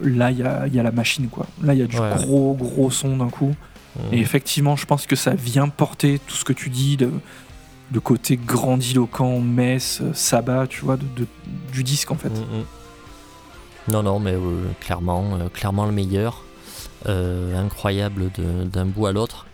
là 0.02 0.30
il 0.30 0.38
y 0.38 0.42
a, 0.42 0.66
il 0.66 0.74
y 0.74 0.80
a 0.80 0.82
la 0.82 0.90
machine 0.92 1.28
quoi 1.28 1.46
là 1.62 1.72
il 1.74 1.80
y 1.80 1.82
a 1.82 1.86
du 1.86 1.98
Ouais. 1.98 2.10
gros 2.16 2.54
gros 2.54 2.90
son 2.90 3.16
d'un 3.16 3.28
coup 3.30 3.54
Mhm. 3.96 4.12
et 4.14 4.18
effectivement, 4.18 4.74
je 4.74 4.86
pense 4.86 5.06
que 5.06 5.14
ça 5.14 5.34
vient 5.34 5.68
porter 5.68 6.18
tout 6.26 6.34
ce 6.34 6.44
que 6.44 6.52
tu 6.52 6.68
dis, 6.68 6.96
de, 6.96 7.12
le 7.92 8.00
côté 8.00 8.36
grandiloquent, 8.36 9.38
messe, 9.38 10.02
sabbat, 10.14 10.66
tu 10.66 10.84
vois, 10.84 10.96
de, 10.96 11.04
de- 11.16 11.28
du 11.72 11.84
disque 11.84 12.10
en 12.10 12.16
fait. 12.16 12.30
Mhm. 12.30 12.64
Non, 13.92 14.02
non, 14.02 14.18
mais 14.18 14.32
euh, 14.32 14.64
clairement, 14.80 15.36
euh, 15.38 15.48
clairement 15.48 15.86
le 15.86 15.92
meilleur. 15.92 16.42
Incroyable 17.06 18.30
d'un 18.72 18.86
bout 18.86 19.06
à 19.06 19.12
l'autre. 19.12 19.46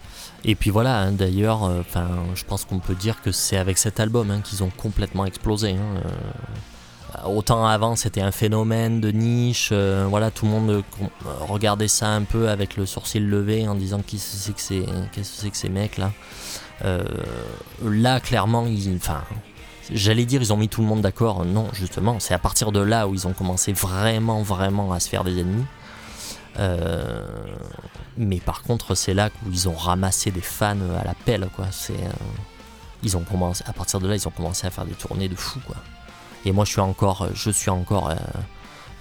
Et 0.44 0.54
puis 0.54 0.70
voilà, 0.70 0.98
hein, 1.00 1.12
d'ailleurs, 1.12 1.62
enfin, 1.64 2.08
je 2.34 2.44
pense 2.44 2.64
qu'on 2.64 2.78
peut 2.78 2.94
dire 2.94 3.20
que 3.20 3.32
c'est 3.32 3.58
avec 3.58 3.76
cet 3.76 4.00
album 4.00 4.30
hein, 4.30 4.40
qu'ils 4.42 4.62
ont 4.64 4.70
complètement 4.74 5.26
explosé. 5.26 5.72
hein. 5.72 6.00
Autant 7.26 7.66
avant, 7.66 7.96
c'était 7.96 8.20
un 8.20 8.30
phénomène 8.32 9.00
de 9.00 9.10
niche. 9.10 9.70
euh, 9.72 10.06
voilà, 10.08 10.30
tout 10.30 10.44
le 10.46 10.50
monde 10.52 10.70
euh, 10.70 10.82
euh, 11.02 11.28
regardait 11.48 11.88
ça 11.88 12.08
un 12.08 12.22
peu 12.22 12.48
avec 12.48 12.76
le 12.76 12.86
sourcil 12.86 13.26
levé 13.28 13.66
en 13.68 13.74
disant 13.74 14.00
c'est 14.16 14.54
que 14.54 14.60
c'est, 14.60 14.84
qu'est-ce 15.12 15.30
que 15.32 15.36
c'est 15.42 15.50
que 15.50 15.56
ces 15.56 15.68
mecs 15.68 15.98
là. 15.98 16.12
Euh, 16.84 17.04
là, 17.84 18.20
clairement, 18.20 18.66
enfin, 18.96 19.22
J'allais 19.92 20.24
dire 20.24 20.40
ils 20.40 20.52
ont 20.52 20.56
mis 20.56 20.68
tout 20.68 20.82
le 20.82 20.86
monde 20.86 21.00
d'accord, 21.00 21.44
non 21.44 21.68
justement, 21.72 22.20
c'est 22.20 22.32
à 22.32 22.38
partir 22.38 22.70
de 22.70 22.78
là 22.80 23.08
où 23.08 23.14
ils 23.14 23.26
ont 23.26 23.32
commencé 23.32 23.72
vraiment 23.72 24.40
vraiment 24.42 24.92
à 24.92 25.00
se 25.00 25.08
faire 25.08 25.24
des 25.24 25.40
ennemis. 25.40 25.64
Euh, 26.58 27.26
mais 28.16 28.38
par 28.38 28.62
contre 28.62 28.94
c'est 28.94 29.14
là 29.14 29.30
où 29.46 29.50
ils 29.50 29.68
ont 29.68 29.74
ramassé 29.74 30.30
des 30.30 30.40
fans 30.40 30.76
à 31.00 31.04
la 31.04 31.14
pelle 31.24 31.48
quoi. 31.56 31.66
C'est, 31.72 31.92
euh, 31.94 32.10
ils 33.02 33.16
ont 33.16 33.22
commencé, 33.24 33.64
à 33.66 33.72
partir 33.72 33.98
de 34.00 34.06
là 34.08 34.14
ils 34.14 34.28
ont 34.28 34.32
commencé 34.32 34.66
à 34.66 34.70
faire 34.70 34.84
des 34.84 34.94
tournées 34.94 35.28
de 35.28 35.34
fou 35.34 35.58
quoi. 35.66 35.76
Et 36.44 36.52
moi 36.52 36.64
je 36.64 36.70
suis 36.70 36.80
encore, 36.80 37.28
je 37.34 37.50
suis 37.50 37.70
encore 37.70 38.10
euh, 38.10 38.14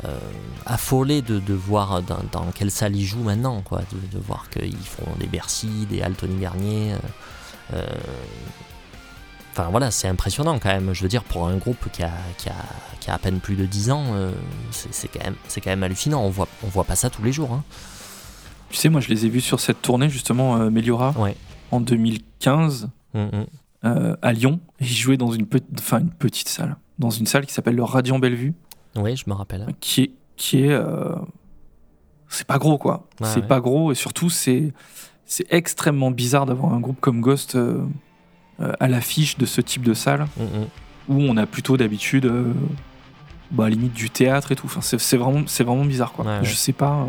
euh, 0.05 0.17
affolé 0.65 1.21
de, 1.21 1.39
de 1.39 1.53
voir 1.53 2.01
dans, 2.01 2.19
dans 2.31 2.45
quelle 2.53 2.71
salle 2.71 2.95
ils 2.95 3.05
jouent 3.05 3.23
maintenant 3.23 3.61
quoi, 3.61 3.79
de, 3.91 4.17
de 4.17 4.23
voir 4.23 4.49
qu'ils 4.49 4.75
font 4.77 5.05
des 5.19 5.27
Bercy, 5.27 5.85
des 5.89 6.01
Altony 6.01 6.39
Garnier. 6.41 6.93
euh, 6.93 6.97
euh, 7.73 7.87
Enfin 9.51 9.69
voilà, 9.71 9.91
c'est 9.91 10.07
impressionnant 10.07 10.57
quand 10.59 10.69
même. 10.69 10.93
Je 10.93 11.01
veux 11.01 11.09
dire, 11.09 11.23
pour 11.23 11.47
un 11.47 11.57
groupe 11.57 11.89
qui 11.91 12.03
a, 12.03 12.11
qui 12.37 12.47
a, 12.49 12.55
qui 13.01 13.09
a 13.09 13.15
à 13.15 13.17
peine 13.17 13.39
plus 13.39 13.55
de 13.55 13.65
10 13.65 13.91
ans, 13.91 14.05
euh, 14.13 14.31
c'est 14.71 15.07
quand, 15.09 15.23
même- 15.23 15.35
quand 15.53 15.65
même 15.65 15.83
hallucinant. 15.83 16.21
On 16.21 16.29
voit, 16.29 16.47
on 16.63 16.67
voit 16.67 16.85
pas 16.85 16.95
ça 16.95 17.09
tous 17.09 17.23
les 17.23 17.33
jours. 17.33 17.51
hein. 17.51 17.63
Tu 18.69 18.77
sais, 18.77 18.87
moi, 18.89 19.01
je 19.01 19.09
les 19.09 19.25
ai 19.25 19.29
vus 19.29 19.41
sur 19.41 19.59
cette 19.59 19.81
tournée, 19.81 20.07
justement, 20.09 20.57
euh, 20.57 20.69
Meliora, 20.69 21.11
Ouais. 21.17 21.35
en 21.71 21.81
2015, 21.81 22.89
Mm, 23.15 23.19
mm. 23.19 23.45
euh, 23.85 24.15
à 24.21 24.31
Lyon. 24.31 24.59
Et 24.79 24.85
ils 24.85 24.95
jouaient 24.95 25.17
dans 25.17 25.31
une, 25.31 25.47
pe- 25.47 25.57
une 25.91 26.09
petite 26.11 26.47
salle. 26.47 26.77
Dans 26.99 27.09
une 27.09 27.25
salle 27.25 27.45
qui 27.45 27.53
s'appelle 27.53 27.75
le 27.75 27.83
Radiant 27.83 28.19
Bellevue, 28.19 28.53
Oui, 28.95 29.15
je 29.15 29.23
me 29.27 29.33
rappelle. 29.33 29.65
qui 29.79 30.01
est. 30.01 30.11
Qui 30.35 30.63
est 30.63 30.71
euh, 30.71 31.15
c'est 32.29 32.45
pas 32.47 32.57
gros, 32.59 32.77
quoi. 32.77 33.07
C'est 33.23 33.41
ouais. 33.41 33.47
pas 33.47 33.59
gros, 33.59 33.91
et 33.91 33.95
surtout, 33.95 34.29
c'est. 34.29 34.71
C'est 35.25 35.45
extrêmement 35.51 36.09
bizarre 36.11 36.45
d'avoir 36.47 36.73
un 36.73 36.79
groupe 36.79 36.99
comme 36.99 37.21
Ghost 37.21 37.55
euh, 37.55 37.83
euh, 38.61 38.73
à 38.79 38.87
l'affiche 38.87 39.37
de 39.37 39.45
ce 39.45 39.61
type 39.61 39.83
de 39.83 39.93
salle. 39.93 40.27
Mm, 40.37 40.43
mm. 40.43 40.67
où 41.09 41.21
on 41.21 41.37
a 41.37 41.45
plutôt 41.45 41.77
d'habitude 41.77 42.25
euh, 42.25 42.51
bah, 43.51 43.69
limite 43.69 43.93
du 43.93 44.09
théâtre 44.09 44.51
et 44.51 44.55
tout. 44.55 44.65
Enfin, 44.65 44.81
c'est 44.81 45.17
vraiment, 45.17 45.43
c'est 45.45 45.63
vraiment 45.63 45.85
bizarre 45.85 46.13
quoi. 46.13 46.25
Ouais, 46.25 46.39
ouais. 46.39 46.45
Je 46.45 46.55
sais 46.55 46.73
pas, 46.73 47.07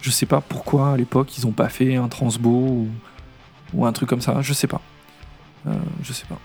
je 0.00 0.10
sais 0.10 0.26
pas 0.26 0.40
pourquoi 0.40 0.92
à 0.92 0.96
l'époque 0.96 1.38
ils 1.38 1.46
ont 1.46 1.52
pas 1.52 1.68
fait 1.68 1.94
un 1.96 2.08
transbo 2.08 2.50
ou, 2.50 2.88
ou 3.72 3.86
un 3.86 3.92
truc 3.92 4.08
comme 4.08 4.20
ça. 4.20 4.42
Je 4.42 4.52
sais 4.52 4.66
pas, 4.66 4.80
Euh, 5.68 5.72
je 6.02 6.12
sais 6.12 6.26
pas. 6.26 6.38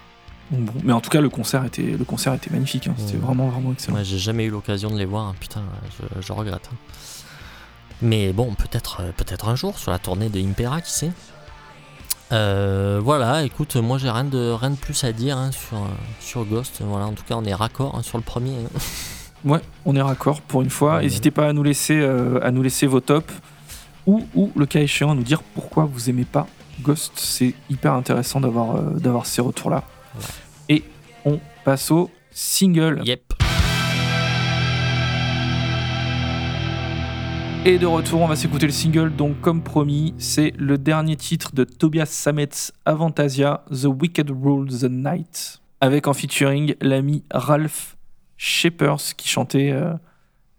Donc 0.52 0.62
bon, 0.62 0.74
mais 0.84 0.93
en 0.93 1.02
tout 1.02 1.10
cas 1.10 1.22
le 1.22 1.30
concert 1.30 1.64
était, 1.66 1.84
le 1.84 2.04
concert 2.06 2.34
était 2.34 2.50
magnifique. 2.50 2.88
hein. 2.88 2.95
C'était 2.97 3.14
Ouais. 3.14 3.20
vraiment 3.20 3.50
vraiment 3.50 3.72
excellent. 3.72 3.97
Ouais, 3.97 4.04
j'ai 4.04 4.18
jamais 4.18 4.45
eu 4.45 4.50
l'occasion 4.50 4.89
de 4.89 4.97
les 4.97 5.06
voir. 5.06 5.34
Putain, 5.39 5.62
je, 6.00 6.22
je 6.22 6.34
regrette. 6.34 6.70
hein. 6.74 6.76
Mais 8.02 8.32
bon, 8.34 8.54
peut-être 8.56 9.02
euh, 9.02 9.12
peut-être 9.16 9.47
un 9.50 9.56
jour 9.56 9.78
sur 9.78 9.91
la 9.91 10.00
tournée 10.00 10.30
de 10.30 10.39
Impera, 10.39 10.82
qui 10.82 10.91
sait. 10.91 11.12
Euh, 12.32 13.00
voilà, 13.04 13.43
écoute, 13.43 13.76
moi 13.76 13.97
j'ai 13.97 14.10
rien 14.10 14.24
de, 14.24 14.52
rien 14.52 14.70
de 14.70 14.76
plus 14.76 15.04
à 15.04 15.12
dire 15.12 15.38
hein, 15.38 15.52
sur, 15.52 15.78
sur 16.20 16.45
Ghost. 16.45 16.82
Voilà, 16.82 17.08
en 17.08 17.14
tout 17.14 17.24
cas, 17.28 17.36
on 17.36 17.43
est 17.43 17.54
raccord 17.54 17.95
hein, 17.95 18.04
sur 18.04 18.18
le 18.18 18.24
premier. 18.24 18.52
hein. 18.56 18.80
Ouais, 19.45 19.62
on 19.86 19.95
est 19.95 20.02
raccord 20.02 20.41
pour 20.41 20.62
une 20.64 20.70
fois. 20.70 20.95
Ouais. 20.97 21.04
N'hésitez 21.04 21.32
pas 21.32 21.47
à 21.47 21.54
nous 21.54 21.64
laisser, 21.64 21.97
euh, 21.97 22.39
à 22.45 22.52
nous 22.52 22.62
laisser 22.62 22.88
vos 22.88 23.00
tops 23.00 23.34
ou, 24.06 24.26
ou 24.36 24.52
le 24.58 24.66
cas 24.66 24.82
échéant 24.82 25.12
à 25.12 25.16
nous 25.16 25.24
dire 25.24 25.41
pourquoi 25.43 25.86
vous 25.86 26.10
aimez 26.10 26.26
pas 26.26 26.45
Ghost. 26.82 27.14
C'est 27.16 27.54
hyper 27.70 27.93
intéressant 27.93 28.41
d'avoir 28.41 28.76
euh, 28.76 28.82
d'avoir 29.00 29.26
ces 29.26 29.41
retours 29.41 29.70
là. 29.70 29.86
Et 30.67 30.84
on 31.26 31.39
passe 31.63 31.91
au 31.91 32.09
single. 32.32 33.01
Yep. 33.05 33.34
Et 37.65 37.78
de 37.78 37.86
retour, 37.86 38.22
on 38.22 38.28
va 38.28 38.38
s'écouter 38.38 38.67
le 38.67 38.72
single. 38.72 39.13
Donc, 39.13 39.41
comme 39.41 39.61
promis, 39.61 40.13
c'est 40.17 40.53
le 40.57 40.78
dernier 40.78 41.17
titre 41.17 41.53
de 41.53 41.65
Tobias 41.65 42.05
Sammet's 42.05 42.72
Avantasia, 42.86 43.65
The 43.70 43.86
Wicked 43.86 44.32
Rule 44.32 44.70
the 44.70 44.89
Night, 44.89 45.61
avec 45.82 46.07
en 46.07 46.13
featuring 46.13 46.76
l'ami 46.80 47.26
Ralph 47.32 47.97
Shepers 48.38 49.15
qui 49.17 49.28
chantait 49.28 49.72
euh, 49.72 49.93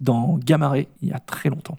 dans 0.01 0.37
Gamaré 0.39 0.89
il 1.01 1.09
y 1.09 1.13
a 1.13 1.19
très 1.19 1.49
longtemps. 1.49 1.79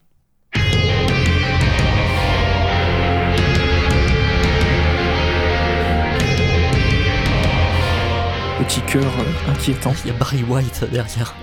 Petit 8.72 8.82
cœur 8.84 9.04
euh, 9.04 9.52
inquiétant. 9.52 9.94
Il 10.06 10.12
y 10.12 10.14
a 10.14 10.18
Barry 10.18 10.44
White 10.44 10.86
derrière. 10.90 11.36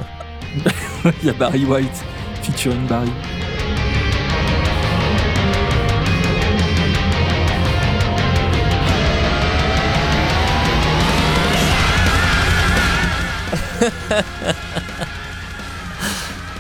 il 1.21 1.27
y 1.27 1.29
a 1.29 1.35
Barry 1.35 1.67
White 1.67 2.03
featuring 2.43 2.87
Barry. 2.87 3.11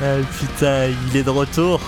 Ah, 0.00 0.18
putain, 0.38 0.90
il 1.08 1.16
est 1.16 1.24
de 1.24 1.30
retour. 1.30 1.80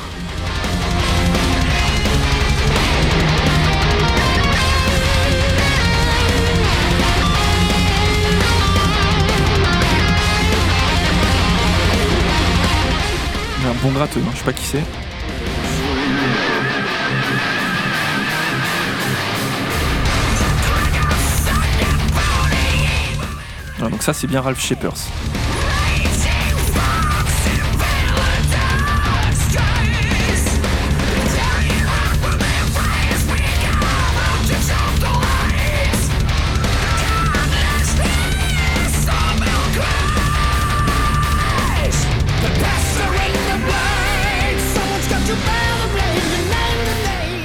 Bon 13.83 13.93
gratteux, 13.93 14.21
hein, 14.21 14.31
je 14.33 14.39
sais 14.39 14.45
pas 14.45 14.53
qui 14.53 14.67
c'est. 14.67 14.85
Donc 23.79 24.03
ça 24.03 24.13
c'est 24.13 24.27
bien 24.27 24.41
Ralph 24.43 24.61
Shepers. 24.61 24.93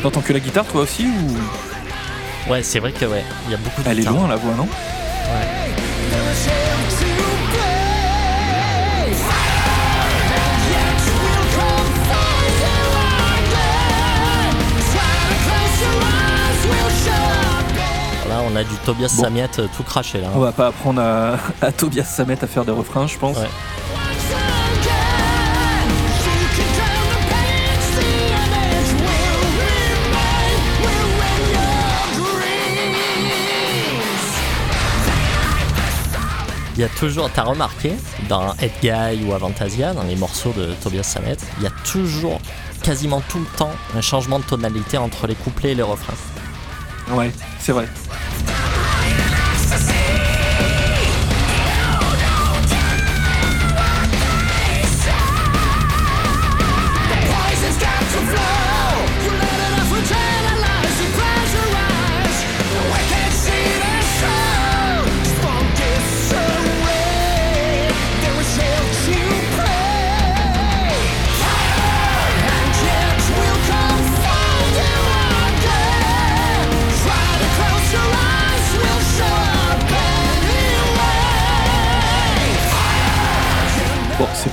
T'entends 0.06 0.22
que 0.22 0.34
la 0.34 0.40
guitare 0.40 0.66
toi 0.66 0.82
aussi 0.84 1.08
ou? 1.08 2.52
Ouais, 2.52 2.62
c'est 2.62 2.78
vrai 2.78 2.92
que 2.92 3.06
ouais, 3.06 3.24
il 3.48 3.52
y 3.52 3.56
a 3.56 3.58
beaucoup 3.58 3.82
de 3.82 3.90
elle 3.90 4.02
est 4.02 4.04
loin 4.04 4.28
la 4.28 4.36
voix 4.36 4.54
non? 4.54 4.68
Là, 18.30 18.42
on 18.48 18.56
a 18.56 18.64
du 18.64 18.76
Tobias 18.86 19.12
Bon. 19.18 19.26
Euh, 19.26 19.68
tout 19.76 19.82
craché 19.82 20.22
là. 20.22 20.28
On 20.36 20.40
va 20.40 20.52
pas 20.52 20.68
apprendre 20.68 21.02
à, 21.02 21.38
à 21.66 21.72
Tobias 21.72 22.04
Samet 22.04 22.44
à 22.44 22.46
faire 22.46 22.64
des 22.64 22.72
refrains 22.72 23.08
je 23.08 23.18
pense. 23.18 23.38
Ouais. 23.38 23.50
Il 36.78 36.82
y 36.82 36.84
a 36.84 36.90
toujours, 36.90 37.30
t'as 37.32 37.44
remarqué, 37.44 37.94
dans 38.28 38.54
Head 38.56 38.72
Guy 38.82 39.24
ou 39.24 39.34
Avantasia, 39.34 39.94
dans 39.94 40.04
les 40.04 40.18
morceaux 40.18 40.52
de 40.52 40.74
Tobias 40.84 41.04
Sammet, 41.04 41.38
il 41.58 41.64
y 41.64 41.68
a 41.68 41.72
toujours, 41.86 42.42
quasiment 42.84 43.22
tout 43.30 43.40
le 43.40 43.58
temps, 43.58 43.72
un 43.96 44.02
changement 44.02 44.40
de 44.40 44.44
tonalité 44.44 44.98
entre 44.98 45.26
les 45.26 45.36
couplets 45.36 45.72
et 45.72 45.76
les 45.76 45.84
refrains. 45.84 46.16
Ouais, 47.16 47.32
c'est 47.60 47.72
vrai. 47.72 47.88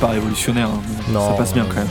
Pas 0.02 0.08
révolutionnaire, 0.08 0.66
hein, 0.66 0.80
mais 1.06 1.14
Non, 1.14 1.28
ça 1.28 1.34
passe 1.34 1.54
bien 1.54 1.64
quand 1.64 1.76
même. 1.76 1.86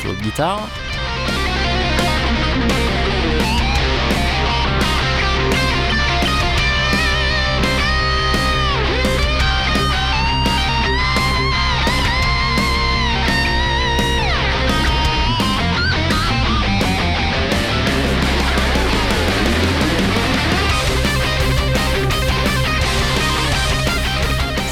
Solo 0.00 0.14
de 0.14 0.22
guitare. 0.22 0.68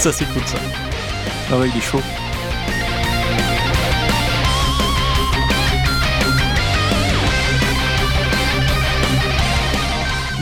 Ça 0.00 0.10
c'est 0.10 0.24
cool 0.32 0.42
ça. 0.46 0.56
Ah 1.52 1.58
ouais, 1.58 1.68
il 1.68 1.76
est 1.76 1.80
chaud. 1.82 2.00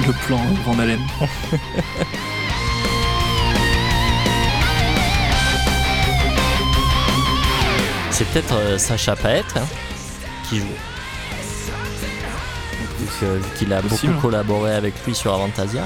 Le 0.07 0.13
plan 0.27 0.39
euh, 0.39 0.55
Van 0.65 0.79
Halen. 0.79 1.01
C'est 8.13 8.27
peut-être 8.27 8.55
euh, 8.55 8.79
Sacha 8.79 9.17
Paet 9.17 9.43
hein, 9.57 9.67
qui 10.49 10.61
joue. 10.61 10.67
Vu 13.21 13.41
qu'il 13.59 13.73
a 13.73 13.83
Possible. 13.83 14.13
beaucoup 14.13 14.29
collaboré 14.29 14.75
avec 14.75 14.95
lui 15.05 15.17
sur 15.17 15.35
Avantasia. 15.35 15.83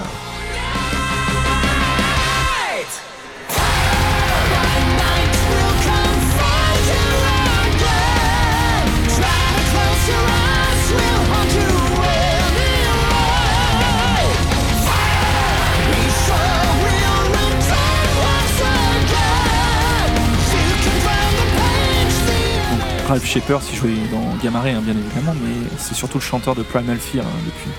Ralph 23.22 23.34
Shepard, 23.34 23.62
il 23.70 23.76
jouait 23.76 24.08
dans 24.10 24.34
Gamma 24.42 24.60
Ray, 24.60 24.74
hein, 24.74 24.82
bien 24.82 24.96
évidemment, 24.96 25.32
mais 25.44 25.54
c'est 25.78 25.94
surtout 25.94 26.18
le 26.18 26.22
chanteur 26.22 26.56
de 26.56 26.64
Primal 26.64 26.98
Fear 26.98 27.24
hein, 27.24 27.30
depuis. 27.46 27.70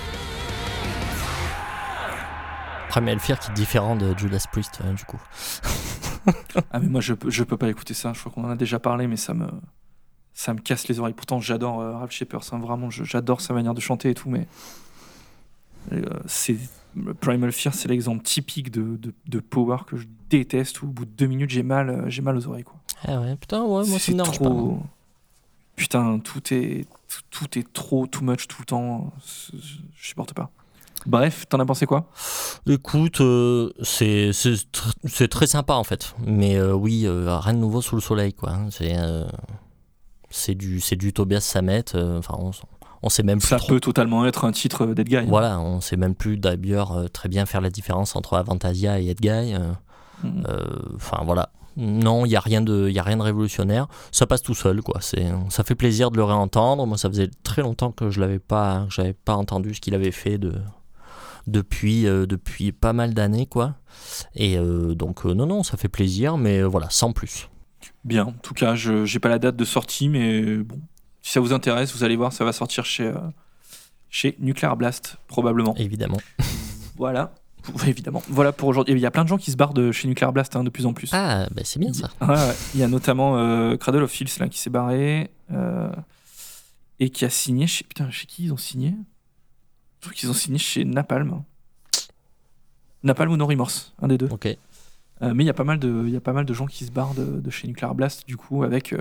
Primal 2.87 3.19
Fear 3.19 3.37
qui 3.37 3.51
est 3.51 3.53
différent 3.53 3.97
de 3.97 4.17
Judas 4.17 4.45
Priest 4.49 4.79
euh, 4.85 4.93
du 4.93 5.03
coup. 5.03 5.19
Ah 6.71 6.79
mais 6.79 6.87
moi 6.87 7.01
je 7.01 7.13
peux, 7.13 7.29
je 7.29 7.43
peux 7.43 7.57
pas 7.57 7.67
écouter 7.67 7.93
ça, 7.93 8.13
je 8.13 8.19
crois 8.21 8.31
qu'on 8.31 8.45
en 8.45 8.51
a 8.51 8.55
déjà 8.55 8.79
parlé, 8.79 9.05
mais 9.07 9.17
ça 9.17 9.33
me, 9.33 9.47
ça 10.33 10.53
me 10.53 10.59
casse 10.59 10.87
les 10.87 11.01
oreilles. 11.01 11.13
Pourtant 11.13 11.41
j'adore 11.41 11.81
euh, 11.81 11.97
Ralph 11.97 12.11
Shepard, 12.11 12.43
hein, 12.53 12.59
vraiment, 12.59 12.89
j'adore 12.89 13.41
sa 13.41 13.53
manière 13.53 13.73
de 13.73 13.81
chanter 13.81 14.11
et 14.11 14.13
tout, 14.13 14.29
mais 14.29 14.47
euh, 15.91 16.05
c'est 16.25 16.55
Primal 17.19 17.51
Fear, 17.51 17.73
c'est 17.73 17.89
l'exemple 17.89 18.23
typique 18.23 18.71
de, 18.71 18.95
de, 18.95 19.13
de 19.27 19.39
power 19.41 19.79
que 19.85 19.97
je 19.97 20.05
déteste. 20.29 20.81
Où 20.83 20.85
au 20.85 20.89
bout 20.89 21.03
de 21.03 21.11
deux 21.11 21.25
minutes 21.27 21.49
j'ai 21.49 21.63
mal, 21.63 21.89
euh, 21.89 22.03
j'ai 22.07 22.21
mal 22.21 22.37
aux 22.37 22.47
oreilles 22.47 22.63
quoi. 22.63 22.79
Ah 23.05 23.19
ouais, 23.19 23.35
putain, 23.35 23.61
ouais, 23.63 23.67
moi 23.67 23.83
ça 23.83 23.99
C'est 23.99 24.13
me 24.13 24.17
dérange 24.17 24.39
pas. 24.39 24.49
Putain, 25.75 26.19
tout 26.19 26.53
est, 26.53 26.85
tout, 27.07 27.21
tout 27.47 27.59
est 27.59 27.71
trop, 27.73 28.05
too 28.07 28.23
much 28.23 28.47
tout 28.47 28.57
le 28.61 28.65
temps. 28.65 29.11
Je, 29.51 29.57
supporte 29.99 30.33
pas. 30.33 30.51
Bref, 31.05 31.45
t'en 31.49 31.59
as 31.59 31.65
pensé 31.65 31.85
quoi? 31.85 32.09
Écoute, 32.67 33.19
euh, 33.21 33.71
c'est 33.81 34.31
c'est 34.31 34.51
tr- 34.53 34.93
c'est 35.05 35.27
très 35.27 35.47
sympa 35.47 35.73
en 35.73 35.83
fait. 35.83 36.15
Mais 36.25 36.55
euh, 36.55 36.73
oui, 36.73 37.05
euh, 37.05 37.37
rien 37.39 37.53
de 37.53 37.59
nouveau 37.59 37.81
sous 37.81 37.95
le 37.95 38.01
soleil 38.01 38.33
quoi. 38.33 38.51
hein. 38.51 38.67
C'est 38.71 38.95
euh, 38.97 39.25
c'est 40.29 40.55
du, 40.55 40.79
c'est 40.79 40.95
du 40.95 41.11
Tobias 41.11 41.41
Samet. 41.41 41.83
Enfin, 41.95 42.35
on, 42.39 42.51
on 43.01 43.09
sait 43.09 43.23
même 43.23 43.39
plus 43.39 43.47
Ça 43.49 43.57
trop. 43.57 43.67
peut 43.67 43.79
totalement 43.81 44.25
être 44.25 44.45
un 44.45 44.51
titre 44.53 44.85
Dead 44.87 45.07
Guy. 45.09 45.17
hein. 45.17 45.25
Voilà, 45.27 45.59
on 45.59 45.81
sait 45.81 45.97
même 45.97 46.15
plus 46.15 46.37
d'ailleurs 46.37 47.09
très 47.11 47.27
bien 47.27 47.45
faire 47.45 47.59
la 47.61 47.69
différence 47.69 48.15
entre 48.15 48.37
Avantasia 48.37 48.99
et 49.01 49.07
Edguy. 49.09 49.29
euh, 49.55 49.73
Mhm. 50.23 50.43
euh, 50.47 50.65
Enfin 50.95 51.21
voilà. 51.25 51.49
Non, 51.75 52.25
il 52.25 52.29
n'y 52.29 52.35
a, 52.35 52.39
rien 52.39 52.61
de- 52.61 52.89
y 52.89 52.99
a 52.99 53.03
rien 53.03 53.17
de 53.17 53.21
révolutionnaire. 53.23 53.87
Ça 54.11 54.27
passe 54.27 54.41
tout 54.41 54.53
seul, 54.53 54.81
quoi. 54.81 54.99
C'est, 55.01 55.25
ça 55.49 55.63
fait 55.63 55.75
plaisir 55.75 56.11
de 56.11 56.17
le 56.17 56.23
réentendre. 56.23 56.85
Moi, 56.85 56.97
ça 56.97 57.09
faisait 57.09 57.29
très 57.43 57.61
longtemps 57.61 57.91
que 57.91 58.09
je 58.09 58.19
l'avais 58.19 58.39
pas, 58.39 58.85
que 58.87 58.93
j'avais 58.93 59.13
pas 59.13 59.35
entendu 59.35 59.73
ce 59.73 59.81
qu'il 59.81 59.95
avait 59.95 60.11
fait 60.11 60.37
de, 60.37 60.53
depuis, 61.47 62.07
euh, 62.07 62.25
depuis 62.25 62.71
pas 62.71 62.93
mal 62.93 63.13
d'années, 63.13 63.45
quoi. 63.47 63.75
Et 64.35 64.57
euh, 64.57 64.93
donc, 64.95 65.25
euh, 65.25 65.33
non, 65.33 65.45
non, 65.45 65.63
ça 65.63 65.77
fait 65.77 65.87
plaisir, 65.89 66.37
mais 66.37 66.61
voilà, 66.63 66.89
sans 66.89 67.11
plus. 67.11 67.49
Bien, 68.03 68.25
en 68.25 68.31
tout 68.33 68.53
cas, 68.53 68.75
je 68.75 69.05
j'ai 69.05 69.19
pas 69.19 69.29
la 69.29 69.39
date 69.39 69.55
de 69.55 69.65
sortie, 69.65 70.09
mais 70.09 70.57
bon, 70.57 70.79
si 71.21 71.31
ça 71.31 71.39
vous 71.39 71.53
intéresse, 71.53 71.95
vous 71.95 72.03
allez 72.03 72.15
voir, 72.15 72.33
ça 72.33 72.45
va 72.45 72.53
sortir 72.53 72.85
chez, 72.85 73.05
euh, 73.07 73.15
chez 74.09 74.35
Nuclear 74.39 74.75
Blast, 74.77 75.17
probablement. 75.27 75.73
Évidemment. 75.77 76.19
Voilà, 76.97 77.33
évidemment. 77.87 78.21
Voilà 78.29 78.51
pour 78.51 78.67
aujourd'hui. 78.69 78.93
Il 78.93 78.99
y 78.99 79.05
a 79.05 79.11
plein 79.11 79.23
de 79.23 79.29
gens 79.29 79.37
qui 79.37 79.51
se 79.51 79.57
barrent 79.57 79.73
de 79.73 79.91
chez 79.91 80.07
Nuclear 80.07 80.33
Blast 80.33 80.55
hein, 80.55 80.63
de 80.63 80.69
plus 80.69 80.85
en 80.85 80.93
plus. 80.93 81.09
Ah, 81.13 81.47
bah, 81.51 81.61
c'est 81.63 81.79
bien 81.79 81.93
ça. 81.93 82.09
Ouais, 82.21 82.27
ouais. 82.27 82.55
Il 82.73 82.79
y 82.79 82.83
a 82.83 82.87
notamment 82.87 83.37
euh, 83.37 83.77
Cradle 83.77 84.03
of 84.03 84.11
Filth 84.11 84.39
là, 84.39 84.49
qui 84.49 84.59
s'est 84.59 84.69
barré 84.69 85.29
euh, 85.51 85.91
et 86.99 87.09
qui 87.09 87.25
a 87.25 87.29
signé 87.29 87.67
chez. 87.67 87.83
Putain, 87.83 88.09
chez 88.11 88.25
qui 88.25 88.45
ils 88.45 88.53
ont 88.53 88.57
signé? 88.57 88.95
Je 89.99 90.07
trouve 90.07 90.13
qu'ils 90.13 90.29
ont 90.29 90.33
signé 90.33 90.57
chez 90.57 90.85
Napalm. 90.85 91.43
Napalm 93.03 93.31
ou 93.31 93.37
No 93.37 93.45
Remorse, 93.45 93.93
un 94.01 94.07
des 94.07 94.17
deux. 94.17 94.29
Ok. 94.29 94.47
Euh, 95.21 95.33
mais 95.33 95.43
il 95.43 95.47
y 95.47 95.49
a 95.49 95.53
pas 95.53 95.63
mal 95.63 95.79
de, 95.79 96.03
il 96.05 96.13
y 96.13 96.17
a 96.17 96.21
pas 96.21 96.33
mal 96.33 96.45
de 96.45 96.53
gens 96.53 96.65
qui 96.65 96.85
se 96.85 96.91
barrent 96.91 97.13
de, 97.13 97.39
de 97.39 97.49
chez 97.49 97.67
Nuclear 97.67 97.95
Blast, 97.95 98.27
du 98.27 98.35
coup, 98.35 98.63
avec 98.63 98.93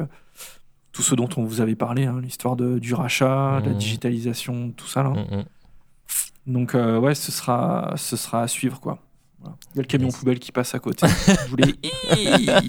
tout 0.93 1.03
ce 1.03 1.15
dont 1.15 1.29
on 1.37 1.45
vous 1.45 1.61
avait 1.61 1.75
parlé, 1.75 2.05
hein, 2.05 2.21
l'histoire 2.23 2.55
du 2.55 2.95
rachat, 2.95 3.61
de 3.63 3.71
la 3.71 3.75
digitalisation, 3.75 4.73
tout 4.77 4.87
ça. 4.87 5.03
Là. 5.03 5.11
Mm, 5.11 5.37
mm. 5.39 5.45
Donc, 6.47 6.75
euh, 6.75 6.99
ouais, 6.99 7.15
ce 7.15 7.31
sera, 7.33 7.95
ce 7.97 8.17
sera 8.17 8.43
à 8.43 8.49
suivre, 8.49 8.81
quoi. 8.81 8.99
Voilà. 9.41 9.57
Il 9.73 9.77
y 9.77 9.79
a 9.81 9.83
le 9.83 9.89
camion 9.89 10.09
poubelle 10.09 10.39
qui 10.39 10.53
passe 10.53 10.75
à 10.75 10.79
côté. 10.79 11.07
Je 11.07 11.49
voulais. 11.49 11.75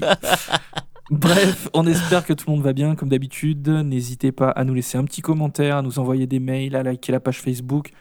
Bref, 1.10 1.70
on 1.74 1.86
espère 1.86 2.26
que 2.26 2.34
tout 2.34 2.46
le 2.48 2.56
monde 2.56 2.64
va 2.64 2.74
bien, 2.74 2.96
comme 2.96 3.10
d'habitude. 3.10 3.68
N'hésitez 3.68 4.32
pas 4.32 4.50
à 4.50 4.64
nous 4.64 4.74
laisser 4.74 4.98
un 4.98 5.04
petit 5.04 5.22
commentaire, 5.22 5.78
à 5.78 5.82
nous 5.82 6.00
envoyer 6.00 6.28
des 6.28 6.40
mails, 6.40 6.76
à 6.76 6.84
liker 6.84 7.12
la 7.12 7.20
page 7.20 7.40
Facebook. 7.40 7.92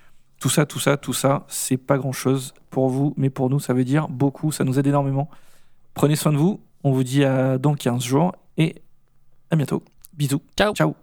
Tout 0.41 0.49
ça, 0.49 0.67
tout 0.67 0.79
ça, 0.79 0.97
tout 0.97 1.13
ça, 1.13 1.45
c'est 1.49 1.77
pas 1.77 1.99
grand 1.99 2.13
chose 2.13 2.55
pour 2.71 2.89
vous, 2.89 3.15
mais 3.17 3.31
pour 3.31 3.49
nous, 3.51 3.61
ça 3.61 3.75
veut 3.75 3.85
dire 3.85 4.09
beaucoup. 4.09 4.51
Ça 4.51 4.65
nous 4.65 4.79
aide 4.79 4.87
énormément. 4.87 5.29
Prenez 5.95 6.17
soin 6.17 6.33
de 6.33 6.39
vous. 6.39 6.61
On 6.85 6.93
vous 6.93 7.05
dit 7.05 7.25
à 7.25 7.59
dans 7.59 7.75
15 7.75 8.03
jours 8.03 8.35
et 8.57 8.83
à 9.51 9.57
bientôt. 9.57 9.83
Bisous. 10.15 10.43
Ciao. 10.57 10.75
Ciao. 10.75 10.95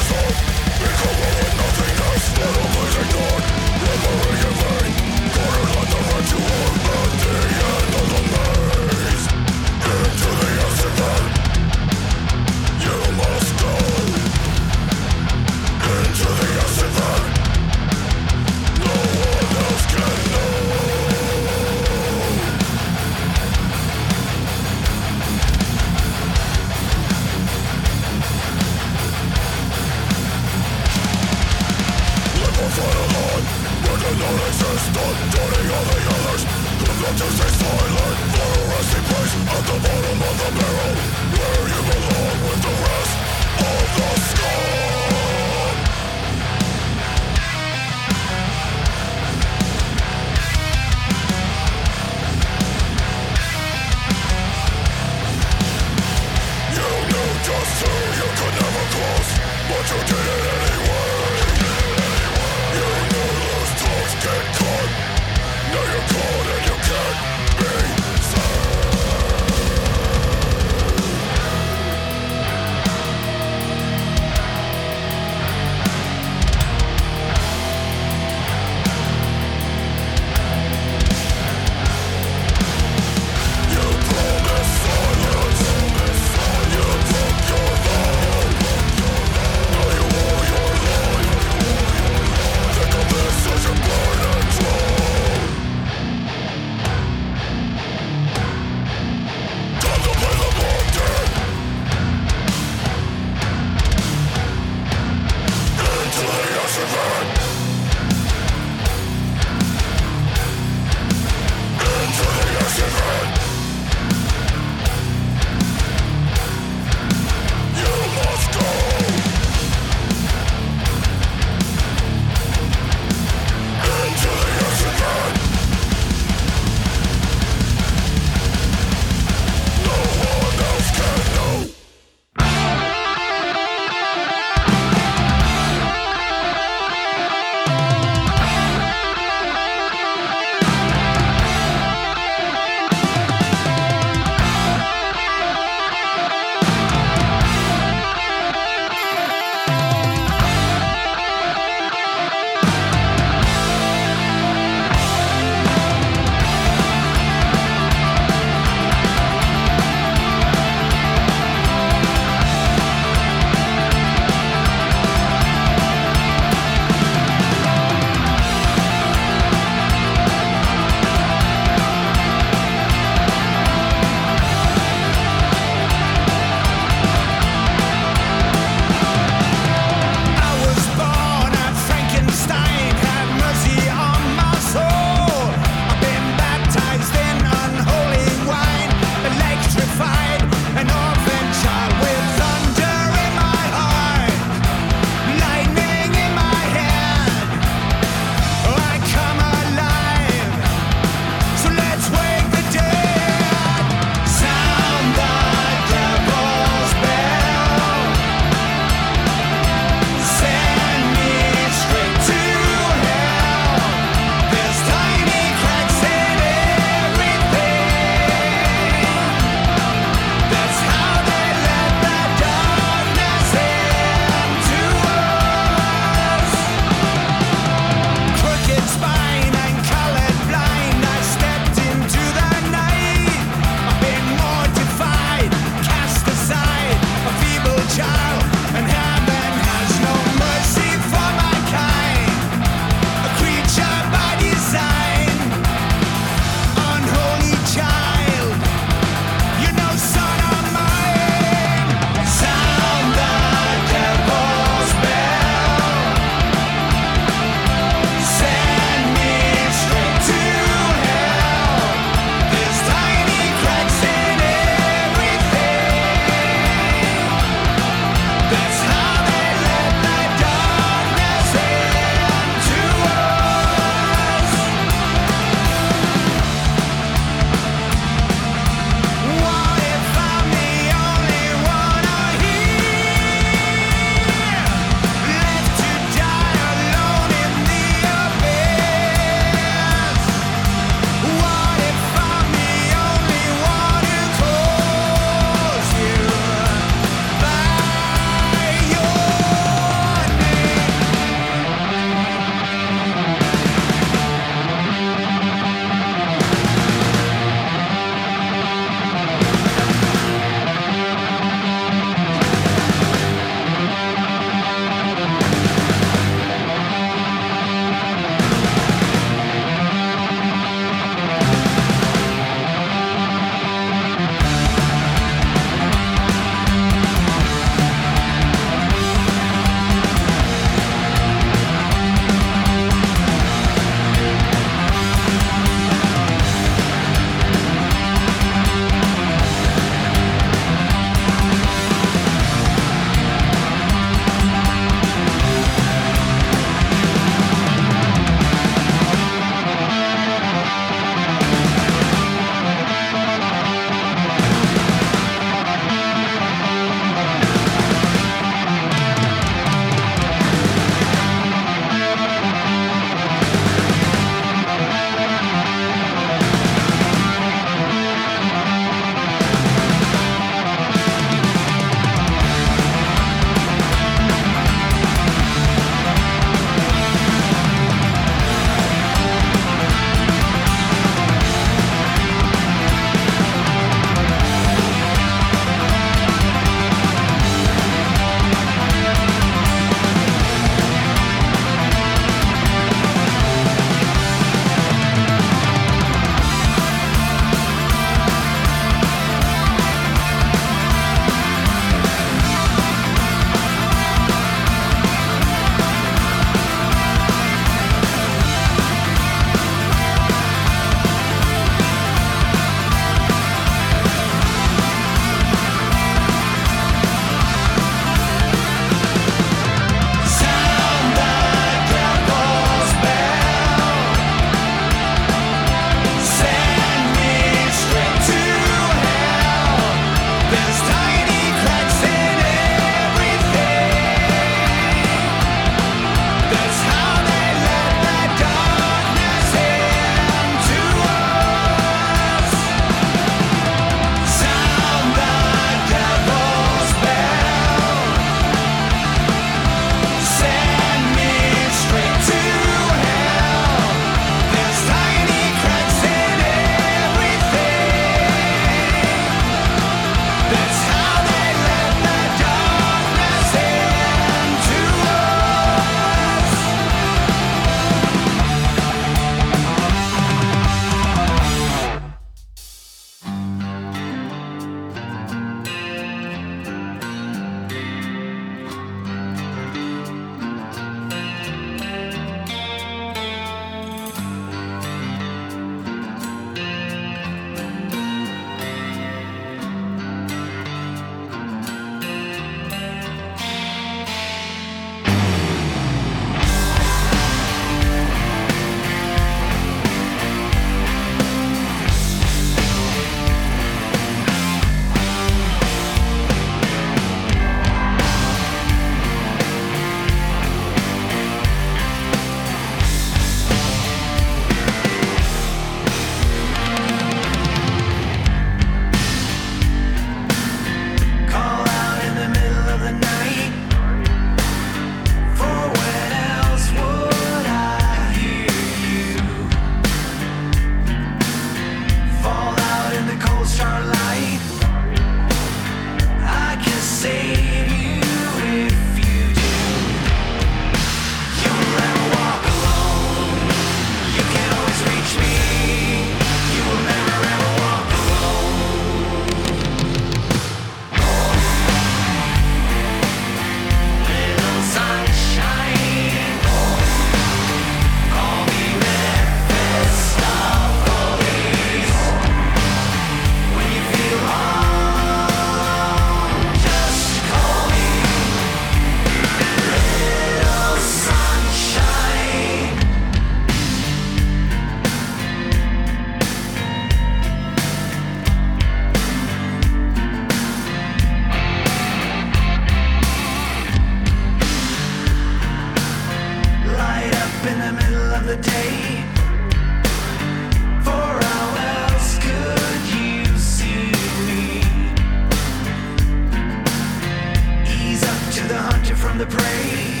The 599.20 599.26
prey 599.26 600.00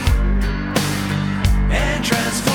and 1.70 2.02
transform 2.02 2.49